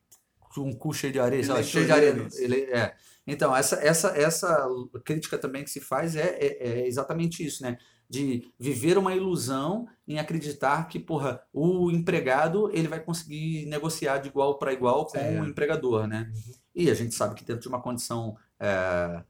um 0.57 0.73
cu 0.73 0.93
cheio 0.93 1.13
de 1.13 1.19
areia, 1.19 1.53
lá, 1.53 1.59
é 1.59 1.63
cheio 1.63 1.85
de 1.85 1.91
areia. 1.91 2.27
Ele, 2.37 2.61
é. 2.63 2.95
Então, 3.25 3.55
essa, 3.55 3.75
essa, 3.75 4.09
essa 4.17 4.67
crítica 5.05 5.37
também 5.37 5.63
que 5.63 5.69
se 5.69 5.79
faz 5.79 6.15
é, 6.15 6.37
é, 6.39 6.67
é 6.81 6.87
exatamente 6.87 7.45
isso, 7.45 7.63
né? 7.63 7.77
De 8.09 8.51
viver 8.57 8.97
uma 8.97 9.13
ilusão 9.13 9.87
em 10.07 10.17
acreditar 10.17 10.87
que, 10.87 10.97
porra, 10.99 11.43
o 11.53 11.91
empregado 11.91 12.71
ele 12.73 12.87
vai 12.87 12.99
conseguir 12.99 13.67
negociar 13.67 14.17
de 14.17 14.29
igual 14.29 14.57
para 14.57 14.73
igual 14.73 15.05
com 15.05 15.19
Sim. 15.19 15.39
o 15.39 15.45
empregador, 15.45 16.07
né? 16.07 16.31
Uhum. 16.33 16.53
E 16.73 16.89
a 16.89 16.93
gente 16.95 17.13
sabe 17.13 17.35
que 17.35 17.43
dentro 17.45 17.61
de 17.61 17.67
uma 17.67 17.81
condição, 17.81 18.35
é, 18.59 19.23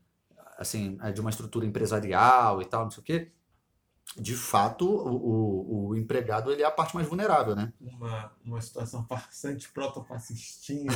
assim, 0.57 0.97
é, 1.01 1.11
de 1.11 1.19
uma 1.19 1.29
estrutura 1.29 1.65
empresarial 1.65 2.61
e 2.61 2.65
tal, 2.65 2.83
não 2.85 2.91
sei 2.91 3.01
o 3.01 3.03
quê, 3.03 3.31
de 4.17 4.33
fato, 4.35 4.87
o, 4.89 5.15
o, 5.15 5.87
o 5.89 5.95
empregado 5.97 6.49
ele 6.51 6.63
é 6.63 6.65
a 6.65 6.71
parte 6.71 6.95
mais 6.95 7.05
vulnerável, 7.07 7.55
né? 7.55 7.71
uma, 7.81 8.31
uma 8.43 8.61
situação 8.61 9.05
farsante 9.05 9.69
proto-fascistinha, 9.71 10.89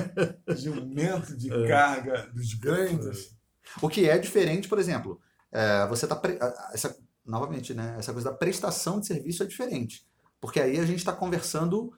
jumento 0.56 1.36
de 1.36 1.52
É. 1.52 1.68
carga 1.68 2.26
dos 2.32 2.54
grandes. 2.54 3.36
O 3.82 3.88
que 3.88 4.08
é 4.08 4.18
diferente, 4.18 4.68
por 4.68 4.78
exemplo, 4.78 5.20
é, 5.52 5.86
você 5.86 6.06
tá 6.06 6.16
pre- 6.16 6.38
essa 6.72 6.96
novamente, 7.26 7.74
né, 7.74 7.96
essa 7.98 8.12
coisa 8.12 8.30
da 8.30 8.36
prestação 8.36 9.00
de 9.00 9.06
serviço 9.06 9.42
é 9.42 9.46
diferente, 9.46 10.06
porque 10.40 10.60
aí 10.60 10.78
a 10.78 10.86
gente 10.86 10.98
está 10.98 11.12
conversando 11.12 11.92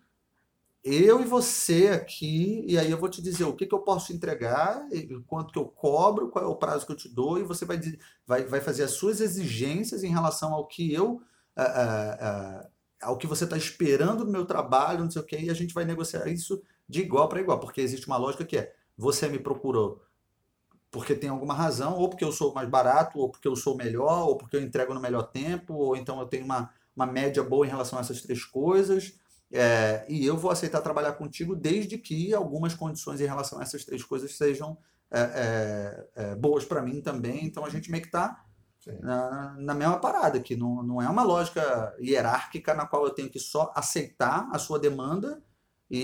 eu 0.83 1.21
e 1.21 1.25
você 1.25 1.89
aqui, 1.89 2.65
e 2.67 2.79
aí 2.79 2.91
eu 2.91 2.99
vou 2.99 3.09
te 3.09 3.21
dizer 3.21 3.45
o 3.45 3.55
que, 3.55 3.67
que 3.67 3.75
eu 3.75 3.81
posso 3.81 4.07
te 4.07 4.13
entregar, 4.15 4.87
quanto 5.27 5.53
que 5.53 5.59
eu 5.59 5.67
cobro, 5.67 6.29
qual 6.29 6.45
é 6.45 6.49
o 6.49 6.57
prazo 6.57 6.87
que 6.87 6.93
eu 6.93 6.97
te 6.97 7.09
dou, 7.09 7.39
e 7.39 7.43
você 7.43 7.65
vai, 7.65 7.81
vai, 8.27 8.45
vai 8.45 8.61
fazer 8.61 8.85
as 8.85 8.93
suas 8.93 9.21
exigências 9.21 10.03
em 10.03 10.11
relação 10.11 10.55
ao 10.55 10.67
que 10.67 10.93
eu 10.93 11.21
ah, 11.57 11.63
ah, 11.65 12.19
ah, 12.21 12.69
ao 13.03 13.19
que 13.19 13.27
você 13.27 13.43
está 13.45 13.57
esperando 13.57 14.25
do 14.25 14.31
meu 14.31 14.47
trabalho, 14.47 15.01
não 15.03 15.11
sei 15.11 15.21
o 15.21 15.25
que, 15.25 15.37
e 15.37 15.51
a 15.51 15.55
gente 15.55 15.75
vai 15.75 15.85
negociar 15.85 16.29
isso 16.29 16.63
de 16.89 17.01
igual 17.01 17.29
para 17.29 17.41
igual, 17.41 17.59
porque 17.59 17.81
existe 17.81 18.07
uma 18.07 18.17
lógica 18.17 18.45
que 18.45 18.57
é 18.57 18.73
você 18.97 19.29
me 19.29 19.39
procurou 19.39 20.01
porque 20.91 21.15
tem 21.15 21.29
alguma 21.31 21.55
razão, 21.55 21.95
ou 21.97 22.09
porque 22.09 22.25
eu 22.25 22.33
sou 22.33 22.53
mais 22.55 22.69
barato, 22.69 23.19
ou 23.19 23.31
porque 23.31 23.47
eu 23.49 23.57
sou 23.57 23.77
melhor, 23.77 24.29
ou 24.29 24.37
porque 24.37 24.57
eu 24.57 24.63
entrego 24.63 24.95
no 24.95 25.01
melhor 25.01 25.25
tempo, 25.25 25.75
ou 25.75 25.97
então 25.97 26.19
eu 26.21 26.27
tenho 26.27 26.45
uma, 26.45 26.71
uma 26.97 27.07
média 27.07 27.43
boa 27.43 27.67
em 27.67 27.71
relação 27.71 27.99
a 27.99 28.03
essas 28.03 28.23
três 28.23 28.45
coisas, 28.45 29.15
é, 29.53 30.05
e 30.09 30.25
eu 30.27 30.37
vou 30.37 30.51
aceitar 30.51 30.81
trabalhar 30.83 31.13
contigo 31.15 31.55
desde 31.57 31.97
que 31.99 32.35
algumas 32.35 32.75
condições 32.75 33.21
em 33.21 33.27
relação 33.27 33.59
a 33.59 33.63
essas 33.63 33.85
três 33.85 34.05
coisas 34.05 34.37
sejam 34.37 34.77
é, 35.11 35.21
é, 36.15 36.23
é, 36.33 36.35
boas 36.37 36.65
para 36.65 36.83
mim 36.83 37.01
também. 37.01 37.45
Então 37.47 37.65
a 37.65 37.71
gente 37.71 37.91
meio 37.91 38.03
que 38.03 38.09
está 38.09 38.45
na, 39.01 39.55
na 39.59 39.75
mesma 39.75 39.99
parada, 40.01 40.41
que 40.41 40.57
não, 40.57 40.83
não 40.83 41.03
é 41.03 41.09
uma 41.09 41.23
lógica 41.23 41.95
hierárquica 42.01 42.75
na 42.75 42.87
qual 42.87 43.05
eu 43.05 43.11
tenho 43.15 43.31
que 43.31 43.39
só 43.39 43.73
aceitar 43.75 44.49
a 44.53 44.59
sua 44.59 44.79
demanda 44.79 45.43
e, 45.91 45.99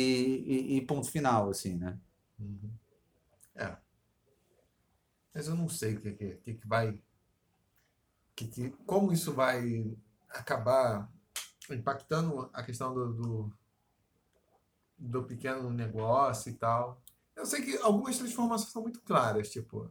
e- 0.74 0.76
e 0.76 0.86
ponto 0.86 1.10
final, 1.10 1.50
assim, 1.50 1.76
né? 1.76 1.98
É. 3.54 3.83
Mas 5.34 5.48
eu 5.48 5.56
não 5.56 5.68
sei 5.68 5.96
o 5.96 6.00
que, 6.00 6.12
que, 6.12 6.36
que, 6.36 6.54
que 6.54 6.68
vai. 6.68 7.02
Que, 8.36 8.46
que, 8.48 8.70
como 8.86 9.12
isso 9.12 9.32
vai 9.32 9.96
acabar 10.30 11.10
impactando 11.70 12.48
a 12.52 12.62
questão 12.62 12.94
do, 12.94 13.12
do, 13.12 13.52
do 14.98 15.24
pequeno 15.24 15.70
negócio 15.70 16.50
e 16.50 16.54
tal. 16.54 17.02
Eu 17.34 17.46
sei 17.46 17.62
que 17.62 17.76
algumas 17.78 18.16
transformações 18.16 18.70
são 18.70 18.82
muito 18.82 19.00
claras, 19.00 19.50
tipo. 19.50 19.90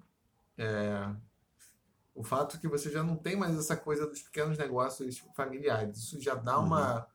é, 0.57 1.13
o 2.15 2.23
fato 2.23 2.59
que 2.59 2.67
você 2.67 2.91
já 2.91 3.03
não 3.03 3.15
tem 3.15 3.35
mais 3.35 3.57
essa 3.57 3.75
coisa 3.75 4.05
dos 4.05 4.21
pequenos 4.21 4.57
negócios 4.57 5.17
familiares. 5.35 5.97
Isso 5.97 6.21
já 6.21 6.35
dá 6.35 6.59
uma. 6.59 7.07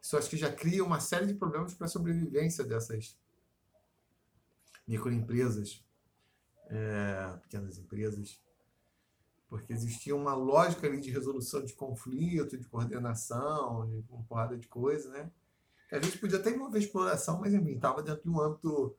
Isso 0.00 0.16
acho 0.16 0.30
que 0.30 0.36
já 0.36 0.50
cria 0.50 0.84
uma 0.84 0.98
série 0.98 1.26
de 1.26 1.34
problemas 1.34 1.74
para 1.74 1.86
a 1.86 1.90
sobrevivência 1.90 2.64
dessas 2.64 3.16
microempresas, 4.88 5.84
é, 6.72 7.36
pequenas 7.42 7.78
empresas, 7.78 8.40
porque 9.48 9.72
existia 9.72 10.16
uma 10.16 10.34
lógica 10.34 10.86
ali 10.86 10.98
de 11.00 11.10
resolução 11.10 11.62
de 11.62 11.74
conflito, 11.74 12.56
de 12.56 12.66
coordenação, 12.66 13.86
de 13.86 14.02
uma 14.10 14.22
porrada 14.24 14.56
de 14.56 14.66
coisa, 14.66 15.10
né? 15.10 15.30
A 15.90 15.98
gente 16.00 16.16
podia 16.18 16.38
até 16.38 16.48
envolver 16.50 16.78
exploração, 16.78 17.38
mas 17.38 17.52
enfim, 17.52 17.72
estava 17.74 18.02
dentro 18.02 18.22
de 18.22 18.30
um 18.30 18.40
âmbito 18.40 18.96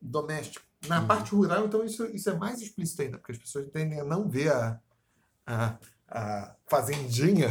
doméstico. 0.00 0.66
Na 0.88 1.00
Uhum. 1.00 1.06
parte 1.06 1.30
rural, 1.34 1.66
então, 1.66 1.84
isso, 1.84 2.04
isso 2.06 2.28
é 2.30 2.36
mais 2.36 2.60
explícito 2.60 3.02
ainda, 3.02 3.18
porque 3.18 3.32
as 3.32 3.38
pessoas 3.38 3.68
tendem 3.70 4.00
a 4.00 4.04
não 4.04 4.28
ver 4.28 4.52
a, 4.52 4.80
a, 5.46 5.78
a 6.08 6.56
fazendinha 6.66 7.48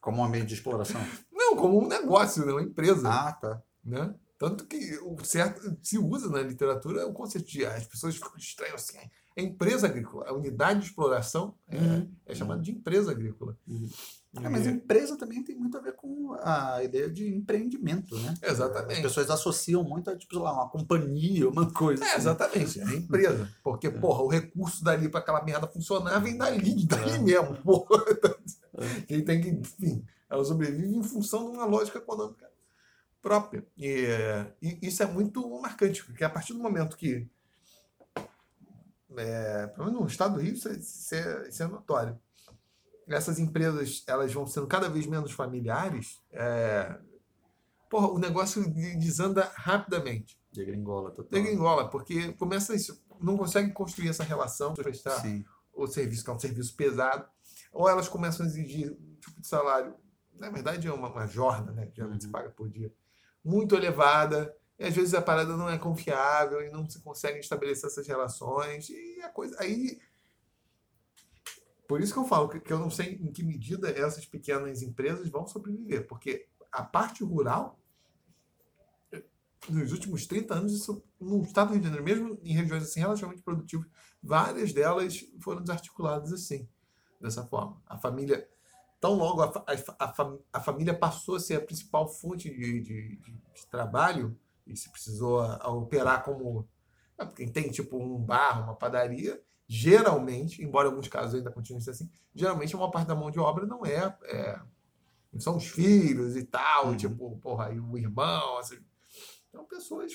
Como 0.00 0.18
um 0.20 0.24
ambiente 0.24 0.48
de 0.48 0.54
exploração. 0.54 1.00
não 1.32 1.56
como 1.56 1.78
um 1.82 1.88
negócio, 1.88 2.44
né? 2.44 2.52
uma 2.52 2.62
empresa. 2.62 3.08
Ah, 3.08 3.32
tá. 3.32 3.62
né? 3.84 4.14
Tanto 4.40 4.64
que 4.64 4.98
o 5.02 5.22
certo 5.22 5.76
se 5.82 5.98
usa 5.98 6.30
na 6.30 6.40
literatura 6.40 7.06
o 7.06 7.12
conceito 7.12 7.46
de 7.46 7.62
as 7.66 7.86
pessoas 7.86 8.14
ficam 8.14 8.34
estranhas 8.38 8.76
assim. 8.76 8.96
É 9.36 9.42
empresa 9.42 9.86
agrícola. 9.86 10.26
A 10.30 10.32
unidade 10.32 10.80
de 10.80 10.86
exploração 10.86 11.54
é, 11.68 11.76
Uhum. 11.76 12.10
é 12.24 12.34
chamada 12.34 12.62
de 12.62 12.70
empresa 12.70 13.10
agrícola. 13.10 13.54
Uhum. 13.68 13.90
É, 14.42 14.48
mas 14.48 14.66
empresa 14.66 15.14
também 15.18 15.44
tem 15.44 15.54
muito 15.56 15.76
a 15.76 15.80
ver 15.82 15.92
com 15.92 16.32
a 16.40 16.82
ideia 16.82 17.10
de 17.10 17.28
empreendimento, 17.34 18.16
né? 18.18 18.32
Exatamente. 18.42 18.94
As 18.96 19.02
pessoas 19.02 19.28
associam 19.30 19.84
muito 19.84 20.08
a, 20.08 20.16
tipo, 20.16 20.32
sei 20.32 20.42
lá, 20.42 20.54
uma 20.54 20.70
companhia, 20.70 21.46
uma 21.46 21.70
coisa. 21.70 22.02
É, 22.02 22.06
assim. 22.08 22.16
exatamente, 22.20 22.80
é 22.80 22.94
empresa. 22.96 23.52
Porque, 23.62 23.90
porra, 23.90 24.22
o 24.22 24.28
recurso 24.28 24.82
dali 24.82 25.10
para 25.10 25.20
aquela 25.20 25.44
merda 25.44 25.66
funcionar 25.66 26.18
vem 26.20 26.38
dali, 26.38 26.86
dali 26.86 27.18
mesmo, 27.18 27.56
porra. 27.56 28.04
Quem 29.06 29.22
tem 29.22 29.40
que, 29.42 29.48
enfim, 29.50 30.02
ela 30.30 30.42
sobrevive 30.44 30.96
em 30.96 31.02
função 31.02 31.50
de 31.50 31.56
uma 31.58 31.66
lógica 31.66 31.98
econômica 31.98 32.49
própria. 33.22 33.66
E, 33.76 34.04
é, 34.06 34.54
e 34.62 34.78
isso 34.82 35.02
é 35.02 35.06
muito 35.06 35.48
marcante, 35.60 36.04
porque 36.04 36.24
a 36.24 36.30
partir 36.30 36.52
do 36.52 36.58
momento 36.60 36.96
que, 36.96 37.28
é, 39.16 39.66
pelo 39.68 39.86
menos 39.86 40.00
no 40.00 40.06
estado 40.06 40.34
do 40.34 40.40
Rio, 40.40 40.54
isso 40.54 40.68
é, 40.68 40.72
isso 40.72 41.14
é- 41.14 41.48
isso 41.48 41.62
é 41.62 41.66
notório. 41.66 42.18
Essas 43.08 43.38
empresas 43.38 44.04
elas 44.06 44.32
vão 44.32 44.46
sendo 44.46 44.66
cada 44.66 44.88
vez 44.88 45.06
menos 45.06 45.32
familiares, 45.32 46.22
é, 46.30 46.96
porra, 47.88 48.08
o 48.08 48.18
negócio 48.18 48.70
de- 48.72 48.96
desanda 48.96 49.50
rapidamente. 49.54 50.38
De 50.52 50.64
gringola, 50.64 51.10
total. 51.10 51.30
Degringola, 51.30 51.88
porque 51.90 52.32
começa 52.34 52.74
isso, 52.74 53.00
não 53.20 53.36
consegue 53.36 53.72
construir 53.72 54.08
essa 54.08 54.24
relação 54.24 54.74
para 54.74 54.82
prestar 54.84 55.20
Sim. 55.20 55.44
o 55.72 55.86
serviço, 55.86 56.24
que 56.24 56.30
é 56.30 56.32
um 56.32 56.38
serviço 56.40 56.74
pesado, 56.74 57.28
ou 57.72 57.88
elas 57.88 58.08
começam 58.08 58.44
a 58.44 58.48
exigir 58.48 58.90
um 58.92 59.14
tipo 59.20 59.40
de 59.40 59.46
salário, 59.46 59.94
na 60.34 60.50
verdade 60.50 60.88
é 60.88 60.92
uma, 60.92 61.08
uma 61.08 61.26
jorna, 61.26 61.70
né, 61.72 61.88
geralmente 61.94 62.22
se 62.22 62.26
Uhum. 62.26 62.32
paga 62.32 62.50
por 62.50 62.68
dia, 62.68 62.92
muito 63.44 63.74
elevada, 63.74 64.54
e 64.78 64.84
às 64.84 64.94
vezes 64.94 65.14
a 65.14 65.20
parada 65.20 65.56
não 65.56 65.68
é 65.68 65.78
confiável 65.78 66.62
e 66.62 66.70
não 66.70 66.88
se 66.88 67.00
conseguem 67.00 67.40
estabelecer 67.40 67.88
essas 67.88 68.06
relações, 68.06 68.88
e 68.88 69.20
a 69.22 69.28
coisa. 69.28 69.56
Aí. 69.60 70.00
Por 71.86 72.00
isso 72.00 72.12
que 72.12 72.18
eu 72.20 72.24
falo 72.24 72.48
que, 72.48 72.72
eu 72.72 72.78
não 72.78 72.90
sei 72.90 73.14
em 73.20 73.32
que 73.32 73.42
medida 73.42 73.90
essas 73.90 74.24
pequenas 74.24 74.80
empresas 74.80 75.28
vão 75.28 75.46
sobreviver, 75.46 76.06
porque 76.06 76.48
a 76.70 76.84
parte 76.84 77.24
rural, 77.24 77.80
nos 79.68 79.92
últimos 79.92 80.24
30 80.24 80.54
anos, 80.54 80.72
isso, 80.72 81.02
no 81.20 81.42
estado 81.42 81.68
do 81.68 81.72
Rio 81.72 81.80
de 81.80 81.88
Janeiro, 81.88 82.04
mesmo 82.04 82.38
em 82.42 82.54
regiões 82.54 82.84
assim 82.84 83.00
relativamente 83.00 83.42
produtivas, 83.42 83.88
várias 84.22 84.72
delas 84.72 85.26
foram 85.40 85.62
desarticuladas 85.62 86.32
assim, 86.32 86.68
dessa 87.20 87.44
forma. 87.44 87.82
A 87.86 87.98
família, 87.98 88.48
tão 89.00 89.14
logo 89.14 89.42
a, 89.42 89.46
a, 89.66 90.04
a, 90.04 90.36
a 90.52 90.60
família 90.60 90.92
passou 90.96 91.36
a 91.36 91.40
ser 91.40 91.56
a 91.56 91.60
principal 91.64 92.06
fonte 92.08 92.50
de, 92.50 92.80
de- 92.82 93.16
de- 93.16 93.66
trabalho 93.70 94.36
e 94.66 94.76
se 94.76 94.90
precisou 94.90 95.40
a, 95.40 95.68
operar 95.70 96.22
como 96.24 96.68
ah, 97.18 97.26
quem 97.26 97.48
tem 97.48 97.70
tipo 97.70 97.96
um 97.98 98.18
bar, 98.18 98.62
uma 98.64 98.74
padaria, 98.74 99.40
geralmente, 99.66 100.62
embora 100.62 100.88
em 100.88 100.90
alguns 100.90 101.08
casos 101.08 101.34
ainda 101.34 101.50
continue 101.50 101.80
sendo 101.80 101.94
assim, 101.94 102.10
geralmente 102.34 102.74
uma 102.76 102.90
parte 102.90 103.06
da 103.08 103.14
mão 103.14 103.30
de 103.30 103.38
obra 103.38 103.66
não 103.66 103.84
é, 103.84 104.16
é 104.24 104.60
não 105.32 105.40
são 105.40 105.56
os 105.56 105.66
filhos 105.68 106.36
e 106.36 106.44
tal, 106.44 106.88
Uhum. 106.88 106.96
tipo, 106.96 107.38
porra, 107.38 107.66
aí 107.66 107.78
o 107.78 107.96
irmão, 107.96 108.58
assim. 108.58 108.78
Então, 109.48 109.64
pessoas. 109.64 110.12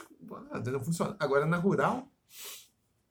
ah, 0.52 0.60
Não 0.60 0.80
funciona. 0.80 1.16
Agora, 1.20 1.46
na 1.46 1.58
rural, 1.58 2.08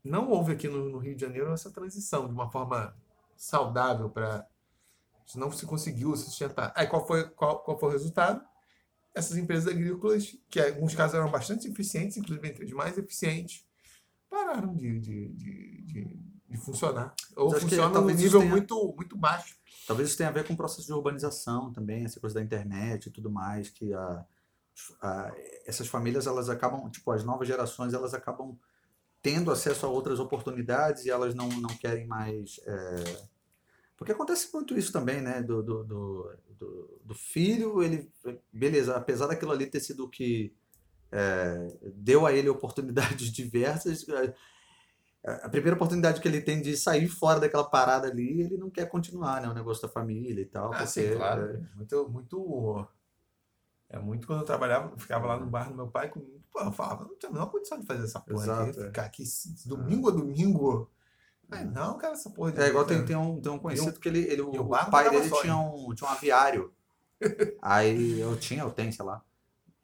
não 0.03 0.29
houve 0.31 0.53
aqui 0.53 0.69
no, 0.69 0.89
no 0.91 0.99
Rio 0.99 1.15
de 1.15 1.21
Janeiro 1.23 1.53
essa 1.53 1.71
transição 1.71 2.27
de 2.27 2.33
uma 2.33 2.51
forma 2.51 2.95
saudável 3.37 4.11
para. 4.11 4.47
Não 5.35 5.51
se 5.51 5.65
conseguiu 5.67 6.15
sustentar. 6.17 6.73
Aí, 6.77 6.87
qual 6.87 7.07
foi, 7.07 7.29
qual, 7.31 7.61
qual 7.61 7.79
foi 7.79 7.89
o 7.89 7.93
resultado? 7.93 8.45
Essas 9.15 9.37
empresas 9.37 9.67
agrícolas, 9.73 10.37
que 10.51 10.61
em 10.61 10.69
alguns 10.71 10.95
casos 10.95 11.15
eram 11.15 11.31
bastante 11.31 11.69
eficientes, 11.69 12.17
inclusive 12.17 12.49
entre 12.49 12.65
as 12.65 12.71
mais 12.73 12.99
eficientes, 12.99 13.65
pararam 14.29 14.75
de, 14.75 14.99
de, 15.01 15.29
de, 15.29 15.83
de, 15.83 16.19
de 16.51 16.57
funcionar. 16.59 17.15
Ou 17.37 17.51
funcionam 17.61 18.01
num 18.03 18.07
nível 18.11 18.41
tenha- 18.41 18.51
muito, 18.51 18.95
muito 18.97 19.17
baixo. 19.17 19.57
Talvez 19.87 20.09
isso 20.09 20.19
tenha 20.19 20.31
a 20.31 20.33
ver 20.33 20.45
com 20.47 20.55
o 20.55 20.57
processo 20.57 20.87
de 20.87 20.93
urbanização 20.93 21.73
também, 21.73 22.05
essa 22.05 22.19
coisa 22.19 22.35
da 22.35 22.43
internet 22.43 23.07
e 23.07 23.11
tudo 23.11 23.31
mais, 23.31 23.71
que 23.71 23.93
a, 23.95 24.25
a- 25.01 25.33
essas 25.67 25.87
famílias, 25.87 26.27
elas 26.27 26.49
acabam, 26.49 26.91
tipo, 26.91 27.11
as 27.13 27.23
novas 27.25 27.47
gerações, 27.47 27.95
elas 27.95 28.15
acabam 28.15 28.59
tendo 29.23 29.51
acesso 29.51 29.87
a 29.87 29.89
outras 29.89 30.19
oportunidades 30.19 31.05
e 31.07 31.11
elas 31.11 31.35
não, 31.35 31.49
não 31.49 31.71
querem 31.77 32.07
mais... 32.07 32.59
é, 32.67 33.34
Porque 33.97 34.13
acontece 34.13 34.53
muito 34.53 34.77
isso 34.77 34.93
também, 34.93 35.21
né, 35.21 35.43
do, 35.43 35.63
do, 35.63 35.85
do, 35.85 36.37
do- 36.59 37.01
do 37.05 37.15
filho, 37.15 37.83
ele, 37.83 38.11
beleza, 38.53 38.97
apesar 38.97 39.27
daquilo 39.29 39.53
ali 39.53 39.67
ter 39.67 39.81
sido 39.81 40.05
o 40.05 40.09
que 40.09 40.53
é, 41.13 41.69
deu 41.95 42.27
a 42.27 42.33
ele 42.33 42.49
oportunidades 42.49 43.31
diversas, 43.33 44.05
a 45.25 45.49
primeira 45.49 45.75
oportunidade 45.77 46.21
que 46.21 46.29
ele 46.29 46.43
tem 46.43 46.61
de 46.61 46.77
sair 46.77 47.09
fora 47.09 47.41
daquela 47.41 47.65
parada 47.65 48.09
ali, 48.09 48.43
ele 48.43 48.59
não 48.59 48.69
quer 48.69 48.87
continuar, 48.89 49.41
né? 49.41 49.49
O 49.49 49.55
negócio 49.55 49.83
da 49.87 49.89
família 49.89 50.43
e 50.43 50.47
tal. 50.47 50.67
Ah, 50.75 50.77
porque, 50.77 50.87
sim, 50.87 51.17
claro. 51.17 51.43
é, 51.43 51.77
Muito, 51.77 52.09
muito. 52.11 52.87
É 53.89 53.99
muito 53.99 54.27
quando 54.27 54.41
eu 54.41 54.47
trabalhava, 54.47 54.97
ficava 54.99 55.27
lá 55.27 55.39
no 55.39 55.47
bar 55.47 55.69
do 55.69 55.77
meu 55.77 55.89
pai, 55.89 56.09
com, 56.11 56.21
pô, 56.51 56.61
eu 56.61 56.73
falava, 56.73 57.05
não 57.05 57.17
tinha 57.17 57.31
a 57.31 57.33
menor 57.33 57.47
condição 57.51 57.79
de 57.79 57.87
fazer 57.87 58.05
essa 58.05 58.19
porra 58.21 58.43
Exato, 58.45 58.71
aqui. 58.71 58.81
é. 58.81 58.87
Ficar 58.87 59.05
aqui 59.05 59.25
se- 59.27 59.69
domingo 59.69 60.09
a 60.09 60.13
domingo. 60.13 60.91
Mas 61.49 61.73
não, 61.73 61.99
cara, 61.99 62.15
essa 62.15 62.31
porra 62.31 62.53
de. 62.53 62.61
É 62.61 62.69
igual 62.69 62.85
tem, 62.85 63.05
tem, 63.05 63.17
um, 63.17 63.41
tem 63.41 63.53
um 63.53 63.59
conhecido 63.59 63.99
que 64.01 64.09
ele, 64.09 64.21
ele 64.21 64.43
o 64.43 64.51
o, 64.51 64.69
pai 64.91 65.11
dele 65.11 65.29
só, 65.29 65.41
tinha 65.41 65.57
um, 65.57 65.95
tinha 65.95 66.09
um 66.09 66.13
aviário. 66.13 66.73
aí 67.63 68.21
eu 68.21 68.37
tinha, 68.37 68.63
eu 68.63 68.71
tenho, 68.71 68.93
sei 68.93 69.05
lá. 69.05 69.23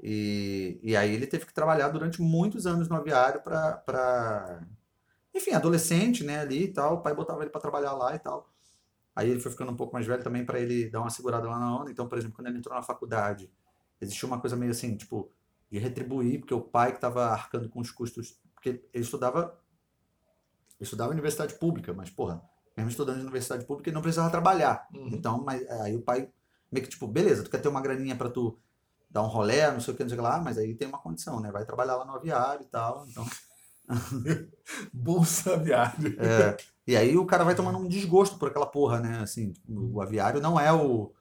E, 0.03 0.81
e 0.83 0.97
aí 0.97 1.13
ele 1.13 1.27
teve 1.27 1.45
que 1.45 1.53
trabalhar 1.53 1.89
durante 1.89 2.23
muitos 2.23 2.67
anos 2.67 2.89
no 2.89 2.97
aviário 2.97 3.43
pra, 3.43 3.73
pra... 3.73 4.61
Enfim, 5.35 5.53
adolescente, 5.53 6.25
né, 6.25 6.41
ali 6.41 6.65
e 6.65 6.73
tal. 6.73 6.95
O 6.95 7.03
pai 7.03 7.15
botava 7.15 7.43
ele 7.43 7.51
pra 7.51 7.61
trabalhar 7.61 7.93
lá 7.93 8.15
e 8.15 8.19
tal. 8.19 8.51
Aí 9.15 9.29
ele 9.29 9.41
foi 9.41 9.51
ficando 9.51 9.73
um 9.73 9.77
pouco 9.77 9.93
mais 9.93 10.07
velho 10.07 10.23
também 10.23 10.45
pra 10.45 10.59
ele 10.59 10.89
dar 10.89 11.01
uma 11.01 11.11
segurada 11.11 11.47
lá 11.49 11.59
na 11.59 11.77
onda. 11.77 11.91
Então, 11.91 12.09
por 12.09 12.17
exemplo, 12.17 12.37
quando 12.37 12.49
ele 12.49 12.59
entrou 12.59 12.75
na 12.75 12.83
faculdade, 12.83 13.51
existia 14.01 14.27
uma 14.27 14.41
coisa 14.41 14.57
meio 14.57 14.71
assim, 14.71 14.97
tipo, 14.97 15.31
de 15.71 15.79
retribuir, 15.79 16.41
porque 16.41 16.55
o 16.55 16.61
pai 16.61 16.91
que 16.91 16.97
estava 16.97 17.27
arcando 17.27 17.69
com 17.69 17.81
os 17.81 17.91
custos, 17.91 18.41
porque 18.55 18.83
ele 18.93 19.05
estudava 19.05 19.60
ele 20.81 20.87
estudava 20.87 21.11
em 21.11 21.13
universidade 21.13 21.55
pública, 21.55 21.93
mas, 21.93 22.09
porra, 22.09 22.43
mesmo 22.77 22.91
estudando 22.91 23.19
em 23.19 23.23
universidade 23.23 23.67
pública, 23.67 23.91
ele 23.91 23.95
não 23.95 24.03
precisava 24.03 24.31
trabalhar. 24.31 24.89
Uhum. 24.95 25.11
Então, 25.13 25.45
mas 25.45 25.63
é, 25.63 25.83
aí 25.83 25.95
o 25.95 26.01
pai 26.01 26.31
meio 26.73 26.85
que 26.85 26.91
tipo, 26.91 27.07
beleza, 27.07 27.43
tu 27.43 27.51
quer 27.51 27.61
ter 27.61 27.69
uma 27.69 27.83
graninha 27.83 28.17
pra 28.17 28.31
tu 28.31 28.59
dar 29.11 29.23
um 29.23 29.27
rolé, 29.27 29.71
não 29.71 29.81
sei 29.81 29.93
o 29.93 29.97
que, 29.97 30.03
não 30.03 30.09
sei 30.09 30.19
o 30.19 30.23
que 30.23 30.27
lá, 30.27 30.41
mas 30.41 30.57
aí 30.57 30.75
tem 30.75 30.89
uma 30.89 30.99
condição, 30.99 31.39
né? 31.41 31.51
Vai 31.51 31.67
trabalhar 31.67 31.97
lá 31.97 32.05
no 32.05 32.15
aviário 32.15 32.63
e 32.63 32.69
tal. 32.69 33.07
Então, 33.09 33.27
Bolsa 34.93 35.55
aviário. 35.55 36.17
é, 36.21 36.57
e 36.87 36.97
aí 36.97 37.17
o 37.17 37.27
cara 37.27 37.45
vai 37.45 37.55
tomando 37.55 37.79
um 37.79 37.89
desgosto 37.89 38.39
por 38.39 38.49
aquela 38.49 38.67
porra, 38.67 39.01
né? 39.01 39.19
Assim, 39.21 39.53
o 39.69 40.01
aviário 40.01 40.41
não 40.41 40.59
é 40.59 40.73
o. 40.73 41.13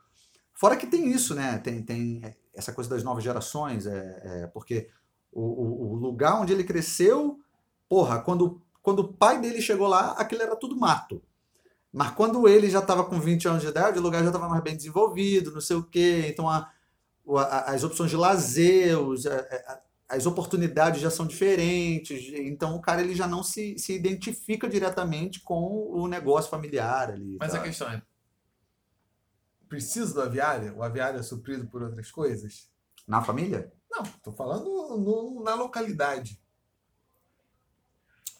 Fora 0.53 0.77
que 0.77 0.87
tem 0.87 1.11
isso, 1.11 1.33
né? 1.35 1.57
Tem, 1.57 1.81
tem 1.83 2.21
essa 2.53 2.71
coisa 2.71 2.89
das 2.89 3.03
novas 3.03 3.23
gerações, 3.23 3.85
é, 3.85 4.21
é, 4.23 4.47
porque 4.47 4.89
o, 5.31 5.41
o, 5.41 5.91
o 5.91 5.95
lugar 5.95 6.39
onde 6.39 6.53
ele 6.53 6.63
cresceu, 6.63 7.39
porra, 7.87 8.19
quando, 8.19 8.61
quando 8.89 8.99
o 9.01 9.13
pai 9.13 9.39
dele 9.39 9.61
chegou 9.61 9.87
lá, 9.87 10.13
aquilo 10.13 10.41
era 10.41 10.55
tudo 10.55 10.75
mato. 10.75 11.21
Mas 11.93 12.09
quando 12.11 12.47
ele 12.47 12.67
já 12.69 12.79
estava 12.79 13.03
com 13.03 13.19
20 13.19 13.47
anos 13.47 13.61
de 13.61 13.67
idade, 13.67 13.99
o 13.99 14.01
lugar 14.01 14.21
já 14.23 14.29
estava 14.29 14.49
mais 14.49 14.63
bem 14.63 14.75
desenvolvido, 14.75 15.51
não 15.51 15.61
sei 15.61 15.75
o 15.75 15.83
quê. 15.83 16.25
Então 16.27 16.49
a, 16.49 16.71
a- 17.37 17.71
as 17.71 17.83
opções 17.83 18.09
de 18.09 18.17
lazer, 18.17 18.99
os, 18.99 19.27
a- 19.27 19.81
as 20.07 20.25
oportunidades 20.25 21.01
já 21.01 21.11
são 21.11 21.27
diferentes. 21.27 22.31
Então 22.33 22.75
o 22.75 22.81
cara 22.81 23.01
ele 23.01 23.13
já 23.13 23.27
não 23.27 23.43
se, 23.43 23.77
se 23.77 23.93
identifica 23.93 24.67
diretamente 24.67 25.39
com 25.41 25.91
o 25.91 26.07
negócio 26.07 26.49
familiar 26.49 27.11
ali. 27.11 27.37
Mas 27.39 27.51
tá? 27.51 27.59
a 27.59 27.61
questão 27.61 27.89
é: 27.89 28.01
precisa 29.67 30.13
do 30.15 30.21
aviário? 30.21 30.75
O 30.77 30.83
aviário 30.83 31.19
é 31.19 31.23
suprido 31.23 31.67
por 31.67 31.83
outras 31.83 32.09
coisas? 32.11 32.69
Na 33.07 33.21
família? 33.21 33.71
Não, 33.89 34.01
estou 34.03 34.33
falando 34.33 34.65
no- 34.97 35.43
na 35.43 35.53
localidade. 35.53 36.39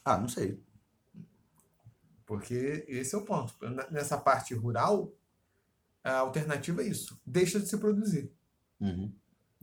Ah, 0.04 0.18
não 0.18 0.28
sei. 0.28 0.62
Porque 2.26 2.86
esse 2.88 3.16
é 3.16 3.18
o 3.18 3.26
ponto. 3.26 3.54
Nessa 3.92 4.18
parte 4.18 4.54
rural, 4.54 5.12
a 6.04 6.18
alternativa 6.20 6.82
é 6.82 6.86
isso: 6.88 7.20
deixa 7.26 7.60
de 7.60 7.68
se 7.68 7.78
produzir. 7.78 8.32
Uhum. 8.80 9.12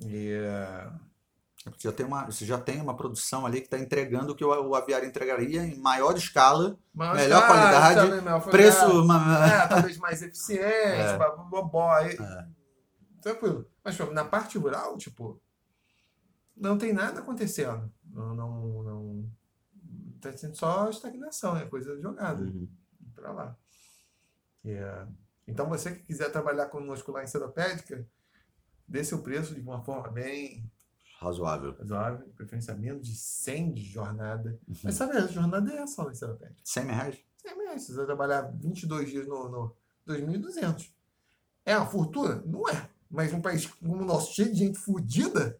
E, 0.00 0.30
eh, 0.32 0.90
É 1.64 1.70
porque 1.70 1.88
já 1.88 1.92
tem 1.92 2.06
uma, 2.06 2.24
você 2.26 2.44
já 2.44 2.58
tem 2.60 2.80
uma 2.80 2.96
produção 2.96 3.44
ali 3.46 3.60
que 3.60 3.66
está 3.66 3.78
entregando 3.78 4.32
o 4.32 4.36
que 4.36 4.44
o, 4.44 4.74
aviário 4.74 5.08
entregaria 5.08 5.64
em 5.64 5.78
maior 5.80 6.16
escala, 6.16 6.78
mas, 6.94 7.16
Melhor 7.16 7.42
ah, 7.42 7.46
qualidade, 7.46 8.00
também, 8.00 8.20
melhor 8.22 8.44
preço. 8.50 9.02
uma- 9.02 9.46
É, 9.46 9.66
talvez 9.66 9.96
mais 9.98 10.22
eficiente, 10.22 10.62
É. 10.64 11.16
blá, 11.16 11.30
blá, 11.30 11.62
blá, 11.62 12.08
É. 12.08 12.46
Tranquilo. 13.20 13.66
Mas 13.82 13.98
na 14.12 14.24
parte 14.24 14.58
rural, 14.58 14.96
tipo, 14.96 15.40
não 16.56 16.78
tem 16.78 16.92
nada 16.92 17.20
acontecendo. 17.20 17.92
Não, 18.04 18.34
não, 18.34 18.82
tá 20.20 20.36
sendo 20.36 20.56
só 20.56 20.88
estagnação, 20.90 21.56
é 21.56 21.66
coisa 21.66 22.00
jogada 22.00 22.42
Uhum. 22.44 22.68
para 23.14 23.32
lá. 23.32 23.56
É, 24.64 25.06
Então, 25.48 25.68
você 25.68 25.92
que 25.94 26.02
quiser 26.02 26.30
trabalhar 26.32 26.66
conosco 26.66 27.12
lá 27.12 27.22
em 27.22 27.26
Seropédica, 27.26 28.04
dê 28.88 29.04
seu 29.04 29.22
preço 29.22 29.54
de 29.54 29.60
uma 29.60 29.80
forma 29.84 30.08
bem 30.08 30.68
Razoável. 31.20 31.74
razoável, 31.78 32.26
de 32.26 32.32
preferência 32.32 32.74
menos 32.74 33.06
de 33.06 33.14
100 33.14 33.72
de 33.72 33.84
jornada. 33.84 34.58
Uhum. 34.68 34.74
Mas 34.84 34.94
sabe, 34.96 35.16
a 35.16 35.26
jornada 35.26 35.72
é 35.72 35.76
essa 35.78 36.02
lá 36.02 36.10
em 36.10 36.14
Seropédica. 36.14 36.60
100 36.64 36.84
reais? 36.86 37.18
100 37.42 37.56
reais, 37.58 37.82
você 37.86 37.94
vai 37.94 38.06
trabalhar 38.06 38.42
22 38.42 39.08
dias 39.10 39.26
no, 39.26 39.48
no 39.48 39.76
2.200. 40.06 40.90
É 41.64 41.76
uma 41.76 41.86
fortuna? 41.86 42.42
Não 42.44 42.68
é. 42.68 42.88
Mas 43.08 43.32
um 43.32 43.40
país 43.40 43.66
como 43.66 44.02
o 44.02 44.04
nosso, 44.04 44.34
cheio 44.34 44.52
de 44.52 44.58
gente 44.58 44.78
fodida, 44.78 45.58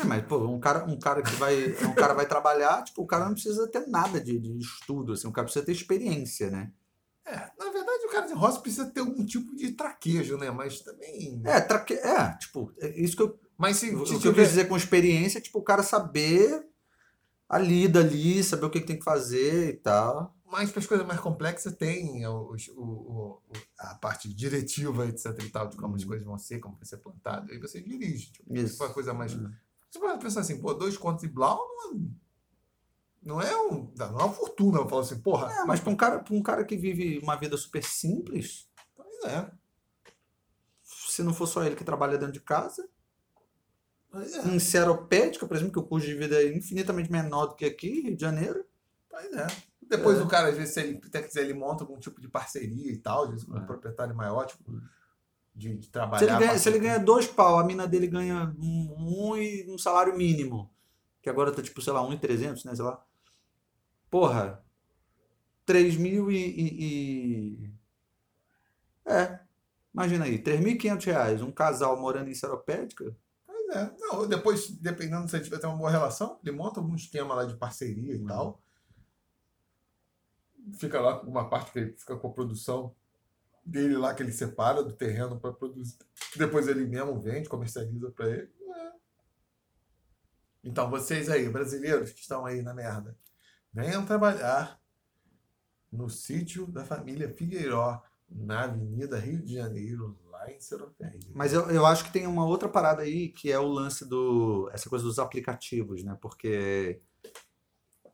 É, 0.00 0.04
mas, 0.04 0.24
pô, 0.26 0.38
um 0.48 0.58
cara, 0.58 0.84
um 0.84 0.98
cara 0.98 1.22
que 1.22 1.34
vai, 1.36 1.74
um 1.84 1.94
cara 1.94 2.14
vai 2.14 2.26
trabalhar, 2.26 2.82
tipo, 2.82 3.02
o 3.02 3.06
cara 3.06 3.24
não 3.26 3.34
precisa 3.34 3.68
ter 3.68 3.86
nada 3.86 4.20
de, 4.20 4.38
de 4.38 4.58
estudo, 4.58 5.12
assim, 5.12 5.28
o 5.28 5.32
cara 5.32 5.44
precisa 5.44 5.64
ter 5.64 5.72
experiência, 5.72 6.50
né? 6.50 6.72
é, 7.30 7.50
na 7.58 7.70
verdade 7.70 8.04
o 8.04 8.10
cara 8.10 8.26
de 8.26 8.32
roça 8.32 8.60
precisa 8.60 8.86
ter 8.86 9.00
algum 9.00 9.24
tipo 9.24 9.54
de 9.54 9.72
traquejo, 9.72 10.36
né? 10.36 10.50
Mas 10.50 10.80
também... 10.80 11.40
É, 11.44 11.60
traque... 11.60 11.94
é 11.94 12.36
tipo, 12.38 12.72
é 12.78 13.00
isso 13.00 13.16
que 13.16 13.22
eu, 13.22 13.38
Mas 13.56 13.76
se, 13.76 13.94
o 13.94 14.04
se 14.04 14.18
que 14.18 14.26
eu 14.26 14.34
quis 14.34 14.48
dizer 14.48 14.68
com 14.68 14.76
experiência, 14.76 15.38
é, 15.38 15.40
tipo, 15.40 15.58
o 15.60 15.64
cara 15.64 15.82
saber 15.82 16.66
a 17.48 17.58
lida 17.58 18.00
ali, 18.00 18.42
saber 18.42 18.66
o 18.66 18.70
que, 18.70 18.80
que 18.80 18.86
tem 18.86 18.98
que 18.98 19.04
fazer 19.04 19.70
e 19.70 19.76
tal. 19.76 20.34
Mas 20.50 20.70
para 20.72 20.80
as 20.80 20.86
coisas 20.86 21.06
mais 21.06 21.20
complexas 21.20 21.74
tem 21.76 22.26
os- 22.26 22.68
o, 22.68 22.82
o- 22.82 23.42
a 23.78 23.94
parte 23.94 24.32
diretiva, 24.34 25.06
etc 25.06 25.26
e 25.44 25.48
tal, 25.50 25.68
de 25.68 25.76
como 25.76 25.94
as 25.94 26.02
Uhum. 26.02 26.08
coisas 26.08 26.26
vão 26.26 26.36
ser, 26.38 26.58
como 26.58 26.76
vai 26.76 26.84
ser 26.84 26.96
plantado. 26.98 27.52
Aí 27.52 27.58
você 27.58 27.80
dirige. 27.80 28.32
Tipo, 28.32 28.54
Isso. 28.56 28.82
uma 28.82 28.92
coisa 28.92 29.14
mais... 29.14 29.32
Uhum. 29.34 29.52
Você 29.90 29.98
pode 29.98 30.20
pensar 30.22 30.40
assim, 30.40 30.60
pô, 30.60 30.72
dois 30.74 30.96
contos 30.96 31.24
e 31.24 31.28
blau 31.28 31.58
não 33.22 33.40
é, 33.40 33.50
não 33.50 33.68
é, 33.68 33.72
um, 33.72 33.92
não 33.96 34.06
é 34.20 34.24
uma 34.24 34.32
fortuna. 34.32 34.78
Eu 34.78 34.88
falo 34.88 35.02
assim, 35.02 35.20
porra, 35.20 35.52
É, 35.52 35.64
mas 35.64 35.78
para 35.80 35.90
um, 35.90 35.96
cara, 35.96 36.18
pra 36.20 36.34
um 36.34 36.42
cara 36.42 36.64
que 36.64 36.76
vive 36.76 37.18
uma 37.22 37.36
vida 37.36 37.56
super 37.56 37.82
simples, 37.84 38.68
pois 38.96 39.24
é. 39.24 39.50
se 40.82 41.22
não 41.22 41.32
for 41.34 41.46
só 41.46 41.62
ele 41.64 41.76
que 41.76 41.84
trabalha 41.84 42.16
dentro 42.18 42.32
de 42.32 42.40
casa, 42.40 42.88
Pois 44.10 44.34
é. 44.34 44.48
em 44.48 44.58
Seropédica, 44.58 45.46
por 45.46 45.56
exemplo, 45.56 45.72
que 45.74 45.78
o 45.78 45.84
custo 45.86 46.08
de 46.08 46.14
vida 46.16 46.40
é 46.42 46.52
infinitamente 46.56 47.10
menor 47.12 47.46
do 47.46 47.54
que 47.56 47.64
aqui, 47.64 48.00
Rio 48.00 48.16
de 48.16 48.20
Janeiro, 48.20 48.64
Pois 49.08 49.32
é. 49.32 49.46
Depois 49.90 50.18
É. 50.18 50.22
o 50.22 50.28
cara, 50.28 50.48
às 50.48 50.56
vezes, 50.56 50.72
se 50.72 50.80
ele 50.80 51.00
até 51.04 51.20
quiser, 51.20 51.42
ele 51.42 51.52
monta 51.54 51.82
algum 51.84 51.98
tipo 51.98 52.20
de 52.20 52.28
parceria 52.28 52.90
e 52.92 52.96
tal, 52.96 53.24
às 53.24 53.30
vezes 53.30 53.44
com 53.44 53.54
um 53.54 53.58
É. 53.58 53.66
proprietário 53.66 54.14
maior, 54.14 54.46
tipo, 54.46 54.80
de, 55.54 55.76
de 55.76 55.88
trabalhar. 55.88 56.18
Se 56.20 56.24
ele, 56.32 56.38
ganha, 56.46 56.58
se 56.58 56.68
ele 56.68 56.78
ganha 56.78 56.98
dois 56.98 57.26
pau, 57.26 57.58
a 57.58 57.64
mina 57.64 57.86
dele 57.88 58.06
ganha 58.06 58.54
um, 58.58 58.94
um 59.32 59.36
e 59.36 59.66
um 59.68 59.76
salário 59.76 60.16
mínimo, 60.16 60.70
que 61.20 61.28
agora 61.28 61.52
tá 61.52 61.60
tipo, 61.60 61.82
sei 61.82 61.92
lá, 61.92 62.06
um 62.06 62.12
e 62.12 62.18
trezentos, 62.18 62.64
né, 62.64 62.74
sei 62.74 62.84
lá. 62.84 63.04
Porra, 64.08 64.62
três 65.66 65.96
mil 65.96 66.30
e, 66.30 66.36
e- 66.36 66.84
e- 67.64 67.70
É, 69.04 69.40
imagina 69.92 70.24
aí, 70.24 70.38
três 70.38 70.60
mil 70.60 70.72
e 70.72 70.76
quinhentos 70.78 71.04
reais, 71.04 71.42
um 71.42 71.50
casal 71.50 72.00
morando 72.00 72.30
em 72.30 72.34
Seropédica, 72.34 73.14
Pois 73.46 73.76
é. 73.76 73.92
Não, 73.98 74.26
depois, 74.26 74.68
dependendo 74.70 75.28
se 75.28 75.36
ele 75.36 75.44
tiver 75.44 75.64
uma 75.66 75.76
boa 75.76 75.90
relação, 75.90 76.38
ele 76.44 76.56
monta 76.56 76.80
algum 76.80 76.94
esquema 76.94 77.34
lá 77.34 77.44
de 77.44 77.56
parceria 77.56 78.14
e 78.14 78.18
Uhum. 78.18 78.26
tal. 78.26 78.62
Fica 80.78 81.00
lá 81.00 81.18
com 81.18 81.26
uma 81.26 81.48
parte 81.48 81.72
que 81.72 81.78
ele 81.78 81.92
fica 81.92 82.16
com 82.16 82.28
a 82.28 82.32
produção 82.32 82.94
dele 83.64 83.96
lá, 83.96 84.14
que 84.14 84.22
ele 84.22 84.32
separa 84.32 84.82
do 84.82 84.92
terreno 84.92 85.38
para 85.38 85.52
produzir. 85.52 85.98
Depois 86.36 86.68
ele 86.68 86.86
mesmo 86.86 87.20
vende, 87.20 87.48
comercializa 87.48 88.10
para 88.10 88.28
ele. 88.28 88.50
É. 88.76 88.92
Então, 90.64 90.90
vocês 90.90 91.28
aí, 91.28 91.48
brasileiros 91.48 92.10
que 92.10 92.20
estão 92.20 92.44
aí 92.44 92.62
na 92.62 92.74
merda, 92.74 93.16
venham 93.72 94.04
trabalhar 94.04 94.80
no 95.90 96.08
sítio 96.08 96.66
da 96.66 96.84
família 96.84 97.34
Figueiró, 97.34 98.02
na 98.28 98.64
Avenida 98.64 99.18
Rio 99.18 99.42
de 99.42 99.54
Janeiro, 99.54 100.16
lá 100.30 100.50
em 100.50 100.60
Seropédica. 100.60 101.32
Mas 101.34 101.52
eu, 101.52 101.68
eu 101.70 101.84
acho 101.84 102.04
que 102.04 102.12
tem 102.12 102.26
uma 102.26 102.46
outra 102.46 102.68
parada 102.68 103.02
aí 103.02 103.28
que 103.28 103.50
é 103.50 103.58
o 103.58 103.66
lance 103.66 104.04
do 104.04 104.70
essa 104.72 104.88
coisa 104.88 105.04
dos 105.04 105.18
aplicativos, 105.18 106.04
né? 106.04 106.16
Porque 106.20 107.00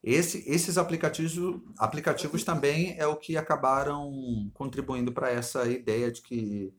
esse, 0.07 0.45
esses 0.49 0.79
aplicativos, 0.79 1.35
aplicativos 1.79 2.45
também 2.45 2.97
é 2.99 3.07
o 3.07 3.17
que 3.17 3.37
acabaram 3.37 4.51
contribuindo 4.55 5.13
para 5.13 5.31
essa 5.31 5.67
ideia 5.69 6.11
de 6.13 6.23
que 6.23 6.75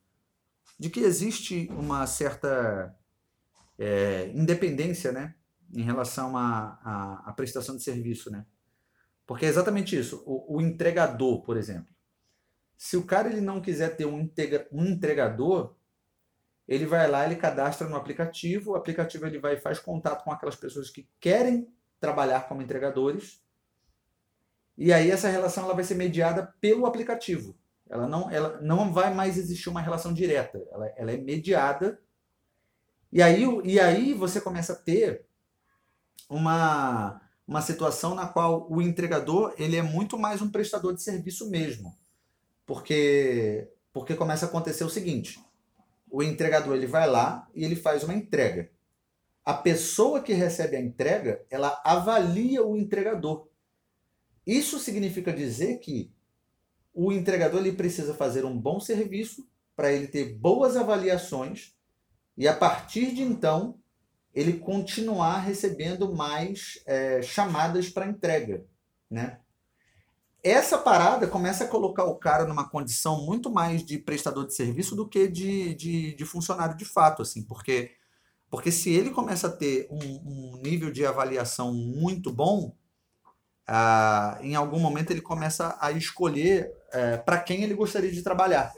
de 0.79 0.89
que 0.89 0.99
existe 1.01 1.69
uma 1.71 2.07
certa 2.07 2.95
é, 3.79 4.29
independência, 4.35 5.11
né? 5.11 5.35
Em 5.73 5.83
relação 5.83 6.37
à 6.37 6.79
à- 6.83 7.23
à 7.29 7.33
prestação 7.33 7.75
de 7.77 7.83
serviço, 7.83 8.31
né? 8.31 8.45
Porque 9.25 9.45
é 9.45 9.49
exatamente 9.49 9.97
isso. 9.97 10.23
O, 10.25 10.57
o 10.57 10.61
entregador, 10.61 11.43
por 11.43 11.57
exemplo. 11.57 11.93
Se 12.77 12.97
o 12.97 13.05
cara 13.05 13.29
ele 13.29 13.41
não 13.41 13.61
quiser 13.61 13.95
ter 13.97 14.05
um, 14.05 14.19
integra- 14.21 14.67
um 14.71 14.85
entregador, 14.85 15.75
ele 16.67 16.85
vai 16.85 17.09
lá, 17.09 17.25
ele 17.25 17.35
cadastra 17.35 17.87
no 17.89 17.95
aplicativo, 17.95 18.71
o 18.71 18.75
aplicativo 18.75 19.25
ele 19.25 19.39
vai 19.39 19.57
faz 19.57 19.79
contato 19.79 20.23
com 20.23 20.31
aquelas 20.31 20.55
pessoas 20.55 20.89
que 20.89 21.09
querem 21.19 21.67
trabalhar 21.99 22.47
como 22.47 22.61
entregadores. 22.61 23.41
E 24.77 24.93
aí 24.93 25.09
essa 25.09 25.29
relação 25.29 25.63
ela 25.63 25.73
vai 25.73 25.83
ser 25.83 25.95
mediada 25.95 26.53
pelo 26.61 26.85
aplicativo. 26.85 27.55
Ela 27.89 28.07
não, 28.07 28.29
ela 28.29 28.59
não 28.61 28.91
vai 28.91 29.13
mais 29.13 29.37
existir 29.37 29.69
uma 29.69 29.81
relação 29.81 30.13
direta, 30.13 30.61
ela, 30.71 30.87
ela 30.97 31.11
é 31.11 31.17
mediada. 31.17 31.99
E 33.11 33.21
aí, 33.21 33.43
e 33.63 33.79
aí 33.79 34.13
você 34.13 34.41
começa 34.41 34.73
a 34.73 34.75
ter 34.75 35.25
uma, 36.29 37.21
uma 37.47 37.61
situação 37.61 38.13
na 38.13 38.27
qual 38.27 38.67
o 38.69 38.81
entregador 38.81 39.53
ele 39.57 39.77
é 39.77 39.81
muito 39.81 40.17
mais 40.17 40.41
um 40.41 40.51
prestador 40.51 40.93
de 40.93 41.01
serviço 41.01 41.49
mesmo. 41.49 41.97
Porque, 42.65 43.71
porque 43.93 44.13
começa 44.15 44.45
a 44.45 44.49
acontecer 44.49 44.83
o 44.83 44.89
seguinte: 44.89 45.39
o 46.11 46.21
entregador 46.21 46.75
ele 46.75 46.87
vai 46.87 47.07
lá 47.07 47.47
e 47.55 47.63
ele 47.63 47.75
faz 47.75 48.03
uma 48.03 48.13
entrega. 48.13 48.69
A 49.47 49.53
pessoa 49.53 50.21
que 50.21 50.33
recebe 50.33 50.75
a 50.75 50.81
entrega, 50.81 51.41
ela 51.49 51.81
avalia 51.85 52.61
o 52.65 52.75
entregador. 52.75 53.47
Isso 54.45 54.77
significa 54.77 55.31
dizer 55.31 55.77
que 55.77 56.13
o 56.93 57.13
entregador 57.13 57.61
ele 57.61 57.71
precisa 57.71 58.13
fazer 58.13 58.43
um 58.43 58.59
bom 58.59 58.77
serviço 58.77 59.47
para 59.73 59.89
ele 59.93 60.07
ter 60.07 60.33
boas 60.37 60.75
avaliações 60.75 61.73
e 62.35 62.45
a 62.45 62.53
partir 62.53 63.15
de 63.15 63.21
então 63.21 63.79
ele 64.35 64.59
continuar 64.59 65.39
recebendo 65.39 66.13
mais 66.13 66.83
eh, 66.85 67.21
chamadas 67.21 67.87
para 67.87 68.09
entrega, 68.09 68.65
né? 69.09 69.39
Essa 70.43 70.77
parada 70.77 71.25
começa 71.25 71.63
a 71.63 71.69
colocar 71.69 72.03
o 72.03 72.17
cara 72.17 72.45
numa 72.45 72.69
condição 72.69 73.25
muito 73.25 73.49
mais 73.49 73.81
de 73.81 73.97
prestador 73.97 74.45
de 74.45 74.53
serviço 74.53 74.93
do 74.93 75.07
que 75.07 75.25
de, 75.25 75.73
de, 75.73 76.15
de 76.15 76.25
funcionário 76.25 76.75
de 76.75 76.83
fato, 76.83 77.21
assim, 77.21 77.43
porque, 77.43 77.96
porque 78.49 78.71
se 78.71 78.93
ele 78.93 79.09
começa 79.09 79.47
a 79.47 79.51
ter 79.51 79.87
um, 79.89 80.55
um 80.55 80.61
nível 80.61 80.91
de 80.91 81.05
avaliação 81.05 81.73
muito 81.73 82.31
bom, 82.31 82.75
ah, 83.67 84.37
em 84.41 84.55
algum 84.55 84.79
momento 84.79 85.11
ele 85.11 85.21
começa 85.21 85.77
a 85.81 85.91
escolher 85.91 86.71
para 87.25 87.39
quem 87.39 87.63
ele 87.63 87.73
gostaria 87.73 88.11
de 88.11 88.23
trabalhar. 88.23 88.73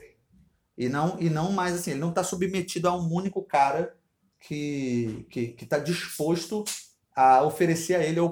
E 0.78 0.90
não, 0.90 1.20
e 1.20 1.30
não 1.30 1.52
mais 1.52 1.76
assim, 1.76 1.92
ele 1.92 2.00
não 2.00 2.10
está 2.10 2.24
submetido 2.24 2.88
a 2.88 2.96
um 2.96 3.14
único 3.14 3.44
cara 3.44 3.96
que 4.40 5.06
está 5.20 5.30
que, 5.30 5.48
que 5.50 5.66
tá 5.66 5.78
disposto 5.78 6.64
a 7.14 7.44
oferecer 7.44 7.96
a 7.96 8.04
ele 8.04 8.20
a, 8.20 8.24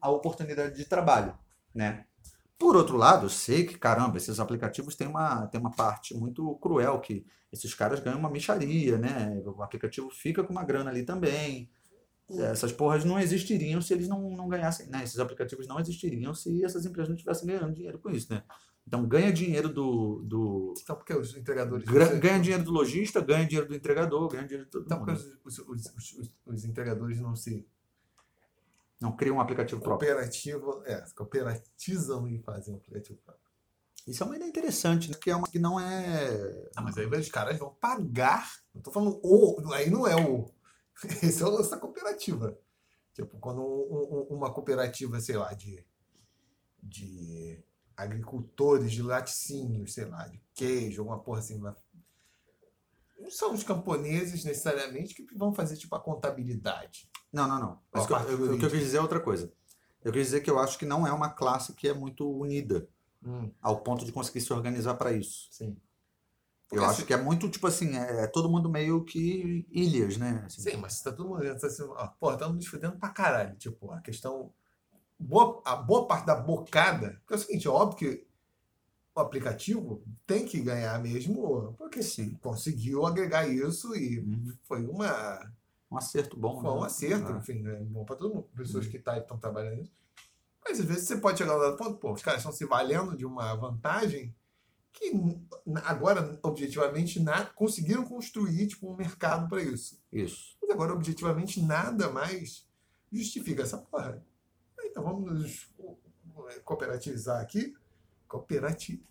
a 0.00 0.10
oportunidade 0.10 0.76
de 0.76 0.84
trabalho, 0.84 1.36
né? 1.74 2.04
Por 2.58 2.74
outro 2.76 2.96
lado, 2.96 3.26
eu 3.26 3.30
sei 3.30 3.64
que, 3.64 3.78
caramba, 3.78 4.16
esses 4.16 4.40
aplicativos 4.40 4.96
têm 4.96 5.06
uma, 5.06 5.46
têm 5.46 5.60
uma 5.60 5.70
parte 5.70 6.14
muito 6.14 6.56
cruel, 6.56 7.00
que 7.00 7.24
esses 7.52 7.72
caras 7.72 8.00
ganham 8.00 8.18
uma 8.18 8.30
micharia, 8.30 8.98
né? 8.98 9.40
O 9.46 9.62
aplicativo 9.62 10.10
fica 10.10 10.42
com 10.42 10.52
uma 10.52 10.64
grana 10.64 10.90
ali 10.90 11.04
também. 11.04 11.70
Essas 12.30 12.72
porras 12.72 13.04
não 13.06 13.18
existiriam 13.18 13.80
se 13.80 13.94
eles 13.94 14.06
não, 14.08 14.30
não 14.36 14.48
ganhassem, 14.48 14.86
né? 14.88 15.02
Esses 15.02 15.18
aplicativos 15.18 15.66
não 15.66 15.80
existiriam 15.80 16.34
se 16.34 16.62
essas 16.62 16.84
empresas 16.84 17.08
não 17.08 17.16
estivessem 17.16 17.46
ganhando 17.46 17.72
dinheiro 17.72 17.98
com 17.98 18.10
isso, 18.10 18.30
né? 18.32 18.42
Então 18.86 19.06
ganha 19.06 19.32
dinheiro 19.32 19.68
do, 19.68 20.22
do 20.24 20.74
Então, 20.82 20.96
porque 20.96 21.14
os 21.14 21.36
entregadores. 21.36 21.86
ganha 22.20 22.38
dinheiro 22.40 22.64
do 22.64 22.70
lojista, 22.70 23.20
ganha 23.20 23.46
dinheiro 23.46 23.68
do 23.68 23.74
entregador, 23.74 24.28
ganha 24.28 24.44
dinheiro 24.44 24.64
de 24.64 24.70
todo 24.70 24.84
Então, 24.84 24.98
porque 24.98 25.12
mundo. 25.12 25.38
os, 25.44 25.58
os, 25.58 25.68
os, 25.68 26.18
os, 26.18 26.30
os 26.44 26.64
entregadores 26.64 27.20
não 27.20 27.34
se 27.36 27.66
Não 29.00 29.14
cria 29.16 29.32
um 29.32 29.40
aplicativo 29.40 29.80
próprio. 29.80 30.08
cooperativo, 30.10 30.82
é, 30.84 31.04
cooperatizam 31.14 32.26
e 32.28 32.38
fazem 32.40 32.74
um 32.74 32.78
aplicativo 32.78 33.18
próprio. 33.24 33.46
Isso 34.06 34.22
é 34.22 34.26
uma 34.26 34.36
ideia 34.36 34.48
interessante, 34.48 35.10
né? 35.10 35.16
Que 35.20 35.30
é 35.30 35.36
uma 35.36 35.46
que 35.46 35.58
não 35.58 35.78
é. 35.78 36.70
Ah, 36.74 36.80
mas 36.82 36.96
aí 36.96 37.06
os 37.06 37.28
caras 37.30 37.58
vão 37.58 37.74
pagar. 37.74 38.50
Não 38.74 38.80
tô 38.82 38.90
falando 38.90 39.20
o. 39.22 39.72
Aí 39.72 39.88
não 39.90 40.06
é 40.06 40.16
o. 40.16 40.50
Esse 41.22 41.42
é 41.42 41.46
o 41.46 41.50
lance 41.50 41.70
da 41.70 41.76
cooperativa. 41.78 42.58
Tipo, 43.12 43.38
quando 43.38 43.60
um- 43.60 44.32
um- 44.32 44.36
uma 44.36 44.52
cooperativa, 44.52 45.20
sei 45.20 45.36
lá, 45.36 45.52
de, 45.52 45.84
de 46.82 47.62
agricultores 47.96 48.92
de 48.92 49.02
laticínios, 49.02 49.92
sei 49.94 50.06
lá, 50.06 50.26
de 50.26 50.40
queijo, 50.54 51.02
alguma 51.02 51.18
porra 51.20 51.40
assim. 51.40 51.60
Não 53.18 53.30
são 53.30 53.52
os 53.52 53.62
camponeses 53.64 54.44
necessariamente 54.44 55.14
que 55.14 55.34
vão 55.36 55.52
fazer 55.52 55.76
tipo 55.76 55.94
a 55.94 56.00
contabilidade. 56.00 57.10
Não, 57.32 57.46
não, 57.46 57.58
não. 57.58 57.70
Ó, 57.72 57.78
Mas 57.92 58.04
o 58.04 58.06
que 58.06 58.12
eu- 58.12 58.18
eu- 58.46 58.54
o 58.54 58.58
que 58.58 58.64
eu 58.64 58.70
quis 58.70 58.80
dizer 58.80 58.98
é 58.98 59.00
outra 59.00 59.20
coisa. 59.20 59.52
Eu 60.04 60.12
quis 60.12 60.26
dizer 60.26 60.40
que 60.40 60.50
eu 60.50 60.58
acho 60.58 60.78
que 60.78 60.86
não 60.86 61.06
é 61.06 61.12
uma 61.12 61.28
classe 61.30 61.74
que 61.74 61.88
é 61.88 61.94
muito 61.94 62.28
unida, 62.30 62.88
Hum, 63.24 63.50
ao 63.60 63.80
ponto 63.80 64.04
de 64.04 64.12
conseguir 64.12 64.40
se 64.40 64.52
organizar 64.52 64.94
para 64.94 65.12
isso. 65.12 65.48
sim. 65.50 65.76
Eu 66.70 66.80
Porque 66.80 66.84
acho 66.84 67.00
se- 67.00 67.06
que 67.06 67.14
é 67.14 67.16
muito, 67.16 67.48
tipo 67.48 67.66
assim, 67.66 67.96
é, 67.96 68.24
é 68.24 68.26
todo 68.26 68.48
mundo 68.50 68.68
meio 68.68 69.02
que 69.04 69.66
ilhas, 69.70 70.18
né? 70.18 70.42
Assim, 70.46 70.62
Sim, 70.62 70.76
mas 70.76 70.94
se 70.94 71.04
tá 71.04 71.10
todo 71.12 71.28
mundo 71.28 71.42
tá 71.58 71.66
assim, 71.66 71.82
ó, 71.82 72.06
pô, 72.20 72.32
estamos 72.32 72.56
nos 72.56 72.66
fudendo 72.66 72.96
pra 72.98 73.08
caralho. 73.10 73.56
Tipo, 73.56 73.90
a 73.90 74.00
questão. 74.00 74.52
Boa, 75.18 75.62
a 75.64 75.76
boa 75.76 76.06
parte 76.06 76.26
da 76.26 76.34
bocada. 76.36 77.18
Porque 77.20 77.34
é 77.34 77.36
o 77.36 77.40
seguinte, 77.40 77.66
é 77.66 77.70
óbvio 77.70 77.98
que 77.98 78.26
o 79.14 79.20
aplicativo 79.20 80.02
tem 80.26 80.46
que 80.46 80.60
ganhar 80.60 81.00
mesmo, 81.02 81.74
porque 81.78 82.02
Sim. 82.02 82.34
conseguiu 82.42 83.04
agregar 83.06 83.48
isso 83.48 83.94
e 83.96 84.20
Uhum. 84.20 84.52
foi 84.64 84.84
uma. 84.86 85.40
Um 85.90 85.96
acerto 85.96 86.36
bom. 86.36 86.60
Foi 86.60 86.70
um 86.70 86.80
né? 86.80 86.86
acerto, 86.86 87.32
Ah, 87.32 87.38
enfim, 87.38 87.66
é 87.66 87.76
bom 87.80 88.04
para 88.04 88.16
todo 88.16 88.34
mundo, 88.34 88.48
pessoas 88.54 88.84
Uhum. 88.86 88.90
que 88.92 88.98
tá, 88.98 89.16
estão 89.18 89.38
trabalhando 89.38 89.76
nisso. 89.80 89.92
Mas 90.64 90.78
às 90.80 90.84
vezes 90.86 91.04
você 91.08 91.16
pode 91.16 91.38
chegar 91.38 91.56
lá 91.56 91.70
no 91.70 91.76
ponto, 91.76 91.96
pô, 91.96 92.12
os 92.12 92.20
caras 92.22 92.40
estão 92.40 92.52
se 92.52 92.64
valendo 92.66 93.16
de 93.16 93.24
uma 93.24 93.54
vantagem 93.54 94.34
que 94.92 95.12
agora, 95.84 96.38
objetivamente, 96.42 97.20
na, 97.20 97.46
conseguiram 97.46 98.04
construir 98.04 98.66
tipo, 98.66 98.90
um 98.92 98.96
mercado 98.96 99.48
para 99.48 99.62
isso. 99.62 99.98
Isso. 100.12 100.56
Mas 100.60 100.70
agora, 100.70 100.92
objetivamente, 100.92 101.62
nada 101.62 102.10
mais 102.10 102.66
justifica 103.10 103.62
essa 103.62 103.78
porra. 103.78 104.22
Então 104.82 105.02
vamos 105.04 105.32
nos 105.32 105.68
cooperativizar 106.64 107.40
aqui, 107.40 107.74
cooperativar 108.26 109.06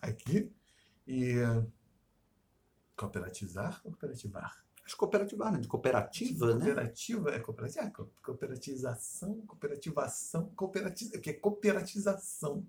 aqui 0.00 0.50
e. 1.06 1.32
eh, 1.38 1.66
Cooperatizar 2.96 3.80
ou 3.84 3.90
cooperativar? 3.92 4.62
Acho 4.90 4.96
cooperativa, 4.96 5.50
né? 5.52 5.58
De 5.60 5.68
cooperativa, 5.68 6.46
né? 6.54 6.64
Cooperativa 6.64 7.30
é 7.30 7.38
cooperativa. 7.38 7.84
Ah, 7.84 7.90
co- 7.92 8.10
cooperatização, 8.24 9.40
cooperativação, 9.46 10.48
cooperatiza, 10.56 11.16
que 11.20 11.30
é 11.30 11.32
cooperatização. 11.32 12.66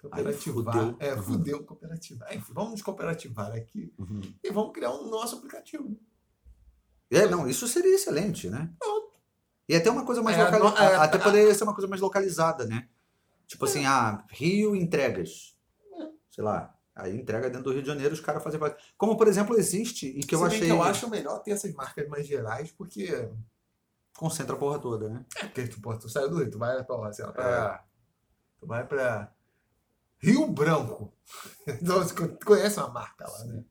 Cooperativar. 0.00 0.74
fudeu. 0.74 0.96
É, 0.98 1.14
fudeu, 1.14 1.62
cooperativar. 1.64 2.34
Enfim, 2.34 2.52
vamos 2.54 2.80
cooperativar 2.80 3.52
aqui 3.52 3.92
Uhum. 3.98 4.22
e 4.42 4.50
vamos 4.50 4.72
criar 4.72 4.92
um 4.94 5.10
nosso 5.10 5.36
aplicativo. 5.36 5.94
É, 7.10 7.28
não, 7.28 7.46
isso 7.46 7.68
seria 7.68 7.94
excelente, 7.94 8.48
né? 8.48 8.72
E 9.68 9.76
até 9.76 9.90
uma 9.90 10.06
coisa 10.06 10.22
mais 10.22 10.38
É, 10.38 10.44
localizada. 10.44 10.82
é, 10.94 10.96
até 10.96 11.18
poderia 11.18 11.54
ser 11.54 11.64
uma 11.64 11.74
coisa 11.74 11.86
mais 11.86 12.00
localizada, 12.00 12.64
né? 12.64 12.88
Tipo 13.46 13.66
assim, 13.66 13.84
ah, 13.84 14.24
Rio 14.30 14.74
entregas. 14.74 15.54
É. 16.00 16.08
Sei 16.30 16.42
lá. 16.42 16.74
Aí 16.94 17.16
entrega 17.16 17.48
dentro 17.48 17.64
do 17.64 17.72
Rio 17.72 17.80
de 17.82 17.88
Janeiro, 17.88 18.12
os 18.12 18.20
caras 18.20 18.42
fazem. 18.42 18.60
Como, 18.98 19.16
por 19.16 19.26
exemplo, 19.26 19.56
existe, 19.58 20.06
e 20.08 20.20
que 20.20 20.34
eu 20.34 20.40
Se 20.40 20.44
achei. 20.46 20.60
que 20.66 20.68
eu 20.68 20.82
acho 20.82 21.08
melhor 21.08 21.38
ter 21.42 21.52
essas 21.52 21.72
marcas 21.74 22.06
mais 22.08 22.26
gerais, 22.26 22.70
porque. 22.70 23.30
Concentra 24.16 24.54
a 24.54 24.58
porra 24.58 24.78
toda, 24.78 25.08
né? 25.08 25.24
É, 25.36 25.44
porque 25.46 25.66
tu, 25.68 25.80
pô, 25.80 25.96
tu 25.96 26.08
sai 26.08 26.28
do 26.28 26.36
Rio, 26.38 26.50
tu 26.50 26.58
vai 26.58 26.84
pra, 26.84 27.12
sei 27.12 27.24
lá, 27.24 27.30
É. 27.30 27.34
pra. 27.34 27.84
Tu 28.60 28.66
vai 28.66 28.86
pra. 28.86 29.32
Rio 30.18 30.46
Branco. 30.48 31.12
Então, 31.66 32.06
co- 32.08 32.44
conhece 32.44 32.78
uma 32.78 32.88
marca 32.90 33.26
lá, 33.28 33.44
né? 33.44 33.64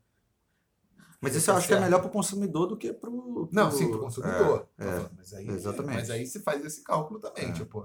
Mas 1.22 1.35
isso 1.35 1.45
Tá 1.45 1.52
eu 1.53 1.57
acho 1.57 1.68
que 1.68 1.73
é 1.76 1.80
melhor 1.80 2.02
pro 2.02 2.10
consumidor 2.10 2.65
do 2.65 2.76
que 2.76 2.91
pro. 2.91 3.48
Não, 3.52 3.69
pro- 3.69 3.77
sim, 3.77 3.89
pro 3.91 3.99
consumidor. 3.99 4.68
É, 4.80 4.85
é. 4.88 5.10
mas, 5.15 5.34
aí, 5.35 5.48
exatamente. 5.48 5.95
mas 5.95 6.10
aí 6.10 6.26
você 6.26 6.39
faz 6.41 6.65
esse 6.65 6.84
cálculo 6.84 7.19
também, 7.19 7.49
É. 7.49 7.53
tipo. 7.53 7.84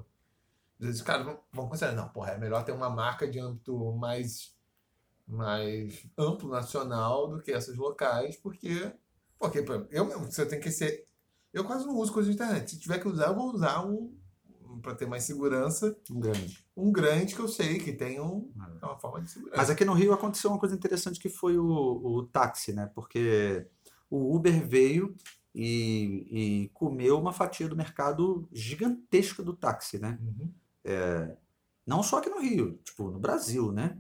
Às 0.81 0.87
vezes 0.87 1.01
os 1.01 1.07
caras 1.07 1.27
vão, 1.27 1.39
vão 1.53 1.69
considerar, 1.69 1.93
não, 1.95 2.09
porra, 2.09 2.33
é 2.33 2.39
melhor 2.39 2.65
ter 2.65 2.73
uma 2.73 2.89
marca 2.89 3.29
de 3.29 3.39
âmbito 3.39 3.93
mais, 3.93 4.56
mais 5.27 6.07
amplo, 6.17 6.49
nacional, 6.49 7.29
do 7.29 7.41
que 7.43 7.53
essas 7.53 7.77
locais, 7.77 8.37
porque. 8.37 8.93
Porque, 9.39 9.65
eu 9.91 10.05
mesmo, 10.05 10.25
você 10.31 10.47
tem 10.47 10.61
que 10.61 10.71
ser. 10.71 11.05
Eu 11.53 11.65
quase 11.65 11.87
não 11.87 11.97
uso 11.97 12.13
coisa 12.13 12.29
de 12.29 12.35
internet. 12.35 12.71
Se 12.71 12.79
tiver 12.79 12.99
que 12.99 13.09
usar, 13.09 13.29
eu 13.29 13.35
vou 13.35 13.53
usar 13.53 13.85
um. 13.85 14.15
Para 14.83 14.95
ter 14.95 15.07
mais 15.07 15.25
segurança, 15.25 15.97
Um 16.11 16.21
grande. 16.21 16.67
um 16.77 16.93
grande 16.93 17.35
que 17.35 17.41
eu 17.41 17.49
sei 17.49 17.79
que 17.79 17.95
tem 17.95 18.21
um, 18.21 18.53
é 18.83 18.85
uma 18.85 18.99
forma 18.99 19.23
de 19.23 19.31
segurança. 19.31 19.57
Mas 19.57 19.71
aqui 19.71 19.87
no 19.87 19.95
Rio 19.95 20.13
aconteceu 20.13 20.51
uma 20.51 20.59
coisa 20.59 20.75
interessante 20.75 21.19
que 21.19 21.31
foi 21.31 21.57
o, 21.57 21.65
o 21.67 22.27
táxi, 22.27 22.75
né? 22.75 22.91
Porque 22.95 23.67
o 24.11 24.37
Uber 24.37 24.69
veio 24.69 25.17
e, 25.55 26.27
e 26.65 26.69
comeu 26.75 27.19
uma 27.19 27.33
fatia 27.33 27.67
do 27.67 27.75
mercado 27.75 28.47
gigantesca 28.53 29.43
do 29.43 29.55
táxi, 29.55 29.99
né? 29.99 30.19
Uhum. 30.21 30.53
Não 31.87 32.03
só 32.03 32.19
aqui 32.19 32.29
no 32.29 32.41
Rio, 32.41 32.79
tipo, 32.85 33.11
no 33.11 33.19
Brasil, 33.19 33.73
né? 33.73 33.97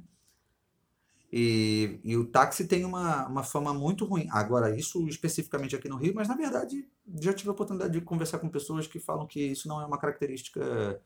E, 1.38 2.00
e 2.02 2.16
o 2.16 2.24
táxi 2.24 2.66
tem 2.66 2.82
uma, 2.86 3.26
uma 3.26 3.42
fama 3.42 3.74
muito 3.74 4.06
ruim. 4.06 4.26
Agora, 4.30 4.74
isso 4.74 5.06
especificamente 5.06 5.76
aqui 5.76 5.86
no 5.86 5.98
Rio, 5.98 6.14
mas 6.14 6.28
na 6.28 6.34
verdade 6.34 6.88
já 7.20 7.30
tive 7.34 7.50
a 7.50 7.52
oportunidade 7.52 7.92
de 7.92 8.00
conversar 8.00 8.38
com 8.38 8.48
pessoas 8.48 8.86
que 8.86 8.98
falam 8.98 9.26
que 9.26 9.38
isso 9.38 9.68
não 9.68 9.78
é 9.78 9.84
uma 9.84 9.98
característica 9.98 10.98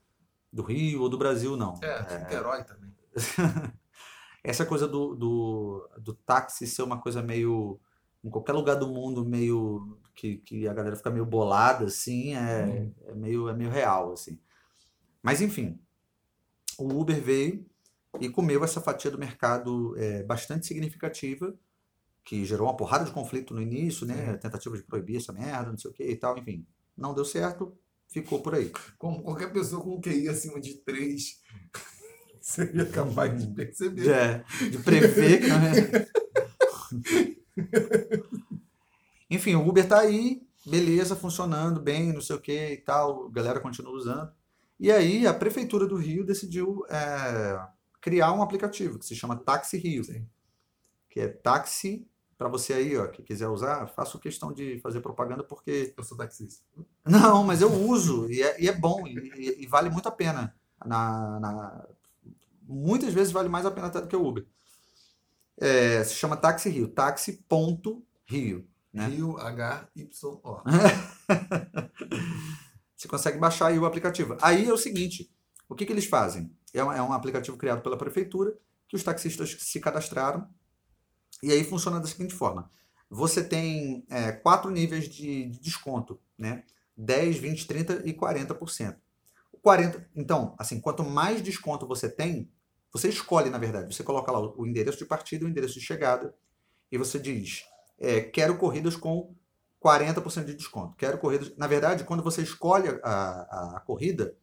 do 0.52 0.62
Rio 0.62 1.02
ou 1.02 1.08
do 1.08 1.18
Brasil, 1.18 1.56
não. 1.56 1.74
É, 1.82 2.18
Niterói 2.20 2.62
também. 2.62 2.94
essa 4.44 4.64
coisa 4.64 4.86
do, 4.86 5.16
do, 5.16 5.90
do 5.98 6.14
táxi 6.14 6.64
ser 6.64 6.82
uma 6.82 7.00
coisa 7.00 7.20
meio. 7.20 7.80
Em 8.22 8.30
qualquer 8.30 8.52
lugar 8.52 8.76
do 8.76 8.86
mundo, 8.86 9.24
meio. 9.24 9.98
que, 10.14 10.36
que 10.36 10.68
a 10.68 10.74
galera 10.74 10.94
fica 10.94 11.10
meio 11.10 11.26
bolada, 11.26 11.86
assim, 11.86 12.36
é, 12.36 12.66
Hum. 12.66 12.94
é, 13.06 13.14
meio, 13.14 13.48
é 13.48 13.54
meio 13.54 13.70
real, 13.70 14.12
assim. 14.12 14.38
Mas, 15.22 15.40
enfim, 15.40 15.80
o 16.78 16.84
Uber 17.00 17.20
veio 17.20 17.66
e 18.18 18.28
comeu 18.28 18.64
essa 18.64 18.80
fatia 18.80 19.10
do 19.10 19.18
mercado 19.18 19.94
é, 19.96 20.22
bastante 20.22 20.66
significativa, 20.66 21.54
que 22.24 22.44
gerou 22.44 22.66
uma 22.66 22.76
porrada 22.76 23.04
de 23.04 23.12
conflito 23.12 23.54
no 23.54 23.62
início, 23.62 24.06
né? 24.06 24.36
Tentativa 24.36 24.76
de 24.76 24.82
proibir 24.82 25.16
essa 25.16 25.32
merda, 25.32 25.70
não 25.70 25.78
sei 25.78 25.90
o 25.90 25.94
que 25.94 26.04
e 26.04 26.16
tal, 26.16 26.36
enfim. 26.36 26.66
Não 26.96 27.14
deu 27.14 27.24
certo, 27.24 27.76
ficou 28.08 28.40
por 28.40 28.54
aí. 28.54 28.72
Como 28.98 29.22
qualquer 29.22 29.52
pessoa 29.52 29.82
com 29.82 30.00
QI 30.00 30.28
acima 30.28 30.60
de 30.60 30.74
3 30.74 31.40
seria 32.40 32.86
capaz 32.86 33.40
de 33.40 33.54
perceber. 33.54 34.10
É, 34.10 34.44
de 34.68 34.78
prever 34.78 35.40
que 35.40 35.46
não 35.46 35.56
é. 35.56 36.06
Enfim, 39.30 39.54
o 39.54 39.66
Uber 39.66 39.86
tá 39.86 40.00
aí, 40.00 40.42
beleza, 40.66 41.14
funcionando 41.14 41.80
bem, 41.80 42.12
não 42.12 42.20
sei 42.20 42.36
o 42.36 42.40
que 42.40 42.72
e 42.72 42.76
tal, 42.78 43.26
a 43.26 43.30
galera 43.30 43.60
continua 43.60 43.92
usando. 43.92 44.32
E 44.78 44.90
aí 44.90 45.26
a 45.26 45.34
Prefeitura 45.34 45.86
do 45.86 45.96
Rio 45.96 46.24
decidiu 46.24 46.84
é, 46.88 47.58
criar 48.00 48.32
um 48.32 48.42
aplicativo 48.42 48.98
que 48.98 49.06
se 49.06 49.16
chama 49.16 49.36
Táxi 49.36 49.76
Rio. 49.78 50.04
Sim. 50.04 50.26
Que 51.10 51.20
é 51.20 51.28
táxi, 51.28 52.06
para 52.38 52.48
você 52.48 52.72
aí, 52.72 52.96
ó, 52.96 53.06
que 53.08 53.22
quiser 53.22 53.48
usar, 53.48 53.86
faço 53.88 54.18
questão 54.18 54.52
de 54.52 54.78
fazer 54.80 55.00
propaganda 55.00 55.42
porque. 55.44 55.92
Eu 55.96 56.04
sou 56.04 56.16
taxista. 56.16 56.62
Não, 57.04 57.44
mas 57.44 57.60
eu 57.62 57.72
uso 57.72 58.30
e 58.30 58.42
é, 58.42 58.60
e 58.62 58.68
é 58.68 58.72
bom 58.72 59.06
e, 59.06 59.62
e- 59.64 59.66
vale 59.66 59.90
muito 59.90 60.08
a 60.08 60.12
pena. 60.12 60.54
Na, 60.84 61.40
na- 61.40 61.86
Muitas 62.62 63.12
vezes 63.12 63.32
vale 63.32 63.48
mais 63.48 63.66
a 63.66 63.70
pena 63.70 63.88
até 63.88 64.00
do 64.00 64.06
que 64.08 64.16
o 64.16 64.24
Uber. 64.26 64.46
É, 65.58 66.02
se 66.04 66.14
chama 66.14 66.36
Táxi 66.36 66.70
Rio, 66.70 66.88
táxi.rio. 66.88 68.66
Né? 68.92 69.06
Rio 69.06 69.36
H-Y-O. 69.38 70.62
Você 72.96 73.08
consegue 73.08 73.38
baixar 73.38 73.68
aí 73.68 73.78
o 73.78 73.86
aplicativo. 73.86 74.36
Aí 74.42 74.66
é 74.66 74.72
o 74.72 74.76
seguinte, 74.76 75.30
o 75.68 75.74
que, 75.74 75.86
que 75.86 75.92
eles 75.92 76.06
fazem? 76.06 76.50
É 76.74 76.84
um, 76.84 76.92
é 76.92 77.02
um 77.02 77.12
aplicativo 77.12 77.56
criado 77.56 77.82
pela 77.82 77.96
prefeitura, 77.96 78.56
que 78.88 78.96
os 78.96 79.02
taxistas 79.02 79.56
se 79.60 79.80
cadastraram, 79.80 80.48
e 81.42 81.52
aí 81.52 81.64
funciona 81.64 82.00
da 82.00 82.06
seguinte 82.06 82.34
forma. 82.34 82.70
Você 83.08 83.42
tem 83.42 84.04
é, 84.08 84.32
quatro 84.32 84.70
níveis 84.70 85.08
de, 85.08 85.46
de 85.46 85.60
desconto, 85.60 86.20
né? 86.38 86.64
10, 86.96 87.38
20, 87.38 87.66
30 87.66 88.02
e 88.08 88.12
40%. 88.12 88.96
O 89.52 89.58
40, 89.58 90.08
então, 90.14 90.54
assim, 90.58 90.80
quanto 90.80 91.02
mais 91.02 91.42
desconto 91.42 91.86
você 91.86 92.08
tem, 92.08 92.50
você 92.92 93.08
escolhe, 93.08 93.50
na 93.50 93.58
verdade, 93.58 93.94
você 93.94 94.02
coloca 94.02 94.30
lá 94.30 94.40
o, 94.40 94.66
endereço 94.66 94.98
de 94.98 95.06
partida 95.06 95.44
o 95.44 95.48
endereço 95.48 95.74
de 95.74 95.84
chegada, 95.84 96.34
e 96.90 96.98
você 96.98 97.18
diz, 97.18 97.64
é, 97.98 98.20
quero 98.20 98.56
corridas 98.58 98.96
com 98.96 99.34
40% 99.82 100.44
de 100.44 100.54
desconto. 100.54 100.96
Quero 100.96 101.18
corridas. 101.18 101.56
Na 101.56 101.66
verdade, 101.66 102.04
quando 102.04 102.22
você 102.22 102.42
escolhe 102.42 102.88
a, 103.02 103.10
a, 103.10 103.76
a 103.76 103.80
corrida, 103.80 104.36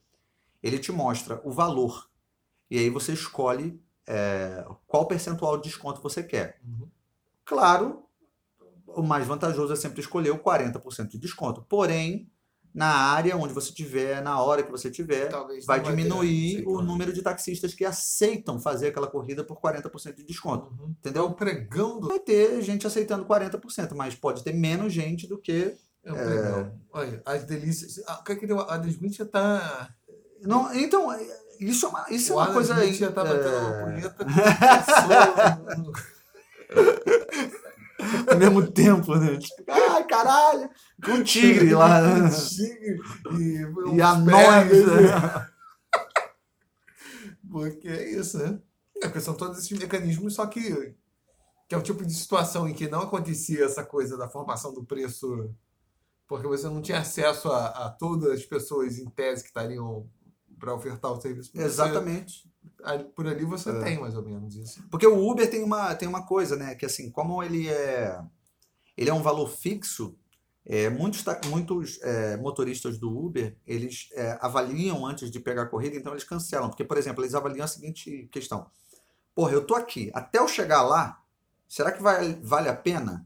ele 0.63 0.79
te 0.79 0.91
mostra 0.91 1.41
o 1.43 1.51
valor. 1.51 2.09
E 2.69 2.77
aí 2.77 2.89
você 2.89 3.13
escolhe 3.13 3.81
é, 4.07 4.65
qual 4.87 5.07
percentual 5.07 5.57
de 5.57 5.63
desconto 5.63 6.01
você 6.01 6.23
quer. 6.23 6.59
Uhum. 6.65 6.87
Claro, 7.45 8.03
o 8.87 9.01
mais 9.01 9.27
vantajoso 9.27 9.73
é 9.73 9.75
sempre 9.75 10.01
escolher 10.01 10.31
o 10.31 10.39
40% 10.39 11.09
de 11.09 11.17
desconto. 11.17 11.61
Porém, 11.67 12.29
na 12.73 12.87
área 12.87 13.35
onde 13.35 13.53
você 13.53 13.73
tiver, 13.73 14.21
na 14.21 14.39
hora 14.41 14.63
que 14.63 14.71
você 14.71 14.91
tiver, 14.91 15.29
Talvez 15.29 15.65
vai 15.65 15.81
ter, 15.81 15.89
diminuir 15.89 16.55
sei 16.55 16.61
o 16.61 16.65
como. 16.65 16.81
número 16.83 17.11
de 17.11 17.21
taxistas 17.21 17.73
que 17.73 17.83
aceitam 17.83 18.59
fazer 18.59 18.89
aquela 18.89 19.07
corrida 19.07 19.43
por 19.43 19.59
40% 19.59 20.15
de 20.15 20.23
desconto. 20.23 20.71
Uhum. 20.71 20.89
Entendeu? 20.89 21.23
É 21.23 21.27
um 21.27 21.33
pregão 21.33 21.99
do. 21.99 22.07
Vai 22.07 22.19
ter 22.19 22.61
gente 22.61 22.85
aceitando 22.85 23.25
40%, 23.25 23.95
mas 23.95 24.15
pode 24.15 24.43
ter 24.43 24.53
menos 24.53 24.93
gente 24.93 25.27
do 25.27 25.37
que 25.37 25.75
É 26.03 26.11
um 26.11 26.15
pregão. 26.15 26.79
Olha, 26.91 27.21
as 27.25 27.43
delícias. 27.45 28.03
Ah, 28.07 28.23
é 28.27 28.35
deu? 28.35 28.59
A 28.59 28.75
Adam 28.75 28.89
Smith 28.89 29.15
já 29.15 29.25
tá. 29.25 29.93
Não, 30.43 30.73
então, 30.75 31.09
isso 31.59 31.85
é 31.85 31.89
uma, 31.89 32.05
isso 32.09 32.31
é 32.33 32.35
o 32.35 32.39
uma 32.39 32.53
coisa 32.53 32.73
Smith 32.85 32.99
já 32.99 33.11
tá 33.11 33.23
batendo 33.23 33.55
é, 33.55 33.59
uma 33.59 33.83
punheta 33.85 34.25
ao 38.27 38.37
mesmo 38.37 38.71
tempo, 38.71 39.15
né? 39.15 39.37
Tipo, 39.37 39.63
ai, 39.71 40.03
caralho! 40.05 40.69
Com 41.03 41.11
um 41.11 41.23
tigre 41.23 41.73
lá. 41.73 42.01
Né? 42.01 42.29
tigre 42.29 42.99
e, 43.31 43.95
E 43.95 44.01
anões. 44.01 44.85
né? 44.85 45.49
Porque 47.49 47.87
é 47.87 48.09
isso, 48.11 48.37
né? 48.37 48.59
É, 49.01 49.07
porque 49.07 49.21
são 49.21 49.33
todos 49.33 49.59
esses 49.59 49.77
mecanismos, 49.77 50.35
só 50.35 50.45
que, 50.45 50.95
que 51.67 51.75
é 51.75 51.77
um 51.77 51.81
tipo 51.83 52.05
de 52.05 52.13
situação 52.13 52.67
em 52.67 52.73
que 52.73 52.89
não 52.89 53.01
acontecia 53.01 53.65
essa 53.65 53.83
coisa 53.83 54.17
da 54.17 54.27
formação 54.27 54.73
do 54.73 54.83
preço, 54.83 55.49
porque 56.27 56.47
você 56.47 56.67
não 56.67 56.81
tinha 56.81 56.99
acesso 56.99 57.49
a, 57.49 57.67
a 57.67 57.89
todas 57.89 58.31
as 58.31 58.45
pessoas 58.45 58.97
em 58.97 59.05
tese 59.09 59.43
que 59.43 59.49
estariam 59.49 60.09
para 60.59 60.73
ofertar 60.73 61.11
o 61.11 61.21
serviço. 61.21 61.51
Você- 61.51 61.61
Exatamente. 61.63 62.49
ali- 62.83 63.03
por 63.05 63.27
ali 63.27 63.45
você 63.45 63.69
É. 63.69 63.83
tem 63.83 63.99
mais 63.99 64.15
ou 64.15 64.23
menos 64.23 64.55
isso. 64.55 64.83
Porque 64.89 65.05
o 65.07 65.29
Uber 65.29 65.49
tem 65.49 65.63
uma, 65.63 65.93
tem 65.95 66.07
uma 66.07 66.25
coisa, 66.25 66.55
né? 66.55 66.75
Que 66.75 66.85
assim, 66.85 67.09
como 67.11 67.41
ele 67.43 67.67
é, 67.69 68.19
ele 68.95 69.09
é 69.09 69.13
um 69.13 69.21
valor 69.21 69.47
fixo, 69.49 70.17
é, 70.65 70.89
muitos, 70.89 71.23
muitos 71.47 71.99
é, 72.01 72.35
motoristas 72.37 72.97
do 72.97 73.09
Uber, 73.09 73.55
eles 73.65 74.09
é, 74.13 74.37
avaliam 74.41 75.05
antes 75.05 75.31
de 75.31 75.39
pegar 75.39 75.63
a 75.63 75.67
corrida, 75.67 75.95
então 75.95 76.11
eles 76.13 76.23
cancelam. 76.25 76.69
Porque, 76.69 76.83
por 76.83 76.97
exemplo, 76.97 77.23
eles 77.23 77.33
avaliam 77.35 77.63
a 77.63 77.67
seguinte 77.67 78.27
questão. 78.31 78.67
Porra, 79.33 79.53
eu 79.53 79.65
tô 79.65 79.75
aqui, 79.75 80.11
até 80.13 80.39
eu 80.39 80.47
chegar 80.47 80.81
lá, 80.81 81.21
será 81.69 81.91
que 81.91 82.01
vai, 82.01 82.33
vale 82.41 82.67
a 82.69 82.75
pena? 82.75 83.25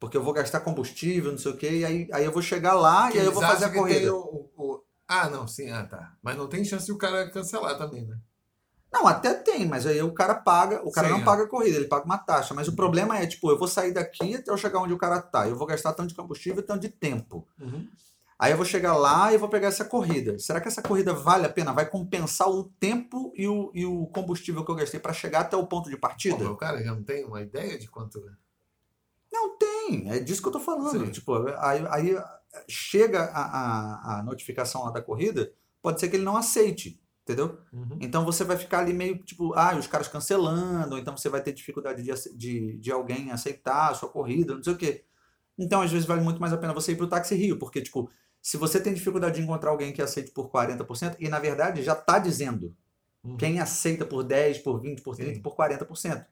Porque 0.00 0.16
eu 0.16 0.22
vou 0.22 0.32
gastar 0.32 0.60
combustível, 0.60 1.30
não 1.30 1.38
sei 1.38 1.52
o 1.52 1.56
quê, 1.56 1.70
e 1.70 1.84
aí, 1.84 2.08
aí 2.12 2.24
eu 2.24 2.32
vou 2.32 2.42
chegar 2.42 2.74
lá 2.74 3.10
e 3.14 3.18
aí 3.18 3.24
eu 3.26 3.32
vou 3.32 3.42
fazer 3.42 3.66
a 3.66 3.72
corrida. 3.72 4.14
o- 4.14 4.50
o- 4.56 4.82
Ah, 5.08 5.28
não, 5.30 5.46
sim, 5.46 5.70
ah, 5.70 5.84
tá. 5.84 6.16
Mas 6.22 6.36
não 6.36 6.48
tem 6.48 6.64
chance 6.64 6.86
de 6.86 6.92
o 6.92 6.98
cara 6.98 7.30
cancelar 7.30 7.78
também, 7.78 8.04
né? 8.06 8.18
Não, 8.92 9.06
até 9.06 9.34
tem, 9.34 9.66
mas 9.66 9.86
aí 9.86 10.00
o 10.02 10.12
cara 10.12 10.34
paga, 10.34 10.80
o 10.82 10.90
cara 10.90 11.08
Sim, 11.08 11.14
não 11.14 11.20
é. 11.20 11.24
paga 11.24 11.42
a 11.42 11.48
corrida, 11.48 11.76
ele 11.76 11.86
paga 11.86 12.06
uma 12.06 12.16
taxa. 12.16 12.54
Mas 12.54 12.68
o 12.68 12.74
problema 12.74 13.18
é, 13.18 13.26
tipo, 13.26 13.50
eu 13.50 13.58
vou 13.58 13.68
sair 13.68 13.92
daqui 13.92 14.34
até 14.34 14.50
eu 14.50 14.56
chegar 14.56 14.80
onde 14.80 14.94
o 14.94 14.98
cara 14.98 15.20
tá. 15.20 15.46
Eu 15.46 15.56
vou 15.56 15.66
gastar 15.66 15.92
tanto 15.92 16.08
de 16.08 16.14
combustível 16.14 16.60
e 16.60 16.66
tanto 16.66 16.80
de 16.82 16.88
tempo. 16.88 17.46
Aí 18.38 18.52
eu 18.52 18.56
vou 18.56 18.66
chegar 18.66 18.96
lá 18.96 19.32
e 19.32 19.38
vou 19.38 19.48
pegar 19.48 19.68
essa 19.68 19.84
corrida. 19.84 20.38
Será 20.38 20.60
que 20.60 20.68
essa 20.68 20.82
corrida 20.82 21.12
vale 21.12 21.46
a 21.46 21.48
pena? 21.48 21.72
Vai 21.72 21.86
compensar 21.88 22.48
o 22.48 22.64
tempo 22.64 23.32
e 23.34 23.48
o, 23.48 23.70
e 23.74 23.84
o 23.84 24.06
combustível 24.06 24.64
que 24.64 24.70
eu 24.70 24.76
gastei 24.76 25.00
para 25.00 25.12
chegar 25.12 25.40
até 25.40 25.56
o 25.56 25.66
ponto 25.66 25.90
de 25.90 25.96
partida? 25.96 26.50
o 26.50 26.56
cara 26.56 26.82
já 26.82 26.94
não 26.94 27.02
tem 27.02 27.24
uma 27.24 27.40
ideia 27.40 27.78
de 27.78 27.88
quanto. 27.88 28.22
Não 29.32 29.58
tem, 29.58 30.10
é 30.10 30.18
disso 30.20 30.40
que 30.40 30.48
eu 30.48 30.52
tô 30.52 30.60
falando. 30.60 31.06
Sim. 31.06 31.10
Tipo, 31.10 31.34
aí, 31.58 31.84
aí 31.90 32.16
chega 32.68 33.24
a, 33.24 34.16
a, 34.16 34.20
a 34.20 34.22
notificação 34.22 34.84
lá 34.84 34.90
da 34.90 35.02
corrida, 35.02 35.52
pode 35.82 36.00
ser 36.00 36.08
que 36.08 36.16
ele 36.16 36.24
não 36.24 36.36
aceite, 36.36 37.00
entendeu? 37.22 37.58
Então 38.00 38.24
você 38.24 38.44
vai 38.44 38.56
ficar 38.56 38.80
ali 38.80 38.92
meio 38.92 39.18
tipo, 39.18 39.52
ah, 39.54 39.76
os 39.76 39.86
caras 39.86 40.08
cancelando, 40.08 40.98
então 40.98 41.16
você 41.16 41.28
vai 41.28 41.42
ter 41.42 41.52
dificuldade 41.52 42.02
de, 42.02 42.12
de, 42.36 42.78
de 42.78 42.92
alguém 42.92 43.30
aceitar 43.30 43.90
a 43.90 43.94
sua 43.94 44.08
corrida, 44.08 44.54
não 44.54 44.62
sei 44.62 44.72
o 44.72 44.76
quê. 44.76 45.04
Então, 45.58 45.80
às 45.80 45.90
vezes, 45.90 46.06
vale 46.06 46.20
muito 46.20 46.40
mais 46.40 46.52
a 46.52 46.58
pena 46.58 46.74
você 46.74 46.92
ir 46.92 46.96
pro 46.96 47.08
Táxi 47.08 47.34
Rio, 47.34 47.58
porque, 47.58 47.80
tipo, 47.80 48.10
se 48.42 48.56
você 48.56 48.78
tem 48.80 48.92
dificuldade 48.92 49.36
de 49.36 49.42
encontrar 49.42 49.70
alguém 49.70 49.92
que 49.92 50.02
aceite 50.02 50.30
por 50.32 50.50
40%, 50.50 51.16
e 51.18 51.28
na 51.28 51.38
verdade 51.38 51.82
já 51.82 51.94
tá 51.94 52.18
dizendo 52.18 52.74
Uhum. 53.24 53.36
quem 53.36 53.58
aceita 53.58 54.06
por 54.06 54.22
10, 54.22 54.58
por 54.58 54.80
20, 54.80 55.02
por 55.02 55.16
30, 55.16 55.34
Sim. 55.34 55.42
por 55.42 55.56
40%. 55.56 56.24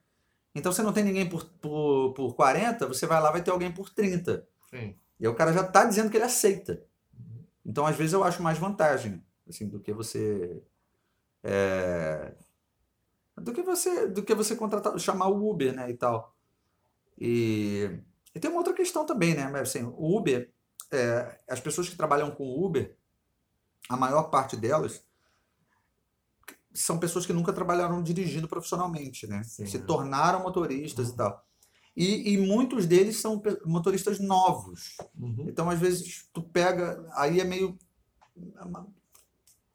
Então, 0.54 0.70
se 0.72 0.82
não 0.82 0.92
tem 0.92 1.02
ninguém 1.02 1.28
por, 1.28 1.44
por, 1.60 2.14
por 2.14 2.34
40, 2.36 2.86
você 2.86 3.06
vai 3.06 3.20
lá 3.20 3.32
vai 3.32 3.42
ter 3.42 3.50
alguém 3.50 3.72
por 3.72 3.90
30. 3.90 4.46
Sim. 4.70 4.94
E 5.20 5.26
aí 5.26 5.32
o 5.32 5.34
cara 5.34 5.52
já 5.52 5.64
tá 5.64 5.84
dizendo 5.84 6.10
que 6.10 6.16
ele 6.16 6.24
aceita. 6.24 6.82
Então, 7.64 7.86
às 7.86 7.96
vezes, 7.96 8.12
eu 8.12 8.24
acho 8.24 8.42
mais 8.42 8.58
vantagem, 8.58 9.24
assim, 9.48 9.68
do 9.68 9.80
que 9.80 9.92
você. 9.92 10.62
é, 11.42 12.34
do 13.36 13.52
que 13.52 13.62
você. 13.62 14.06
Do 14.08 14.22
que 14.22 14.34
você 14.34 14.56
contratar, 14.56 14.98
chamar 14.98 15.28
o 15.28 15.50
Uber, 15.50 15.74
né? 15.74 15.90
E 15.90 15.94
tal. 15.96 16.34
E, 17.18 17.90
e 18.34 18.40
tem 18.40 18.50
uma 18.50 18.58
outra 18.58 18.74
questão 18.74 19.06
também, 19.06 19.34
né? 19.34 19.48
Mas, 19.50 19.70
assim, 19.70 19.84
o 19.84 20.16
Uber, 20.16 20.52
é, 20.92 21.40
as 21.48 21.60
pessoas 21.60 21.88
que 21.88 21.96
trabalham 21.96 22.30
com 22.30 22.44
o 22.44 22.64
Uber, 22.66 22.96
a 23.88 23.96
maior 23.96 24.24
parte 24.24 24.56
delas 24.56 25.04
são 26.72 26.98
pessoas 26.98 27.24
que 27.24 27.32
nunca 27.32 27.52
trabalharam 27.52 28.02
dirigindo 28.02 28.48
profissionalmente, 28.48 29.26
né? 29.26 29.42
Sim, 29.44 29.66
Se 29.66 29.78
né? 29.78 29.84
tornaram 29.86 30.42
motoristas 30.42 31.10
e 31.10 31.16
tal. 31.16 31.46
E, 31.96 32.34
e 32.34 32.38
muitos 32.38 32.86
deles 32.86 33.20
são 33.20 33.40
motoristas 33.64 34.18
novos. 34.18 34.96
Uhum. 35.18 35.46
Então, 35.48 35.70
às 35.70 35.78
vezes, 35.78 36.28
tu 36.32 36.42
pega, 36.42 37.04
aí 37.14 37.40
é 37.40 37.44
meio. 37.44 37.78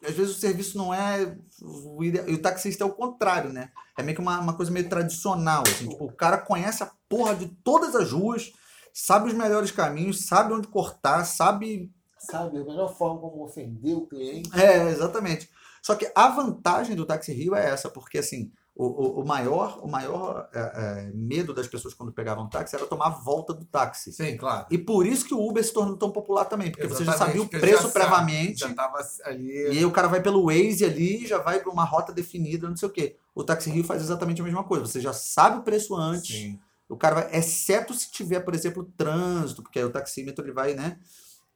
Às 0.03 0.13
vezes 0.13 0.35
o 0.35 0.39
serviço 0.39 0.77
não 0.77 0.93
é. 0.93 1.37
O, 1.61 2.03
e 2.03 2.33
o 2.33 2.41
taxista 2.41 2.83
é 2.83 2.87
o 2.87 2.93
contrário, 2.93 3.53
né? 3.53 3.71
É 3.97 4.03
meio 4.03 4.15
que 4.15 4.21
uma, 4.21 4.39
uma 4.39 4.53
coisa 4.53 4.71
meio 4.71 4.89
tradicional. 4.89 5.63
Assim, 5.65 5.87
tipo, 5.87 6.05
o 6.05 6.11
cara 6.11 6.37
conhece 6.37 6.83
a 6.83 6.91
porra 7.07 7.35
de 7.35 7.47
todas 7.63 7.95
as 7.95 8.11
ruas, 8.11 8.51
sabe 8.93 9.29
os 9.29 9.33
melhores 9.33 9.71
caminhos, 9.71 10.25
sabe 10.25 10.53
onde 10.53 10.67
cortar, 10.67 11.23
sabe. 11.23 11.89
Sabe, 12.17 12.57
a 12.57 12.65
melhor 12.65 12.93
forma 12.97 13.21
como 13.21 13.45
ofender 13.45 13.95
o 13.95 14.05
cliente. 14.05 14.49
É, 14.59 14.89
exatamente. 14.89 15.49
Só 15.81 15.95
que 15.95 16.11
a 16.13 16.27
vantagem 16.27 16.97
do 16.97 17.05
Táxi 17.05 17.31
Rio 17.31 17.55
é 17.55 17.69
essa, 17.69 17.89
porque 17.89 18.17
assim. 18.17 18.51
O, 18.79 18.85
o, 18.85 19.21
o 19.23 19.27
maior, 19.27 19.77
o 19.83 19.89
maior 19.89 20.47
é, 20.53 20.59
é, 20.59 21.11
medo 21.13 21.53
das 21.53 21.67
pessoas 21.67 21.93
quando 21.93 22.13
pegavam 22.13 22.47
táxi 22.47 22.77
era 22.77 22.85
tomar 22.85 23.07
a 23.07 23.09
volta 23.09 23.53
do 23.53 23.65
táxi. 23.65 24.13
Sim, 24.13 24.37
claro. 24.37 24.67
E 24.71 24.77
por 24.77 25.05
isso 25.05 25.25
que 25.25 25.33
o 25.33 25.45
Uber 25.45 25.61
se 25.61 25.73
tornou 25.73 25.97
tão 25.97 26.09
popular 26.09 26.45
também, 26.45 26.71
porque 26.71 26.87
você 26.87 27.03
já 27.03 27.13
Exatamente, 27.13 27.39
sabia 27.39 27.59
o 27.59 27.61
preço 27.61 27.91
previamente. 27.91 28.59
Já 28.61 28.73
tava 28.73 28.97
ali. 29.25 29.73
E 29.73 29.79
aí 29.79 29.85
o 29.85 29.91
cara 29.91 30.07
vai 30.07 30.21
pelo 30.21 30.45
Waze 30.45 30.85
ali, 30.85 31.27
já 31.27 31.39
vai 31.39 31.59
para 31.59 31.69
uma 31.69 31.83
rota 31.83 32.13
definida, 32.13 32.69
não 32.69 32.77
sei 32.77 32.87
o 32.87 32.91
quê. 32.91 33.17
O 33.35 33.43
Táxi 33.43 33.69
Rio 33.69 33.83
faz 33.83 34.01
exatamente 34.01 34.39
a 34.39 34.45
mesma 34.45 34.63
coisa. 34.63 34.85
Você 34.85 35.01
já 35.01 35.11
sabe 35.11 35.57
o 35.57 35.63
preço 35.63 35.93
antes. 35.93 36.37
Sim. 36.37 36.57
O 36.87 36.95
cara 36.95 37.15
vai, 37.15 37.35
exceto 37.35 37.93
se 37.93 38.09
tiver, 38.09 38.39
por 38.39 38.55
exemplo, 38.55 38.89
trânsito, 38.95 39.61
porque 39.61 39.79
aí 39.79 39.83
o 39.85 39.91
taxímetro 39.91 40.45
ele 40.45 40.53
vai, 40.53 40.73
né? 40.73 40.97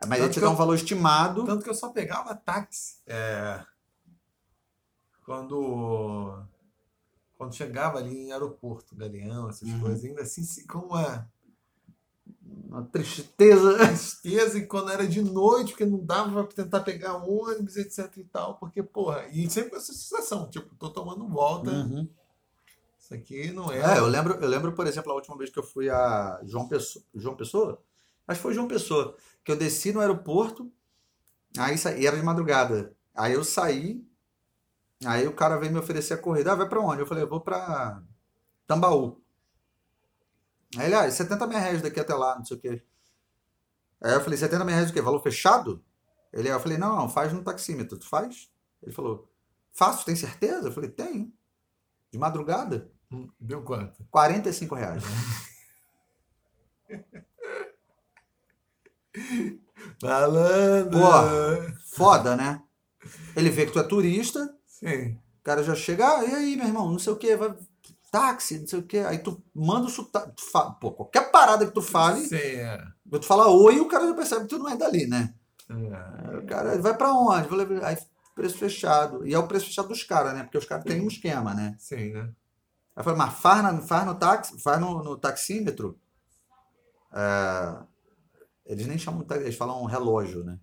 Mas 0.05 0.19
ele 0.19 0.23
Tanto 0.23 0.31
te 0.31 0.39
que 0.41 0.45
dá 0.45 0.49
um 0.49 0.55
valor 0.57 0.75
estimado. 0.75 1.45
Tanto 1.45 1.63
que 1.63 1.69
eu 1.69 1.73
só 1.73 1.87
pegava 1.87 2.35
táxi. 2.35 2.97
É, 3.07 3.61
quando, 5.25 6.43
quando 7.43 7.55
chegava 7.55 7.97
ali 7.99 8.15
em 8.27 8.31
aeroporto, 8.31 8.95
Galeão, 8.95 9.49
essas 9.49 9.69
Uhum. 9.69 9.79
coisas, 9.81 10.03
ainda 10.05 10.21
assim, 10.21 10.43
com 10.67 10.79
uma 10.79 11.29
Uma 12.67 12.83
tristeza. 12.83 13.77
tristeza, 13.87 14.57
e 14.57 14.65
quando 14.65 14.89
era 14.91 15.05
de 15.07 15.21
noite, 15.21 15.71
porque 15.71 15.85
não 15.85 16.03
dava 16.03 16.43
pra 16.43 16.63
tentar 16.63 16.79
pegar 16.81 17.17
ônibus, 17.17 17.77
etc 17.77 18.15
e 18.17 18.23
tal, 18.23 18.57
porque, 18.57 18.81
porra, 18.81 19.27
e 19.31 19.49
sempre 19.49 19.71
com 19.71 19.75
essa 19.77 19.93
sensação, 19.93 20.49
tipo, 20.49 20.73
tô 20.75 20.89
tomando 20.89 21.27
volta, 21.27 21.69
Uhum. 21.69 22.07
isso 22.99 23.13
aqui 23.13 23.51
não 23.51 23.71
é. 23.71 23.95
É, 23.95 23.99
eu 23.99 24.07
lembro, 24.07 24.33
eu 24.35 24.47
lembro, 24.49 24.73
por 24.73 24.87
exemplo, 24.87 25.11
a 25.11 25.15
última 25.15 25.37
vez 25.37 25.49
que 25.51 25.59
eu 25.59 25.63
fui 25.63 25.89
a 25.89 26.39
João 26.45 26.67
Pessoa, 26.67 27.03
João 27.13 27.35
Pessoa? 27.35 27.81
Acho 28.27 28.39
que 28.39 28.43
foi 28.43 28.53
João 28.53 28.67
Pessoa, 28.67 29.15
que 29.43 29.51
eu 29.51 29.55
desci 29.57 29.91
no 29.91 29.99
aeroporto, 29.99 30.71
aí 31.57 31.77
sa- 31.77 31.95
e 31.95 32.05
era 32.07 32.17
de 32.17 32.23
madrugada. 32.23 32.95
Aí 33.13 33.33
eu 33.33 33.43
saí, 33.43 34.03
aí 35.05 35.27
o 35.27 35.33
cara 35.33 35.57
veio 35.57 35.71
me 35.71 35.79
oferecer 35.79 36.13
a 36.13 36.17
corrida. 36.17 36.51
Ah, 36.51 36.55
vai 36.55 36.67
pra 36.67 36.79
onde? 36.79 37.01
Eu 37.01 37.05
falei, 37.07 37.23
eu 37.23 37.29
vou 37.29 37.41
pra 37.41 38.01
Tambaú. 38.67 39.21
Aí 40.77 40.85
ele, 40.85 40.95
ah, 40.95 41.09
70 41.09 41.47
mil 41.47 41.57
reais 41.57 41.81
daqui 41.81 41.99
até 41.99 42.13
lá, 42.13 42.35
não 42.37 42.45
sei 42.45 42.57
o 42.57 42.59
quê. 42.59 42.83
Aí 44.01 44.13
eu 44.13 44.21
falei, 44.21 44.37
70 44.37 44.65
mil 44.65 44.73
reais 44.73 44.89
o 44.89 44.93
quê? 44.93 45.01
Valor 45.01 45.21
fechado? 45.21 45.83
Ele, 46.31 46.49
eu 46.49 46.59
falei, 46.59 46.77
não, 46.77 46.95
não, 46.95 47.09
faz 47.09 47.31
no 47.31 47.43
taxímetro. 47.43 47.97
Tu 47.97 48.07
faz? 48.07 48.51
Ele 48.81 48.91
falou, 48.91 49.29
faço, 49.71 50.05
tem 50.05 50.15
certeza? 50.15 50.67
Eu 50.67 50.71
falei, 50.71 50.89
tenho. 50.89 51.31
De 52.11 52.17
madrugada? 52.17 52.91
Hum, 53.11 53.29
Deu 53.39 53.61
quanto? 53.61 54.03
45 54.09 54.75
reais. 54.75 55.03
Malandro! 60.01 60.99
Porra. 60.99 61.75
Foda, 61.93 62.35
né? 62.35 62.63
Ele 63.35 63.49
vê 63.49 63.65
que 63.65 63.71
tu 63.71 63.79
é 63.79 63.83
turista, 63.83 64.53
Sim. 64.83 65.13
o 65.39 65.43
cara 65.43 65.63
já 65.63 65.75
chega, 65.75 66.07
ah, 66.19 66.25
e 66.25 66.33
aí, 66.35 66.55
meu 66.55 66.67
irmão, 66.67 66.91
não 66.91 66.99
sei 66.99 67.13
o 67.13 67.17
que, 67.17 67.35
vai 67.35 67.53
táxi, 68.11 68.59
não 68.59 68.67
sei 68.67 68.79
o 68.79 68.83
que. 68.83 68.97
Aí 68.99 69.17
tu 69.19 69.41
manda 69.55 69.87
o 69.87 69.89
sotaque, 69.89 70.33
fa- 70.51 70.71
pô, 70.71 70.91
qualquer 70.91 71.31
parada 71.31 71.65
que 71.65 71.71
tu 71.73 71.81
fale, 71.81 72.21
Sim, 72.21 72.35
é. 72.37 72.83
tu 73.11 73.23
fala 73.23 73.47
oi, 73.47 73.79
o 73.79 73.87
cara 73.87 74.07
já 74.07 74.13
percebe 74.13 74.41
que 74.43 74.49
tu 74.49 74.59
não 74.59 74.69
é 74.69 74.77
dali, 74.77 75.07
né? 75.07 75.33
É. 75.69 76.37
O 76.37 76.45
cara 76.45 76.79
vai 76.79 76.95
pra 76.95 77.11
onde? 77.13 77.47
Aí 77.83 77.97
preço 78.35 78.57
fechado. 78.57 79.25
E 79.27 79.33
é 79.33 79.39
o 79.39 79.47
preço 79.47 79.65
fechado 79.67 79.87
dos 79.87 80.03
caras, 80.03 80.33
né? 80.33 80.43
Porque 80.43 80.57
os 80.57 80.65
caras 80.65 80.83
têm 80.83 81.01
um 81.01 81.07
esquema, 81.07 81.53
né? 81.53 81.75
Sim, 81.79 82.11
né? 82.13 82.21
Aí 82.95 83.01
eu 83.01 83.03
falei, 83.03 83.17
mas 83.17 83.33
faz, 83.35 83.63
na- 83.63 83.81
faz 83.81 84.05
no 84.05 84.15
táxi, 84.15 84.59
faz 84.61 84.79
no, 84.79 85.03
no 85.03 85.17
taxímetro. 85.17 85.99
É, 87.11 87.77
eles 88.65 88.87
nem 88.87 88.97
chamam 88.97 89.21
de 89.21 89.27
táxi, 89.27 89.43
eles 89.43 89.55
falam 89.57 89.83
relógio, 89.85 90.43
né? 90.43 90.59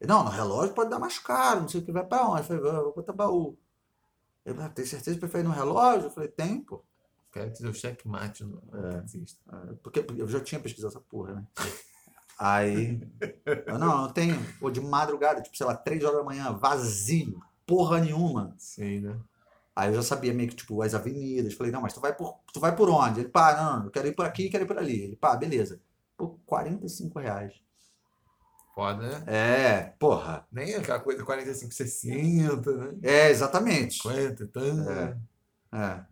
Não, 0.00 0.24
no 0.24 0.30
relógio 0.30 0.74
pode 0.74 0.90
dar 0.90 0.98
mais 0.98 1.18
caro, 1.18 1.62
não 1.62 1.68
sei 1.68 1.80
o 1.80 1.84
que, 1.84 1.92
vai 1.92 2.04
pra 2.04 2.28
onde? 2.28 2.40
Eu 2.40 2.44
falei, 2.44 2.70
"Ah, 2.70 2.82
vou 2.82 2.92
pra 2.92 3.02
Tabaú. 3.02 3.56
Ele, 4.44 4.60
"Ah, 4.62 4.68
tem 4.68 4.84
certeza 4.84 5.14
que 5.16 5.20
prefere 5.20 5.44
no 5.44 5.50
relógio? 5.54 6.06
Eu 6.06 6.10
falei, 6.10 6.28
tem, 6.28 6.60
pô. 6.62 6.82
Quero 7.32 7.52
te 7.52 7.62
dar 7.62 7.70
o 7.70 7.74
checkmate 7.74 8.44
no 8.44 8.62
É. 8.72 8.98
É, 9.70 9.72
Porque 9.82 10.04
eu 10.16 10.28
já 10.28 10.40
tinha 10.40 10.60
pesquisado 10.60 10.92
essa 10.92 11.00
porra, 11.00 11.34
né? 11.34 11.46
Aí, 12.38 13.00
eu, 13.66 13.78
não, 13.78 14.04
eu 14.06 14.12
tenho, 14.12 14.36
pô, 14.60 14.70
de 14.70 14.80
madrugada, 14.80 15.40
tipo, 15.42 15.56
sei 15.56 15.66
lá, 15.66 15.74
três 15.74 16.04
horas 16.04 16.18
da 16.18 16.24
manhã, 16.24 16.52
vazio, 16.52 17.42
porra 17.66 18.00
nenhuma. 18.00 18.54
Sim, 18.58 19.00
né? 19.00 19.18
Aí 19.74 19.90
eu 19.90 19.94
já 19.96 20.02
sabia 20.02 20.32
meio 20.34 20.48
que, 20.50 20.56
tipo, 20.56 20.80
as 20.82 20.94
avenidas. 20.94 21.54
Falei, 21.54 21.72
não, 21.72 21.80
mas 21.82 21.92
tu 21.94 22.00
vai 22.00 22.14
por, 22.14 22.38
tu 22.52 22.60
vai 22.60 22.74
por 22.74 22.88
onde? 22.90 23.20
Ele, 23.20 23.28
pá, 23.28 23.56
não, 23.56 23.78
não, 23.78 23.84
eu 23.86 23.90
quero 23.90 24.08
ir 24.08 24.14
por 24.14 24.24
aqui, 24.26 24.48
quero 24.50 24.64
ir 24.64 24.66
por 24.66 24.78
ali. 24.78 25.00
Ele, 25.02 25.16
pá, 25.16 25.36
beleza. 25.36 25.80
Por 26.16 26.38
45 26.46 27.18
reais. 27.18 27.54
Foda, 28.76 29.08
né? 29.08 29.24
É, 29.26 29.82
porra. 29.98 30.46
Nem 30.52 30.74
aquela 30.74 31.00
coisa 31.00 31.24
45, 31.24 31.72
60, 31.72 32.72
né? 32.76 32.98
É, 33.02 33.30
exatamente. 33.30 33.94
50 34.02 34.44
e 34.44 34.46
tanto. 34.48 34.90
É. 34.90 35.16
É. 35.72 36.04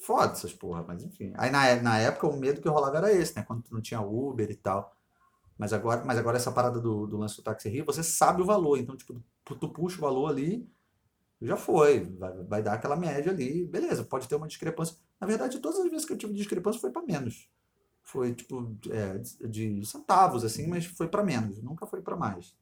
Foda 0.00 0.32
essas 0.32 0.52
porra, 0.52 0.82
mas 0.82 1.04
enfim. 1.04 1.32
Aí 1.36 1.48
na, 1.48 1.76
na 1.76 1.98
época 1.98 2.26
o 2.26 2.36
medo 2.36 2.60
que 2.60 2.68
rolava 2.68 2.96
era 2.96 3.12
esse, 3.12 3.36
né? 3.36 3.44
Quando 3.44 3.62
tu 3.62 3.72
não 3.72 3.80
tinha 3.80 4.00
Uber 4.00 4.50
e 4.50 4.56
tal. 4.56 4.92
Mas 5.56 5.72
agora, 5.72 6.04
mas 6.04 6.18
agora 6.18 6.38
essa 6.38 6.50
parada 6.50 6.80
do, 6.80 7.06
do 7.06 7.16
lance 7.18 7.36
do 7.36 7.42
táxi 7.44 7.68
Rio, 7.68 7.84
você 7.84 8.02
sabe 8.02 8.42
o 8.42 8.46
valor. 8.46 8.76
Então, 8.76 8.96
tipo, 8.96 9.22
tu, 9.44 9.54
tu 9.54 9.68
puxa 9.68 9.96
o 9.98 10.00
valor 10.00 10.28
ali, 10.28 10.68
já 11.40 11.56
foi. 11.56 12.04
Vai, 12.18 12.32
vai 12.44 12.62
dar 12.64 12.72
aquela 12.72 12.96
média 12.96 13.30
ali. 13.30 13.64
Beleza, 13.64 14.02
pode 14.02 14.26
ter 14.26 14.34
uma 14.34 14.48
discrepância. 14.48 14.96
Na 15.20 15.26
verdade, 15.28 15.60
todas 15.60 15.78
as 15.78 15.88
vezes 15.88 16.04
que 16.04 16.14
eu 16.14 16.18
tive 16.18 16.32
discrepância 16.34 16.80
foi 16.80 16.90
para 16.90 17.02
menos. 17.02 17.48
Foi, 18.10 18.34
tipo, 18.34 18.76
é, 18.90 19.18
de 19.46 19.84
centavos, 19.86 20.44
assim, 20.44 20.66
mas 20.66 20.84
foi 20.84 21.06
para 21.06 21.22
menos. 21.22 21.62
Nunca 21.62 21.86
foi 21.86 22.00
para 22.02 22.16
mais. 22.16 22.56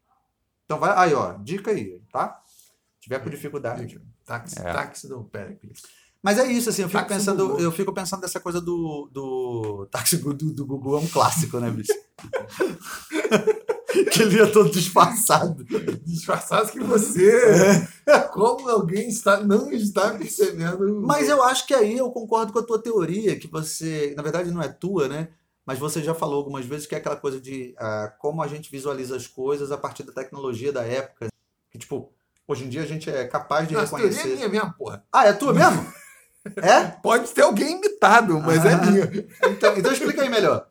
Então, 0.66 0.78
vai. 0.78 0.92
Aí, 0.96 1.14
ó, 1.14 1.32
dica 1.38 1.70
aí, 1.70 2.02
tá? 2.12 2.42
Se 2.44 3.00
tiver 3.00 3.18
com 3.20 3.30
dificuldade. 3.30 3.98
Táxi, 4.26 4.58
É. 4.58 4.72
táxi 4.72 5.08
do 5.08 5.24
Pericles. 5.24 5.82
Mas 6.22 6.36
é 6.36 6.46
isso, 6.52 6.68
assim, 6.68 6.82
eu 6.82 6.88
fico 6.88 7.00
Táxi 7.00 7.14
pensando, 7.14 7.58
eu 7.58 7.72
fico 7.72 7.94
pensando 7.94 8.20
dessa 8.20 8.40
coisa 8.40 8.60
do, 8.60 9.08
do 9.10 9.86
táxi 9.90 10.18
do, 10.18 10.34
do 10.34 10.66
Gugu 10.66 10.96
é 10.96 11.00
um 11.00 11.06
clássico, 11.06 11.58
né, 11.60 11.70
bicho? 11.70 11.92
que 14.12 14.22
ele 14.22 14.36
ia 14.36 14.46
todo 14.52 14.70
disfarçado. 14.70 15.64
Disfarçado 16.04 16.70
que 16.70 16.80
você. 16.80 17.88
Como 18.32 18.68
alguém 18.68 19.08
está, 19.08 19.40
não 19.40 19.70
está 19.72 20.10
percebendo. 20.10 21.00
Mas 21.02 21.28
eu 21.28 21.42
acho 21.42 21.66
que 21.66 21.74
aí 21.74 21.96
eu 21.96 22.10
concordo 22.10 22.52
com 22.52 22.58
a 22.58 22.62
tua 22.62 22.80
teoria, 22.82 23.38
que 23.38 23.48
você, 23.48 24.12
na 24.16 24.22
verdade 24.22 24.50
não 24.50 24.62
é 24.62 24.68
tua, 24.68 25.08
né? 25.08 25.28
Mas 25.64 25.78
você 25.78 26.02
já 26.02 26.14
falou 26.14 26.36
algumas 26.36 26.64
vezes 26.64 26.86
que 26.86 26.94
é 26.94 26.98
aquela 26.98 27.16
coisa 27.16 27.40
de 27.40 27.74
ah, 27.78 28.12
como 28.18 28.42
a 28.42 28.48
gente 28.48 28.70
visualiza 28.70 29.16
as 29.16 29.26
coisas 29.26 29.70
a 29.70 29.76
partir 29.76 30.02
da 30.02 30.12
tecnologia 30.12 30.72
da 30.72 30.82
época. 30.82 31.28
Que, 31.70 31.78
tipo, 31.78 32.10
hoje 32.46 32.64
em 32.64 32.68
dia 32.68 32.82
a 32.82 32.86
gente 32.86 33.10
é 33.10 33.26
capaz 33.26 33.68
de 33.68 33.74
Nossa, 33.74 33.94
teoria 33.96 34.06
é 34.06 34.10
reconhecer. 34.10 34.36
minha, 34.36 34.48
minha 34.48 34.66
porra. 34.72 35.04
Ah, 35.12 35.26
é 35.26 35.32
tua 35.34 35.52
mesmo? 35.52 35.86
é? 36.56 36.84
Pode 37.02 37.28
ter 37.32 37.42
alguém 37.42 37.72
imitado, 37.76 38.40
mas 38.40 38.64
é 38.64 38.72
Ah. 38.72 38.76
minha. 38.78 39.26
Então, 39.44 39.76
então 39.76 39.92
explica 39.92 40.22
aí 40.22 40.30
melhor. 40.30 40.66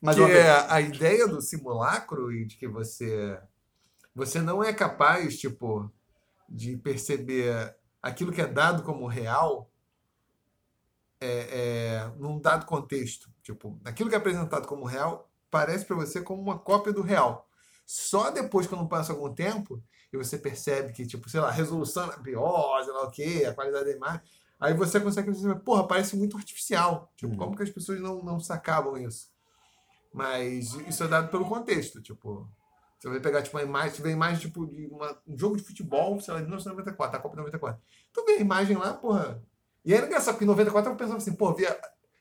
Mas 0.00 0.16
que 0.16 0.22
é 0.22 0.50
a 0.72 0.80
ideia 0.80 1.26
do 1.28 1.40
simulacro 1.42 2.32
e 2.32 2.46
de 2.46 2.56
que 2.56 2.66
você 2.68 3.38
você 4.14 4.40
não 4.40 4.62
é 4.62 4.72
capaz, 4.72 5.38
tipo, 5.38 5.90
de 6.48 6.76
perceber 6.76 7.76
aquilo 8.02 8.32
que 8.32 8.40
é 8.40 8.46
dado 8.46 8.82
como 8.82 9.06
real 9.06 9.70
é, 11.20 11.28
é, 11.28 12.12
num 12.18 12.40
dado 12.40 12.66
contexto. 12.66 13.30
Tipo, 13.42 13.78
aquilo 13.84 14.08
que 14.08 14.14
é 14.14 14.18
apresentado 14.18 14.66
como 14.66 14.84
real 14.84 15.30
parece 15.50 15.84
para 15.84 15.96
você 15.96 16.20
como 16.22 16.42
uma 16.42 16.58
cópia 16.58 16.92
do 16.92 17.02
real. 17.02 17.48
Só 17.86 18.30
depois, 18.30 18.66
quando 18.66 18.88
passa 18.88 19.12
algum 19.12 19.32
tempo, 19.34 19.82
e 20.12 20.16
você 20.16 20.38
percebe 20.38 20.92
que, 20.92 21.06
tipo, 21.06 21.28
sei 21.28 21.40
lá, 21.40 21.48
a 21.48 21.52
resolução 21.52 22.10
é 22.10 22.16
pior, 22.18 22.82
sei 22.84 22.92
lá 22.92 23.02
o 23.04 23.10
quê, 23.10 23.44
a 23.48 23.54
qualidade 23.54 23.84
da 23.86 23.92
imagem, 23.92 24.20
aí 24.58 24.74
você 24.74 25.00
consegue 25.00 25.28
perceber, 25.30 25.56
porra, 25.60 25.86
parece 25.86 26.16
muito 26.16 26.36
artificial. 26.36 27.12
Tipo, 27.16 27.32
Uhum. 27.32 27.38
como 27.38 27.56
que 27.56 27.62
as 27.62 27.70
pessoas 27.70 28.00
não, 28.00 28.22
não 28.22 28.38
sacavam 28.40 28.96
isso? 28.96 29.30
Mas 30.12 30.74
isso 30.88 31.04
é 31.04 31.08
dado 31.08 31.28
pelo 31.30 31.44
contexto, 31.46 32.00
tipo. 32.02 32.48
Você 32.98 33.08
vai 33.08 33.20
pegar 33.20 33.40
tipo, 33.42 33.56
uma 33.56 33.62
imagem, 33.62 33.90
você 33.96 34.02
vê 34.02 34.10
a 34.10 34.12
imagem 34.12 34.40
tipo, 34.40 34.66
de 34.66 34.86
uma- 34.88 35.16
um 35.26 35.38
jogo 35.38 35.56
de 35.56 35.62
futebol, 35.62 36.20
sei 36.20 36.34
lá, 36.34 36.40
de 36.40 36.46
1994, 36.46 37.16
a 37.16 37.20
Copa 37.22 37.34
de 37.34 37.38
94. 37.38 37.80
Tu 38.12 38.24
vê 38.26 38.32
a 38.32 38.40
imagem 38.40 38.76
lá, 38.76 38.92
porra. 38.92 39.42
E 39.84 39.94
era 39.94 40.04
engraçado, 40.06 40.34
porque 40.34 40.44
em 40.44 40.48
94 40.48 40.92
eu 40.92 40.96
pensava 40.96 41.16
assim, 41.16 41.32
pô, 41.32 41.54
via 41.54 41.74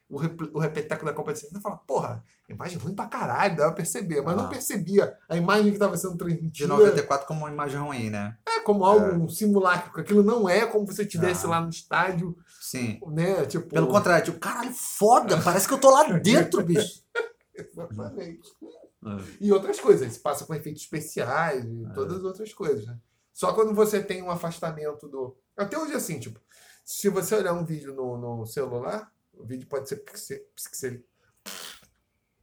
o, 0.09 0.17
rep- 0.17 0.49
o 0.53 0.59
repeteco 0.59 1.03
da 1.05 1.11
Copa 1.11 1.33
de 1.33 1.39
60 1.39 1.59
e 1.59 1.61
falava, 1.61 1.81
porra, 1.85 2.23
imagem 2.47 2.77
ruim 2.77 2.95
pra 2.95 3.07
caralho, 3.07 3.57
dava 3.57 3.69
pra 3.71 3.75
perceber, 3.77 4.21
mas 4.21 4.33
Ah. 4.37 4.43
não 4.43 4.49
percebia 4.49 5.17
a 5.27 5.35
imagem 5.35 5.65
que 5.65 5.71
estava 5.73 5.97
sendo 5.97 6.13
De 6.13 6.17
transmitida 6.19 6.67
94 6.69 7.27
como 7.27 7.41
uma 7.41 7.51
imagem 7.51 7.79
ruim, 7.81 8.09
né? 8.09 8.37
é 8.47 8.61
como 8.61 8.85
algo 8.85 9.05
um 9.23 9.27
simulacro, 9.27 9.99
aquilo 9.99 10.23
não 10.23 10.47
é 10.47 10.65
como 10.65 10.87
se 10.87 10.95
você 10.95 11.01
estivesse 11.03 11.45
Ah. 11.45 11.49
lá 11.49 11.61
no 11.61 11.69
estádio, 11.69 12.37
Sim. 12.61 12.99
né? 13.07 13.45
Tipo, 13.47 13.67
Pelo 13.67 13.87
contrário, 13.87 14.23
tipo, 14.25 14.39
caralho, 14.39 14.71
foda, 14.73 15.41
parece 15.41 15.67
que 15.67 15.73
eu 15.73 15.77
tô 15.79 15.89
lá 15.91 16.03
dentro, 16.19 16.63
bicho. 16.63 17.03
Exatamente. 17.61 18.49
É. 19.05 19.23
E 19.39 19.51
outras 19.51 19.79
coisas, 19.79 20.11
se 20.13 20.19
passa 20.19 20.45
com 20.45 20.53
efeitos 20.53 20.81
especiais 20.83 21.63
e 21.65 21.85
É. 21.85 21.93
todas 21.93 22.17
as 22.17 22.23
outras 22.23 22.53
coisas, 22.53 22.85
né? 22.85 22.97
Só 23.33 23.53
quando 23.53 23.73
você 23.73 24.03
tem 24.03 24.21
um 24.21 24.29
afastamento 24.31 25.07
do. 25.07 25.37
Até 25.55 25.77
hoje, 25.77 25.93
assim, 25.93 26.19
tipo, 26.19 26.39
se 26.83 27.07
você 27.09 27.35
olhar 27.35 27.53
um 27.53 27.65
vídeo 27.65 27.93
no, 27.93 28.17
no 28.17 28.45
celular, 28.45 29.11
o 29.33 29.45
vídeo 29.45 29.67
pode 29.67 29.87
ser 29.87 29.97
pixel. 29.97 30.39
pixel 30.55 30.99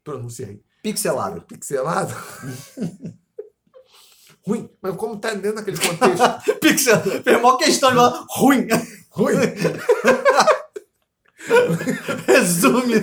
pronunciei. 0.03 0.63
Pixelado. 0.83 1.43
Pixelado. 1.43 2.15
Ruim, 4.47 4.71
mas 4.81 4.95
como 4.97 5.19
tá 5.19 5.35
dentro 5.35 5.57
daquele 5.57 5.77
contexto 5.77 6.55
Pixel. 6.61 7.01
Fez 7.01 7.43
maior 7.43 7.57
questão 7.57 7.89
de 7.91 7.97
falar 7.97 8.25
ruim. 8.31 8.69
ruim, 9.11 9.35
Resume. 12.27 12.95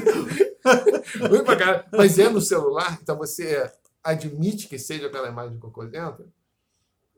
ruim 1.30 1.44
pra 1.44 1.56
caralho, 1.56 1.86
mas 1.91 2.18
é 2.20 2.30
no 2.30 2.41
celular, 2.41 2.98
então 3.02 3.18
você 3.18 3.72
admite 4.03 4.68
que 4.68 4.78
seja 4.80 5.07
aquela 5.07 5.30
imagem 5.30 5.60
cocôzenta, 5.60 6.26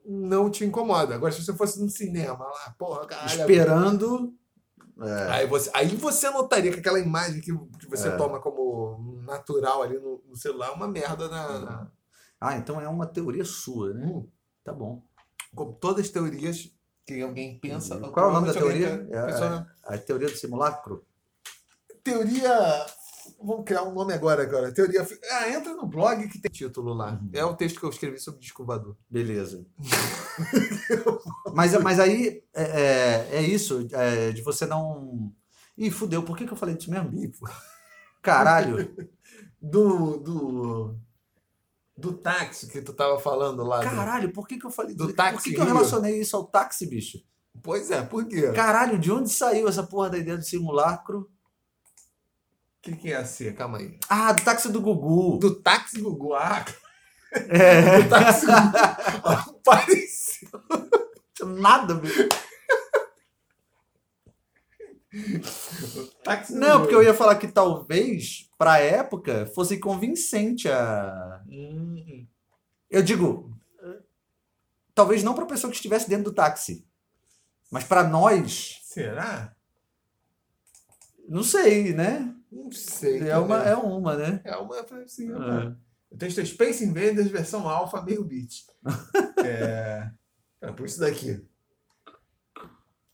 não 0.04 0.50
te 0.50 0.64
incomoda. 0.64 1.14
Agora, 1.14 1.32
se 1.32 1.44
você 1.44 1.52
fosse 1.52 1.80
no 1.82 1.88
cinema 1.88 2.44
lá, 2.44 2.74
porra, 2.78 3.06
caralho. 3.06 3.40
Esperando. 3.40 4.34
É. 5.00 5.30
Aí 5.32 5.46
você, 5.46 5.70
aí 5.74 5.88
você 5.88 6.30
notaria 6.30 6.72
que 6.72 6.78
aquela 6.80 6.98
imagem 6.98 7.40
que, 7.40 7.52
que 7.78 7.86
você 7.88 8.08
É. 8.08 8.16
toma 8.16 8.40
como 8.40 9.20
natural 9.26 9.82
ali 9.82 9.98
no, 9.98 10.22
no 10.26 10.36
celular 10.36 10.68
é 10.68 10.72
uma 10.72 10.88
merda 10.88 11.28
na, 11.28 11.58
na- 11.58 11.90
Ah, 12.40 12.56
então 12.56 12.80
é 12.80 12.88
uma 12.88 13.06
teoria 13.06 13.44
sua, 13.44 13.92
né? 13.92 14.06
Hum, 14.06 14.26
Tá 14.64 14.72
bom. 14.72 15.02
como 15.54 15.72
todas 15.74 16.06
as 16.06 16.10
teorias 16.10 16.70
que 17.04 17.20
alguém 17.20 17.58
pensa. 17.58 17.98
Qual 18.00 18.26
é 18.26 18.30
o 18.30 18.32
nome 18.32 18.46
da 18.48 18.54
teoria? 18.54 19.06
É, 19.10 19.26
pensa- 19.26 19.66
A 19.84 19.98
teoria 19.98 20.28
do 20.28 20.36
simulacro? 20.36 21.04
Teoria. 22.06 22.86
Vamos 23.42 23.64
criar 23.64 23.82
um 23.82 23.92
nome 23.92 24.12
agora, 24.14 24.44
agora. 24.44 24.72
Teoria. 24.72 25.04
Ah, 25.32 25.50
entra 25.50 25.74
no 25.74 25.86
blog 25.86 26.28
que 26.28 26.40
tem 26.40 26.50
título 26.50 26.94
lá. 26.94 27.14
Uhum. 27.20 27.30
É 27.32 27.44
o 27.44 27.56
texto 27.56 27.80
que 27.80 27.84
eu 27.84 27.90
escrevi 27.90 28.20
sobre 28.20 28.40
disco 28.40 28.64
voador. 28.64 28.96
Beleza. 29.10 29.66
mas, 31.52 31.72
mas 31.82 31.98
aí 31.98 32.44
é, 32.54 32.62
é, 32.62 33.28
é 33.38 33.42
isso, 33.42 33.88
é, 33.92 34.30
de 34.30 34.40
você 34.42 34.66
não. 34.66 35.32
Ih, 35.76 35.90
fudeu, 35.90 36.22
por 36.22 36.38
que, 36.38 36.46
que 36.46 36.52
eu 36.52 36.56
falei 36.56 36.76
disso 36.76 36.90
mesmo? 36.90 37.12
Ih, 37.18 37.32
Caralho. 38.22 38.94
Do. 39.60 40.18
Do. 40.18 40.96
Do 41.98 42.12
táxi 42.12 42.68
que 42.68 42.82
tu 42.82 42.92
tava 42.92 43.18
falando 43.18 43.64
lá. 43.64 43.78
do- 43.78 43.84
Caralho, 43.84 44.30
por 44.30 44.46
que, 44.46 44.58
que 44.58 44.66
eu 44.66 44.70
falei 44.70 44.94
Do 44.94 45.06
Por 45.06 45.14
táxi 45.14 45.48
que, 45.48 45.54
que 45.56 45.60
eu 45.60 45.64
relacionei 45.64 46.20
isso 46.20 46.36
ao 46.36 46.44
táxi, 46.44 46.86
bicho? 46.86 47.18
Pois 47.62 47.90
é, 47.90 48.02
por 48.02 48.26
quê? 48.26 48.52
Caralho, 48.52 48.98
de 48.98 49.10
onde 49.10 49.30
saiu 49.30 49.66
essa 49.66 49.82
porra 49.82 50.10
da 50.10 50.18
ideia 50.18 50.36
do 50.36 50.44
simulacro? 50.44 51.30
Que, 52.86 52.96
que 52.96 53.08
ia 53.08 53.24
ser? 53.24 53.54
Calma 53.54 53.78
aí. 53.78 53.98
Ah, 54.08 54.32
do 54.32 54.42
táxi 54.44 54.70
do 54.70 54.80
Gugu. 54.80 55.38
Do 55.38 55.54
táxi 55.56 56.00
Gugu. 56.00 56.34
Ah, 56.34 56.64
É, 57.32 57.98
do 58.02 58.08
táxi 58.08 58.46
Gugu. 58.46 59.60
Pareceu. 59.64 60.48
nada. 61.46 62.00
Táxi 66.22 66.54
Não, 66.54 66.80
porque 66.80 66.94
eu 66.94 67.02
ia 67.02 67.14
falar 67.14 67.36
que 67.36 67.48
talvez, 67.48 68.48
pra 68.58 68.78
época, 68.78 69.46
fosse 69.54 69.78
convincente 69.78 70.68
a. 70.68 71.42
Hum, 71.48 72.26
Eu 72.90 73.02
digo, 73.02 73.56
talvez 74.94 75.22
não 75.24 75.34
pra 75.34 75.46
pessoa 75.46 75.70
que 75.70 75.76
estivesse 75.76 76.08
dentro 76.08 76.24
do 76.26 76.34
táxi, 76.34 76.86
mas 77.70 77.82
pra 77.84 78.04
nós, 78.04 78.80
será? 78.84 79.52
não 81.28 81.42
sei, 81.42 81.92
né? 81.92 82.35
Não 82.56 82.72
sei. 82.72 83.28
É 83.28 83.36
uma, 83.36 83.62
é 83.62 83.76
uma, 83.76 84.16
né? 84.16 84.40
É 84.44 84.56
uma 84.56 84.80
assim, 85.04 85.30
É. 85.30 85.76
O 86.10 86.16
texto 86.16 86.40
é 86.40 86.44
Space 86.44 86.84
Invaders 86.84 87.28
versão 87.28 87.68
alfa 87.68 88.00
meio 88.00 88.24
bit. 88.24 88.64
é... 89.44 90.10
é 90.62 90.72
por 90.72 90.86
isso 90.86 91.00
daqui. 91.00 91.44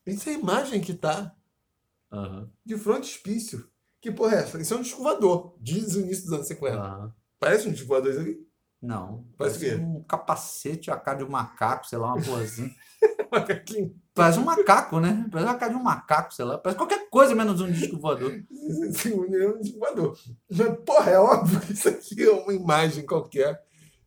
Isso 0.06 0.28
é 0.28 0.34
a 0.34 0.38
imagem 0.38 0.80
que 0.80 0.94
tá 0.94 1.34
Aham, 2.12 2.50
de 2.64 2.76
frontispício. 2.76 3.68
Que 4.00 4.12
porra 4.12 4.36
é 4.36 4.38
essa? 4.40 4.60
Isso 4.60 4.74
é 4.74 4.76
um 4.76 4.82
disco 4.82 5.02
voador. 5.02 5.56
Diz 5.60 5.94
o 5.94 6.00
início 6.00 6.24
dos 6.24 6.32
anos 6.32 6.46
50. 6.48 6.76
aham. 6.76 7.14
Parece 7.38 7.68
um 7.68 7.72
disco 7.72 7.88
voador 7.88 8.12
isso 8.12 8.20
aqui? 8.20 8.48
Não, 8.80 9.24
Parece 9.38 9.58
parece 9.60 9.80
um 9.80 10.02
capacete, 10.02 10.90
a 10.90 10.96
cara 10.96 11.18
de 11.18 11.24
um 11.24 11.28
macaco, 11.28 11.86
sei 11.86 11.98
lá, 11.98 12.14
uma 12.14 12.22
porra 12.22 12.42
assim. 12.42 12.74
Macaquinho. 13.30 13.96
Parece 14.14 14.38
um 14.38 14.44
macaco, 14.44 15.00
né? 15.00 15.26
Parece 15.30 15.48
uma 15.48 15.58
cara 15.58 15.72
de 15.72 15.78
um 15.78 15.82
macaco, 15.82 16.34
sei 16.34 16.44
lá. 16.44 16.58
Parece 16.58 16.76
qualquer 16.76 17.08
coisa 17.08 17.34
menos 17.34 17.60
um 17.60 17.70
disco 17.70 17.98
voador. 17.98 18.30
Um 18.30 19.60
disco 19.60 19.78
voador. 19.78 20.18
Mas, 20.50 20.78
porra, 20.84 21.10
é 21.12 21.18
óbvio 21.18 21.60
que 21.60 21.72
isso 21.72 21.88
aqui 21.88 22.22
é 22.22 22.30
uma 22.30 22.52
imagem 22.52 23.06
qualquer 23.06 23.62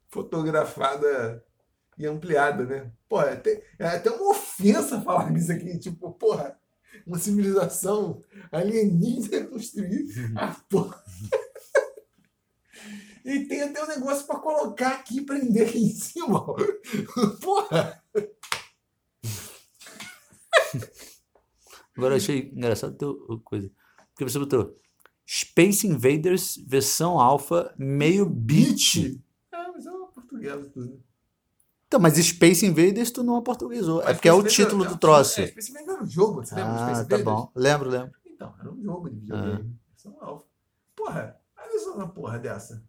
fotografada 0.10 1.44
e 1.98 2.06
ampliada, 2.06 2.66
né? 2.66 2.92
Porra, 3.10 3.28
é 3.28 3.34
até, 3.34 3.64
é 3.80 3.88
até 3.88 4.12
uma 4.12 4.30
ofensa 4.30 5.02
falar 5.02 5.36
isso 5.36 5.52
aqui. 5.52 5.78
Tipo, 5.80 6.12
porra, 6.12 6.56
uma 7.06 7.18
civilização 7.18 8.22
alienígena 8.52 9.48
construir 9.48 10.06
a 10.36 10.56
porra. 10.70 11.04
E 13.26 13.40
tem 13.46 13.64
até 13.64 13.84
um 13.84 13.88
negócio 13.88 14.28
pra 14.28 14.38
colocar 14.38 14.90
aqui 14.90 15.18
e 15.18 15.26
prender 15.26 15.68
aqui 15.68 15.80
em 15.80 15.90
cima. 15.90 16.46
Porra! 17.42 17.95
Agora 21.98 22.14
eu 22.14 22.18
achei 22.18 22.52
engraçado 22.54 22.96
teu 22.98 23.42
coisa. 23.44 23.70
Porque 24.12 24.24
você 24.30 24.38
botou 24.40 24.78
Space 25.28 25.88
Invaders 25.88 26.58
versão 26.68 27.20
alfa 27.20 27.74
meio 27.78 28.26
beat. 28.26 29.20
Ah, 29.52 29.72
mas 29.74 29.86
é 29.86 29.92
uma 29.92 30.08
portuguesa. 30.08 30.72
Então, 31.88 32.00
mas 32.00 32.16
Space 32.16 32.66
Invaders 32.66 33.12
tu 33.12 33.24
não. 33.24 33.38
É 33.38 33.44
Mas 33.46 33.58
porque 34.18 34.28
é 34.28 34.32
o 34.34 34.36
Invaders- 34.36 34.54
título 34.54 34.86
do 34.86 34.98
troço. 34.98 35.42
É, 35.42 35.48
Space 35.48 35.72
Invaders 35.72 35.90
era 35.96 36.04
um 36.04 36.06
jogo, 36.08 36.44
você 36.46 36.56
lembra? 36.56 36.72
Ah, 36.74 36.78
Space 36.94 37.10
tá 37.10 37.16
Invaders? 37.20 37.24
bom. 37.24 37.52
Lembro, 37.56 37.90
lembro. 37.90 38.12
Então, 38.26 38.54
era 38.60 38.72
um 38.72 38.82
jogo 38.84 39.10
de 39.10 39.16
videogame. 39.20 39.78
Versão 39.92 40.18
alfa. 40.20 40.46
Porra, 40.96 41.40
olha 41.58 41.80
só 41.80 41.96
uma 41.96 42.08
porra 42.10 42.38
dessa. 42.40 42.84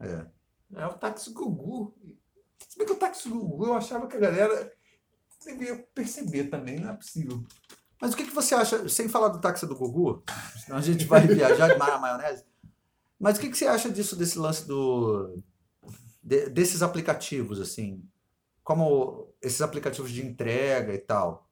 É. 0.00 0.26
É 0.74 0.86
o 0.86 0.94
Táxi 0.94 1.30
Gugu. 1.32 1.94
Se 2.68 2.78
bem 2.78 2.86
que 2.86 2.92
o 2.92 2.96
Táxi 2.96 3.28
Gugu 3.28 3.66
eu 3.66 3.74
achava 3.74 4.06
que 4.06 4.16
a 4.16 4.20
galera 4.20 4.72
devia 5.44 5.76
perceber 5.94 6.44
também, 6.44 6.78
não 6.78 6.90
é 6.90 6.94
possível. 6.94 7.44
Mas 8.00 8.12
o 8.12 8.16
que, 8.16 8.24
que 8.24 8.34
você 8.34 8.54
acha, 8.54 8.88
sem 8.88 9.08
falar 9.08 9.28
do 9.28 9.40
táxi 9.40 9.66
do 9.66 9.76
Gugu, 9.76 10.22
senão 10.64 10.78
a 10.78 10.82
gente 10.82 11.04
vai 11.04 11.26
viajar 11.26 11.68
de 11.72 11.78
mar 11.78 11.92
a 11.92 11.98
maionese, 11.98 12.44
mas 13.18 13.36
o 13.38 13.40
que, 13.40 13.48
que 13.50 13.56
você 13.56 13.66
acha 13.66 13.88
disso, 13.90 14.16
desse 14.16 14.38
lance 14.38 14.66
do, 14.66 15.36
de- 16.22 16.48
desses 16.50 16.82
aplicativos, 16.82 17.60
assim, 17.60 18.02
como 18.64 19.32
esses 19.40 19.62
aplicativos 19.62 20.10
de 20.10 20.24
entrega 20.26 20.92
e 20.92 20.98
tal? 20.98 21.48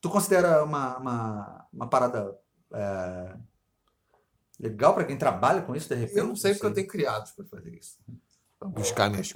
Tu 0.00 0.10
considera 0.10 0.64
uma, 0.64 0.98
uma, 0.98 1.66
uma 1.72 1.88
parada 1.88 2.36
é, 2.72 3.36
legal 4.58 4.94
para 4.94 5.04
quem 5.04 5.16
trabalha 5.16 5.62
com 5.62 5.74
isso, 5.74 5.88
de 5.88 5.94
repente? 5.94 6.18
Eu 6.18 6.26
não 6.26 6.36
sei 6.36 6.52
porque 6.52 6.66
eu 6.66 6.74
tenho 6.74 6.86
criados 6.88 7.30
para 7.32 7.44
fazer 7.46 7.74
isso. 7.76 7.98
Buscar 8.60 9.08
minhas. 9.10 9.34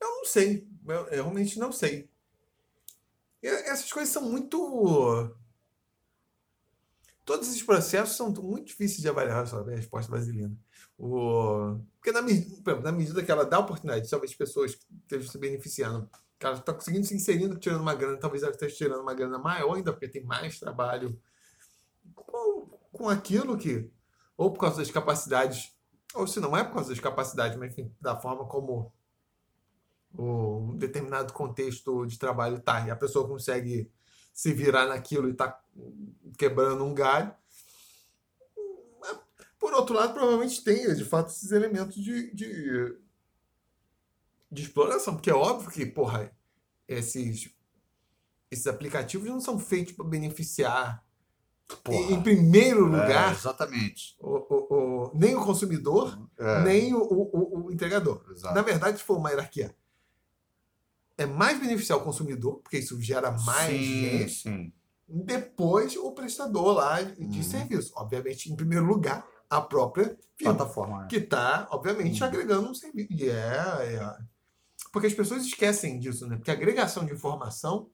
Eu 0.00 0.08
não 0.08 0.24
sei. 0.24 0.66
Eu, 0.86 0.94
eu 1.08 1.22
realmente 1.24 1.58
não 1.58 1.70
sei. 1.72 2.10
Essas 3.42 3.92
coisas 3.92 4.12
são 4.12 4.22
muito. 4.22 5.36
Todos 7.24 7.48
esses 7.48 7.62
processos 7.62 8.16
são 8.16 8.30
muito 8.32 8.66
difíceis 8.66 9.00
de 9.00 9.08
avaliar, 9.08 9.46
sabe? 9.46 9.72
A 9.72 9.76
resposta 9.76 10.10
vaselina. 10.10 10.56
O... 10.98 11.78
Porque 11.96 12.10
na, 12.12 12.20
me- 12.20 12.62
na 12.82 12.92
medida 12.92 13.22
que 13.22 13.30
ela 13.30 13.44
dá 13.44 13.58
oportunidade, 13.58 14.10
talvez 14.10 14.34
pessoas 14.34 14.74
que 14.74 14.84
estejam 15.02 15.30
se 15.30 15.38
beneficiando, 15.38 16.10
que 16.38 16.46
ela 16.46 16.56
está 16.58 16.74
conseguindo 16.74 17.06
se 17.06 17.14
inserindo, 17.14 17.58
tirando 17.58 17.80
uma 17.80 17.94
grana, 17.94 18.18
talvez 18.18 18.42
ela 18.42 18.52
esteja 18.52 18.74
tirando 18.74 19.00
uma 19.02 19.14
grana 19.14 19.38
maior 19.38 19.74
ainda, 19.76 19.92
porque 19.92 20.08
tem 20.08 20.24
mais 20.24 20.58
trabalho 20.58 21.16
com, 22.14 22.66
com 22.92 23.08
aquilo 23.08 23.56
que, 23.56 23.88
ou 24.36 24.52
por 24.52 24.60
causa 24.60 24.78
das 24.78 24.90
capacidades, 24.90 25.72
ou 26.14 26.26
se 26.26 26.40
não 26.40 26.56
é 26.56 26.64
por 26.64 26.74
causa 26.74 26.90
das 26.90 27.00
capacidades, 27.00 27.56
mas 27.56 27.72
enfim, 27.72 27.94
da 28.00 28.16
forma 28.20 28.44
como 28.46 28.92
o 30.16 30.74
determinado 30.76 31.32
contexto 31.32 32.04
de 32.06 32.18
trabalho 32.18 32.56
está, 32.58 32.86
e 32.86 32.90
a 32.90 32.96
pessoa 32.96 33.26
consegue 33.26 33.90
se 34.32 34.52
virar 34.52 34.86
naquilo 34.86 35.28
e 35.28 35.32
está 35.32 35.60
quebrando 36.38 36.84
um 36.84 36.94
galho. 36.94 37.34
Por 39.58 39.72
outro 39.74 39.94
lado, 39.94 40.12
provavelmente 40.12 40.62
tem, 40.64 40.92
de 40.94 41.04
fato, 41.04 41.28
esses 41.30 41.52
elementos 41.52 41.94
de, 42.02 42.34
de, 42.34 42.96
de 44.50 44.62
exploração, 44.62 45.14
porque 45.14 45.30
é 45.30 45.34
óbvio 45.34 45.70
que, 45.70 45.86
porra, 45.86 46.34
esses, 46.88 47.48
esses 48.50 48.66
aplicativos 48.66 49.28
não 49.28 49.40
são 49.40 49.58
feitos 49.58 49.92
para 49.92 50.04
beneficiar, 50.04 51.04
em, 51.88 52.14
em 52.14 52.22
primeiro 52.22 52.84
lugar, 52.84 53.30
É, 53.32 53.36
exatamente. 53.36 54.16
o, 54.18 54.30
o- 54.36 54.74
o- 55.06 55.12
nem 55.14 55.36
o 55.36 55.44
consumidor, 55.44 56.18
É, 56.38 56.64
nem 56.64 56.92
o, 56.92 56.98
o- 57.00 57.30
o- 57.32 57.66
o 57.66 57.72
entregador. 57.72 58.24
exato. 58.32 58.54
Na 58.54 58.62
verdade, 58.62 58.98
se 58.98 59.04
for 59.04 59.16
uma 59.16 59.30
hierarquia, 59.30 59.74
é 61.22 61.26
mais 61.26 61.58
beneficiar 61.60 61.98
o 61.98 62.02
consumidor, 62.04 62.60
porque 62.62 62.78
isso 62.78 63.00
gera 63.00 63.30
mais 63.30 63.70
sim, 63.70 64.00
gente, 64.10 64.30
sim. 64.34 64.72
depois 65.08 65.96
o 65.96 66.12
prestador 66.12 66.74
lá 66.74 67.02
de 67.02 67.22
Uhum. 67.38 67.42
serviço. 67.42 67.92
Obviamente, 67.96 68.50
em 68.52 68.56
primeiro 68.56 68.84
lugar, 68.84 69.26
a 69.48 69.60
própria 69.60 70.16
firma, 70.36 70.54
Plataforma. 70.54 71.02
né? 71.02 71.06
que 71.08 71.16
está, 71.16 71.68
obviamente, 71.70 72.20
Uhum. 72.22 72.28
agregando 72.28 72.70
um 72.70 72.74
serviço. 72.74 73.12
E 73.12 73.28
é, 73.28 73.34
é- 73.34 74.16
Porque 74.92 75.06
as 75.06 75.14
pessoas 75.14 75.42
esquecem 75.44 75.98
disso, 75.98 76.26
né? 76.26 76.36
Porque 76.36 76.50
a 76.50 76.54
agregação 76.54 77.04
de 77.06 77.12
informação 77.14 77.88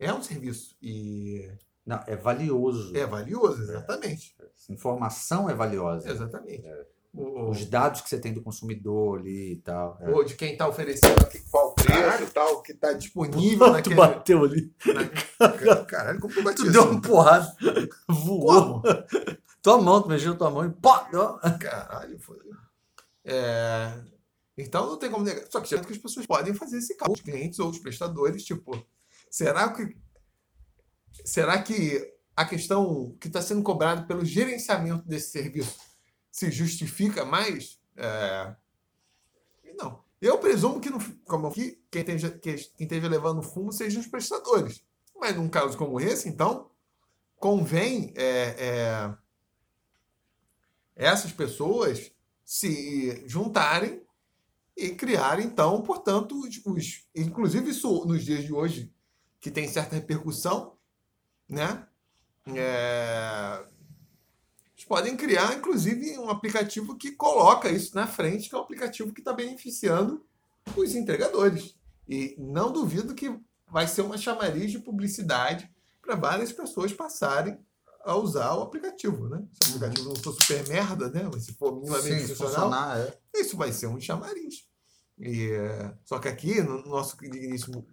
é 0.00 0.12
um 0.12 0.20
serviço. 0.22 0.76
E 0.82 1.48
Não, 1.86 2.02
é 2.08 2.16
valioso. 2.16 2.96
é 2.96 3.06
valioso, 3.06 3.62
exatamente. 3.62 4.34
Informação 4.68 5.48
é 5.48 5.54
valiosa. 5.54 6.10
Exatamente. 6.10 6.64
O- 7.12 7.50
Os 7.50 7.64
dados 7.66 8.00
que 8.00 8.08
você 8.08 8.18
tem 8.18 8.32
do 8.32 8.42
consumidor 8.42 9.18
ali 9.20 9.52
e 9.52 9.56
tal. 9.56 9.96
É. 10.00 10.10
ou 10.10 10.24
de 10.24 10.34
quem 10.34 10.52
está 10.52 10.66
oferecendo 10.68 11.24
preço 11.90 12.22
e 12.22 12.26
tal, 12.34 12.62
que 12.62 12.72
está 12.72 12.92
disponível 12.92 13.66
Tu 13.66 13.72
naquele. 13.72 13.94
bateu 13.94 14.44
ali. 14.44 14.74
na- 14.86 15.84
Caralho, 15.84 16.20
como 16.20 16.32
tu 16.34 16.42
bateu 16.42 16.64
Tu 16.66 16.72
deu 16.72 16.82
assim? 16.82 16.90
uma 16.92 17.00
porrada. 17.02 17.56
Voou. 18.08 18.82
Como? 18.82 18.82
Tua 19.62 19.80
mão, 19.80 20.00
tu 20.02 20.08
mexeu 20.08 20.36
tua 20.38 20.50
mão 20.50 20.64
e 20.66 20.70
pá! 20.70 21.08
Caralho, 21.60 22.18
foi. 22.18 22.38
É, 23.24 23.92
Então 24.56 24.86
não 24.86 24.98
tem 24.98 25.10
como 25.10 25.24
negar. 25.24 25.44
Só 25.50 25.60
que 25.60 25.68
que 25.78 25.92
as 25.92 25.98
pessoas 25.98 26.26
podem 26.26 26.54
fazer 26.54 26.78
esse 26.78 26.94
cálculo, 26.96 27.16
os 27.16 27.20
clientes 27.22 27.58
ou 27.58 27.68
os 27.70 27.78
prestadores, 27.78 28.44
tipo, 28.44 28.72
será 29.30 29.68
que. 29.72 29.96
Será 31.24 31.60
que 31.62 32.10
a 32.36 32.44
questão 32.46 33.14
que 33.20 33.26
está 33.26 33.42
sendo 33.42 33.62
cobrada 33.62 34.02
pelo 34.06 34.24
gerenciamento 34.24 35.06
desse 35.06 35.30
serviço 35.30 35.76
se 36.32 36.50
justifica 36.50 37.24
mais? 37.24 37.78
É, 37.96 38.54
Não. 39.76 40.02
Eu 40.20 40.38
presumo 40.38 40.80
que, 40.80 40.90
no, 40.90 40.98
como 41.24 41.50
disse, 41.50 41.79
quem 41.90 42.00
esteja, 42.02 42.30
que- 42.30 42.54
quem 42.76 42.86
esteja 42.86 43.08
levando 43.08 43.42
fumo 43.42 43.72
sejam 43.72 44.00
os 44.00 44.06
prestadores. 44.06 44.82
Mas 45.18 45.36
num 45.36 45.48
caso 45.48 45.76
como 45.76 46.00
esse, 46.00 46.28
então, 46.28 46.70
convém 47.36 48.12
é, 48.16 48.56
é, 48.58 49.14
essas 50.96 51.32
pessoas 51.32 52.12
se 52.44 53.22
juntarem 53.28 54.02
e 54.76 54.90
criarem, 54.90 55.46
então, 55.46 55.82
portanto, 55.82 56.38
os, 56.38 56.60
os- 56.64 57.06
inclusive 57.14 57.70
isso 57.70 58.04
nos 58.06 58.24
dias 58.24 58.44
de 58.44 58.52
hoje, 58.52 58.92
que 59.40 59.50
tem 59.50 59.68
certa 59.68 59.94
repercussão, 59.96 60.76
né? 61.48 61.86
É, 62.46 63.64
eles 64.74 64.84
podem 64.86 65.16
criar, 65.16 65.54
inclusive, 65.56 66.18
um 66.18 66.30
aplicativo 66.30 66.96
que 66.96 67.12
coloca 67.12 67.68
isso 67.68 67.94
na 67.94 68.06
frente, 68.06 68.48
que 68.48 68.54
é 68.54 68.58
um 68.58 68.62
aplicativo 68.62 69.12
que 69.12 69.20
está 69.20 69.32
beneficiando 69.32 70.24
os 70.76 70.94
entregadores. 70.94 71.74
E 72.10 72.34
não 72.36 72.72
duvido 72.72 73.14
que 73.14 73.38
vai 73.68 73.86
ser 73.86 74.02
uma 74.02 74.18
chamariz 74.18 74.72
de 74.72 74.80
publicidade 74.80 75.70
para 76.02 76.16
várias 76.16 76.50
pessoas 76.52 76.92
passarem 76.92 77.56
a 78.04 78.16
usar 78.16 78.52
o 78.54 78.62
aplicativo, 78.62 79.28
né? 79.28 79.46
Se 79.62 79.70
o 79.70 79.76
aplicativo 79.76 80.08
não 80.08 80.16
for 80.16 80.32
super 80.32 80.66
merda, 80.68 81.08
né? 81.08 81.30
Mas 81.32 81.44
se 81.44 81.52
for 81.52 81.72
minimamente 81.76 82.22
Sim, 82.22 82.34
funcional, 82.34 82.54
funcionar, 82.70 82.98
é. 82.98 83.20
isso 83.40 83.56
vai 83.56 83.72
ser 83.72 83.86
um 83.86 84.00
chamariz. 84.00 84.66
E, 85.16 85.52
é, 85.52 85.94
só 86.04 86.18
que 86.18 86.26
aqui, 86.26 86.60
no 86.62 86.82
nosso 86.84 87.16
digníssimo 87.16 87.86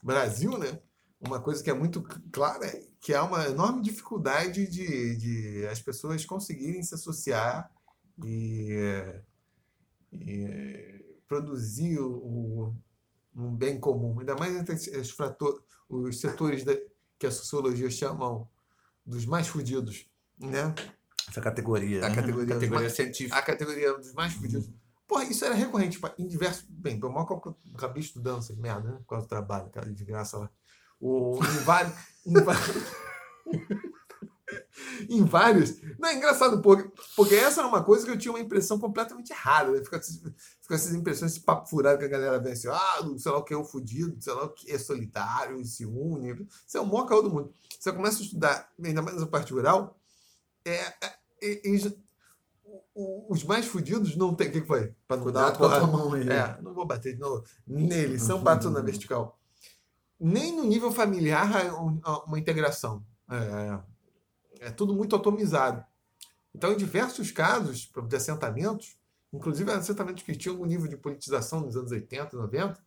Brasil, 0.00 0.56
né, 0.58 0.78
uma 1.20 1.40
coisa 1.40 1.60
que 1.60 1.70
é 1.70 1.74
muito 1.74 2.02
clara 2.30 2.66
é 2.66 2.86
que 3.00 3.14
há 3.14 3.24
uma 3.24 3.46
enorme 3.46 3.82
dificuldade 3.82 4.68
de, 4.68 5.16
de 5.16 5.66
as 5.66 5.80
pessoas 5.80 6.24
conseguirem 6.24 6.82
se 6.84 6.94
associar 6.94 7.68
e, 8.22 8.72
é, 8.72 9.22
e, 10.12 10.44
é, 10.44 11.00
produzir 11.26 11.98
o- 11.98 12.76
um 13.36 13.54
bem 13.54 13.78
comum. 13.78 14.18
Ainda 14.18 14.34
mais 14.34 14.54
entre 14.56 14.74
os, 14.74 14.86
os 14.86 15.10
frato- 15.10 15.62
os 15.88 16.18
setores 16.20 16.64
da- 16.64 16.76
que 17.18 17.26
a 17.26 17.30
sociologia 17.30 17.90
chamam 17.90 18.48
dos 19.04 19.24
mais 19.26 19.46
fudidos, 19.46 20.06
né? 20.38 20.74
Essa 21.28 21.40
categoria. 21.40 22.04
A 22.04 22.08
né? 22.08 22.14
categoria 22.14 22.54
categoria 22.54 22.80
mais- 22.84 22.92
científica. 22.94 23.36
a 23.36 23.42
categoria 23.42 23.92
dos 23.98 24.12
mais 24.14 24.32
fudidos. 24.32 24.70
Porra, 25.06 25.24
isso 25.24 25.44
era 25.44 25.54
recorrente 25.54 26.00
em 26.18 26.26
diversos. 26.26 26.64
Bem, 26.68 26.98
pelo 26.98 27.12
mal 27.12 27.26
que 27.26 27.32
eu 27.48 27.56
acabei 27.74 28.02
estudando 28.02 28.38
essas 28.40 28.56
merda, 28.56 28.90
né? 28.90 28.96
Por 28.98 29.06
causa 29.06 29.26
do 29.26 29.28
trabalho, 29.28 29.70
cara, 29.70 29.92
de 29.92 30.04
graça 30.04 30.36
lá. 30.38 30.50
O, 31.00 31.38
em 31.44 31.64
vários. 31.64 31.94
Em, 35.08 35.24
vários. 35.24 35.80
Não, 35.98 36.08
é 36.08 36.14
engraçado, 36.14 36.60
porque, 36.62 36.90
porque 37.16 37.34
essa 37.34 37.60
era 37.60 37.68
uma 37.68 37.82
coisa 37.82 38.04
que 38.04 38.10
eu 38.10 38.18
tinha 38.18 38.32
uma 38.32 38.40
impressão 38.40 38.78
completamente 38.78 39.30
errada. 39.32 39.70
Né? 39.72 39.82
Fica, 39.84 40.00
fica 40.00 40.74
essas 40.74 40.94
impressões, 40.94 41.32
esse 41.32 41.40
papo 41.40 41.68
furado 41.68 41.98
que 41.98 42.04
a 42.04 42.08
galera 42.08 42.38
vê 42.38 42.52
assim, 42.52 42.68
ah, 42.68 42.98
sei 43.18 43.32
lá 43.32 43.38
o 43.38 43.44
que 43.44 43.54
é 43.54 43.56
o 43.56 43.64
fudido, 43.64 44.16
sei 44.20 44.32
lá 44.32 44.44
o 44.44 44.50
que 44.50 44.70
é 44.70 44.78
solitário, 44.78 45.64
se 45.64 45.84
une. 45.84 46.46
Isso 46.66 46.76
é 46.78 46.80
o 46.80 46.86
maior 46.86 47.06
caô 47.06 47.22
do 47.22 47.30
mundo. 47.30 47.54
Você 47.78 47.92
começa 47.92 48.18
a 48.18 48.22
estudar, 48.22 48.68
ainda 48.82 49.02
mais 49.02 49.20
a 49.22 49.26
parte 49.26 49.52
rural, 49.52 49.98
é, 50.64 50.80
é- 51.02 51.16
o- 52.94 53.32
os 53.32 53.44
mais 53.44 53.66
fudidos 53.66 54.16
não 54.16 54.34
tem. 54.34 54.48
O 54.48 54.52
que 54.52 54.60
que 54.62 54.66
foi? 54.66 54.94
Pra 55.06 55.16
não 55.16 55.30
dar 55.30 55.40
uma 55.40 55.48
a 55.48 55.52
porrada. 55.56 55.86
mão 55.86 56.12
aí. 56.14 56.28
É, 56.28 56.58
não 56.62 56.74
vou 56.74 56.86
bater 56.86 57.14
de 57.14 57.20
novo 57.20 57.44
nele, 57.66 58.18
são 58.18 58.42
bato 58.42 58.70
na 58.70 58.80
vertical. 58.82 59.38
nem 60.18 60.56
no 60.56 60.64
nível 60.64 60.90
familiar 60.90 61.46
um- 61.78 62.00
uma 62.26 62.38
integração. 62.38 63.04
É, 63.30 63.36
é 63.36 63.80
tudo 64.70 64.94
muito 64.94 65.14
atomizado. 65.14 65.84
Então, 66.54 66.72
em 66.72 66.76
diversos 66.76 67.30
casos 67.30 67.90
de 68.08 68.16
assentamentos, 68.16 68.96
inclusive 69.32 69.70
assentamentos 69.70 70.22
que 70.22 70.34
tinham 70.34 70.60
um 70.60 70.64
nível 70.64 70.88
de 70.88 70.96
politização 70.96 71.60
nos 71.60 71.76
anos 71.76 71.90
80, 71.90 72.36
90, 72.36 72.80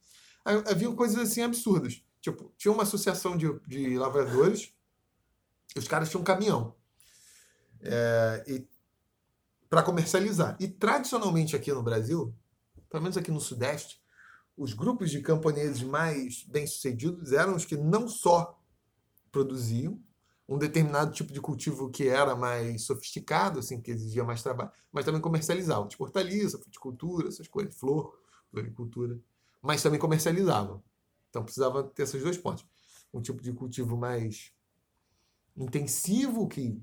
ha- 0.45 0.71
haviam 0.71 0.95
coisas 0.95 1.17
assim 1.17 1.41
absurdas. 1.41 2.03
Tipo, 2.21 2.51
tinha 2.57 2.71
uma 2.71 2.83
associação 2.83 3.37
de, 3.37 3.47
de 3.67 3.97
lavradores, 3.97 4.73
os 5.75 5.87
caras 5.87 6.09
tinham 6.09 6.21
um 6.21 6.25
caminhão. 6.25 6.75
É, 7.81 8.43
e 8.47 8.67
para 9.69 9.83
comercializar. 9.83 10.57
E 10.59 10.67
tradicionalmente 10.67 11.55
aqui 11.55 11.71
no 11.71 11.83
Brasil, 11.83 12.35
pelo 12.89 13.03
menos 13.03 13.17
aqui 13.17 13.31
no 13.31 13.39
Sudeste, 13.39 14.01
os 14.57 14.73
grupos 14.73 15.11
de 15.11 15.21
camponeses 15.21 15.83
mais 15.83 16.43
bem-sucedidos 16.43 17.31
eram 17.31 17.55
os 17.55 17.65
que 17.65 17.77
não 17.77 18.09
só 18.09 18.59
produziam 19.31 20.01
um 20.49 20.57
determinado 20.57 21.11
tipo 21.11 21.31
de 21.31 21.39
cultivo 21.39 21.91
que 21.91 22.07
era 22.07 22.35
mais 22.35 22.81
sofisticado, 22.81 23.59
assim, 23.59 23.79
que 23.79 23.91
exigia 23.91 24.23
mais 24.23 24.41
trabalho, 24.41 24.71
mas 24.91 25.05
também 25.05 25.21
comercializavam, 25.21 25.87
tipo 25.87 26.03
hortaliça, 26.03 26.57
fruticultura, 26.57 27.27
essas 27.27 27.47
coisas, 27.47 27.75
flor, 27.75 28.19
floricultura, 28.49 29.19
mas 29.61 29.83
também 29.83 29.99
comercializavam. 29.99 30.83
Então 31.29 31.43
precisava 31.43 31.83
ter 31.83 32.01
esses 32.01 32.23
dois 32.23 32.35
pontos. 32.35 32.65
Um 33.13 33.21
tipo 33.21 33.43
de 33.43 33.53
cultivo 33.53 33.95
mais 33.95 34.51
intensivo, 35.55 36.47
que 36.47 36.81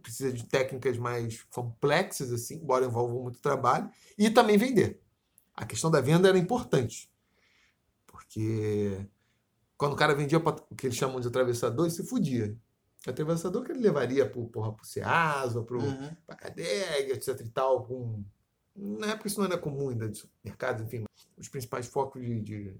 precisa 0.00 0.32
de 0.32 0.44
técnicas 0.44 0.96
mais 0.96 1.42
complexas, 1.44 2.32
assim, 2.32 2.54
embora 2.56 2.86
envolvam 2.86 3.20
muito 3.20 3.40
trabalho, 3.40 3.90
e 4.16 4.30
também 4.30 4.56
vender. 4.56 5.02
A 5.56 5.66
questão 5.66 5.90
da 5.90 6.00
venda 6.00 6.28
era 6.28 6.38
importante. 6.38 7.10
Porque 8.06 9.04
quando 9.80 9.94
o 9.94 9.96
cara 9.96 10.14
vendia 10.14 10.36
o 10.38 10.74
que 10.76 10.86
eles 10.86 10.96
chamam 10.98 11.18
de 11.20 11.28
atravessador, 11.28 11.86
ele 11.86 11.94
se 11.94 12.04
fudia. 12.04 12.54
O 13.06 13.08
atravessador 13.10 13.64
que 13.64 13.72
ele 13.72 13.80
levaria 13.80 14.28
para 14.28 14.38
o 14.38 14.76
Ceasa, 14.82 15.62
para 15.62 15.78
Uhum. 15.78 16.10
a 16.28 16.34
Cadeg, 16.34 17.12
etc 17.12 17.40
e 17.40 17.48
tal. 17.48 17.86
Com... 17.86 18.22
Na 18.76 19.06
época 19.12 19.26
isso 19.28 19.38
não 19.40 19.46
era 19.46 19.56
comum 19.56 19.88
ainda 19.88 20.06
de 20.06 20.18
supermercados, 20.18 20.82
enfim, 20.84 21.04
os 21.38 21.48
principais 21.48 21.86
focos 21.86 22.20
de, 22.20 22.40
de, 22.42 22.76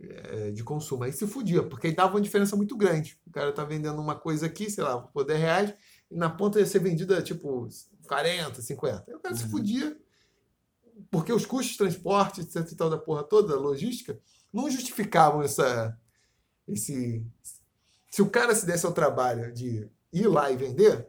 eh, 0.00 0.52
de 0.52 0.62
consumo. 0.62 1.02
Aí 1.02 1.12
se 1.12 1.26
fudia, 1.26 1.64
porque 1.64 1.88
aí 1.88 1.94
dava 1.96 2.14
uma 2.14 2.20
diferença 2.20 2.54
muito 2.54 2.76
grande. 2.76 3.18
O 3.26 3.30
cara 3.32 3.52
tá 3.52 3.64
vendendo 3.64 4.00
uma 4.00 4.14
coisa 4.14 4.46
aqui, 4.46 4.70
sei 4.70 4.84
lá, 4.84 4.98
por 5.00 5.24
10 5.24 5.40
reais, 5.40 5.74
e 6.08 6.16
na 6.16 6.30
ponta 6.30 6.60
ia 6.60 6.66
ser 6.66 6.78
vendida 6.78 7.20
tipo 7.20 7.66
40, 8.06 8.62
50. 8.62 9.04
Aí 9.08 9.14
o 9.16 9.18
cara 9.20 9.34
se 9.34 9.42
Uhum. 9.42 9.50
fudia, 9.50 9.98
porque 11.10 11.32
os 11.32 11.44
custos 11.44 11.72
de 11.72 11.78
transporte, 11.78 12.40
etc 12.42 12.70
e 12.70 12.76
tal, 12.76 12.88
da 12.88 12.98
porra 12.98 13.24
toda, 13.24 13.56
logística, 13.56 14.16
não 14.52 14.70
justificavam 14.70 15.42
essa, 15.42 15.98
esse. 16.66 17.24
Se 18.10 18.22
o 18.22 18.30
cara 18.30 18.54
se 18.54 18.64
desse 18.66 18.86
ao 18.86 18.92
trabalho 18.92 19.52
de 19.52 19.88
ir 20.12 20.26
lá 20.26 20.50
e 20.50 20.56
vender, 20.56 21.08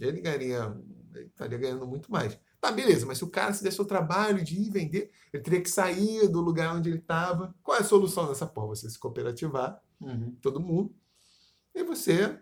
ele 0.00 0.20
ganharia, 0.20 0.76
ele 1.14 1.26
estaria 1.26 1.58
ganhando 1.58 1.86
muito 1.86 2.10
mais. 2.10 2.38
Tá, 2.60 2.70
beleza, 2.70 3.06
mas 3.06 3.16
se 3.16 3.24
o 3.24 3.30
cara 3.30 3.54
se 3.54 3.62
desse 3.62 3.80
ao 3.80 3.86
trabalho 3.86 4.44
de 4.44 4.54
ir 4.60 4.70
vender, 4.70 5.10
ele 5.32 5.42
teria 5.42 5.62
que 5.62 5.70
sair 5.70 6.28
do 6.28 6.40
lugar 6.40 6.76
onde 6.76 6.90
ele 6.90 6.98
estava. 6.98 7.54
Qual 7.62 7.76
é 7.76 7.80
a 7.80 7.84
solução 7.84 8.28
dessa 8.28 8.46
porra? 8.46 8.68
Você 8.68 8.88
se 8.90 8.98
cooperativar, 8.98 9.80
Uhum. 10.00 10.34
todo 10.40 10.60
mundo, 10.60 10.94
e 11.74 11.82
você. 11.84 12.38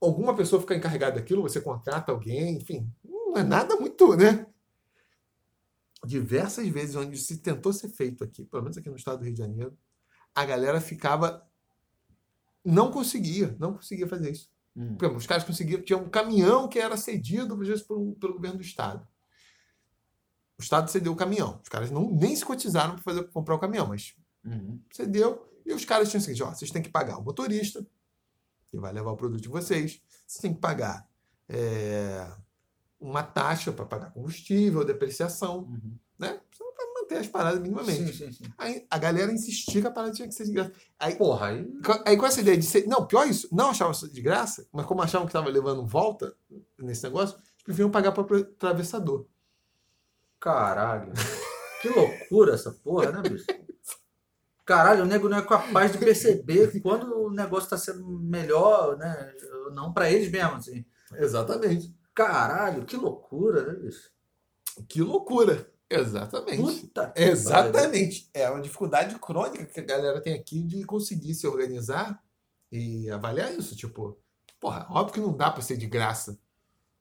Alguma 0.00 0.34
pessoa 0.36 0.60
fica 0.60 0.74
encarregada 0.74 1.16
daquilo, 1.16 1.40
você 1.42 1.60
contrata 1.60 2.12
alguém, 2.12 2.56
enfim. 2.56 2.90
Não 3.02 3.36
é 3.38 3.42
nada 3.42 3.76
muito, 3.76 4.14
né? 4.14 4.46
Diversas 6.04 6.68
vezes 6.68 6.94
onde 6.96 7.16
se 7.18 7.38
tentou 7.38 7.72
ser 7.72 7.88
feito 7.88 8.22
aqui, 8.24 8.44
pelo 8.44 8.62
menos 8.62 8.76
aqui 8.76 8.88
no 8.90 8.96
estado 8.96 9.18
do 9.18 9.24
Rio 9.24 9.32
de 9.32 9.38
Janeiro, 9.38 9.76
a 10.34 10.44
galera 10.44 10.80
ficava. 10.80 11.46
Não 12.64 12.90
conseguia, 12.90 13.54
não 13.58 13.74
conseguia 13.74 14.06
fazer 14.08 14.30
isso. 14.32 14.50
Por 14.96 15.04
exemplo, 15.04 15.18
os 15.18 15.26
caras 15.26 15.44
conseguiram. 15.44 15.82
Tinha 15.84 15.98
um 15.98 16.08
caminhão 16.08 16.68
que 16.68 16.78
era 16.78 16.96
cedido, 16.96 17.54
às 17.60 17.68
vezes, 17.68 17.82
pelo, 17.84 18.14
pelo 18.16 18.34
governo 18.34 18.58
do 18.58 18.64
Estado. 18.64 19.06
O 20.58 20.62
Estado 20.62 20.90
cedeu 20.90 21.12
o 21.12 21.16
caminhão. 21.16 21.60
Os 21.62 21.68
caras 21.68 21.90
não, 21.90 22.10
nem 22.10 22.34
se 22.34 22.44
cotizaram 22.44 22.96
para 22.96 23.24
comprar 23.24 23.54
o 23.54 23.58
caminhão, 23.58 23.86
mas 23.86 24.14
Uhum. 24.44 24.78
cedeu. 24.92 25.50
E 25.64 25.72
os 25.72 25.84
caras 25.84 26.10
tinham 26.10 26.20
o 26.20 26.24
seguinte: 26.24 26.42
ó, 26.42 26.50
vocês 26.54 26.70
têm 26.70 26.82
que 26.82 26.90
pagar 26.90 27.18
o 27.18 27.22
motorista, 27.22 27.86
que 28.70 28.78
vai 28.78 28.92
levar 28.92 29.12
o 29.12 29.16
produto 29.16 29.40
de 29.40 29.48
vocês. 29.48 30.02
Vocês 30.26 30.40
têm 30.42 30.52
que 30.54 30.60
pagar 30.60 31.08
é, 31.48 32.30
uma 33.08 33.22
taxa 33.22 33.70
para 33.72 33.84
pagar 33.84 34.10
combustível, 34.12 34.84
depreciação, 34.84 35.58
Uhum. 35.60 35.96
né? 36.18 36.40
Para 36.76 37.00
manter 37.02 37.18
as 37.18 37.26
paradas 37.28 37.60
minimamente. 37.60 38.12
Sim, 38.12 38.26
sim, 38.26 38.32
sim. 38.32 38.44
Aí 38.58 38.86
a 38.90 38.98
galera 38.98 39.30
insistia 39.32 39.80
que 39.80 39.86
a 39.86 39.90
parada 39.90 40.12
tinha 40.12 40.26
que 40.26 40.34
ser 40.34 40.44
de 40.44 40.52
graça. 40.52 40.72
Aí, 40.98 41.14
Porra, 41.16 41.48
aí. 41.48 41.66
Aí 42.06 42.16
com 42.16 42.26
essa 42.26 42.40
ideia 42.40 42.56
de 42.56 42.64
ser. 42.64 42.86
Não, 42.86 43.06
pior 43.06 43.26
isso, 43.28 43.48
não 43.52 43.70
achavam 43.70 43.92
isso 43.92 44.10
de 44.12 44.20
graça, 44.22 44.66
mas 44.72 44.86
como 44.86 45.02
achavam 45.02 45.26
que 45.26 45.30
estava 45.30 45.48
levando 45.50 45.86
volta 45.86 46.34
nesse 46.78 47.02
negócio, 47.04 47.36
eles 47.36 47.62
preferiam 47.64 47.90
pagar 47.90 48.12
para 48.12 48.38
atravessador. 48.38 49.26
Caralho. 50.40 51.12
Que 51.80 51.88
loucura 51.88 52.54
essa 52.54 52.72
porra, 52.72 53.10
né, 53.12 53.28
bicho? 53.28 53.44
Caralho, 54.64 55.02
o 55.02 55.06
nego 55.06 55.28
não 55.28 55.36
é 55.38 55.42
capaz 55.42 55.92
de 55.92 55.98
perceber 55.98 56.72
quando 56.80 57.26
o 57.26 57.30
negócio 57.30 57.68
tá 57.68 57.76
sendo 57.76 58.06
melhor, 58.20 58.96
né? 58.96 59.32
Não 59.74 59.92
pra 59.92 60.10
eles 60.10 60.30
mesmos, 60.30 60.68
assim. 60.68 60.84
Exatamente. 61.12 61.94
Caralho, 62.14 62.84
que 62.84 62.96
loucura, 62.96 63.64
né, 63.64 63.74
bicho? 63.74 64.10
Que 64.88 65.02
loucura. 65.02 65.70
Exatamente. 65.90 66.90
Exatamente. 67.16 68.30
É 68.32 68.48
uma 68.50 68.60
dificuldade 68.60 69.14
crônica 69.18 69.64
que 69.66 69.80
a 69.80 69.84
galera 69.84 70.20
tem 70.20 70.34
aqui 70.34 70.62
de 70.62 70.84
conseguir 70.84 71.34
se 71.34 71.46
organizar 71.46 72.20
e 72.72 73.10
avaliar 73.10 73.52
isso. 73.52 73.76
Tipo, 73.76 74.18
porra, 74.58 74.86
óbvio 74.90 75.14
que 75.14 75.20
não 75.20 75.36
dá 75.36 75.50
para 75.50 75.62
ser 75.62 75.76
de 75.76 75.86
graça. 75.86 76.38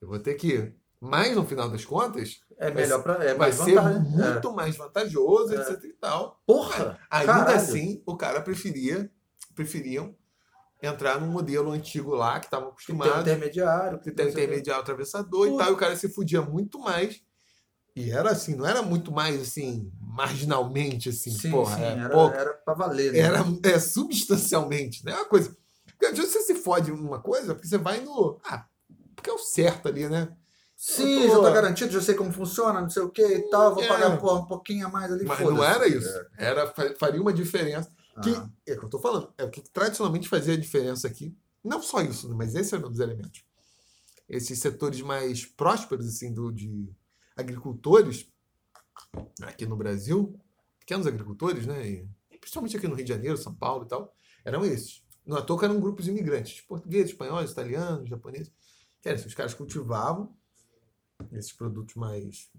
Eu 0.01 0.07
vou 0.09 0.19
ter 0.19 0.35
que. 0.35 0.73
Mas 0.99 1.35
no 1.35 1.45
final 1.45 1.69
das 1.69 1.83
contas, 1.85 2.41
É 2.57 2.71
melhor 2.71 3.01
pra. 3.03 3.23
É 3.23 3.33
vai 3.33 3.51
ser 3.51 3.75
vantagem. 3.75 4.21
É. 4.21 4.31
muito 4.33 4.53
mais 4.53 4.75
vantajoso, 4.77 5.53
É. 5.55 5.57
etc 5.61 5.83
e 5.85 5.93
tal. 5.93 6.41
Porra! 6.45 6.99
Ainda 7.09 7.33
caralho. 7.33 7.55
assim, 7.57 8.01
o 8.05 8.15
cara 8.15 8.41
preferia, 8.41 9.09
preferiam 9.55 10.15
entrar 10.85 11.19
num 11.19 11.27
modelo 11.27 11.71
antigo 11.71 12.13
lá, 12.13 12.39
que 12.39 12.49
tem 12.49 12.59
um 12.59 12.63
acostumados, 12.67 13.21
intermediário. 13.21 13.99
que 13.99 14.11
tem 14.11 14.29
intermediário 14.29 14.81
atravessador 14.81 15.47
e 15.47 15.57
tal, 15.57 15.69
e 15.69 15.73
o 15.73 15.77
cara 15.77 15.95
se 15.95 16.09
fudia 16.09 16.41
muito 16.41 16.77
mais. 16.79 17.21
E 17.95 18.09
era 18.11 18.31
assim, 18.31 18.55
não 18.55 18.65
era 18.65 18.81
muito 18.81 19.11
mais 19.11 19.39
assim, 19.41 19.91
marginalmente, 20.01 21.09
assim, 21.09 21.31
Sim, 21.31 21.51
porra, 21.51 21.75
sim, 21.77 21.83
é 21.83 21.87
era, 21.99 22.09
pouco. 22.09 22.35
era 22.35 22.53
pra 22.53 22.73
valer. 22.73 23.13
né? 23.13 23.19
Era 23.19 23.39
é, 23.63 23.79
substancialmente, 23.79 25.05
né? 25.05 25.13
Uma 25.15 25.25
coisa. 25.25 25.55
Porque 25.85 26.07
às 26.07 26.17
vezes 26.17 26.33
você 26.33 26.41
se 26.41 26.55
fode 26.55 26.91
numa 26.91 27.19
coisa, 27.21 27.53
porque 27.53 27.67
você 27.67 27.77
vai 27.77 27.99
no. 28.01 28.39
Ah, 28.45 28.65
porque 29.15 29.29
é 29.29 29.33
o 29.33 29.37
certo 29.37 29.87
ali, 29.87 30.09
né? 30.09 30.27
Sim, 30.75 31.27
Pô. 31.29 31.35
já 31.35 31.41
tá 31.43 31.51
garantido, 31.51 31.93
já 31.93 32.01
sei 32.01 32.15
como 32.15 32.33
funciona, 32.33 32.81
não 32.81 32.89
sei 32.89 33.03
o 33.03 33.09
que 33.09 33.21
e 33.25 33.49
tal, 33.49 33.73
vou 33.75 33.83
É. 33.83 33.87
pagar 33.87 34.09
um 34.09 34.45
pouquinho 34.45 34.87
a 34.87 34.89
mais 34.89 35.11
ali. 35.11 35.23
Mas 35.23 35.39
não 35.39 35.63
era 35.63 35.87
isso. 35.87 36.09
É. 36.37 36.47
Era, 36.47 36.67
fa- 36.67 36.93
faria 36.99 37.21
uma 37.21 37.31
diferença. 37.31 37.89
Que, 38.21 38.29
Ah. 38.29 38.49
é 38.67 38.73
o 38.73 38.79
que 38.79 38.85
eu 38.85 38.89
tô 38.89 38.99
falando. 38.99 39.33
É 39.37 39.43
o 39.43 39.49
que 39.49 39.61
tradicionalmente 39.61 40.29
fazia 40.29 40.53
a 40.53 40.57
diferença 40.57 41.07
aqui. 41.07 41.35
Não 41.63 41.81
só 41.81 42.01
isso, 42.01 42.29
né, 42.29 42.35
mas 42.37 42.53
esse 42.55 42.75
era 42.75 42.85
um 42.85 42.89
dos 42.89 42.99
elementos. 42.99 43.43
Esses 44.29 44.59
setores 44.59 45.01
mais 45.01 45.45
prósperos, 45.45 46.07
assim, 46.07 46.33
do, 46.33 46.51
de 46.51 46.89
agricultores, 47.35 48.27
aqui 49.41 49.65
no 49.65 49.75
Brasil, 49.75 50.39
pequenos 50.79 51.07
agricultores, 51.07 51.65
né? 51.65 51.87
E, 51.89 52.37
principalmente 52.39 52.77
aqui 52.77 52.87
no 52.87 52.95
Rio 52.95 53.05
de 53.05 53.13
Janeiro, 53.13 53.37
São 53.37 53.53
Paulo 53.55 53.85
e 53.85 53.87
tal, 53.87 54.15
eram 54.45 54.65
esses. 54.65 55.03
Não 55.25 55.37
à 55.37 55.41
toa 55.41 55.63
eram 55.63 55.79
grupos 55.79 56.07
imigrantes, 56.07 56.61
portugueses, 56.61 57.11
espanhóis, 57.11 57.51
italianos, 57.51 58.09
japoneses. 58.09 58.51
Que 59.01 59.09
era 59.09 59.17
assim, 59.17 59.27
os 59.27 59.33
caras 59.33 59.53
cultivavam 59.53 60.35
esses 61.31 61.53
produtos 61.53 61.95
mais 61.95 62.49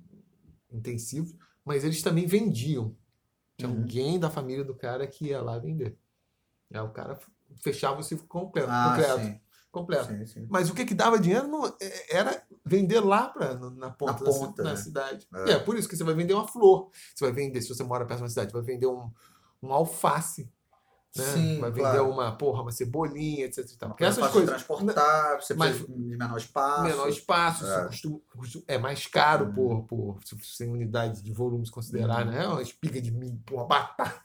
intensivos, 0.72 1.34
mas 1.64 1.84
eles 1.84 2.02
também 2.02 2.26
vendiam. 2.26 2.96
Tinha 3.56 3.68
Uhum. 3.70 3.78
alguém 3.82 4.18
da 4.18 4.30
família 4.30 4.64
do 4.64 4.74
cara 4.74 5.06
que 5.06 5.26
ia 5.26 5.40
lá 5.40 5.58
vender. 5.58 5.96
Aí 6.72 6.80
o 6.80 6.90
cara 6.90 7.18
fechava 7.62 8.00
o 8.00 8.02
ciclo 8.02 8.26
completo. 8.26 8.68
Ah, 8.70 8.90
completo, 8.96 9.20
sim. 9.20 9.40
completo. 9.70 10.06
sim, 10.08 10.26
sim. 10.26 10.46
Mas 10.50 10.68
o 10.70 10.74
que, 10.74 10.84
que 10.84 10.94
dava 10.94 11.18
dinheiro 11.18 11.46
não- 11.46 11.66
é- 11.80 12.16
era 12.16 12.42
vender 12.64 13.00
lá 13.00 13.28
pra, 13.28 13.54
na 13.54 13.90
ponta, 13.90 14.12
Na 14.12 14.18
da 14.18 14.24
ponta, 14.24 14.62
na 14.64 14.70
né? 14.70 14.76
cidade. 14.76 15.28
É. 15.46 15.52
É 15.52 15.58
por 15.58 15.76
isso 15.78 15.88
que 15.88 15.96
você 15.96 16.02
vai 16.04 16.14
vender 16.14 16.34
uma 16.34 16.48
flor. 16.48 16.90
Você 17.14 17.24
vai 17.24 17.32
vender, 17.32 17.62
se 17.62 17.68
você 17.68 17.84
mora 17.84 18.04
perto 18.04 18.18
de 18.18 18.22
uma 18.24 18.28
cidade, 18.28 18.52
vai 18.52 18.62
vender 18.62 18.86
um, 18.86 19.10
um 19.62 19.72
alface. 19.72 20.50
Né? 21.16 21.24
Sim, 21.24 21.60
vai 21.60 21.70
vender 21.70 21.82
claro. 21.82 22.10
uma, 22.10 22.36
porra, 22.36 22.62
uma 22.62 22.72
cebolinha, 22.72 23.44
etc. 23.46 23.58
e 23.70 23.76
tal. 23.78 23.90
Porque 23.90 24.02
É 24.04 24.08
essas 24.08 24.28
coisas. 24.32 24.50
transportar, 24.50 25.40
você 25.40 25.54
Mas- 25.54 25.76
precisa 25.76 25.96
de 25.96 26.04
menor 26.16 26.36
espaço. 26.36 26.82
Menor 26.82 27.08
espaço, 27.08 27.66
É. 27.66 27.86
custo- 27.86 28.22
custo- 28.36 28.64
é 28.66 28.78
mais 28.78 29.06
caro 29.06 29.46
Hum. 29.46 29.52
por, 29.54 29.82
por 29.84 30.18
se 30.24 30.36
sem 30.56 30.68
unidade 30.68 31.22
de 31.22 31.32
volume 31.32 31.64
se 31.64 31.70
considerar, 31.70 32.26
Hum. 32.26 32.30
né? 32.32 32.46
Uma 32.48 32.62
espiga 32.62 33.00
de 33.00 33.12
milho, 33.12 33.40
uma 33.52 33.64
batata, 33.64 34.20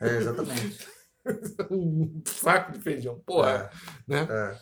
É, 0.00 0.16
exatamente. 0.18 0.86
um 1.70 2.22
saco 2.24 2.72
de 2.72 2.78
feijão, 2.80 3.18
porra, 3.26 3.68
né? 4.06 4.26
É. 4.30 4.58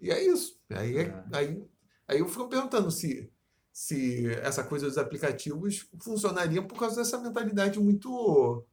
E 0.00 0.10
é 0.10 0.22
isso. 0.26 0.58
Aí, 0.70 0.96
é- 0.98 1.02
É. 1.02 1.24
aí, 1.32 1.64
aí 2.08 2.18
eu 2.18 2.28
fico 2.28 2.48
perguntando 2.48 2.90
se, 2.90 3.30
se 3.72 4.26
essa 4.36 4.64
coisa 4.64 4.86
dos 4.86 4.96
aplicativos 4.98 5.86
funcionaria 6.00 6.62
por 6.62 6.78
causa 6.78 6.96
dessa 6.96 7.18
mentalidade 7.18 7.78
muito 7.78 8.64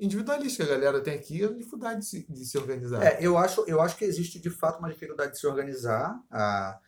individualista 0.00 0.64
que 0.64 0.72
a 0.72 0.74
galera 0.74 1.00
tem 1.02 1.14
aqui, 1.14 1.44
a 1.44 1.52
dificuldade 1.52 2.00
de 2.00 2.06
se, 2.06 2.26
de 2.32 2.44
se 2.44 2.56
organizar. 2.58 3.02
É, 3.04 3.18
eu 3.20 3.36
acho, 3.36 3.64
eu 3.66 3.80
acho 3.80 3.96
que 3.96 4.04
existe 4.04 4.40
de 4.40 4.50
fato 4.50 4.78
uma 4.78 4.88
dificuldade 4.90 5.32
de 5.32 5.38
se 5.38 5.46
organizar. 5.46 6.20
Ah, 6.30 6.80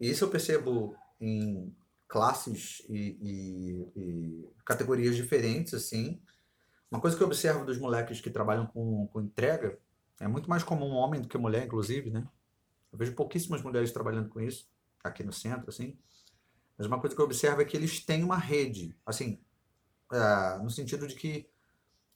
e 0.00 0.10
isso 0.10 0.24
eu 0.24 0.30
percebo 0.30 0.94
em 1.20 1.74
classes 2.06 2.82
e, 2.88 3.18
e- 3.20 3.92
e 3.96 4.48
categorias 4.64 5.16
diferentes, 5.16 5.74
assim. 5.74 6.20
Uma 6.90 7.00
coisa 7.00 7.16
que 7.16 7.22
eu 7.22 7.26
observo 7.26 7.64
dos 7.64 7.78
moleques 7.78 8.20
que 8.20 8.30
trabalham 8.30 8.66
com, 8.66 9.06
com 9.08 9.20
entrega, 9.20 9.78
é 10.20 10.26
muito 10.28 10.48
mais 10.48 10.62
comum 10.62 10.90
homem 10.92 11.20
do 11.20 11.28
que 11.28 11.36
mulher, 11.38 11.64
inclusive, 11.66 12.10
né? 12.10 12.26
Eu 12.92 12.98
vejo 12.98 13.14
pouquíssimas 13.14 13.62
mulheres 13.62 13.92
trabalhando 13.92 14.28
com 14.28 14.40
isso, 14.40 14.68
aqui 15.04 15.22
no 15.22 15.32
centro, 15.32 15.68
assim. 15.68 15.98
Mas 16.76 16.86
uma 16.86 17.00
coisa 17.00 17.14
que 17.14 17.20
eu 17.20 17.26
observo 17.26 17.60
é 17.60 17.64
que 17.64 17.76
eles 17.76 18.04
têm 18.04 18.24
uma 18.24 18.38
rede, 18.38 18.96
assim, 19.04 19.38
ah, 20.10 20.60
no 20.62 20.70
sentido 20.70 21.06
de 21.06 21.14
que 21.14 21.48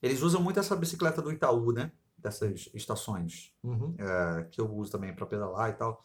eles 0.03 0.21
usam 0.21 0.41
muito 0.41 0.59
essa 0.59 0.75
bicicleta 0.75 1.21
do 1.21 1.31
Itaú, 1.31 1.71
né? 1.71 1.91
Dessas 2.17 2.69
estações 2.73 3.53
Uhum. 3.63 3.95
eh, 3.97 4.47
que 4.51 4.61
eu 4.61 4.71
uso 4.73 4.91
também 4.91 5.15
para 5.15 5.25
pedalar 5.25 5.69
e 5.69 5.73
tal. 5.73 6.03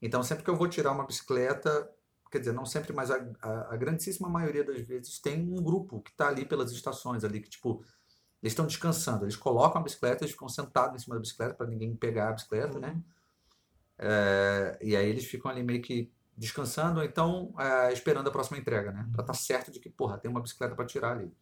Então, 0.00 0.22
sempre 0.22 0.44
que 0.44 0.50
eu 0.50 0.56
vou 0.56 0.68
tirar 0.68 0.92
uma 0.92 1.06
bicicleta, 1.06 1.90
quer 2.30 2.40
dizer, 2.40 2.52
não 2.52 2.66
sempre, 2.66 2.92
mas 2.92 3.10
a, 3.10 3.16
a, 3.40 3.74
a 3.74 3.76
grandíssima 3.76 4.28
maioria 4.28 4.64
das 4.64 4.80
vezes 4.80 5.18
tem 5.20 5.40
um 5.40 5.62
grupo 5.62 6.00
que 6.02 6.10
está 6.10 6.28
ali 6.28 6.44
pelas 6.44 6.72
estações 6.72 7.24
ali, 7.24 7.40
que 7.40 7.48
tipo, 7.48 7.84
eles 8.42 8.52
estão 8.52 8.66
descansando, 8.66 9.24
eles 9.24 9.36
colocam 9.36 9.80
a 9.80 9.84
bicicleta, 9.84 10.24
eles 10.24 10.32
ficam 10.32 10.48
sentados 10.48 10.96
em 11.00 11.04
cima 11.04 11.14
da 11.16 11.20
bicicleta 11.20 11.54
para 11.54 11.66
ninguém 11.68 11.94
pegar 11.96 12.30
a 12.30 12.32
bicicleta, 12.32 12.78
né? 12.80 13.00
Eh, 13.98 14.78
e 14.82 14.96
aí 14.96 15.08
eles 15.08 15.24
ficam 15.26 15.50
ali 15.50 15.62
meio 15.62 15.80
que 15.82 16.10
descansando, 16.36 16.98
ou 17.00 17.04
então 17.06 17.54
eh, 17.58 17.92
esperando 17.92 18.28
a 18.28 18.32
próxima 18.32 18.58
entrega, 18.58 18.90
né? 18.90 19.08
Para 19.12 19.22
estar 19.22 19.34
certo 19.34 19.70
de 19.70 19.78
que, 19.78 19.88
porra, 19.90 20.18
tem 20.18 20.30
uma 20.30 20.40
bicicleta 20.40 20.74
para 20.74 20.86
tirar 20.86 21.12
ali. 21.12 21.32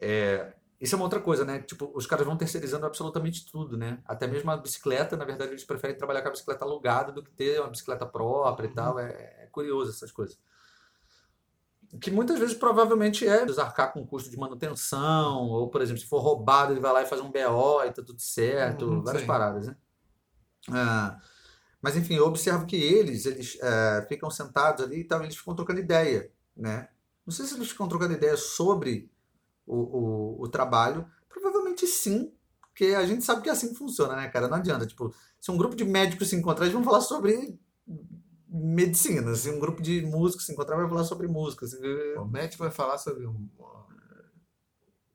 É, 0.00 0.54
isso 0.80 0.94
é 0.94 0.96
uma 0.96 1.04
outra 1.04 1.20
coisa, 1.20 1.44
né? 1.44 1.60
Tipo, 1.60 1.92
os 1.94 2.06
caras 2.06 2.26
vão 2.26 2.36
terceirizando 2.36 2.86
absolutamente 2.86 3.44
tudo, 3.50 3.76
né? 3.76 4.00
Até 4.06 4.26
mesmo 4.26 4.50
a 4.50 4.56
bicicleta, 4.56 5.16
na 5.16 5.26
verdade, 5.26 5.50
eles 5.52 5.64
preferem 5.64 5.96
trabalhar 5.96 6.22
com 6.22 6.28
a 6.28 6.32
bicicleta 6.32 6.64
alugada 6.64 7.12
do 7.12 7.22
que 7.22 7.30
ter 7.30 7.60
uma 7.60 7.68
bicicleta 7.68 8.06
própria 8.06 8.66
e 8.66 8.72
tal. 8.72 8.98
É, 8.98 9.10
é 9.10 9.48
curioso 9.52 9.90
essas 9.90 10.10
coisas. 10.10 10.38
Que 12.00 12.10
muitas 12.10 12.38
vezes 12.38 12.54
provavelmente 12.54 13.26
é 13.26 13.44
desarcar 13.44 13.92
com 13.92 14.06
custo 14.06 14.30
de 14.30 14.38
manutenção, 14.38 15.48
ou, 15.48 15.68
por 15.68 15.82
exemplo, 15.82 16.00
se 16.00 16.06
for 16.08 16.20
roubado, 16.20 16.72
ele 16.72 16.80
vai 16.80 16.92
lá 16.92 17.02
e 17.02 17.06
faz 17.06 17.20
um 17.20 17.30
BO 17.30 17.84
e 17.84 17.90
tá 17.92 18.02
tudo 18.02 18.20
certo, 18.20 18.86
Uhum, 18.86 19.02
várias 19.02 19.22
sim. 19.22 19.26
paradas, 19.26 19.66
né? 19.66 19.76
Ah, 20.70 21.18
mas 21.82 21.96
enfim, 21.96 22.14
eu 22.14 22.26
observo 22.26 22.66
que 22.66 22.76
eles, 22.76 23.26
eles 23.26 23.58
eh, 23.60 24.06
ficam 24.08 24.30
sentados 24.30 24.84
ali 24.84 25.00
e 25.00 25.04
tal, 25.04 25.22
eles 25.22 25.36
ficam 25.36 25.54
trocando 25.54 25.80
ideia, 25.80 26.30
né? 26.56 26.88
Não 27.26 27.32
sei 27.32 27.46
se 27.46 27.54
eles 27.54 27.70
ficam 27.70 27.88
trocando 27.88 28.14
ideia 28.14 28.36
sobre 28.36 29.10
o, 29.70 30.38
o, 30.38 30.42
o 30.42 30.48
trabalho. 30.48 31.06
Provavelmente 31.28 31.86
sim, 31.86 32.32
porque 32.60 32.94
a 32.94 33.06
gente 33.06 33.24
sabe 33.24 33.42
que 33.42 33.48
é 33.48 33.52
assim 33.52 33.68
que 33.68 33.74
funciona, 33.74 34.16
né, 34.16 34.28
cara? 34.28 34.48
Não 34.48 34.56
adianta. 34.56 34.86
Tipo, 34.86 35.14
se 35.40 35.50
um 35.50 35.56
grupo 35.56 35.76
de 35.76 35.84
médicos 35.84 36.28
se 36.28 36.36
encontrar, 36.36 36.64
eles 36.64 36.74
vão 36.74 36.84
falar 36.84 37.00
sobre 37.00 37.58
medicina. 38.48 39.34
Se 39.34 39.50
um 39.50 39.60
grupo 39.60 39.80
de 39.80 40.02
músicos 40.02 40.46
se 40.46 40.52
encontrar, 40.52 40.76
vai 40.76 40.88
falar 40.88 41.04
sobre 41.04 41.28
música. 41.28 41.66
assim, 41.66 41.76
O 42.18 42.24
médico 42.24 42.62
vai 42.62 42.72
falar 42.72 42.98
sobre 42.98 43.26
um 43.26 43.48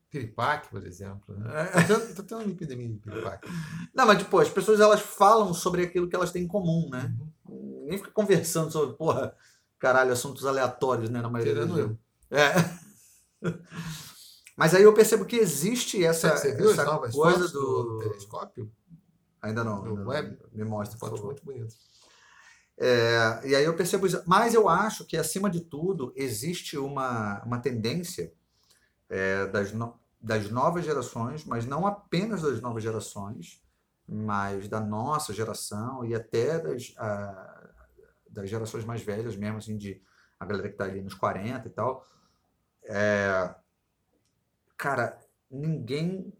piripaque, 0.08 0.68
por 0.68 0.86
exemplo. 0.86 1.36
Né? 1.36 1.50
É. 1.74 1.82
Tá 2.14 2.22
tendo, 2.22 2.40
uma 2.40 2.52
epidemia 2.52 2.88
de 2.88 2.98
piripaque. 2.98 3.48
Não, 3.94 4.06
mas 4.06 4.18
tipo, 4.18 4.38
as 4.38 4.48
pessoas 4.48 4.80
elas 4.80 5.00
falam 5.00 5.52
sobre 5.52 5.82
aquilo 5.82 6.08
que 6.08 6.16
elas 6.16 6.30
têm 6.30 6.44
em 6.44 6.48
comum, 6.48 6.88
né? 6.90 7.14
Uhum. 7.48 7.84
Nem 7.88 7.98
fica 7.98 8.10
conversando 8.10 8.70
sobre, 8.70 8.96
porra, 8.96 9.34
caralho, 9.78 10.12
assuntos 10.12 10.46
aleatórios, 10.46 11.10
né? 11.10 11.20
Na 11.20 11.28
maioria 11.28 11.54
Tirando 11.54 11.78
eu. 11.78 11.98
É. 12.30 12.54
Mas 14.56 14.74
aí 14.74 14.82
eu 14.82 14.94
percebo 14.94 15.24
que 15.26 15.36
existe 15.36 16.02
essa, 16.04 16.36
Você 16.36 16.54
viu 16.54 16.66
as 16.70 16.78
essa 16.78 16.84
novas 16.84 17.14
coisa 17.14 17.48
do, 17.48 17.82
do. 17.82 17.98
telescópio? 17.98 18.72
Ainda 19.42 19.62
não. 19.62 19.82
do 19.82 19.88
ainda 19.90 20.00
não. 20.00 20.08
web? 20.08 20.38
Me 20.52 20.64
mostra, 20.64 20.98
Fotos 20.98 21.20
muito 21.20 21.44
bonitas. 21.44 21.76
É, 22.78 23.40
e 23.44 23.54
aí 23.54 23.64
eu 23.64 23.74
percebo 23.74 24.06
isso. 24.06 24.22
Mas 24.26 24.54
eu 24.54 24.68
acho 24.68 25.04
que, 25.04 25.16
acima 25.16 25.50
de 25.50 25.60
tudo, 25.60 26.12
existe 26.16 26.76
uma, 26.78 27.42
uma 27.44 27.58
tendência 27.58 28.32
é, 29.08 29.46
das, 29.46 29.72
no- 29.72 29.98
das 30.20 30.50
novas 30.50 30.84
gerações, 30.84 31.44
mas 31.44 31.66
não 31.66 31.86
apenas 31.86 32.42
das 32.42 32.60
novas 32.60 32.82
gerações, 32.82 33.62
mas 34.08 34.68
da 34.68 34.80
nossa 34.80 35.32
geração 35.32 36.04
e 36.04 36.14
até 36.14 36.58
das, 36.58 36.94
ah, 36.96 37.70
das 38.28 38.48
gerações 38.48 38.84
mais 38.84 39.02
velhas 39.02 39.36
mesmo, 39.36 39.58
assim, 39.58 39.76
de 39.76 40.02
a 40.38 40.44
galera 40.44 40.68
que 40.68 40.74
está 40.74 40.84
ali 40.84 41.00
nos 41.02 41.14
40 41.14 41.66
e 41.68 41.70
tal. 41.70 42.06
É, 42.84 43.54
cara, 44.76 45.18
ninguém 45.50 46.32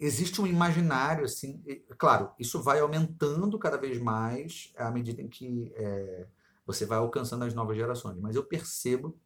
existe 0.00 0.40
um 0.40 0.46
imaginário 0.46 1.24
assim, 1.24 1.62
e, 1.66 1.76
claro, 1.98 2.32
isso 2.38 2.62
vai 2.62 2.80
aumentando 2.80 3.58
cada 3.58 3.76
vez 3.76 4.00
mais 4.00 4.72
à 4.76 4.90
medida 4.90 5.20
em 5.20 5.28
que 5.28 5.70
é, 5.76 6.26
você 6.66 6.86
vai 6.86 6.98
alcançando 6.98 7.44
as 7.44 7.52
novas 7.52 7.76
gerações, 7.76 8.18
mas 8.18 8.34
eu 8.34 8.42
percebo 8.42 9.18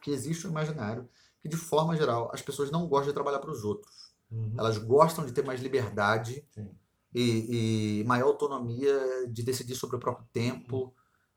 que 0.00 0.10
existe 0.10 0.46
um 0.46 0.50
imaginário 0.50 1.08
que, 1.42 1.48
de 1.48 1.56
forma 1.56 1.94
geral, 1.94 2.30
as 2.32 2.40
pessoas 2.40 2.70
não 2.70 2.88
gostam 2.88 3.08
de 3.08 3.14
trabalhar 3.14 3.40
para 3.40 3.50
os 3.50 3.64
outros. 3.64 4.14
Uhum. 4.30 4.54
Elas 4.56 4.78
gostam 4.78 5.26
de 5.26 5.32
ter 5.32 5.44
mais 5.44 5.60
liberdade 5.60 6.46
e, 7.14 8.00
e 8.00 8.04
maior 8.04 8.28
autonomia 8.28 9.28
de 9.28 9.42
decidir 9.42 9.74
sobre 9.74 9.96
o 9.96 10.00
próprio 10.00 10.26
tempo 10.32 10.94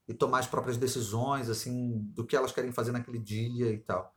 e 0.07 0.13
tomar 0.13 0.39
as 0.39 0.47
próprias 0.47 0.77
decisões, 0.77 1.49
assim, 1.49 1.99
do 2.13 2.25
que 2.25 2.35
elas 2.35 2.51
querem 2.51 2.71
fazer 2.71 2.91
naquele 2.91 3.19
dia 3.19 3.71
e 3.71 3.79
tal. 3.79 4.15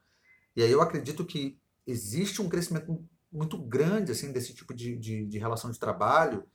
E 0.55 0.63
aí 0.63 0.71
eu 0.71 0.83
acredito 0.83 1.25
que 1.25 1.59
existe 1.89 2.43
um 2.43 2.49
crescimento 2.49 3.03
muito 3.33 3.59
grande, 3.59 4.13
assim, 4.13 4.31
desse 4.31 4.55
tipo 4.55 4.75
de, 4.75 4.97
de, 4.97 5.27
de 5.27 5.39
relação 5.39 5.71
de 5.71 5.79
trabalho 5.79 6.47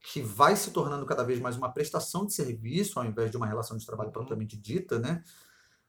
que 0.00 0.22
vai 0.22 0.56
se 0.56 0.70
tornando 0.70 1.04
cada 1.04 1.22
vez 1.22 1.38
mais 1.40 1.56
uma 1.56 1.72
prestação 1.72 2.24
de 2.24 2.32
serviço 2.32 2.98
ao 2.98 3.04
invés 3.04 3.30
de 3.30 3.36
uma 3.36 3.46
relação 3.46 3.76
de 3.76 3.84
trabalho 3.84 4.10
propriamente 4.10 4.56
dita, 4.56 4.98
né? 4.98 5.22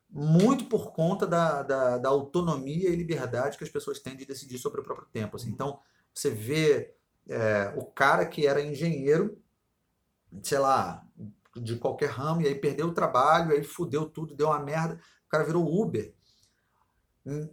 Muito 0.09 0.65
por 0.65 0.91
conta 0.91 1.25
da, 1.25 1.63
da, 1.63 1.97
da 1.97 2.09
autonomia 2.09 2.89
e 2.89 2.95
liberdade 2.95 3.57
que 3.57 3.63
as 3.63 3.69
pessoas 3.69 3.99
têm 3.99 4.17
de 4.17 4.25
decidir 4.25 4.57
sobre 4.57 4.81
o 4.81 4.83
próprio 4.83 5.07
tempo. 5.07 5.37
Assim. 5.37 5.49
Então, 5.49 5.79
você 6.13 6.29
vê 6.29 6.93
é, 7.29 7.73
o 7.77 7.85
cara 7.85 8.25
que 8.25 8.45
era 8.45 8.61
engenheiro, 8.61 9.41
sei 10.43 10.59
lá, 10.59 11.05
de 11.55 11.77
qualquer 11.77 12.09
ramo, 12.09 12.41
e 12.41 12.47
aí 12.47 12.55
perdeu 12.55 12.87
o 12.87 12.93
trabalho, 12.93 13.53
aí 13.53 13.63
fudeu 13.63 14.05
tudo, 14.05 14.35
deu 14.35 14.47
uma 14.47 14.59
merda, 14.59 14.99
o 15.25 15.29
cara 15.29 15.45
virou 15.45 15.81
Uber. 15.81 16.13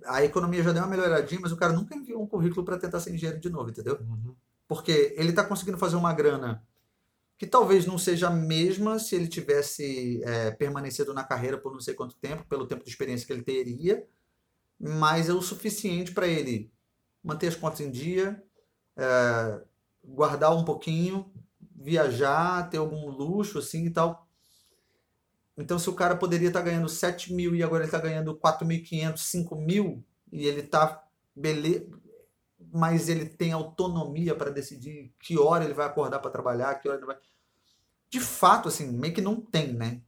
A 0.06 0.24
economia 0.24 0.62
já 0.62 0.72
deu 0.72 0.82
uma 0.82 0.88
melhoradinha, 0.88 1.40
mas 1.40 1.52
o 1.52 1.56
cara 1.56 1.72
nunca 1.72 1.94
enviou 1.94 2.22
um 2.22 2.26
currículo 2.26 2.64
para 2.64 2.78
tentar 2.78 3.00
ser 3.00 3.14
engenheiro 3.14 3.40
de 3.40 3.50
novo, 3.50 3.70
entendeu? 3.70 3.98
Uhum. 4.00 4.34
Porque 4.66 5.14
ele 5.16 5.30
está 5.30 5.44
conseguindo 5.44 5.78
fazer 5.78 5.96
uma 5.96 6.12
grana 6.12 6.62
que 7.38 7.46
talvez 7.46 7.86
não 7.86 7.96
seja 7.96 8.28
a 8.28 8.30
mesma 8.30 8.98
se 8.98 9.14
ele 9.14 9.28
tivesse 9.28 10.20
é, 10.24 10.50
permanecido 10.50 11.14
na 11.14 11.22
carreira 11.22 11.56
por 11.56 11.72
não 11.72 11.80
sei 11.80 11.94
quanto 11.94 12.16
tempo, 12.16 12.44
pelo 12.48 12.66
tempo 12.66 12.82
de 12.82 12.90
experiência 12.90 13.26
que 13.26 13.32
ele 13.32 13.42
teria, 13.42 14.04
mas 14.78 15.28
é 15.28 15.32
o 15.32 15.40
suficiente 15.40 16.12
para 16.12 16.26
ele 16.26 16.72
manter 17.22 17.46
as 17.46 17.54
contas 17.54 17.80
em 17.80 17.90
dia, 17.90 18.42
é, 18.96 19.62
guardar 20.04 20.54
um 20.56 20.64
pouquinho, 20.64 21.32
viajar, 21.76 22.68
ter 22.70 22.78
algum 22.78 23.08
luxo 23.08 23.58
assim 23.58 23.86
e 23.86 23.90
tal. 23.90 24.27
Então, 25.58 25.76
se 25.76 25.90
o 25.90 25.94
cara 25.94 26.14
poderia 26.14 26.48
estar 26.48 26.62
ganhando 26.62 26.88
7 26.88 27.34
mil 27.34 27.52
e 27.54 27.64
agora 27.64 27.82
ele 27.82 27.88
está 27.88 27.98
ganhando 27.98 28.34
4.500, 28.36 29.18
5 29.18 29.56
mil, 29.56 30.04
e 30.30 30.46
ele 30.46 30.60
está 30.60 31.04
beleza, 31.34 31.86
mas 32.72 33.08
ele 33.08 33.26
tem 33.26 33.52
autonomia 33.52 34.36
para 34.36 34.50
decidir 34.50 35.12
que 35.18 35.36
hora 35.36 35.64
ele 35.64 35.74
vai 35.74 35.86
acordar 35.86 36.20
para 36.20 36.30
trabalhar, 36.30 36.74
que 36.76 36.88
hora 36.88 36.98
ele 36.98 37.06
vai. 37.06 37.16
De 38.08 38.20
fato, 38.20 38.68
assim, 38.68 38.86
meio 38.86 39.12
que 39.12 39.20
não 39.20 39.40
tem, 39.40 39.72
né? 39.72 40.00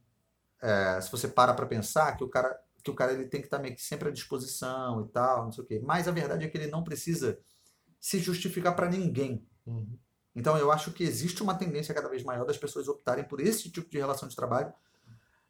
É, 0.61 1.01
se 1.01 1.11
você 1.11 1.27
para 1.27 1.53
para 1.53 1.65
pensar 1.65 2.15
que 2.15 2.23
o 2.23 2.29
cara, 2.29 2.57
que 2.81 2.89
o 2.89 2.95
cara 2.95 3.11
ele 3.11 3.25
tem 3.25 3.41
que 3.41 3.47
estar 3.47 3.59
meio 3.59 3.75
que 3.75 3.81
sempre 3.81 4.07
à 4.07 4.11
disposição 4.11 5.01
e 5.01 5.09
tal, 5.09 5.45
não 5.45 5.51
sei 5.51 5.63
o 5.63 5.67
quê. 5.67 5.81
Mas 5.83 6.07
a 6.07 6.11
verdade 6.11 6.45
é 6.45 6.47
que 6.47 6.57
ele 6.57 6.71
não 6.71 6.83
precisa 6.83 7.37
se 7.99 8.19
justificar 8.19 8.75
para 8.75 8.89
ninguém. 8.89 9.45
Uhum. 9.65 9.97
Então, 10.33 10.57
eu 10.57 10.71
acho 10.71 10.91
que 10.91 11.03
existe 11.03 11.43
uma 11.43 11.55
tendência 11.55 11.93
cada 11.93 12.07
vez 12.07 12.23
maior 12.23 12.45
das 12.45 12.57
pessoas 12.57 12.87
optarem 12.87 13.25
por 13.25 13.41
esse 13.41 13.69
tipo 13.69 13.89
de 13.89 13.97
relação 13.97 14.29
de 14.29 14.35
trabalho, 14.35 14.73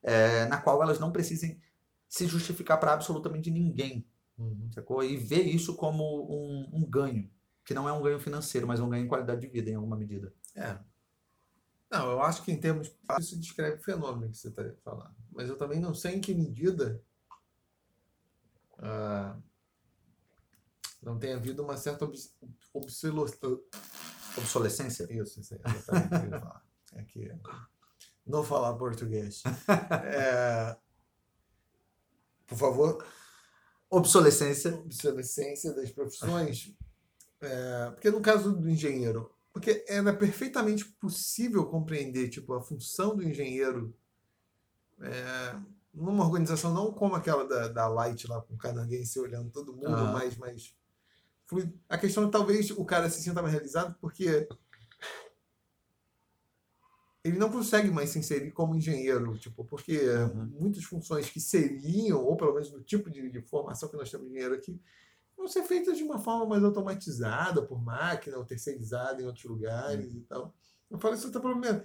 é, 0.04 0.46
na 0.46 0.58
qual 0.62 0.82
elas 0.82 1.00
não 1.00 1.12
precisem 1.12 1.60
se 2.08 2.28
justificar 2.28 2.80
para 2.80 2.94
absolutamente 2.94 3.50
ninguém, 3.52 4.06
Uhum. 4.38 4.70
sacou? 4.74 5.04
E 5.04 5.18
ver 5.18 5.44
isso 5.44 5.76
como 5.76 6.04
um, 6.32 6.70
um 6.74 6.86
ganho, 6.90 7.30
que 7.64 7.74
não 7.74 7.88
é 7.88 7.94
um 7.94 8.02
ganho 8.02 8.20
financeiro, 8.20 8.66
mas 8.68 8.80
um 8.80 8.90
ganho 8.90 9.06
em 9.06 9.08
qualidade 9.08 9.42
de 9.42 9.48
vida, 9.48 9.70
em 9.70 9.76
alguma 9.76 9.96
medida. 9.96 10.34
É. 10.56 10.80
Não, 11.92 12.10
eu 12.10 12.22
acho 12.22 12.42
que 12.44 12.52
em 12.52 12.60
termos. 12.60 12.92
Isso 13.20 13.38
descreve 13.40 13.78
o 13.78 13.84
fenômeno 13.84 14.32
que 14.32 14.38
você 14.38 14.48
está 14.48 14.64
falando. 14.84 15.14
Mas 15.30 15.48
eu 15.50 15.58
também 15.58 15.80
não 15.80 15.94
sei 15.94 16.16
em 16.16 16.22
que 16.22 16.34
medida 16.34 17.04
ah, 18.80 19.38
não 21.02 21.20
tem 21.20 21.34
havido 21.34 21.64
uma 21.64 21.78
certa 21.78 22.06
obs- 22.06 22.34
Obsolescência? 24.38 25.06
Isso, 25.12 25.40
isso 25.40 25.54
aí, 25.54 25.60
exatamente. 25.76 26.36
É 26.94 27.04
que 27.04 27.32
não 28.26 28.44
falar 28.44 28.74
português. 28.76 29.44
É, 30.06 30.76
por 32.48 32.58
favor, 32.58 33.06
Obsolescência. 33.90 34.74
obsolescência 34.76 35.74
das 35.74 35.92
profissões. 35.92 36.74
É, 37.42 37.90
porque 37.92 38.10
no 38.12 38.22
caso 38.22 38.54
do 38.56 38.70
engenheiro, 38.70 39.34
porque 39.52 39.84
era 39.88 40.14
perfeitamente 40.14 40.86
possível 40.86 41.66
compreender 41.66 42.30
tipo, 42.30 42.54
a 42.54 42.62
função 42.62 43.16
do 43.16 43.24
engenheiro 43.24 43.94
é, 45.02 45.56
numa 45.94 46.24
organização 46.26 46.74
não 46.74 46.94
como 46.94 47.16
aquela 47.16 47.46
da, 47.46 47.68
da 47.68 47.88
Light 47.88 48.28
lá 48.28 48.42
com 48.42 48.54
o 48.54 48.58
canadense 48.58 49.20
olhando 49.20 49.50
todo 49.50 49.74
mundo, 49.74 49.88
Ah. 49.96 50.12
mas, 50.14 50.38
mas 50.38 50.76
a 51.90 51.98
questão 51.98 52.26
é 52.28 52.32
talvez 52.32 52.72
o 52.72 52.86
cara 52.86 53.10
se 53.10 53.22
sinta 53.22 53.42
mais 53.42 53.54
realizado 53.54 53.96
porque 54.00 54.48
ele 57.24 57.38
não 57.38 57.52
consegue 57.52 57.92
mais 57.92 58.10
se 58.10 58.20
inserir 58.20 58.52
como 58.52 58.76
engenheiro, 58.76 59.38
tipo, 59.38 59.64
porque 59.66 60.00
Uhum. 60.00 60.46
muitas 60.60 60.84
funções 60.84 61.30
que 61.30 61.40
seriam, 61.40 62.24
ou 62.24 62.36
pelo 62.36 62.54
menos 62.54 62.72
no 62.72 62.82
tipo 62.82 63.10
de, 63.10 63.30
de 63.30 63.42
formação 63.42 63.90
que 63.90 63.96
nós 63.98 64.10
temos 64.10 64.28
engenheiro 64.28 64.56
aqui, 64.56 64.80
vão 65.38 65.48
ser 65.48 65.64
feitas 65.64 65.98
de 65.98 66.04
uma 66.04 66.20
forma 66.20 66.46
mais 66.46 66.64
automatizada 66.64 67.62
por 67.64 67.82
máquina 67.82 68.38
ou 68.38 68.46
terceirizada 68.46 69.22
em 69.22 69.26
outros 69.26 69.46
lugares 69.46 70.14
e 70.14 70.20
tal. 70.22 70.54
Eu 70.90 70.98
falo 71.00 71.16
isso 71.16 71.28
até 71.28 71.40
pelo 71.40 71.56
menos. 71.56 71.84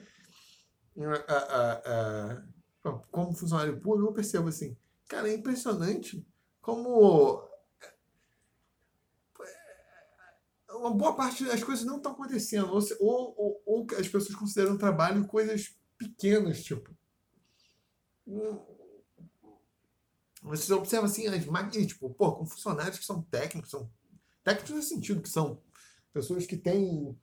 A- 0.98 1.32
a- 1.34 1.72
a- 1.72 2.42
a- 2.90 2.98
como 3.10 3.34
funcionário 3.34 3.78
público, 3.78 4.08
eu 4.10 4.14
percebo 4.14 4.48
assim, 4.48 4.74
cara, 5.08 5.28
é 5.28 5.34
impressionante 5.34 6.26
como 6.62 7.42
uma 10.76 10.90
boa 10.94 11.14
parte 11.14 11.44
das 11.44 11.62
coisas 11.62 11.84
não 11.84 11.96
estão 11.96 12.12
acontecendo. 12.12 12.70
Ou, 12.72 12.80
se- 12.80 12.96
ou, 13.00 13.62
ou, 13.64 13.86
as 13.98 14.08
pessoas 14.08 14.34
consideram 14.34 14.76
trabalho 14.78 15.26
coisas 15.26 15.74
pequenas, 15.98 16.62
tipo. 16.62 16.90
Você 20.42 20.72
observa 20.72 21.06
assim 21.06 21.26
as 21.26 21.44
máquinas, 21.46 21.86
tipo, 21.88 22.10
pô, 22.14 22.32
com 22.36 22.46
funcionários 22.46 22.98
que 22.98 23.04
são 23.04 23.22
técnicos, 23.22 23.70
são 23.70 23.90
técnicos 24.44 24.74
nesse 24.74 24.88
sentido, 24.90 25.20
que 25.22 25.28
são 25.28 25.60
pessoas 26.12 26.46
que 26.46 26.56
têm 26.56 27.18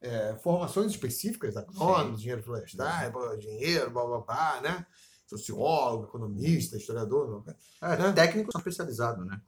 é, 0.00 0.36
formações 0.36 0.92
específicas, 0.92 1.56
agrônomo, 1.56 2.14
engenheiro 2.14 2.42
florestal, 2.42 3.36
engenheiro, 3.36 3.90
blá, 3.90 4.04
blá, 4.06 4.20
blá, 4.20 4.60
né? 4.62 4.86
Sociólogo, 5.26 6.04
economista, 6.04 6.76
historiador. 6.76 7.42
blá, 7.42 7.54
blá. 7.80 7.94
É, 7.94 7.98
Né? 7.98 8.12
técnico 8.12 8.50
especializado, 8.56 9.24
né? 9.24 9.40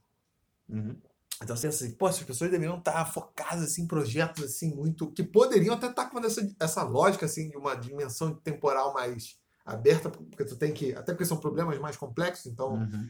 Uhum. 0.69 1.01
Então, 1.43 1.55
assim, 1.55 1.67
assim, 1.67 1.91
pô, 1.93 2.09
essas 2.09 2.23
pessoas 2.23 2.51
deveriam 2.51 2.79
estar 2.79 3.05
focadas 3.07 3.63
assim, 3.65 3.83
em 3.83 3.87
projetos 3.87 4.43
assim, 4.45 4.75
muito. 4.75 5.11
que 5.13 5.23
poderiam 5.23 5.75
até 5.75 5.89
estar 5.89 6.07
com 6.07 6.19
essa, 6.21 6.49
essa 6.59 6.83
lógica 6.83 7.27
assim, 7.27 7.51
de 7.51 7.57
uma 7.57 7.75
dimensão 7.75 8.35
temporal 8.35 8.95
mais 8.95 9.37
aberta, 9.65 10.09
porque 10.09 10.45
tu 10.45 10.57
tem 10.57 10.73
que. 10.73 10.95
Até 10.95 11.13
porque 11.13 11.25
são 11.27 11.37
problemas 11.37 11.79
mais 11.79 11.97
complexos, 11.97 12.47
então. 12.47 12.75
Uhum. 12.75 13.09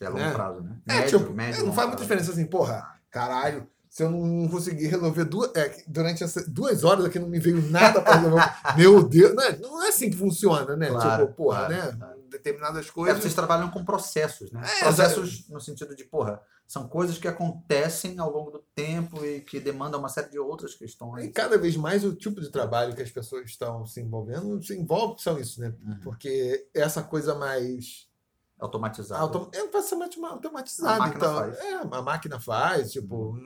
É 0.00 0.08
longo 0.08 0.18
Né? 0.20 0.32
prazo, 0.32 0.60
né? 0.62 0.76
É, 0.88 0.94
Médio, 1.00 1.18
tipo, 1.20 1.32
médio, 1.34 1.60
é, 1.60 1.62
não 1.64 1.72
faz 1.74 1.86
muita 1.88 2.02
diferença 2.02 2.32
assim, 2.32 2.46
porra, 2.46 2.98
caralho, 3.10 3.68
se 3.86 4.02
eu 4.02 4.10
não 4.10 4.48
conseguir 4.48 4.86
resolver 4.86 5.24
duas. 5.26 5.54
é, 5.54 5.84
durante 5.86 6.24
essas 6.24 6.48
duas 6.48 6.84
horas 6.84 7.04
aqui 7.04 7.18
não 7.18 7.28
me 7.28 7.38
veio 7.38 7.60
nada 7.70 8.00
pra 8.00 8.14
resolver. 8.16 8.50
Meu 8.78 9.02
Deus, 9.06 9.34
não 9.34 9.42
é, 9.42 9.56
não 9.58 9.84
é 9.84 9.88
assim 9.88 10.08
que 10.10 10.16
funciona, 10.16 10.74
né? 10.74 10.88
Claro, 10.88 11.26
tipo, 11.26 11.36
porra, 11.36 11.66
claro, 11.66 11.74
né? 11.74 11.96
claro. 11.98 12.20
Determinadas 12.30 12.86
É, 12.86 12.90
coisas. 12.90 13.20
vocês 13.22 13.34
trabalham 13.34 13.68
com 13.70 13.84
processos, 13.84 14.50
né? 14.52 14.62
É, 14.78 14.84
processos 14.84 15.46
no 15.50 15.60
sentido 15.60 15.94
de, 15.94 16.04
porra, 16.04 16.40
são 16.70 16.86
coisas 16.86 17.18
que 17.18 17.26
acontecem 17.26 18.20
ao 18.20 18.30
longo 18.30 18.52
do 18.52 18.60
tempo 18.76 19.24
e 19.24 19.40
que 19.40 19.58
demandam 19.58 19.98
uma 19.98 20.08
série 20.08 20.30
de 20.30 20.38
outras 20.38 20.72
E 20.74 20.78
questões. 20.78 21.32
cada 21.32 21.58
vez 21.58 21.76
mais 21.76 22.04
o 22.04 22.14
tipo 22.14 22.40
de 22.40 22.48
trabalho 22.48 22.94
que 22.94 23.02
as 23.02 23.10
pessoas 23.10 23.46
estão 23.46 23.84
se 23.84 24.00
envolvendo 24.00 24.62
se 24.62 24.78
envolve 24.78 25.20
são 25.20 25.36
isso, 25.36 25.60
né? 25.60 25.74
Uhum. 25.84 25.98
Porque 26.00 26.68
essa 26.72 27.02
coisa 27.02 27.34
mais 27.34 28.08
Automatizado. 28.56 29.20
autom... 29.20 29.50
é 29.52 29.66
facilmente 29.66 30.24
automatizada. 30.24 30.94
A 30.94 30.98
máquina 30.98 31.16
então, 31.16 31.34
faz. 31.34 31.58
É, 31.58 31.74
a 31.74 32.02
máquina 32.02 32.38
faz, 32.38 32.92
tipo, 32.92 33.36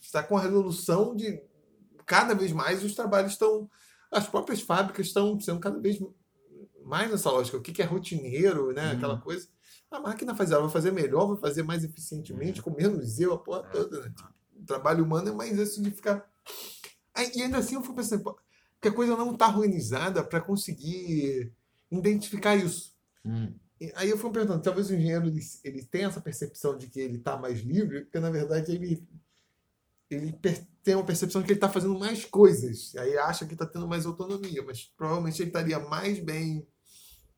está 0.00 0.22
com 0.22 0.36
a 0.36 0.40
resolução 0.40 1.16
de 1.16 1.42
cada 2.06 2.32
vez 2.32 2.52
mais 2.52 2.84
os 2.84 2.94
trabalhos 2.94 3.32
estão. 3.32 3.68
As 4.08 4.28
próprias 4.28 4.60
fábricas 4.60 5.08
estão 5.08 5.40
sendo 5.40 5.58
cada 5.58 5.80
vez 5.80 5.98
mais 6.84 7.10
nessa 7.10 7.28
lógica. 7.28 7.56
O 7.56 7.60
que 7.60 7.82
é 7.82 7.84
rotineiro, 7.84 8.72
né? 8.72 8.90
Uhum. 8.90 8.96
Aquela 8.98 9.18
coisa. 9.18 9.48
A 9.92 10.00
máquina 10.00 10.34
faz, 10.34 10.50
ela 10.50 10.62
vai 10.62 10.70
fazer 10.70 10.90
melhor, 10.90 11.26
vai 11.26 11.36
fazer 11.36 11.62
mais 11.62 11.84
eficientemente, 11.84 12.62
com 12.62 12.70
menos 12.70 13.20
erro, 13.20 13.34
a 13.34 13.38
porra 13.38 13.60
É. 13.68 13.70
toda, 13.72 14.00
né? 14.00 14.12
Tipo, 14.16 14.30
o 14.60 14.64
trabalho 14.64 15.04
humano 15.04 15.28
é 15.28 15.32
mais 15.32 15.58
isso 15.58 15.82
de 15.82 15.90
ficar. 15.90 16.28
Aí, 17.14 17.30
E 17.34 17.42
ainda 17.42 17.58
assim 17.58 17.74
eu 17.74 17.82
fui 17.82 17.94
pensando, 17.94 18.22
pô, 18.22 18.36
que 18.80 18.88
a 18.88 18.92
coisa 18.92 19.16
não 19.16 19.32
está 19.32 19.48
organizada 19.48 20.24
para 20.24 20.40
conseguir 20.40 21.52
identificar 21.90 22.56
isso. 22.56 22.94
Hum. 23.24 23.52
Aí 23.94 24.08
eu 24.08 24.16
fui 24.16 24.28
me 24.30 24.34
perguntando, 24.34 24.62
talvez 24.62 24.88
o 24.90 24.94
engenheiro 24.94 25.26
ele, 25.26 25.40
ele 25.64 25.82
tenha 25.84 26.06
essa 26.06 26.20
percepção 26.20 26.78
de 26.78 26.86
que 26.86 27.00
ele 27.00 27.18
está 27.18 27.36
mais 27.36 27.60
livre, 27.60 28.02
porque 28.02 28.18
na 28.20 28.30
verdade 28.30 28.72
ele, 28.72 29.06
ele 30.08 30.32
tem 30.82 30.94
uma 30.94 31.04
percepção 31.04 31.40
de 31.40 31.46
que 31.46 31.52
ele 31.52 31.58
está 31.58 31.68
fazendo 31.68 31.98
mais 31.98 32.24
coisas. 32.24 32.94
Aí 32.96 33.18
acha 33.18 33.44
que 33.44 33.54
está 33.54 33.66
tendo 33.66 33.88
mais 33.88 34.06
autonomia, 34.06 34.62
mas 34.62 34.90
provavelmente 34.96 35.42
ele 35.42 35.50
estaria 35.50 35.78
mais 35.80 36.18
bem 36.18 36.66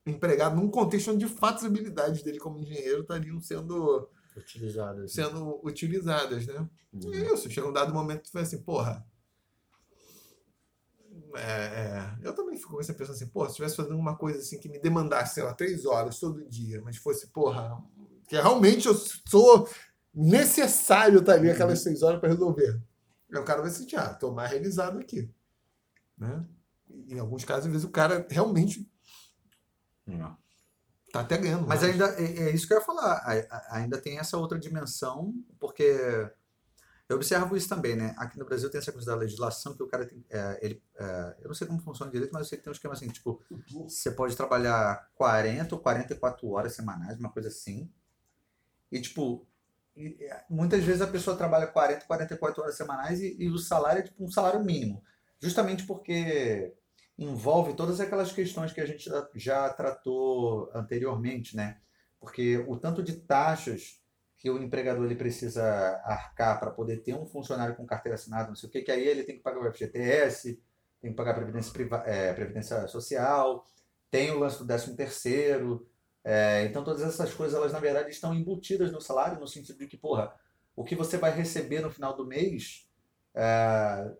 empregado 0.06 0.56
num 0.56 0.70
contexto 0.70 1.10
onde 1.10 1.26
de 1.26 1.32
fato 1.32 1.56
as 1.56 1.64
habilidades 1.64 2.22
dele 2.22 2.39
como 2.39 2.59
engenheiro 2.59 3.02
estariam 3.02 3.40
sendo, 3.40 4.09
Utilizadas. 4.36 5.12
sendo 5.12 5.60
utilizadas, 5.64 6.47
né? 6.47 6.68
Uhum. 6.93 7.14
E 7.14 7.32
isso, 7.32 7.51
chega 7.51 7.68
um 7.68 7.72
dado 7.72 7.93
momento 7.94 8.22
que 8.22 8.31
tu 8.31 8.35
vai 8.35 8.43
assim, 8.43 8.59
porra. 8.62 9.06
é, 11.36 11.40
é, 11.40 12.18
eu 12.22 12.35
também 12.35 12.56
fico 12.56 12.72
com 12.72 12.81
essa 12.81 12.94
pessoa 12.94 13.16
assim, 13.16 13.26
porra, 13.28 13.47
se 13.47 13.52
estivesse 13.52 13.76
fazendo 13.76 13.97
uma 13.97 14.16
coisa 14.16 14.39
assim 14.39 14.59
que 14.59 14.68
me 14.68 14.78
demandasse, 14.78 15.35
sei 15.35 15.43
lá, 15.43 15.55
três 15.55 15.85
horas 15.85 16.18
todo 16.20 16.44
dia, 16.48 16.81
mas 16.82 16.97
fosse, 16.97 17.28
porra, 17.28 17.82
que 18.28 18.36
realmente 18.36 18.86
eu 18.86 18.94
sou 18.94 19.68
necessário 20.14 21.20
estar 21.20 21.35
ali 21.35 21.51
aquelas 21.51 21.81
seis 21.81 22.02
horas 22.02 22.20
para 22.20 22.28
resolver. 22.28 22.81
Aí 23.32 23.40
o 23.40 23.44
cara 23.44 23.62
vai 23.62 23.70
sentir, 23.70 23.97
ah, 23.97 24.14
tô 24.14 24.32
mais 24.32 24.51
realizado 24.51 24.98
aqui. 24.98 25.28
Né? 26.16 26.47
Em 27.09 27.18
alguns 27.18 27.44
casos, 27.44 27.66
às 27.66 27.72
vezes, 27.72 27.86
o 27.86 27.90
cara 27.90 28.24
realmente 28.31 28.89
Tá 31.12 31.20
até 31.20 31.39
ganhando. 31.39 31.66
Mas 31.66 31.82
mais. 31.82 31.93
ainda 31.93 32.06
é, 32.20 32.48
é 32.48 32.51
isso 32.51 32.66
que 32.66 32.74
eu 32.74 32.78
ia 32.78 32.85
falar. 32.85 33.12
A- 33.18 33.32
a- 33.56 33.76
Ainda 33.78 34.01
tem 34.01 34.18
essa 34.18 34.36
outra 34.36 34.59
dimensão, 34.59 35.32
porque 35.60 35.85
eu 37.09 37.16
observo 37.16 37.56
isso 37.56 37.68
também, 37.68 37.94
né? 37.94 38.14
Aqui 38.18 38.39
no 38.39 38.44
Brasil 38.47 38.70
tem 38.70 38.78
essa 38.78 38.90
coisa 38.93 39.06
da 39.12 39.16
legislação 39.16 39.74
que 39.76 39.82
o 39.82 39.86
cara 39.86 40.06
tem. 40.06 40.24
é, 40.31 40.59
ele, 40.62 40.82
é, 40.97 41.36
eu 41.43 41.48
não 41.48 41.55
sei 41.55 41.66
como 41.66 41.81
funciona 41.81 42.10
direito, 42.10 42.32
mas 42.32 42.43
eu 42.43 42.48
sei 42.48 42.59
que 42.59 42.64
tem 42.64 42.70
um 42.70 42.74
esquema 42.74 42.94
assim, 42.94 43.09
tipo, 43.09 43.43
você 43.89 44.10
pode 44.10 44.36
trabalhar 44.36 45.09
40 45.14 45.74
ou 45.74 45.81
44 45.81 46.48
horas 46.51 46.74
semanais, 46.74 47.18
uma 47.18 47.31
coisa 47.31 47.48
assim. 47.48 47.90
E, 48.90 49.01
tipo, 49.01 49.47
e, 49.97 50.16
é, 50.24 50.44
muitas 50.48 50.82
vezes 50.85 51.02
a 51.02 51.06
pessoa 51.06 51.36
trabalha 51.36 51.66
40, 51.66 52.06
44 52.06 52.62
horas 52.62 52.76
semanais 52.76 53.20
e, 53.20 53.36
e 53.39 53.51
o 53.51 53.59
salário 53.59 54.01
é 54.01 54.02
tipo 54.02 54.24
um 54.24 54.31
salário 54.31 54.64
mínimo. 54.64 55.02
Justamente 55.40 55.85
porque 55.86 56.72
envolve 57.19 57.74
todas 57.74 58.01
aquelas 58.01 58.32
questões 58.32 58.73
que 58.73 58.81
a 58.81 58.86
gente 58.86 59.09
já- 59.35 59.69
tratou 59.70 60.70
anteriormente, 60.74 61.57
né? 61.57 61.78
Porque 62.20 62.59
o 62.66 62.77
tanto 62.77 63.03
de 63.03 63.15
taxas 63.20 64.01
que 64.39 64.51
o 64.51 64.62
empregador 64.62 65.05
ele 65.07 65.15
precisa 65.15 65.62
arcar 66.05 66.59
para 66.61 66.70
poder 66.70 66.99
ter 66.99 67.15
um 67.15 67.27
funcionário 67.27 67.74
com 67.77 67.86
carteira 67.86 68.15
assinada, 68.16 68.49
não 68.49 68.57
sei 68.57 68.69
o 68.69 68.73
que, 68.73 68.82
que 68.82 68.91
aí 68.93 69.07
ele 69.07 69.24
tem 69.24 69.36
que 69.36 69.43
pagar 69.43 69.61
o 69.61 69.66
FGTS, 69.66 70.61
tem 71.01 71.11
que 71.11 71.16
pagar 71.16 71.35
previdência, 71.35 71.73
é, 72.05 72.32
previdência 72.32 72.86
social, 72.89 73.65
tem 74.11 74.31
o 74.31 74.39
lance 74.39 74.59
do 74.59 74.66
13 74.66 74.95
terceiro, 74.97 75.86
é, 76.23 76.65
então 76.65 76.85
todas 76.85 77.03
essas 77.03 77.32
coisas 77.35 77.57
elas 77.57 77.73
na 77.73 77.78
verdade 77.78 78.11
estão 78.11 78.35
embutidas 78.35 78.91
no 78.93 79.01
salário 79.01 79.39
no 79.41 79.47
sentido 79.47 79.78
de 79.78 79.86
que 79.86 79.97
porra, 79.97 80.35
o 80.77 80.85
que 80.85 80.95
você 80.97 81.16
vai 81.16 81.31
receber 81.35 81.81
no 81.81 81.91
final 81.91 82.16
do 82.16 82.27
mês 82.27 82.89
é, 83.35 84.11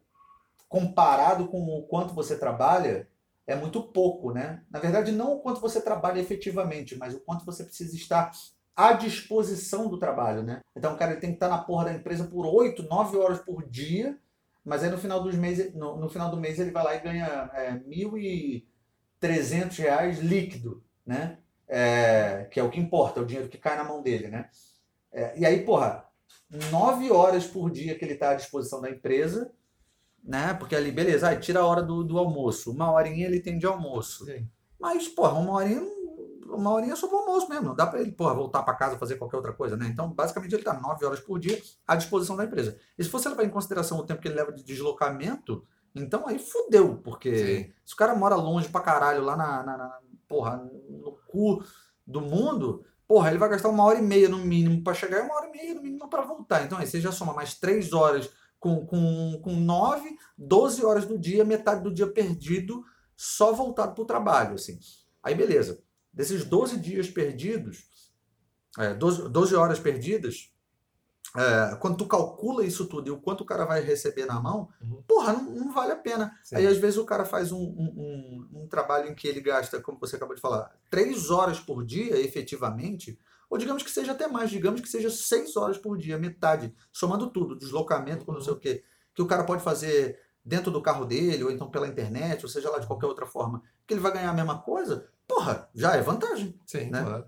comparado 0.75 1.47
com 1.47 1.79
o 1.79 1.85
quanto 1.85 2.13
você 2.13 2.37
trabalha 2.37 3.09
é 3.47 3.55
muito 3.55 3.81
pouco, 3.81 4.33
né? 4.33 4.61
Na 4.69 4.81
verdade, 4.81 5.13
não 5.13 5.35
o 5.35 5.39
quanto 5.39 5.61
você 5.61 5.81
trabalha 5.81 6.19
efetivamente, 6.19 6.97
mas 6.97 7.15
o 7.15 7.21
quanto 7.21 7.47
você 7.47 7.63
precisa 7.63 7.95
estar 7.95 8.33
à 8.75 8.93
disposição 8.93 9.89
do 9.89 10.01
trabalho, 10.01 10.43
né? 10.43 10.63
Então, 10.75 10.95
o 10.95 10.97
cara 10.97 11.15
tem 11.15 11.31
que 11.31 11.37
estar 11.37 11.49
na 11.49 11.59
porra 11.59 11.85
da 11.85 11.93
empresa 11.93 12.25
por 12.25 12.45
8, 12.45 12.89
9 12.89 13.17
horas 13.19 13.39
por 13.39 13.65
dia, 13.71 14.19
mas 14.65 14.83
aí 14.83 14.91
no 14.91 14.99
final, 14.99 15.23
dos 15.23 15.37
meses, 15.37 15.73
no, 15.77 15.97
no 15.97 16.09
final 16.09 16.29
do 16.29 16.37
mês 16.37 16.59
ele 16.59 16.73
vai 16.73 16.83
lá 16.83 16.97
e 16.97 17.01
ganha 17.01 17.51
é, 17.55 17.75
1.300 17.75 19.79
reais 19.79 20.19
líquido, 20.19 20.83
né? 21.07 21.39
É, 21.69 22.49
que 22.51 22.59
é 22.59 22.65
o 22.65 22.71
que 22.71 22.81
importa, 22.81 23.21
é 23.21 23.23
o 23.23 23.27
dinheiro 23.27 23.49
que 23.49 23.59
cai 23.59 23.77
na 23.77 23.85
mão 23.85 24.03
dele, 24.03 24.27
né? 24.27 24.51
É, 25.13 25.39
e 25.39 25.47
aí, 25.47 25.65
porra, 25.65 26.05
9 26.51 27.13
horas 27.13 27.47
por 27.47 27.71
dia 27.71 27.97
que 27.97 28.05
ele 28.05 28.15
está 28.15 28.31
à 28.31 28.35
disposição 28.35 28.81
da 28.81 28.91
empresa, 28.91 29.53
né? 30.25 30.55
Porque 30.55 30.75
ali, 30.75 30.91
beleza, 30.91 31.29
aí 31.29 31.39
tira 31.39 31.61
a 31.61 31.67
hora 31.67 31.83
do, 31.83 32.03
do 32.03 32.19
almoço. 32.19 32.71
Uma 32.71 32.91
horinha 32.91 33.27
ele 33.27 33.41
tem 33.41 33.59
de 33.59 33.67
almoço. 33.67 34.25
Sim. 34.25 34.49
Mas, 34.81 35.07
porra, 35.09 35.35
uma 35.39 35.53
horinha, 35.53 35.83
uma 36.47 36.73
horinha 36.73 36.95
é 36.95 36.97
só 36.97 37.07
pro 37.07 37.19
almoço 37.19 37.49
mesmo. 37.49 37.67
Não 37.69 37.75
dá 37.75 37.87
pra 37.87 38.01
ele, 38.01 38.13
porra, 38.13 38.35
voltar 38.35 38.63
pra 38.63 38.75
casa 38.75 38.99
fazer 38.99 39.17
qualquer 39.17 39.37
outra 39.37 39.53
coisa, 39.53 39.77
né? 39.77 39.87
Então, 39.87 40.11
basicamente, 40.13 40.55
ele 40.55 40.63
tá 40.65 40.73
nove 40.73 41.05
horas 41.05 41.21
por 41.21 41.39
dia 41.39 41.61
à 41.87 41.95
disposição 41.95 42.37
da 42.37 42.45
empresa. 42.45 42.79
E 42.99 43.05
se 43.05 43.11
você 43.11 43.29
levar 43.29 43.45
em 43.45 43.51
consideração 43.51 43.99
o 43.99 44.05
tempo 44.07 44.21
que 44.21 44.29
ele 44.29 44.37
leva 44.37 44.53
de 44.53 44.63
deslocamento, 44.65 45.65
então 45.95 46.27
aí 46.27 46.39
fudeu. 46.39 46.97
Porque 47.05 47.37
Sim. 47.37 47.73
se 47.85 47.95
o 47.95 47.97
cara 47.97 48.15
mora 48.15 48.35
longe 48.35 48.69
pra 48.69 48.81
caralho, 48.81 49.23
lá 49.23 49.37
na, 49.37 49.63
na, 49.63 49.77
na- 49.77 49.99
porra, 50.27 50.57
no 50.89 51.13
cu 51.29 51.63
do 52.07 52.21
mundo, 52.21 52.85
Porra, 53.07 53.29
ele 53.29 53.39
vai 53.39 53.51
gastar 53.51 53.69
uma 53.69 53.85
hora 53.85 53.99
e 53.99 54.03
meia 54.03 54.29
no 54.31 54.39
mínimo 54.39 54.83
para 54.83 54.95
chegar 54.95 55.19
e 55.19 55.23
uma 55.23 55.35
hora 55.37 55.49
e 55.49 55.53
meia 55.53 55.75
no 55.75 55.83
mínimo 55.83 56.09
para 56.09 56.23
voltar. 56.23 56.65
Então 56.65 56.79
aí 56.79 56.87
você 56.87 57.01
já 57.01 57.13
soma 57.13 57.35
mais 57.35 57.55
três 57.55 57.93
horas 57.93 58.31
com, 58.65 58.87
com, 58.87 59.41
com 59.43 59.57
nove, 59.57 60.17
12 60.39 60.83
horas 60.87 61.05
do 61.05 61.19
dia, 61.19 61.45
metade 61.45 61.83
do 61.83 61.93
dia 61.93 62.07
perdido, 62.07 62.83
só 63.15 63.53
voltado 63.53 63.93
para 63.93 64.03
o 64.03 64.07
trabalho. 64.07 64.55
Assim. 64.55 64.79
Aí 65.23 65.35
beleza. 65.35 65.83
Desses 66.11 66.47
12 66.47 66.79
dias 66.79 67.11
perdidos, 67.11 67.85
é, 68.79 68.95
12, 68.95 69.29
12 69.29 69.55
horas 69.55 69.79
perdidas, 69.79 70.51
é, 71.37 71.77
quando 71.77 71.99
tu 71.99 72.07
calcula 72.07 72.65
isso 72.65 72.87
tudo 72.87 73.09
e 73.09 73.11
o 73.11 73.21
quanto 73.21 73.43
o 73.43 73.45
cara 73.45 73.67
vai 73.67 73.83
receber 73.83 74.25
na 74.25 74.41
mão, 74.41 74.71
uhum. 74.81 75.03
porra, 75.07 75.35
não, 75.35 75.51
não, 75.51 75.73
vale 75.75 75.93
a 75.93 75.97
pena. 75.97 76.35
Sim. 76.43 76.57
Aí 76.57 76.67
às 76.67 76.79
vezes 76.79 76.97
o 76.97 77.05
cara 77.05 77.27
faz 77.27 77.53
um, 77.53 77.59
um, 77.59 78.49
um, 78.55 78.63
um, 78.63 78.67
trabalho 78.67 79.11
em 79.11 79.15
que 79.15 79.29
ele 79.29 79.43
gasta, 79.43 79.79
como 79.79 79.99
você 79.99 80.17
acabou 80.17 80.35
de 80.35 80.41
falar, 80.41 80.75
três 80.89 81.31
horas 81.31 81.61
por 81.61 81.85
dia, 81.85 82.19
efetivamente, 82.19 83.19
ou 83.55 83.59
digamos 83.59 83.85
que 83.85 83.91
seja 83.91 84.11
até 84.11 84.27
mais, 84.27 84.51
digamos 84.51 84.81
que 84.81 84.89
seja 84.89 85.09
seis 85.09 85.57
horas 85.57 85.79
por 85.79 85.97
dia, 85.97 86.19
metade, 86.19 86.75
somando 86.93 87.31
tudo, 87.31 87.55
deslocamento, 87.55 88.25
uhum. 88.27 88.35
não 88.35 88.41
sei 88.41 88.53
o 88.53 88.59
quê, 88.59 88.83
que 89.15 89.23
o 89.23 89.29
cara 89.29 89.45
pode 89.45 89.63
fazer 89.63 90.19
dentro 90.45 90.73
do 90.73 90.83
carro 90.83 91.05
dele, 91.05 91.45
ou 91.45 91.53
então 91.53 91.71
pela 91.71 91.87
internet, 91.87 92.43
ou 92.43 92.49
seja 92.49 92.69
lá 92.69 92.81
de 92.81 92.87
qualquer 92.89 93.07
outra 93.07 93.27
forma, 93.27 93.63
que 93.87 93.95
ele 93.95 94.01
vai 94.01 94.13
ganhar 94.13 94.31
a 94.31 94.35
mesma 94.35 94.59
coisa, 94.59 95.09
porra, 95.29 95.71
já 95.73 95.95
é 95.95 96.03
vantagem. 96.03 96.61
Sim, 96.67 96.91
né? 96.91 97.05
claro. 97.05 97.27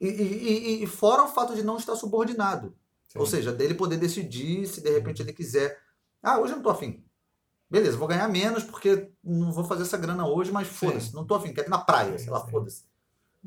E, 0.00 0.06
e, 0.06 0.84
e, 0.84 0.86
fora 0.86 1.24
o 1.24 1.28
fato 1.28 1.56
de 1.56 1.64
não 1.64 1.78
estar 1.78 1.96
subordinado. 1.96 2.76
Sim. 3.08 3.18
Ou 3.18 3.26
seja, 3.26 3.52
dele 3.52 3.74
poder 3.74 3.96
decidir 3.96 4.68
se 4.68 4.80
de 4.80 4.90
repente 4.92 5.20
ele 5.20 5.32
quiser. 5.32 5.76
Ah, 6.22 6.38
hoje 6.38 6.52
eu 6.52 6.58
não 6.58 6.62
tô 6.62 6.70
afim. 6.70 7.04
Beleza, 7.68 7.96
vou 7.96 8.06
ganhar 8.06 8.28
menos 8.28 8.62
porque 8.62 9.10
não 9.24 9.50
vou 9.50 9.64
fazer 9.64 9.82
essa 9.82 9.96
grana 9.96 10.28
hoje, 10.28 10.52
mas 10.52 10.68
foda-se, 10.68 11.12
não 11.12 11.26
tô 11.26 11.34
afim, 11.34 11.52
quero 11.52 11.66
ir 11.66 11.70
na 11.70 11.78
praia, 11.78 12.16
sei 12.16 12.30
lá, 12.30 12.46
foda-se. 12.46 12.84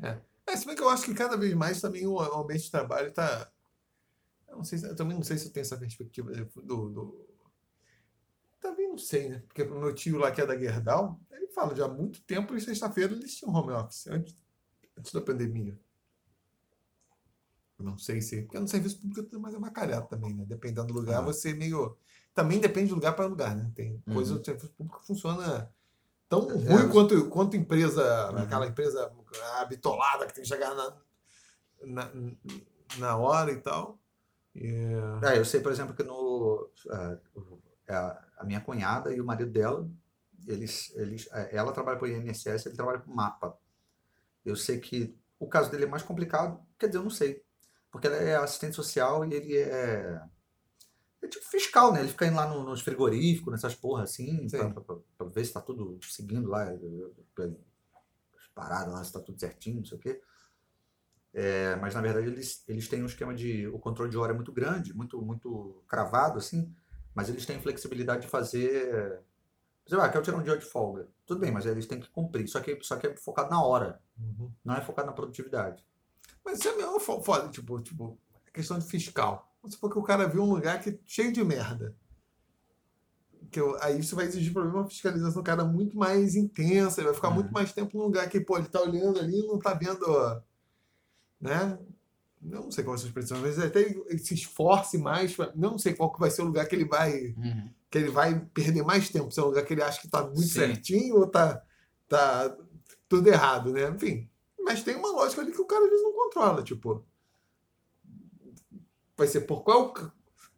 É. 0.02 0.18
é, 0.46 0.56
se 0.56 0.66
bem 0.66 0.74
que 0.74 0.82
eu 0.82 0.88
acho 0.88 1.04
que 1.04 1.14
cada 1.14 1.36
vez 1.36 1.54
mais 1.54 1.80
também 1.80 2.06
o 2.06 2.20
ambiente 2.20 2.64
de 2.64 2.70
trabalho 2.70 3.08
está. 3.08 3.50
Eu, 4.48 4.56
não 4.56 4.64
sei, 4.64 4.78
eu 4.84 4.96
também 4.96 5.16
não 5.16 5.22
sei 5.22 5.38
se 5.38 5.46
eu 5.46 5.52
tenho 5.52 5.62
essa 5.62 5.76
perspectiva 5.76 6.30
do. 6.32 6.88
do... 6.90 7.28
Também 8.60 8.88
não 8.88 8.98
sei, 8.98 9.28
né? 9.28 9.42
Porque 9.46 9.62
o 9.62 9.80
meu 9.80 9.94
tio 9.94 10.18
lá 10.18 10.30
que 10.30 10.40
é 10.40 10.46
da 10.46 10.58
Gerdau, 10.58 11.20
ele 11.30 11.48
fala 11.48 11.74
já 11.74 11.86
há 11.86 11.88
muito 11.88 12.22
tempo, 12.22 12.54
e 12.54 12.60
sexta-feira 12.60 13.12
eles 13.12 13.36
tinham 13.36 13.54
home 13.54 13.72
office, 13.72 14.06
antes, 14.06 14.36
antes 14.96 15.12
da 15.12 15.20
pandemia. 15.20 15.78
Não 17.78 17.98
sei 17.98 18.20
se. 18.20 18.42
Porque 18.42 18.58
no 18.58 18.68
serviço 18.68 19.00
público 19.00 19.28
é 19.34 19.58
uma 19.58 19.70
calhada 19.70 20.06
também, 20.06 20.34
né? 20.34 20.44
Dependendo 20.46 20.88
do 20.88 20.94
lugar, 20.94 21.18
ah. 21.18 21.22
você 21.22 21.52
meio. 21.52 21.96
Também 22.34 22.58
depende 22.58 22.88
de 22.88 22.94
lugar 22.94 23.14
para 23.14 23.26
lugar, 23.26 23.54
né? 23.54 23.70
Tem 23.74 24.00
uhum. 24.06 24.14
coisa 24.14 24.38
do 24.38 24.44
serviço 24.44 24.70
público 24.70 25.00
que 25.00 25.06
funciona 25.06 25.70
tão 26.28 26.50
é, 26.50 26.54
ruim 26.54 26.88
quanto, 26.88 27.28
quanto 27.28 27.56
empresa, 27.56 28.30
uhum. 28.30 28.38
aquela 28.38 28.66
empresa 28.66 29.12
habitolada 29.58 30.26
que 30.26 30.34
tem 30.34 30.42
que 30.42 30.48
chegar 30.48 30.74
na, 30.74 30.96
na, 31.82 32.12
na 32.98 33.16
hora 33.16 33.52
e 33.52 33.60
tal. 33.60 33.98
Yeah. 34.54 35.32
É, 35.32 35.38
eu 35.38 35.44
sei, 35.44 35.60
por 35.60 35.72
exemplo, 35.72 35.94
que 35.94 36.02
no, 36.02 36.70
uh, 36.86 37.20
a 38.36 38.44
minha 38.44 38.60
cunhada 38.60 39.14
e 39.14 39.20
o 39.20 39.24
marido 39.24 39.50
dela, 39.50 39.88
eles, 40.46 40.92
eles, 40.96 41.28
ela 41.50 41.72
trabalha 41.72 41.98
para 41.98 42.06
o 42.06 42.10
INSS, 42.10 42.66
ele 42.66 42.76
trabalha 42.76 42.98
para 42.98 43.10
o 43.10 43.14
MAPA. 43.14 43.56
Eu 44.44 44.56
sei 44.56 44.80
que 44.80 45.16
o 45.38 45.46
caso 45.46 45.70
dele 45.70 45.84
é 45.84 45.88
mais 45.88 46.02
complicado, 46.02 46.60
quer 46.78 46.86
dizer, 46.86 46.98
eu 46.98 47.04
não 47.04 47.10
sei. 47.10 47.42
Porque 47.90 48.06
ela 48.06 48.16
é 48.16 48.36
assistente 48.36 48.74
social 48.74 49.24
e 49.24 49.34
ele 49.34 49.56
é. 49.56 50.20
É 51.20 51.28
tipo 51.28 51.44
fiscal, 51.44 51.92
né? 51.92 52.00
Ele 52.00 52.08
fica 52.08 52.26
indo 52.26 52.34
lá 52.34 52.48
no, 52.48 52.64
nos 52.64 52.80
frigoríficos, 52.80 53.52
nessas 53.52 53.76
porras 53.76 54.10
assim, 54.10 54.48
pra, 54.48 54.70
pra, 54.70 54.96
pra, 55.16 55.26
ver 55.28 55.44
se 55.44 55.52
tá 55.52 55.60
tudo 55.60 55.96
seguindo 56.02 56.48
lá, 56.48 56.66
as 58.52 58.54
paradas 58.54 58.92
lá, 58.92 59.02
se 59.02 59.12
tá 59.12 59.20
tudo 59.20 59.40
certinho, 59.40 59.78
não 59.78 59.84
sei 59.84 59.98
o 59.98 60.00
quê. 60.00 60.20
É, 61.34 61.76
mas 61.76 61.94
na 61.94 62.02
verdade 62.02 62.26
eles, 62.26 62.62
eles 62.68 62.88
têm 62.88 63.02
um 63.02 63.06
esquema 63.06 63.34
de. 63.34 63.66
O 63.68 63.78
controle 63.78 64.10
de 64.10 64.18
hora 64.18 64.32
é 64.32 64.36
muito 64.36 64.52
grande, 64.52 64.94
muito, 64.94 65.20
muito 65.22 65.82
cravado, 65.88 66.38
assim, 66.38 66.74
mas 67.14 67.28
eles 67.28 67.46
têm 67.46 67.60
flexibilidade 67.60 68.22
de 68.22 68.28
fazer. 68.28 69.22
Você 69.86 69.96
vai, 69.96 70.08
ah, 70.08 70.12
quer 70.12 70.22
tirar 70.22 70.36
um 70.36 70.42
dia 70.42 70.56
de 70.56 70.64
folga. 70.64 71.08
Tudo 71.26 71.40
bem, 71.40 71.50
mas 71.50 71.66
eles 71.66 71.86
têm 71.86 71.98
que 71.98 72.08
cumprir. 72.10 72.46
Só 72.46 72.60
que, 72.60 72.78
só 72.82 72.96
que 72.96 73.06
é 73.06 73.16
focado 73.16 73.50
na 73.50 73.62
hora, 73.64 74.00
uhum. 74.18 74.52
não 74.64 74.74
é 74.74 74.80
focado 74.80 75.06
na 75.06 75.12
produtividade. 75.12 75.84
Mas 76.44 76.58
isso 76.58 76.68
é 76.68 76.76
mesmo 76.76 77.00
foda, 77.00 77.48
tipo, 77.48 77.80
tipo, 77.80 78.18
questão 78.52 78.78
de 78.78 78.86
fiscal. 78.86 79.50
Vamos 79.60 79.74
supor 79.74 79.90
que 79.90 79.98
o 79.98 80.02
cara 80.02 80.28
viu 80.28 80.42
um 80.42 80.54
lugar 80.54 80.80
que 80.80 80.90
é 80.90 80.98
cheio 81.06 81.32
de 81.32 81.42
merda. 81.42 81.96
Que 83.52 83.60
eu, 83.60 83.76
aí 83.82 84.00
isso 84.00 84.16
vai 84.16 84.24
exigir 84.24 84.52
para 84.52 84.62
uma 84.62 84.88
fiscalização 84.88 85.42
do 85.42 85.44
cara 85.44 85.62
muito 85.64 85.96
mais 85.96 86.34
intensa, 86.34 87.00
ele 87.00 87.08
vai 87.08 87.14
ficar 87.14 87.28
uhum. 87.28 87.34
muito 87.34 87.52
mais 87.52 87.70
tempo 87.70 87.96
num 87.96 88.04
lugar 88.04 88.28
que, 88.28 88.40
pô, 88.40 88.56
ele 88.56 88.66
tá 88.66 88.80
olhando 88.80 89.20
ali 89.20 89.40
e 89.40 89.46
não 89.46 89.58
tá 89.58 89.74
vendo, 89.74 90.42
né? 91.38 91.78
Não 92.40 92.70
sei 92.70 92.82
qual 92.82 92.94
é 92.94 92.96
a 92.96 92.98
sua 92.98 93.08
expressão, 93.08 93.38
mas 93.40 93.58
até 93.58 93.82
ele 93.82 94.18
se 94.18 94.34
esforce 94.34 94.96
mais, 94.96 95.36
pra, 95.36 95.52
não 95.54 95.78
sei 95.78 95.92
qual 95.92 96.10
que 96.10 96.18
vai 96.18 96.30
ser 96.30 96.42
o 96.42 96.46
lugar 96.46 96.66
que 96.66 96.74
ele 96.74 96.86
vai 96.86 97.34
uhum. 97.36 97.70
que 97.90 97.98
ele 97.98 98.08
vai 98.10 98.40
perder 98.54 98.82
mais 98.82 99.10
tempo, 99.10 99.30
se 99.30 99.38
é 99.38 99.42
um 99.42 99.46
lugar 99.46 99.64
que 99.64 99.74
ele 99.74 99.82
acha 99.82 100.00
que 100.00 100.08
tá 100.08 100.24
muito 100.24 100.40
Sim. 100.40 100.48
certinho 100.48 101.16
ou 101.16 101.26
tá, 101.26 101.62
tá 102.08 102.56
tudo 103.06 103.28
errado, 103.28 103.70
né? 103.70 103.88
Enfim, 103.90 104.28
mas 104.58 104.82
tem 104.82 104.96
uma 104.96 105.12
lógica 105.12 105.42
ali 105.42 105.52
que 105.52 105.60
o 105.60 105.66
cara 105.66 105.84
às 105.84 105.90
vezes 105.90 106.02
não 106.02 106.14
controla. 106.14 106.62
Tipo, 106.62 107.04
vai 109.16 109.26
ser 109.26 109.42
por 109.42 109.62
qual, 109.62 109.92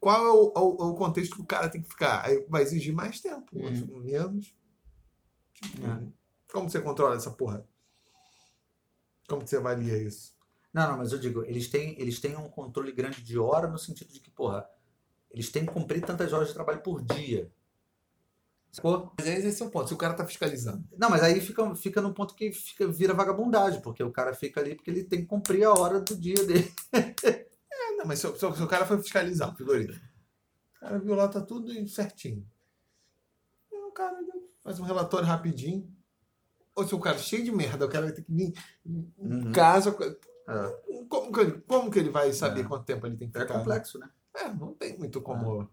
qual 0.05 0.27
é 0.27 0.31
o, 0.31 0.53
o, 0.55 0.91
o 0.91 0.95
contexto 0.95 1.35
que 1.35 1.41
o 1.41 1.47
cara 1.47 1.71
tem 1.71 1.81
que 1.81 1.89
ficar. 1.89 2.27
Aí 2.27 2.45
vai 2.47 2.61
exigir 2.61 2.93
mais 2.93 3.21
tempo, 3.21 3.57
uhum. 3.57 4.03
menos. 4.03 4.55
Tipo, 5.55 5.87
é. 5.87 6.03
Como 6.53 6.69
você 6.69 6.79
controla 6.79 7.17
essa 7.17 7.31
porra? 7.31 7.67
Como 9.27 9.47
você 9.47 9.57
avalia 9.57 9.97
isso? 9.97 10.35
Não, 10.75 10.91
não, 10.91 10.99
mas 10.99 11.11
eu 11.13 11.19
digo, 11.19 11.43
eles 11.45 11.69
têm, 11.69 11.99
eles 11.99 12.21
têm 12.21 12.37
um 12.37 12.51
controle 12.51 12.93
grande 12.93 13.23
de 13.23 13.39
hora 13.39 13.67
no 13.67 13.79
sentido 13.79 14.13
de 14.13 14.21
que, 14.21 14.31
porra, 14.31 14.69
eles 15.31 15.51
têm 15.51 15.65
que 15.65 15.73
cumprir 15.73 16.05
tantas 16.05 16.35
horas 16.35 16.49
de 16.49 16.55
trabalho 16.55 16.83
por 16.83 17.03
dia. 17.03 17.51
Sacou? 18.71 19.11
Mas 19.17 19.27
esse 19.27 19.63
é 19.63 19.67
o 19.67 19.71
ponto, 19.71 19.89
se 19.89 19.95
o 19.95 19.97
cara 19.97 20.13
tá 20.13 20.27
fiscalizando. 20.27 20.85
Não, 20.99 21.09
mas 21.09 21.23
aí 21.23 21.41
fica, 21.41 21.75
fica 21.77 22.03
no 22.03 22.13
ponto 22.13 22.35
que 22.35 22.53
fica, 22.53 22.87
vira 22.89 23.15
vagabundagem, 23.15 23.81
porque 23.81 24.03
o 24.03 24.13
cara 24.13 24.35
fica 24.35 24.61
ali 24.61 24.75
porque 24.75 24.91
ele 24.91 25.05
tem 25.05 25.21
que 25.21 25.27
cumprir 25.27 25.65
a 25.65 25.73
hora 25.73 26.01
do 26.01 26.15
dia 26.15 26.45
dele. 26.45 26.71
não, 28.05 28.09
mas 28.09 28.19
se, 28.19 28.31
se, 28.33 28.39
se, 28.39 28.63
o 28.63 28.69
cara 28.69 28.85
foi 28.85 28.99
fiscalizar 28.99 29.51
o 29.51 29.57
frigorífico, 29.57 30.05
o 30.77 30.81
cara 30.81 30.99
viu 30.99 31.15
lá, 31.15 31.27
tá 31.27 31.41
tudo 31.41 31.89
certinho. 31.89 32.47
E 33.73 33.77
o 33.77 33.91
cara 33.91 34.17
faz 34.63 34.79
um 34.79 34.85
relatório 34.85 35.27
rapidinho. 35.27 35.91
Ou 36.77 36.87
se 36.87 36.95
o 36.95 37.01
cara 37.01 37.17
é 37.17 37.21
cheio 37.21 37.45
de 37.45 37.53
merda, 37.53 37.87
o 37.87 37.89
cara 37.89 38.07
vai 38.07 38.15
ter 38.15 38.23
que 38.23 38.33
vir 38.33 38.53
em 38.85 39.13
uhum. 39.17 39.53
casa. 39.53 39.97
É. 40.49 41.05
Como, 41.09 41.61
como, 41.63 41.91
que 41.91 41.99
ele 41.99 42.11
vai 42.11 42.33
saber 42.33 42.63
é. 42.63 42.65
quanto 42.65 42.85
tempo 42.85 43.07
ele 43.07 43.17
tem 43.17 43.31
que 43.31 43.39
é 43.39 43.41
ficar? 43.41 43.55
É 43.55 43.59
complexo, 43.59 43.99
né? 43.99 44.11
É, 44.37 44.49
não 44.49 44.75
tem 44.75 44.99
muito 44.99 45.21
como. 45.23 45.63
É. 45.63 45.69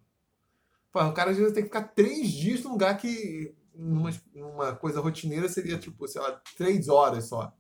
Pô, 0.91 1.03
o 1.03 1.14
cara 1.14 1.32
às 1.32 1.38
vezes 1.38 1.53
tem 1.53 1.64
que 1.64 1.70
ficar 1.70 1.84
três 1.90 2.30
dias 2.30 2.64
num 2.64 2.72
lugar 2.72 2.98
que 2.98 3.53
numa, 3.74 4.12
numa 4.34 4.76
coisa 4.76 5.02
rotineira 5.02 5.49
seria 5.49 5.78
tipo, 5.78 6.08
sei 6.08 6.22
lá, 6.22 6.41
três 6.56 6.88
horas 6.88 7.26
só. 7.26 7.53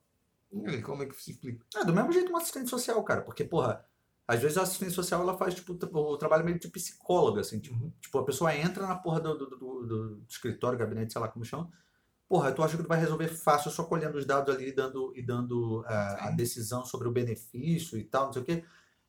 Como 0.83 1.01
é 1.01 1.05
que 1.05 1.15
se 1.15 1.31
explica? 1.31 1.65
É, 1.75 1.83
do 1.83 1.93
mesmo 1.93 2.11
jeito 2.11 2.31
um 2.31 2.37
assistente 2.37 2.69
social, 2.69 3.01
cara. 3.03 3.21
Porque, 3.21 3.43
porra, 3.43 3.85
às 4.27 4.41
vezes 4.41 4.57
a 4.57 4.61
assistente 4.61 4.91
social 4.91 5.21
ela 5.21 5.37
faz 5.37 5.55
tipo, 5.55 5.73
o 5.73 6.17
trabalho 6.17 6.45
meio 6.45 6.59
de 6.59 6.67
psicóloga, 6.67 7.41
assim. 7.41 7.59
Tipo, 7.59 7.75
uhum. 7.75 7.91
tipo 7.99 8.17
a 8.17 8.25
pessoa 8.25 8.55
entra 8.55 8.87
na 8.87 8.95
porra 8.95 9.19
do, 9.19 9.37
do, 9.37 9.45
do, 9.49 9.85
do, 9.85 10.23
escritório, 10.27 10.79
gabinete, 10.79 11.13
sei 11.13 11.21
lá 11.21 11.27
como 11.27 11.45
chama. 11.45 11.69
Porra, 12.27 12.51
tu 12.51 12.63
acha 12.63 12.77
que 12.77 12.83
tu 12.83 12.87
vai 12.87 12.99
resolver 12.99 13.27
fácil 13.27 13.71
só 13.71 13.83
colhendo 13.83 14.17
os 14.17 14.25
dados 14.25 14.55
ali 14.55 14.69
e 14.69 14.71
dando, 14.71 15.11
e 15.15 15.21
dando 15.21 15.81
uh, 15.81 15.85
a 16.19 16.31
decisão 16.31 16.85
sobre 16.85 17.07
o 17.09 17.11
benefício 17.11 17.97
e 17.97 18.03
tal, 18.05 18.27
não 18.27 18.33
sei 18.33 18.41
o 18.41 18.45
quê. 18.45 18.63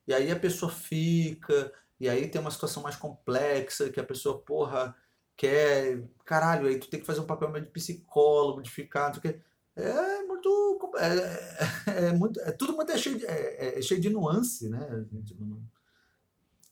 E 0.09 0.13
aí 0.13 0.31
a 0.31 0.39
pessoa 0.39 0.73
fica, 0.73 1.73
e 2.01 2.09
aí 2.09 2.29
tem 2.29 2.41
uma 2.41 2.51
situação 2.51 2.83
mais 2.83 2.97
complexa, 2.97 3.91
que 3.91 4.01
a 4.01 4.05
pessoa, 4.05 4.41
porra, 4.41 4.93
quer. 5.37 6.03
Caralho, 6.25 6.67
aí 6.67 6.79
tu 6.79 6.89
tem 6.89 6.99
que 6.99 7.07
fazer 7.07 7.21
um 7.21 7.27
papel 7.27 7.49
meio 7.51 7.65
de 7.65 7.71
psicólogo, 7.71 8.63
de 8.63 8.71
ficar, 8.71 9.07
não 9.07 9.15
sei 9.15 9.31
o 9.31 9.35
quê. 9.35 9.41
É 9.75 10.23
muito. 10.25 10.81
É, 10.97 12.09
é 12.09 12.13
muito. 12.13 12.41
É 12.41 12.53
tudo 12.53 12.75
muito 12.75 12.93
é 12.93 12.99
cheio, 12.99 13.19
de, 13.19 13.27
é, 13.27 13.79
é 13.79 13.83
cheio 13.83 14.01
de 14.01 14.11
nuance, 14.11 14.69
né? 14.69 15.07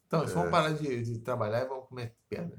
Então, 0.07 0.27
se 0.27 0.35
vamos 0.35 0.51
parar 0.51 0.73
de, 0.73 1.03
de 1.03 1.19
trabalhar 1.21 1.63
e 1.63 1.69
vamos 1.69 1.89
comer 1.89 2.15
pedra. 2.29 2.59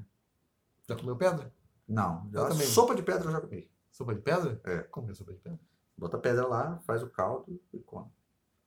Já 0.87 0.95
comeu 0.95 1.15
pedra? 1.15 1.53
Não. 1.87 2.29
Já, 2.31 2.47
também. 2.47 2.67
Sopa 2.67 2.95
de 2.95 3.03
pedra 3.03 3.27
eu 3.27 3.31
já 3.31 3.41
comi. 3.41 3.69
Sopa 3.91 4.15
de 4.15 4.21
pedra? 4.21 4.59
É. 4.63 4.79
Como 4.83 5.11
é 5.11 5.13
sopa 5.13 5.33
de 5.33 5.39
pedra? 5.39 5.59
Bota 5.97 6.17
a 6.17 6.19
pedra 6.19 6.47
lá, 6.47 6.79
faz 6.87 7.03
o 7.03 7.09
caldo 7.09 7.61
e 7.71 7.79
come. 7.79 8.09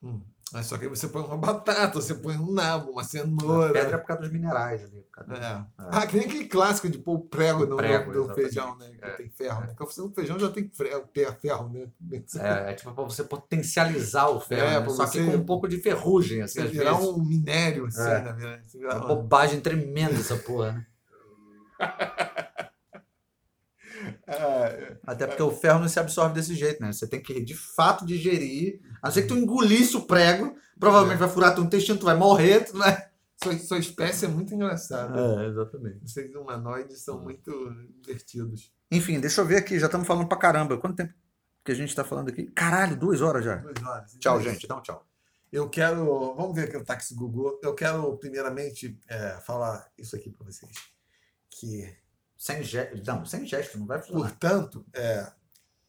Hum. 0.03 0.21
Mas 0.53 0.67
só 0.67 0.79
que 0.79 0.87
você 0.87 1.09
põe 1.09 1.23
uma 1.23 1.37
batata, 1.37 2.01
você 2.01 2.15
põe 2.15 2.37
um 2.37 2.53
nabo, 2.53 2.93
uma 2.93 3.03
cenoura. 3.03 3.71
A 3.71 3.73
pedra 3.73 3.97
é 3.97 3.99
por 3.99 4.07
causa 4.07 4.23
dos 4.23 4.33
minerais 4.33 4.85
ali. 4.85 5.05
É. 5.31 5.35
É. 5.35 5.65
Ah, 5.79 6.07
que 6.07 6.17
nem 6.17 6.27
aquele 6.27 6.47
clássico 6.47 6.89
de 6.89 6.99
pôr 6.99 7.15
o 7.15 7.21
prego 7.21 7.67
no, 7.67 7.77
prego, 7.77 8.13
no, 8.13 8.29
no 8.29 8.35
feijão, 8.35 8.77
né? 8.77 8.91
Que 8.99 9.05
é. 9.05 9.11
tem 9.11 9.31
ferro. 9.31 9.65
É. 9.65 9.67
Porque 9.69 10.01
o 10.01 10.11
feijão 10.11 10.39
já 10.39 10.49
tem 10.51 10.69
ferro, 10.69 11.09
ferro 11.41 11.69
né? 11.71 11.89
É, 12.39 12.71
é 12.71 12.75
tipo 12.75 12.93
para 12.93 13.05
você 13.05 13.25
potencializar 13.25 14.29
o 14.29 14.41
ferro, 14.41 14.67
é, 14.67 14.81
né? 14.81 14.89
só 14.91 15.07
que 15.07 15.25
com 15.25 15.37
um 15.37 15.45
pouco 15.45 15.67
de 15.67 15.79
ferrugem, 15.79 16.43
assim, 16.43 16.61
às 16.61 16.71
virar 16.71 16.95
vezes. 16.95 17.09
um 17.09 17.25
minério, 17.25 17.87
assim, 17.87 18.03
é. 18.03 18.33
né? 18.33 18.63
Virar 18.73 18.97
uma 18.99 19.07
bobagem 19.07 19.61
tremenda 19.61 20.15
essa 20.15 20.37
porra, 20.37 20.73
né? 20.73 20.87
É, 24.27 24.97
Até 25.07 25.27
porque 25.27 25.43
o 25.43 25.51
ferro 25.51 25.81
não 25.81 25.89
se 25.89 26.01
absorve 26.01 26.35
desse 26.35 26.55
jeito, 26.55 26.81
né? 26.81 26.93
Você 26.93 27.07
tem 27.07 27.23
que, 27.23 27.41
de 27.43 27.55
fato, 27.55 28.07
digerir. 28.07 28.81
A 29.03 29.09
não 29.09 29.13
ser 29.13 29.23
que 29.23 29.29
tu 29.29 29.37
engolisse 29.37 29.97
o 29.97 30.07
prego, 30.07 30.57
provavelmente 30.79 31.19
vai 31.19 31.29
furar 31.29 31.55
teu 31.55 31.65
intestino, 31.65 31.99
tu 31.99 32.07
vai 32.07 32.17
morrer, 32.17 32.65
tu 32.65 32.79
vai... 32.79 33.09
sua, 33.43 33.59
sua 33.59 33.79
espécie 33.79 34.25
é 34.25 34.29
muito 34.29 34.55
engraçada. 34.55 35.43
É, 35.43 35.49
exatamente. 35.49 36.11
Seres 36.11 36.35
humanoides 36.35 37.03
são 37.03 37.23
muito 37.23 37.51
divertidos. 38.01 38.73
Enfim, 38.91 39.21
deixa 39.21 39.41
eu 39.41 39.47
ver 39.47 39.57
aqui, 39.57 39.79
já 39.79 39.87
estamos 39.87 40.07
falando 40.07 40.29
pra 40.29 40.39
caramba. 40.39 40.79
Quanto 40.79 40.97
tempo 40.97 41.13
que 41.65 41.73
a 41.73 41.75
gente 41.75 41.95
tá 41.95 42.05
falando 42.05 42.29
aqui? 42.29 42.45
Caralho, 42.47 42.97
duas 42.97 43.21
horas 43.21 43.45
já. 43.45 43.57
Duas 43.57 43.83
horas. 43.83 44.13
Tchau, 44.19 44.41
Então, 44.41 44.53
gente. 44.53 44.67
Dá 44.67 44.77
um 44.77 44.83
tchau. 44.83 45.07
Eu 45.53 45.69
quero. 45.69 46.35
Vamos 46.35 46.55
ver 46.55 46.65
aqui 46.65 46.77
o 46.77 46.85
táxi 46.85 47.15
Google. 47.15 47.61
Eu 47.63 47.75
quero, 47.75 48.17
primeiramente, 48.19 48.99
é, 49.09 49.39
falar 49.47 49.89
isso 49.97 50.17
aqui 50.17 50.31
para 50.31 50.47
vocês. 50.47 50.73
Que, 51.51 51.97
Sem 52.37 52.63
gesto. 52.63 53.03
Não, 53.07 53.25
sem 53.25 53.47
gesto, 53.47 53.79
não 53.79 53.87
vai 53.87 54.01
funcionar. 54.01 54.29
portanto, 54.31 54.85
é, 54.95 55.33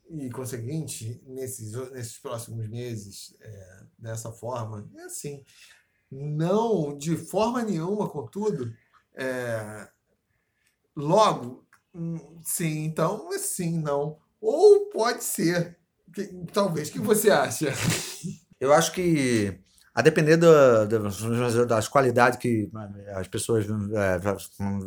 e 0.10 0.30
conseguinte, 0.30 1.22
nesses, 1.26 1.72
nesses 1.92 2.18
próximos 2.18 2.68
meses, 2.70 3.36
é, 3.42 3.84
dessa 3.98 4.32
forma, 4.32 4.88
é 4.98 5.02
assim. 5.04 5.44
Não, 6.12 6.98
de 6.98 7.18
forma 7.18 7.64
nenhuma, 7.64 8.08
contudo, 8.10 8.72
é, 9.16 9.90
logo, 10.96 11.66
hum, 11.94 12.40
sim, 12.44 12.86
então, 12.86 13.34
é 13.34 13.40
sim, 13.40 13.80
não. 13.80 14.20
Ou 14.40 14.90
pode 14.90 15.24
ser. 15.24 15.78
Que- 16.14 16.28
talvez. 16.54 16.90
O 16.90 16.94
que 16.94 17.00
você 17.00 17.30
acha? 17.32 17.74
Eu 18.60 18.72
acho 18.72 18.94
que, 18.94 19.60
a 19.96 20.02
depender 20.02 20.36
da- 20.36 20.84
da- 20.86 21.66
das 21.66 21.88
qualidades 21.88 22.38
que 22.38 22.70
as 23.16 23.28
pessoas 23.30 23.66
é, 23.66 24.20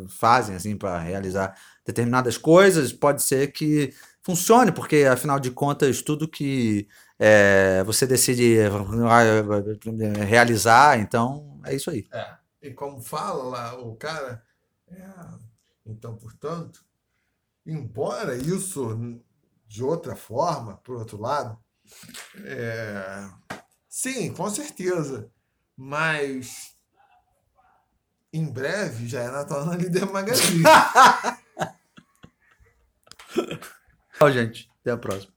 fazem 0.09 0.55
assim 0.55 0.77
para 0.77 0.99
realizar 0.99 1.57
determinadas 1.85 2.37
coisas, 2.37 2.93
pode 2.93 3.23
ser 3.23 3.51
que 3.51 3.95
funcione, 4.23 4.71
porque 4.71 5.05
afinal 5.11 5.41
de 5.41 5.51
contas, 5.51 6.03
tudo 6.03 6.29
que 6.29 6.87
é, 7.19 7.83
você 7.85 8.07
decide 8.07 8.59
realizar, 10.29 10.99
então 11.01 11.59
é 11.65 11.75
isso 11.75 11.91
aí. 11.91 12.07
É. 12.13 12.37
E 12.61 12.71
como 12.73 13.01
fala 13.01 13.81
o 13.81 13.97
cara, 13.97 14.43
é, 14.91 15.03
então, 15.87 16.17
portanto, 16.17 16.85
embora 17.65 18.37
isso 18.37 19.19
de 19.67 19.83
outra 19.83 20.15
forma, 20.15 20.77
por 20.85 20.97
outro 20.97 21.19
lado, 21.19 21.59
é, 22.45 23.27
sim, 23.99 24.33
com 24.33 24.49
certeza, 24.49 25.29
mas 25.77 26.77
em 28.33 28.45
breve 28.45 29.09
já 29.09 29.23
é 29.23 29.29
Natal 29.29 29.67
na 29.67 29.75
Líder 29.75 30.07
Magazine. 30.07 30.63
Tchau, 34.15 34.31
gente. 34.31 34.71
Até 34.81 34.93
a 34.93 34.97
próxima. 34.97 35.33